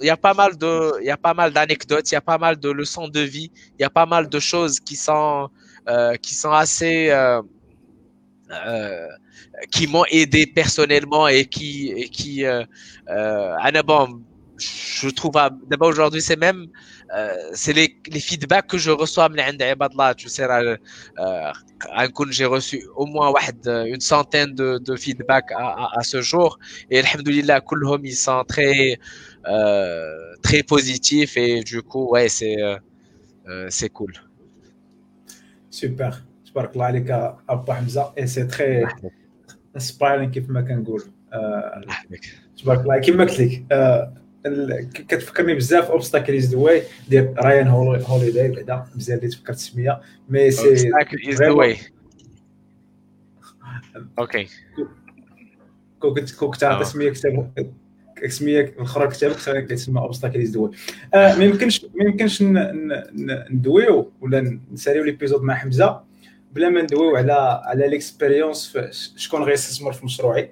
il 0.00 0.06
y 0.06 0.10
a 0.10 0.16
pas 0.16 0.34
mal 0.34 0.56
de, 0.56 1.00
il 1.00 1.06
y 1.06 1.10
a 1.10 1.16
pas 1.16 1.34
mal 1.34 1.52
d'anecdotes, 1.52 2.10
il 2.10 2.14
y 2.14 2.16
a 2.16 2.20
pas 2.20 2.38
mal 2.38 2.58
de 2.58 2.70
leçons 2.70 3.08
de 3.08 3.20
vie, 3.20 3.50
il 3.78 3.82
y 3.82 3.84
a 3.84 3.90
pas 3.90 4.06
mal 4.06 4.28
de 4.28 4.38
choses 4.38 4.80
qui 4.80 4.96
sont, 4.96 5.48
euh, 5.88 6.14
qui 6.16 6.34
sont 6.34 6.50
assez, 6.52 7.10
euh, 7.10 7.42
euh, 8.50 9.06
qui 9.70 9.86
m'ont 9.86 10.04
aidé 10.10 10.46
personnellement 10.46 11.28
et 11.28 11.46
qui, 11.46 11.92
et 11.96 12.08
qui, 12.08 12.44
bon, 13.82 14.20
je 14.58 15.08
trouve 15.10 15.32
d'abord 15.68 15.88
aujourd'hui 15.88 16.22
c'est 16.22 16.40
même 16.40 16.66
c'est 17.52 17.74
les, 17.74 17.94
les, 18.10 18.20
feedbacks 18.20 18.66
que 18.66 18.78
je 18.78 18.90
reçois 18.90 19.28
de 19.28 19.36
tu 20.14 20.28
sais 20.28 20.46
j'ai 22.32 22.46
reçu 22.46 22.84
au 22.96 23.04
moins 23.06 23.32
une 23.66 24.00
centaine 24.00 24.54
de, 24.54 24.96
feedbacks 24.96 25.52
à, 25.52 25.90
à, 25.98 26.02
ce 26.02 26.22
jour. 26.22 26.58
Et 26.90 26.98
alhamdoulilah 27.00 27.60
ils 28.04 28.16
sont 28.16 28.44
très 28.44 28.98
très 30.41 30.63
positifs 30.63 31.37
et 31.37 31.63
du 31.63 31.81
coup 31.81 32.05
ouais 32.13 32.29
c'est 32.29 32.61
euh, 32.61 32.77
euh, 33.49 33.67
c'est 33.69 33.89
cool 33.89 34.13
super 35.69 36.13
تبارك 36.51 36.73
الله 36.73 36.85
عليك 36.85 37.11
ابو 37.49 37.73
حمزه 37.73 38.13
اي 38.17 38.27
سي 38.27 38.43
تري 38.43 38.87
انسبايرين 39.75 40.31
كيف 40.31 40.49
ما 40.49 40.61
كنقول 40.61 41.03
تبارك 42.57 42.81
الله 42.81 42.97
كيما 42.97 43.23
قلت 43.23 43.39
لك 44.45 44.89
كتفكرني 44.93 45.55
بزاف 45.55 45.91
اوبستاكل 45.91 46.35
از 46.35 46.55
ذا 46.55 46.57
واي 46.57 46.83
ديال 47.09 47.33
رايان 47.37 47.67
هوليداي 47.67 48.51
بعدا 48.51 48.85
مزيان 48.95 49.17
اللي 49.17 49.29
تفكرت 49.29 49.57
السميه 49.57 50.01
مي 50.29 50.51
سي 50.51 50.67
اوبستاكل 50.67 51.29
از 51.29 51.35
ذا 51.35 51.49
واي 51.49 51.77
اوكي 54.19 54.47
كنت 55.99 56.35
كنت 56.35 56.63
عطي 56.63 56.85
سميه 56.85 57.09
كتاب 57.09 57.51
سميه 58.28 58.60
الاخرى 58.60 59.08
كتابك 59.08 59.66
كيتسمى 59.66 60.00
اوبستاكل 60.00 60.40
از 60.40 60.50
ذا 60.50 60.60
واي 60.60 60.70
ما 61.14 61.44
يمكنش 61.44 61.84
ما 61.94 62.04
يمكنش 62.04 62.42
ندويو 63.50 64.12
ولا 64.20 64.58
نساليو 64.72 65.04
ليبيزود 65.04 65.42
مع 65.42 65.54
حمزة 65.54 66.00
بلا 66.52 66.68
ما 66.68 66.82
ندويو 66.82 67.16
على 67.16 67.62
على 67.64 67.88
ليكسبيريونس 67.88 68.78
شكون 69.16 69.42
غيستثمر 69.42 69.92
في 69.92 70.04
مشروعي. 70.04 70.50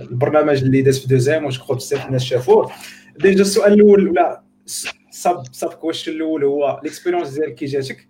البرنامج 0.00 0.62
اللي 0.62 0.82
داز 0.82 0.98
في 0.98 1.08
دوزيام 1.08 1.44
واش 1.44 1.58
كخو 1.58 1.74
بزاف 1.74 2.06
الناس 2.06 2.22
شافوه. 2.22 2.72
ديجا 3.20 3.40
السؤال 3.42 3.72
الأول 3.72 4.08
ولا 4.08 4.42
سب 5.10 5.42
سب 5.52 5.68
كويشن 5.68 6.12
الأول 6.12 6.44
هو 6.44 6.80
ليكسبيريونس 6.84 7.28
ديالك 7.28 7.54
كي 7.54 7.66
جاتك. 7.66 8.08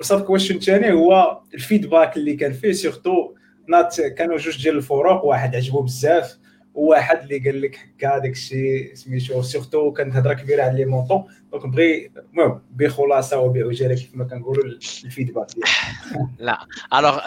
سب 0.00 0.20
كويشن 0.20 0.54
الثاني 0.54 0.92
هو 0.92 1.40
الفيدباك 1.54 2.16
اللي 2.16 2.34
كان 2.34 2.52
فيه 2.52 2.72
سيرتو 2.72 3.34
نات 3.68 4.00
كانوا 4.00 4.36
جوج 4.36 4.62
ديال 4.62 4.76
الفروق 4.76 5.24
واحد 5.24 5.56
عجبو 5.56 5.82
بزاف 5.82 6.38
وواحد 6.74 7.18
اللي 7.18 7.38
قال 7.38 7.60
لك 7.60 7.78
هكا 7.78 8.18
داك 8.18 8.30
الشيء 8.30 8.94
سميتو 8.94 9.42
سيرتو 9.42 9.92
كانت 9.92 10.16
هضرة 10.16 10.34
كبيرة 10.34 10.62
على 10.62 10.76
لي 10.76 10.84
مونطون. 10.84 11.24
دونك 11.53 11.65
بغي 11.65 12.11
المهم 12.33 12.61
بخلاصه 12.71 13.39
وبعجاله 13.39 13.95
كيف 13.95 14.15
ما 14.15 14.23
كنقولوا 14.23 14.63
الفيدباك 14.65 15.47
لا 16.39 16.67
الوغ 16.93 17.19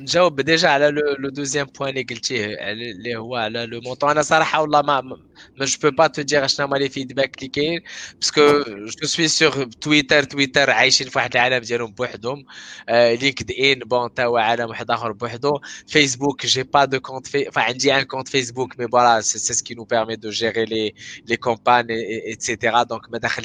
نجاوب 0.00 0.40
ديجا 0.40 0.68
على 0.68 0.90
لو 1.18 1.28
دوزيام 1.28 1.66
بوان 1.78 1.90
اللي 1.90 2.02
قلتيه 2.02 2.46
اللي 2.72 3.16
هو 3.16 3.36
على 3.36 3.66
لو 3.66 3.80
مونطون 3.80 4.10
انا 4.10 4.22
صراحه 4.22 4.60
والله 4.60 4.82
ما 4.82 5.00
ما 5.00 5.64
جو 5.66 5.78
بو 5.82 5.96
با 5.96 6.06
تو 6.06 6.22
دير 6.22 6.46
شنو 6.46 6.66
هما 6.66 6.76
لي 6.76 6.88
فيدباك 6.88 7.38
اللي 7.38 7.48
كاين 7.48 7.80
باسكو 8.20 8.62
جو 8.66 9.06
سوي 9.06 9.28
سور 9.28 9.64
تويتر 9.64 10.22
تويتر 10.22 10.70
عايشين 10.70 11.08
في 11.08 11.18
واحد 11.18 11.36
العالم 11.36 11.58
ديالهم 11.58 11.92
بوحدهم 11.92 12.44
لينكد 12.88 13.50
ان 13.52 13.78
بون 13.78 14.14
تا 14.14 14.24
هو 14.24 14.36
عالم 14.36 14.68
واحد 14.68 14.90
اخر 14.90 15.12
بوحدو 15.12 15.60
فيسبوك 15.86 16.46
جي 16.46 16.62
با 16.62 16.84
دو 16.84 17.00
كونت 17.00 17.26
في 17.26 17.50
عندي 17.56 17.94
ان 17.94 18.02
كونت 18.02 18.28
فيسبوك 18.28 18.80
مي 18.80 18.88
فوالا 18.88 19.20
سي 19.20 19.38
سكي 19.54 19.74
نو 19.74 19.84
بيرمي 19.84 20.16
دو 20.16 20.30
جيري 20.30 20.64
لي 20.64 20.94
لي 21.26 21.36
كومبان 21.36 21.86
ايتترا 21.90 22.82
دونك 22.82 23.10
ما 23.10 23.18
داخل 23.18 23.44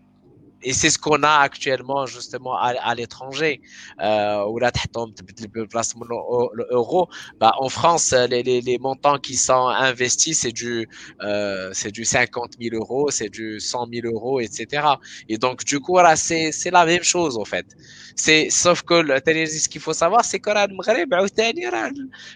et 0.63 0.73
c'est 0.73 0.89
ce 0.89 0.99
qu'on 0.99 1.23
a 1.23 1.39
actuellement 1.39 2.05
justement 2.05 2.55
à, 2.57 2.69
à 2.81 2.95
l'étranger 2.95 3.61
euh, 4.01 4.45
où 4.45 4.59
là 4.59 4.71
l'euro 6.69 7.07
bah 7.39 7.53
en 7.59 7.69
France 7.69 8.13
les, 8.29 8.43
les, 8.43 8.61
les, 8.61 8.77
montants 8.77 9.17
qui 9.17 9.35
sont 9.35 9.67
investis 9.67 10.39
c'est 10.39 10.51
du 10.51 10.87
euh, 11.21 11.69
c'est 11.73 11.91
du 11.91 12.05
50 12.05 12.53
000 12.59 12.75
euros 12.75 13.09
c'est 13.11 13.29
du 13.29 13.59
100 13.59 13.87
000 13.93 14.07
euros 14.07 14.39
etc 14.39 14.83
et 15.29 15.37
donc 15.37 15.63
du 15.65 15.79
coup 15.79 15.97
là 15.97 16.15
c'est 16.15 16.51
c'est 16.51 16.71
la 16.71 16.85
même 16.85 17.03
chose 17.03 17.37
en 17.37 17.45
fait. 17.45 17.65
C'est 18.15 18.49
sauf 18.49 18.81
que 18.83 18.93
le 18.95 19.19
ce 19.47 19.69
qu'il 19.69 19.81
faut 19.81 19.93
savoir 19.93 20.23
c'est 20.25 20.39
que 20.39 20.51
bah, 21.07 21.19
euh, 21.21 21.89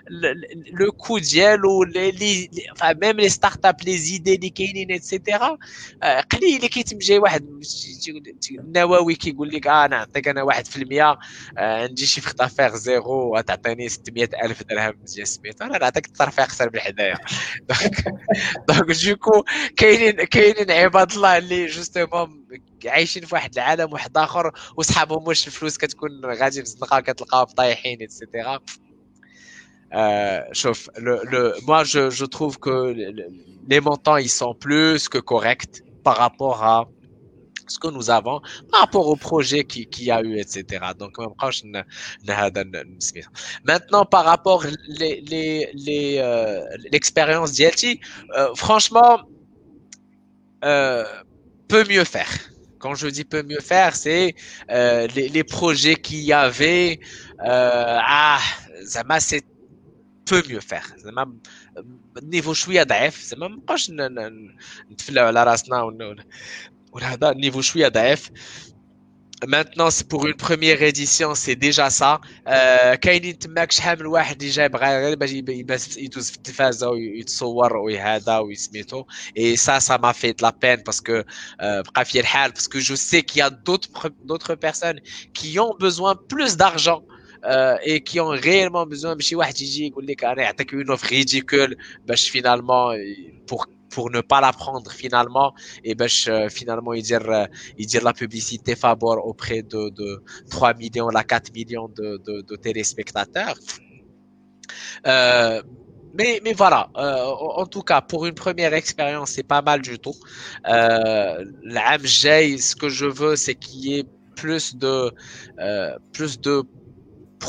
le, 0.08 0.34
le 0.74 0.92
coût 0.92 1.20
d'yel 1.20 1.66
ou 1.66 1.84
les, 1.84 2.12
les, 2.12 2.50
enfin 2.72 2.94
même 2.96 3.18
les 3.18 3.30
startups 3.30 3.84
les 3.84 4.14
idées 4.16 4.38
les 4.38 4.52
etc 4.90 5.40
euh, 6.04 6.22
النووي 8.52 9.16
كيقول 9.16 9.50
لك 9.50 9.68
آه 9.68 9.88
نعطيك 9.88 10.28
أنا 10.28 10.46
1% 10.46 11.18
عندي 11.58 12.06
شي 12.06 12.22
فيخ 12.22 12.34
افير 12.40 12.76
زيرو 12.76 13.38
وتعطيني 13.38 13.90
600 13.90 14.30
ألف 14.44 14.64
درهم 14.64 14.94
مزيان 15.04 15.26
سميتو 15.26 15.66
أنا 15.66 15.78
نعطيك 15.78 16.06
الطرف 16.06 16.40
اخسر 16.40 16.70
من 16.74 16.80
حدايا 16.80 17.18
دونك 18.68 19.06
دوكو 19.06 19.44
كاينين 19.78 20.12
كاينين 20.12 20.72
عباد 20.72 21.12
الله 21.12 21.38
اللي 21.38 21.66
جوستومون 21.66 22.46
عايشين 22.86 23.26
في 23.26 23.36
واحد 23.36 23.54
العالم 23.54 23.94
واحد 23.94 24.18
آخر 24.18 24.52
وصحابهم 24.78 25.28
واش 25.28 25.48
الفلوس 25.48 25.78
كتكون 25.78 26.26
غادي 26.26 26.56
في 26.56 26.62
الزنقه 26.62 27.00
كتلقاهم 27.00 27.46
طايحين 27.46 28.00
ايتترا 28.00 28.60
Euh, 29.94 30.42
chauffe. 30.52 30.90
Le, 30.98 31.22
le, 31.24 31.54
moi, 31.66 31.84
je, 31.84 32.10
je 32.10 32.26
trouve 32.26 32.60
que 32.60 32.94
les 33.68 33.80
montants, 33.80 34.18
ils 34.18 34.30
sont 34.30 34.54
plus 34.54 35.08
que 35.08 35.20
corrects 35.20 35.84
par 36.04 36.18
rapport 36.18 36.64
à 36.64 36.88
ce 37.71 37.79
que 37.79 37.89
nous 37.89 38.11
avons 38.11 38.41
par 38.71 38.81
rapport 38.81 39.07
au 39.09 39.17
projet 39.17 39.65
qui, 39.65 39.87
qui 39.87 40.11
a 40.11 40.23
eu, 40.23 40.39
etc. 40.39 40.65
Donc, 40.99 41.17
maintenant, 43.65 44.05
par 44.05 44.25
rapport 44.25 44.65
les, 44.89 45.21
les, 45.21 45.71
les, 45.75 46.19
euh, 46.19 46.65
l'expérience 46.93 47.53
d'ILT, 47.53 48.01
euh, 48.37 48.55
franchement, 48.55 49.21
euh, 50.65 51.05
peut 51.69 51.85
mieux 51.89 52.05
faire. 52.05 52.31
Quand 52.79 52.95
je 52.95 53.09
dis 53.09 53.25
peut 53.25 53.43
mieux 53.43 53.61
faire, 53.61 53.95
c'est 53.95 54.35
euh, 54.71 55.07
les, 55.15 55.29
les 55.29 55.45
projets 55.45 55.97
qu'il 55.97 56.21
y 56.21 56.33
avait. 56.33 56.99
Euh, 57.47 57.99
ah, 58.01 58.41
Zama, 58.85 59.21
c'est 59.21 59.45
peut 60.31 60.43
mieux 60.49 60.61
faire. 60.61 60.87
زعما 60.97 61.35
niveau 62.23 62.53
شويه 62.53 62.83
ضعيف 62.83 63.23
زعما 63.23 63.49
ما 63.49 63.57
نبقاوش 63.57 63.91
نتفلاو 64.91 65.27
على 65.27 65.45
راسنا 65.45 65.83
وهذا 66.95 67.35
niveau 67.35 67.61
شويه 67.61 67.89
ضعيف 67.89 68.31
Maintenant, 69.47 69.91
c'est 69.91 70.07
pour 70.07 70.27
une 70.27 70.35
première 70.35 70.83
édition, 70.83 71.35
c'est 71.35 71.57
déjà 71.57 71.89
ça. 71.89 72.21
كاينين 72.95 73.39
تماك 73.39 73.73
شحال 73.73 73.99
من 73.99 74.07
واحد 74.07 74.41
اللي 74.41 74.53
جاي 74.53 74.69
بغا 74.69 75.01
غير 75.01 75.17
باش 75.17 75.33
يدوز 75.97 76.31
في 76.31 76.37
التلفازه 76.37 76.91
ويتصور 76.91 77.77
ويهذا 77.77 78.39
ويسميتو 78.39 79.05
et 79.39 79.57
ça 79.57 79.81
ça 79.81 79.99
m'a 79.99 80.13
fait 80.13 80.39
de 80.39 80.43
la 80.43 80.53
peine 80.53 80.83
parce 80.85 81.01
que 81.01 81.25
بقى 81.61 82.05
في 82.05 82.21
الحال 82.21 82.53
parce 82.53 82.69
que 82.69 82.81
je 82.81 82.95
sais 82.95 83.23
qu'il 83.23 83.39
y 83.39 83.43
a 83.43 83.51
d'autres 83.51 84.11
d'autres 84.25 84.55
personnes 84.55 85.01
qui 85.35 85.59
ont 85.59 85.75
besoin 85.81 86.15
plus 86.29 86.57
d'argent 86.57 87.03
euh, 87.45 87.77
et 87.83 88.01
qui 88.03 88.21
ont 88.21 88.29
réellement 88.49 88.87
besoin 88.87 89.15
ماشي 89.17 89.37
واحد 89.37 89.61
يجي 89.61 89.87
يقول 89.87 90.07
لك 90.07 90.25
انا 90.25 90.43
يعطيك 90.43 90.71
une 90.75 90.91
offre 90.97 91.07
ridicule 91.11 91.75
باش 92.07 92.37
finalement 92.37 92.93
pour 93.51 93.67
pour 93.96 94.08
ne 94.12 94.22
pas 94.32 94.42
la 94.48 94.52
prendre 94.64 94.92
finalement 94.92 95.50
et 95.84 95.94
ben 96.00 96.10
finalement 96.60 96.94
il 96.94 97.04
dire 97.12 97.28
il 97.80 97.88
dire 97.94 98.04
la 98.04 98.16
publicité 98.22 98.76
favor 98.76 99.18
auprès 99.26 99.62
de, 99.74 99.90
de 100.00 100.10
3 100.50 100.74
millions 100.82 101.08
à 101.22 101.24
4 101.24 101.54
millions 101.54 101.90
de, 102.00 102.56
téléspectateurs 102.68 103.58
euh, 105.08 105.62
mais, 106.18 106.40
mais 106.44 106.54
voilà, 106.54 106.90
euh, 106.98 107.26
en 107.62 107.66
tout 107.66 107.82
cas, 107.82 108.02
pour 108.02 108.26
une 108.26 108.36
première 108.36 108.74
expérience, 108.74 109.32
c'est 109.32 109.44
pas 109.44 109.62
mal 109.62 109.82
du 109.82 110.00
tout. 110.00 110.16
Euh, 110.68 111.44
la 111.64 111.98
MJ, 111.98 112.58
ce 112.58 112.76
que 112.76 112.88
je 112.88 113.06
veux, 113.06 113.36
c'est 113.36 113.56
qu'il 113.56 113.80
y 113.86 114.00
ait 114.00 114.06
plus 114.36 114.76
de, 114.78 115.12
euh, 115.60 115.98
plus 116.14 116.40
de 116.40 116.64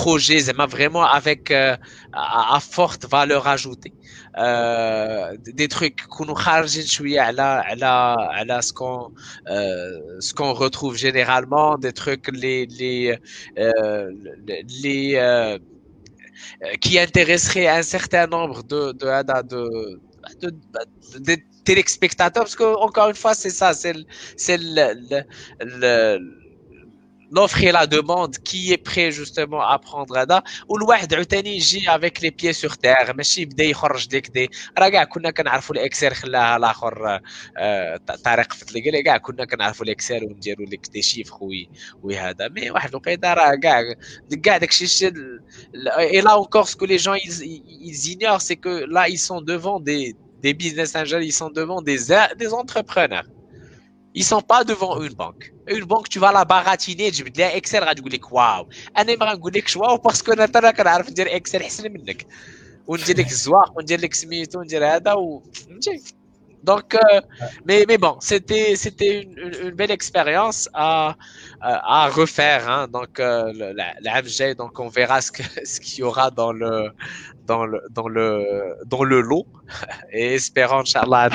projets, 0.03 0.41
vraiment 0.67 1.05
avec 1.21 1.51
euh, 1.51 1.77
à, 2.13 2.61
forte 2.61 3.03
valeur 3.17 3.43
ajoutée. 3.57 3.95
Euh, 4.39 5.35
des 5.61 5.69
trucs 5.77 6.01
qu'on 6.13 6.27
nous 6.27 6.35
ce 8.67 8.73
qu'on 8.79 9.11
euh, 9.49 10.21
ce 10.27 10.31
qu'on 10.37 10.53
retrouve 10.65 10.95
généralement, 11.07 11.69
des 11.87 11.95
trucs 12.03 12.27
les 12.43 12.61
les 12.81 13.17
les 14.83 15.59
qui 16.83 16.93
intéresseraient 17.07 17.69
un 17.83 17.87
certain 17.97 18.27
nombre 18.35 18.59
de, 18.73 18.81
de, 18.93 19.09
de, 21.29 21.35
téléspectateurs, 21.65 22.45
parce 22.45 22.59
que 22.63 22.69
encore 22.89 23.09
une 23.13 23.21
fois, 23.25 23.35
c'est 23.43 23.55
ça, 23.61 23.69
c'est 23.75 23.95
le, 24.61 26.37
l'offre 27.32 27.64
et 27.64 27.72
la 27.72 27.88
demande 27.88 28.38
qui 28.40 28.74
est 28.74 28.78
prêt 28.78 29.12
justement 29.12 29.62
à 29.62 29.80
prendre 29.80 30.18
هذا 30.18 30.44
والواحد 30.68 31.14
عاوتاني 31.14 31.56
يجي 31.56 31.90
avec 31.90 32.22
les 32.22 32.32
pieds 32.32 32.54
sur 32.54 32.78
terre 32.78 33.16
ماشي 33.16 33.42
يبدا 33.42 33.64
يخرج 33.64 34.08
ديك 34.08 34.28
دي 34.28 34.50
راه 34.78 34.90
كاع 34.90 35.04
كنا 35.04 35.32
كنعرفوا 35.32 35.76
الاكسل 35.76 36.12
خلاها 36.12 36.58
الاخر 36.58 37.20
آه 37.58 37.98
طارق 38.24 38.54
فتلقى 38.54 39.04
كاع 39.04 39.18
كنا 39.18 39.46
كنعرفوا 39.46 39.86
الاكسل 39.86 40.24
ونديروا 40.24 40.66
لك 40.66 40.88
دي 40.88 41.02
شيفر 41.02 41.38
وهذا 42.04 42.48
مي 42.48 42.72
واحد 42.72 42.90
الوقيته 42.90 43.34
راه 43.34 43.56
كاع 43.56 43.84
كاع 44.44 44.58
داكشي 44.58 44.86
الشيء 44.86 45.14
et 46.12 46.22
là 46.22 46.38
encore 46.38 46.68
ce 46.68 46.76
que 46.76 46.86
les 46.86 47.00
gens 47.06 47.14
ils, 47.14 47.44
ils 47.90 48.12
ignorent 48.14 48.42
c'est 48.42 48.58
que 48.66 48.86
là 48.96 49.08
ils 49.10 49.24
sont 49.30 49.42
devant 49.42 49.80
des 49.80 50.16
des 50.44 50.54
business 50.54 50.96
angels 50.96 51.24
ils 51.24 51.38
sont 51.42 51.52
devant 51.62 51.82
des 51.82 52.00
des 52.42 52.54
entrepreneurs 52.62 53.28
ils 54.16 54.26
sont 54.26 54.42
pas 54.42 54.64
devant 54.64 55.02
une 55.02 55.14
banque 55.14 55.54
une 55.68 55.86
banque 55.86 56.10
tu 56.10 56.20
vas 56.20 56.32
la 56.32 56.44
baratiner 56.46 57.10
تجبد 57.12 57.38
لها 57.38 57.58
اكسل 57.58 57.84
غتقول 57.84 58.12
لك 58.12 58.32
واو 58.32 58.70
انا 58.98 59.16
ما 59.16 59.26
غنقول 59.26 59.54
لكش 59.54 59.78
واو 59.78 59.98
باسكو 59.98 60.34
انا 60.34 60.46
ترى 60.46 60.72
كنعرف 60.74 61.10
ندير 61.10 61.36
اكسل 61.36 61.62
احسن 61.62 61.92
منك 61.92 62.26
وندير 62.88 63.18
لك 63.20 63.28
الزواق 63.28 63.78
وندير 63.78 64.02
لك 64.02 64.14
سميتو 64.14 64.60
وندير 64.60 64.86
هذا 64.96 65.14
و 65.14 65.44
فهمتي 65.54 66.02
Donc, 66.64 66.94
euh, 66.94 67.22
mais, 67.66 67.86
mais 67.88 67.98
bon, 67.98 68.18
c'était, 68.20 68.76
c'était 68.76 69.24
une, 69.24 69.38
une, 69.46 69.68
une, 69.68 69.72
belle 69.72 69.90
expérience 69.90 70.70
à, 70.74 71.16
à 71.62 72.08
refaire. 72.10 72.70
Hein. 72.70 72.88
Donc, 72.88 73.20
euh, 73.20 73.52
la, 73.80 73.96
la 74.00 74.22
MJ, 74.22 74.56
donc 74.56 74.80
on 74.80 74.88
verra 74.88 75.22
ce, 75.22 75.32
que, 75.32 75.44
ce 75.64 75.80
qu'il 75.80 76.00
y 76.00 76.04
aura 76.04 76.30
dans 76.30 76.52
le, 76.52 76.92
dans 77.50 77.66
le, 77.72 77.80
dans 77.98 78.08
le, 78.16 78.28
dans 78.92 79.04
le 79.04 79.20
lot. 79.30 79.48
Et 80.12 80.36
espérons, 80.36 80.82
Inch'Allah, 80.86 81.30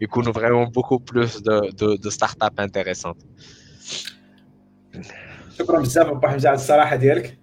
il 0.00 0.06
y 0.06 0.32
vraiment 0.38 0.66
beaucoup 0.76 1.00
plus 1.10 1.42
de, 1.42 1.56
de, 1.80 1.88
de 2.04 2.10
startups 2.10 2.58
intéressantes. 2.58 3.22
شكرا 5.58 5.80
بزاف 5.80 6.06
ابو 6.06 6.28
حمزه 6.28 6.48
على 6.48 6.56
الصراحه 6.56 6.96
ديالك 6.96 7.38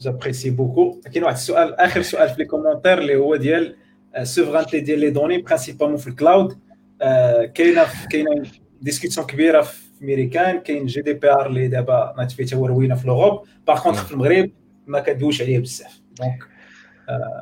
جابريسي 0.00 0.50
بوكو 0.50 1.00
كاين 1.12 1.24
واحد 1.24 1.34
السؤال 1.34 1.74
اخر 1.74 2.02
سؤال 2.02 2.28
في 2.28 2.34
لي 2.38 2.44
كومونتير 2.44 2.98
اللي 2.98 3.16
هو 3.16 3.36
ديال 3.36 3.76
سوفرانتي 4.22 4.80
ديال 4.80 4.98
لي 4.98 5.10
دوني 5.10 5.42
برينسيبالمون 5.42 5.96
في 5.96 6.06
الكلاود 6.06 6.58
كاينه 7.54 7.86
كاينه 8.10 8.42
ديسكسيون 8.80 9.26
كبيره 9.26 9.60
في 9.60 9.82
ميريكان 10.00 10.60
كاين 10.60 10.86
جي 10.86 11.02
دي 11.02 11.12
بي 11.12 11.30
ار 11.30 11.46
اللي 11.46 11.68
دابا 11.68 12.14
ناضت 12.18 12.32
فيه 12.32 12.46
تا 12.46 12.56
روينه 12.56 12.94
في 12.94 13.06
لوروب 13.06 13.46
باغ 13.66 13.82
كونتر 13.82 14.00
في 14.00 14.12
المغرب 14.12 14.50
ما 14.86 15.00
كدويش 15.00 15.42
عليه 15.42 15.58
بزاف 15.58 16.00
دونك 16.18 16.38
Uh, 17.07 17.41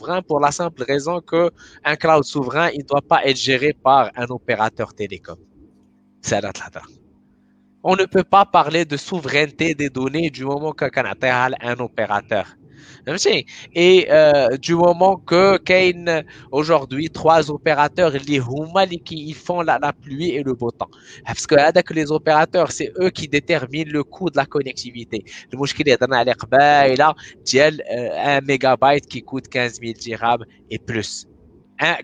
pour 0.27 0.39
la 0.39 0.51
simple 0.51 0.83
raison 0.83 1.21
que 1.21 1.51
un 1.83 1.95
cloud 1.95 2.23
souverain, 2.23 2.69
il 2.73 2.79
ne 2.79 2.87
doit 2.87 3.01
pas 3.01 3.25
être 3.25 3.37
géré 3.37 3.73
par 3.73 4.11
un 4.15 4.25
opérateur 4.25 4.93
télécom. 4.93 5.37
On 7.83 7.95
ne 7.95 8.05
peut 8.05 8.23
pas 8.23 8.45
parler 8.45 8.85
de 8.85 8.97
souveraineté 8.97 9.73
des 9.73 9.89
données 9.89 10.29
du 10.29 10.45
moment 10.45 10.71
que 10.71 10.85
un 10.85 11.79
opérateur. 11.79 12.45
Et 13.75 14.07
euh, 14.09 14.57
du 14.57 14.75
moment 14.75 15.17
que 15.17 15.57
qu'il 15.57 16.25
aujourd'hui 16.51 17.09
trois 17.09 17.49
opérateurs 17.51 18.13
qui 19.05 19.33
font 19.33 19.61
la, 19.61 19.93
pluie 19.93 20.31
et 20.31 20.43
le 20.43 20.53
beau 20.53 20.71
temps. 20.71 20.89
Parce 21.25 21.45
que 21.47 21.55
avec 21.55 21.89
les 21.91 22.11
opérateurs, 22.11 22.71
c'est 22.71 22.91
eux 22.99 23.09
qui 23.09 23.27
déterminent 23.27 23.91
le 23.91 24.03
coût 24.03 24.29
de 24.29 24.37
la 24.37 24.45
connectivité. 24.45 25.23
Le 25.51 25.57
mouchkil 25.57 25.89
est 25.89 26.01
dans 26.01 26.07
là, 26.07 27.15
un 28.25 28.41
mégabyte 28.41 29.05
qui 29.07 29.21
coûte 29.21 29.47
15 29.47 29.79
000 29.81 29.93
dirhams 29.93 30.45
et 30.69 30.79
plus. 30.79 31.27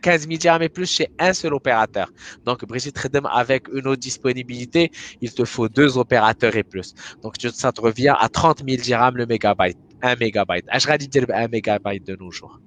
15 0.01 0.27
000 0.27 0.37
dirhams 0.37 0.63
et 0.63 0.69
plus 0.69 0.89
chez 0.89 1.07
un 1.19 1.33
seul 1.33 1.53
opérateur. 1.53 2.09
Donc, 2.45 2.65
Brigitte 2.65 2.97
Redem, 2.97 3.27
avec 3.31 3.67
une 3.71 3.87
autre 3.87 4.01
disponibilité, 4.01 4.91
il 5.21 5.31
te 5.33 5.45
faut 5.45 5.69
deux 5.69 5.97
opérateurs 5.97 6.55
et 6.55 6.63
plus. 6.63 6.93
Donc, 7.21 7.35
ça 7.53 7.71
te 7.71 7.81
revient 7.81 8.15
à 8.17 8.27
30 8.29 8.63
000 8.67 8.81
dirhams 8.81 9.17
le 9.17 9.25
mégabyte. 9.25 9.77
1 10.03 10.17
mégabyte. 10.19 10.65
اش 10.69 10.87
غادي 10.87 11.07
دير 11.07 11.25
ب 11.25 11.31
1 11.31 11.49
mégabyte 11.55 12.03
de 12.09 12.15
nos 12.15 12.39
jours 12.39 12.59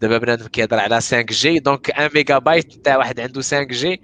دابا 0.00 0.18
بنادم 0.18 0.46
كيهضر 0.46 0.78
على 0.78 1.00
5 1.00 1.20
جي 1.20 1.58
دونك 1.58 1.88
1 1.88 2.10
ميجابايت 2.14 2.72
تاع 2.72 2.96
واحد 2.96 3.20
عنده 3.20 3.40
5 3.40 3.62
جي 3.62 4.00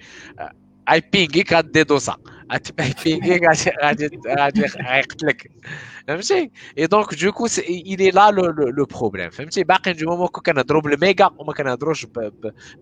اي 0.91 1.01
بينغيك 1.13 1.53
غادي 1.53 1.83
دوسا 1.83 2.17
اي 2.51 2.93
بينغيك 3.05 3.43
غادي 3.47 3.71
غادي 3.83 4.19
غادي 4.27 4.61
غيقتلك 4.61 5.51
فهمتي 6.07 6.51
اي 6.77 6.87
دونك 6.87 7.15
دوكو 7.15 7.47
اي 7.69 8.11
لا 8.11 8.31
لو 8.31 8.85
بروبليم 8.85 9.29
فهمتي 9.29 9.63
باقي 9.63 9.93
دو 9.93 10.09
مومون 10.09 10.27
كو 10.27 10.41
كنهضروا 10.41 10.81
بالميجا 10.81 11.29
وما 11.37 11.53
كنهضروش 11.53 12.07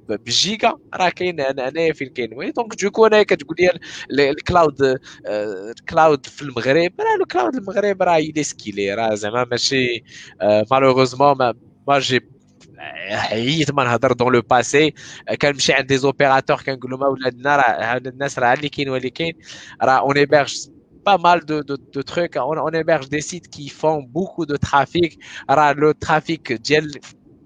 بالجيجا 0.09 0.73
راه 0.93 1.09
كاين 1.09 1.39
انايا 1.39 1.93
فين 1.93 2.09
كاين 2.09 2.33
وي 2.33 2.51
دونك 2.51 2.75
دوكو 2.83 3.05
انايا 3.07 3.23
كتقول 3.23 3.57
لي 4.09 4.29
الكلاود 4.29 4.99
الكلاود 5.25 6.25
في 6.25 6.41
المغرب 6.41 6.91
راه 6.99 7.15
الكلاود 7.21 7.55
المغرب 7.55 8.01
راه 8.01 8.17
يلي 8.17 8.43
سكيلي 8.43 8.93
راه 8.93 9.15
زعما 9.15 9.47
ماشي 9.51 10.03
مالوغوزمون 10.71 11.37
ما 11.87 11.99
جي 11.99 12.21
حييت 13.11 13.71
ما 13.71 13.83
نهضر 13.83 14.13
دون 14.13 14.33
لو 14.33 14.41
باسي 14.41 14.93
كنمشي 15.41 15.73
عند 15.73 15.87
دي 15.87 15.97
زوبيراتور 15.97 16.61
كنقول 16.61 16.91
لهم 16.91 17.03
اولادنا 17.03 17.55
راه 17.55 17.97
الناس 17.97 18.39
راه 18.39 18.53
اللي 18.53 18.69
كاين 18.69 18.89
واللي 18.89 19.09
كاين 19.09 19.33
راه 19.81 19.99
اون 19.99 20.17
ايبرج 20.17 20.67
pas 21.03 21.17
mal 21.17 21.43
de, 21.45 21.57
de, 21.69 21.77
de 21.95 22.01
trucs. 22.01 22.35
On, 22.37 22.57
on, 22.57 22.69
héberge 22.69 23.09
des 23.09 23.21
sites 23.21 23.47
qui 23.49 23.69
font 23.69 24.03
beaucoup 24.03 24.45
de 24.45 24.55
trafic. 24.55 25.19
Alors, 25.47 25.73
le 25.73 25.93
trafic, 25.93 26.53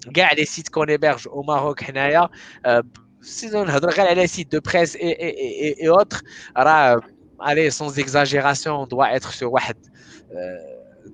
regarde 0.08 0.38
les 0.38 0.46
sites 0.46 0.70
qu'on 0.70 0.86
héberge 0.86 1.28
au 1.32 1.44
Maroc, 1.44 1.80
euh, 1.96 2.82
si 3.22 3.50
on 3.54 3.64
regarde 3.64 4.18
les 4.18 4.28
sites 4.28 4.52
de 4.52 4.60
presse 4.60 4.96
et, 4.96 5.08
et, 5.28 5.68
et, 5.68 5.84
et 5.84 5.90
autres, 5.90 6.22
alors, 6.54 7.02
allez, 7.40 7.70
sans 7.72 7.98
exagération, 7.98 8.82
on 8.82 8.88
doit 8.88 9.14
être 9.14 9.32
sur 9.34 9.52
euh, 9.56 10.69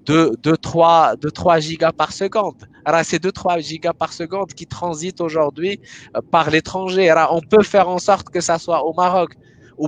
2, 0.06 0.36
2, 0.42 0.58
3, 0.58 1.16
2, 1.16 1.32
3 1.32 1.60
gigas 1.60 1.92
par 1.92 2.12
seconde. 2.12 2.68
Alors, 2.86 3.02
c'est 3.04 3.20
2, 3.20 3.32
3 3.32 3.60
gigas 3.60 3.94
par 3.94 4.14
seconde 4.14 4.54
qui 4.54 4.66
transitent 4.66 5.22
aujourd'hui 5.22 5.80
euh, 6.16 6.22
par 6.32 6.50
l'étranger. 6.50 7.10
Alors, 7.10 7.36
on 7.36 7.42
peut 7.42 7.64
faire 7.64 7.88
en 7.90 8.00
sorte 8.00 8.30
que 8.30 8.42
ça 8.42 8.58
soit 8.58 8.84
au 8.84 8.94
Maroc. 8.94 9.34
Ou 9.78 9.88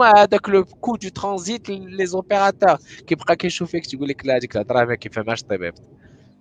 avec 0.00 0.48
le 0.48 0.64
coût 0.64 0.96
du 0.96 1.12
transit, 1.12 1.68
les 1.68 2.14
opérateurs 2.14 2.78
qui 3.06 3.14
prennent 3.14 3.36
كيشوف 3.36 3.70
فيك 3.70 3.86
تقول 3.86 4.08
لك 4.08 4.26
لا 4.26 4.36
هذيك 4.36 4.56
الهضره 4.56 4.84
ما 4.84 4.94
كيفهمهاش 4.94 5.42
الطبيب 5.42 5.74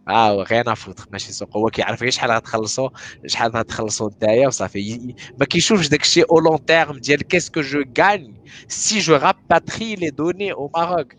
اه 0.08 0.44
غير 0.44 0.66
نافوتر 0.66 1.06
ماشي 1.12 1.34
سوق 1.34 1.58
هو 1.58 1.70
كيعرف 1.70 2.02
غير 2.02 2.12
شحال 2.12 2.32
غتخلصوا 2.32 2.90
شحال 3.26 3.52
غتخلصوا 3.52 4.10
نتايا 4.10 4.48
وصافي 4.48 5.16
ما 5.40 5.46
كيشوفش 5.46 5.88
داك 5.88 6.02
الشيء 6.02 6.32
او 6.32 6.40
لون 6.40 6.66
تيرم 6.66 6.98
ديال 6.98 7.24
كيسكو 7.24 7.62
جو 7.62 7.84
غاني 8.00 8.34
سي 8.68 9.00
جو 9.00 9.16
راباتري 9.16 9.96
لي 9.96 10.10
دوني 10.10 10.54
او 10.54 10.72
ماروك 10.76 11.14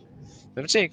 فهمتي 0.56 0.90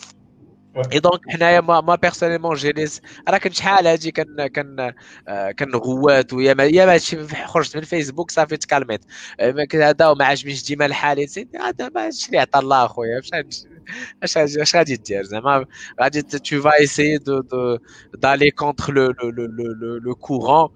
اي 0.94 1.00
دونك 1.00 1.22
حنايا 1.30 1.62
ما, 1.62 1.82
ما 1.82 1.96
بيرسونيلمون 1.96 2.56
جيليس 2.56 3.02
راه 3.30 3.38
كنت 3.38 3.54
شحال 3.54 3.88
هادي 3.88 4.12
كان 4.12 4.48
كان 4.48 4.94
كنغوات 5.60 6.34
ويا 6.34 6.54
ما 6.54 6.64
يا 6.64 6.86
ما 6.86 6.98
خرجت 7.46 7.76
من 7.76 7.82
الفيسبوك 7.82 8.32
صافي 8.32 8.58
تكالميت 8.58 9.06
هذا 9.74 10.08
وما 10.08 10.26
عجبنيش 10.26 10.66
ديما 10.66 10.86
الحال 10.86 11.30
سيدي 11.30 11.58
هذا 11.58 11.90
ما 11.96 12.06
هادشي 12.06 12.28
اللي 12.28 12.40
عطا 12.40 12.60
الله 12.60 12.86
اخويا 12.86 13.22
اش 14.24 14.38
اش 14.38 14.76
غادي 14.76 14.96
دير 14.96 15.24
زعما 15.24 15.66
غادي 16.02 16.22
تو 16.22 16.62
فا 16.62 16.80
ايسيي 16.80 17.18
دو 17.18 17.42
دو 17.42 17.78
دالي 18.14 18.52
كونتر 18.52 18.94
لو 18.94 19.06
لو 19.06 19.30
لو 19.30 19.46
لو 19.48 19.98
لو 19.98 20.16
كورون 20.16 20.70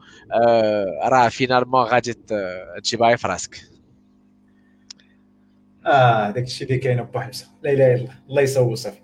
راه 1.03 1.30
فينالمون 1.30 1.84
غادي 1.84 2.14
تجيبها 2.84 3.15
في 3.15 3.27
راسك 3.27 3.70
آه 5.86 6.30
داك 6.30 6.44
الشيء 6.44 6.66
اللي 6.68 6.78
كاين 6.78 7.02
بوحدها 7.02 7.40
لا 7.62 7.72
إله 7.72 7.86
إلا 7.86 7.94
الله. 7.94 8.14
الله 8.28 8.42
يصوب 8.42 8.74
صافي. 8.74 8.98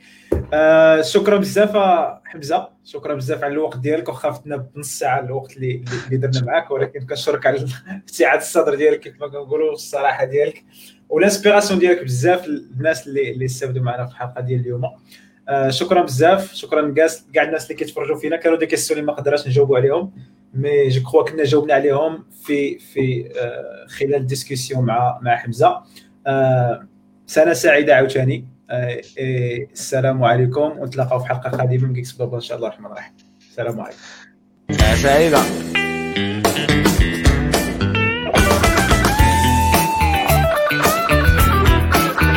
آه 0.52 1.02
شكرا 1.02 1.36
بزاف 1.36 1.76
حمزة. 2.24 2.68
شكرا 2.84 3.14
بزاف 3.14 3.44
على 3.44 3.52
الوقت 3.52 3.78
ديالك 3.78 4.08
واخا 4.08 4.30
فتنا 4.30 4.56
بنص 4.56 4.98
ساعة 4.98 5.20
الوقت 5.20 5.56
اللي 5.56 5.84
اللي 6.06 6.16
درنا 6.16 6.46
معاك 6.46 6.70
ولكن 6.70 7.06
كنشكرك 7.06 7.46
على 7.46 7.66
سعه 8.06 8.36
الصدر 8.38 8.74
ديالك 8.74 9.00
كيف 9.00 9.20
ما 9.20 9.28
كنقولوا 9.28 9.72
الصراحه 9.72 10.24
ديالك. 10.24 10.64
والإنسبيراسيون 11.08 11.78
ديالك 11.78 12.04
بزاف 12.04 12.46
الناس 12.46 13.06
اللي 13.06 13.30
اللي 13.30 13.44
استافدوا 13.44 13.82
معنا 13.82 14.04
في 14.06 14.12
الحلقة 14.12 14.40
ديال 14.40 14.60
اليوم. 14.60 14.82
آه 15.48 15.68
شكرا 15.70 16.02
بزاف. 16.02 16.54
شكرا 16.54 16.94
كاع 17.34 17.42
الناس 17.42 17.64
اللي 17.64 17.74
كيتفرجوا 17.74 18.16
فينا. 18.16 18.36
كانوا 18.36 18.58
دي 18.58 18.66
كيسيون 18.66 19.00
اللي 19.00 19.12
ما 19.12 19.16
قدرناش 19.18 19.46
نجاوبوا 19.48 19.76
عليهم 19.78 20.12
مي 20.54 20.88
جو 20.88 21.02
كخوا 21.02 21.24
كنا 21.24 21.44
جاوبنا 21.44 21.74
عليهم 21.74 22.24
في 22.44 22.78
في 22.78 23.30
آه 23.40 23.86
خلال 23.88 24.14
الديسكسيون 24.14 24.84
مع 24.84 25.18
مع 25.22 25.36
حمزة. 25.36 25.66
آه 25.68 25.84
سنة 27.26 27.52
سعيدة 27.52 27.96
عاوتاني. 27.96 28.44
آه، 28.70 29.00
إيه، 29.18 29.68
السلام 29.72 30.24
عليكم. 30.24 30.78
ونتلاقاو 30.78 31.18
في 31.18 31.26
حلقة 31.26 31.50
قادمة 31.50 31.86
من 31.86 31.94
كيكس 31.94 32.12
بابا 32.12 32.36
إن 32.36 32.40
شاء 32.40 32.56
الله 32.56 32.68
الرحمن 32.68 32.86
الرحيم. 32.86 33.12
السلام 33.50 33.80
عليكم. 33.80 33.98
سعيدة. 35.02 35.38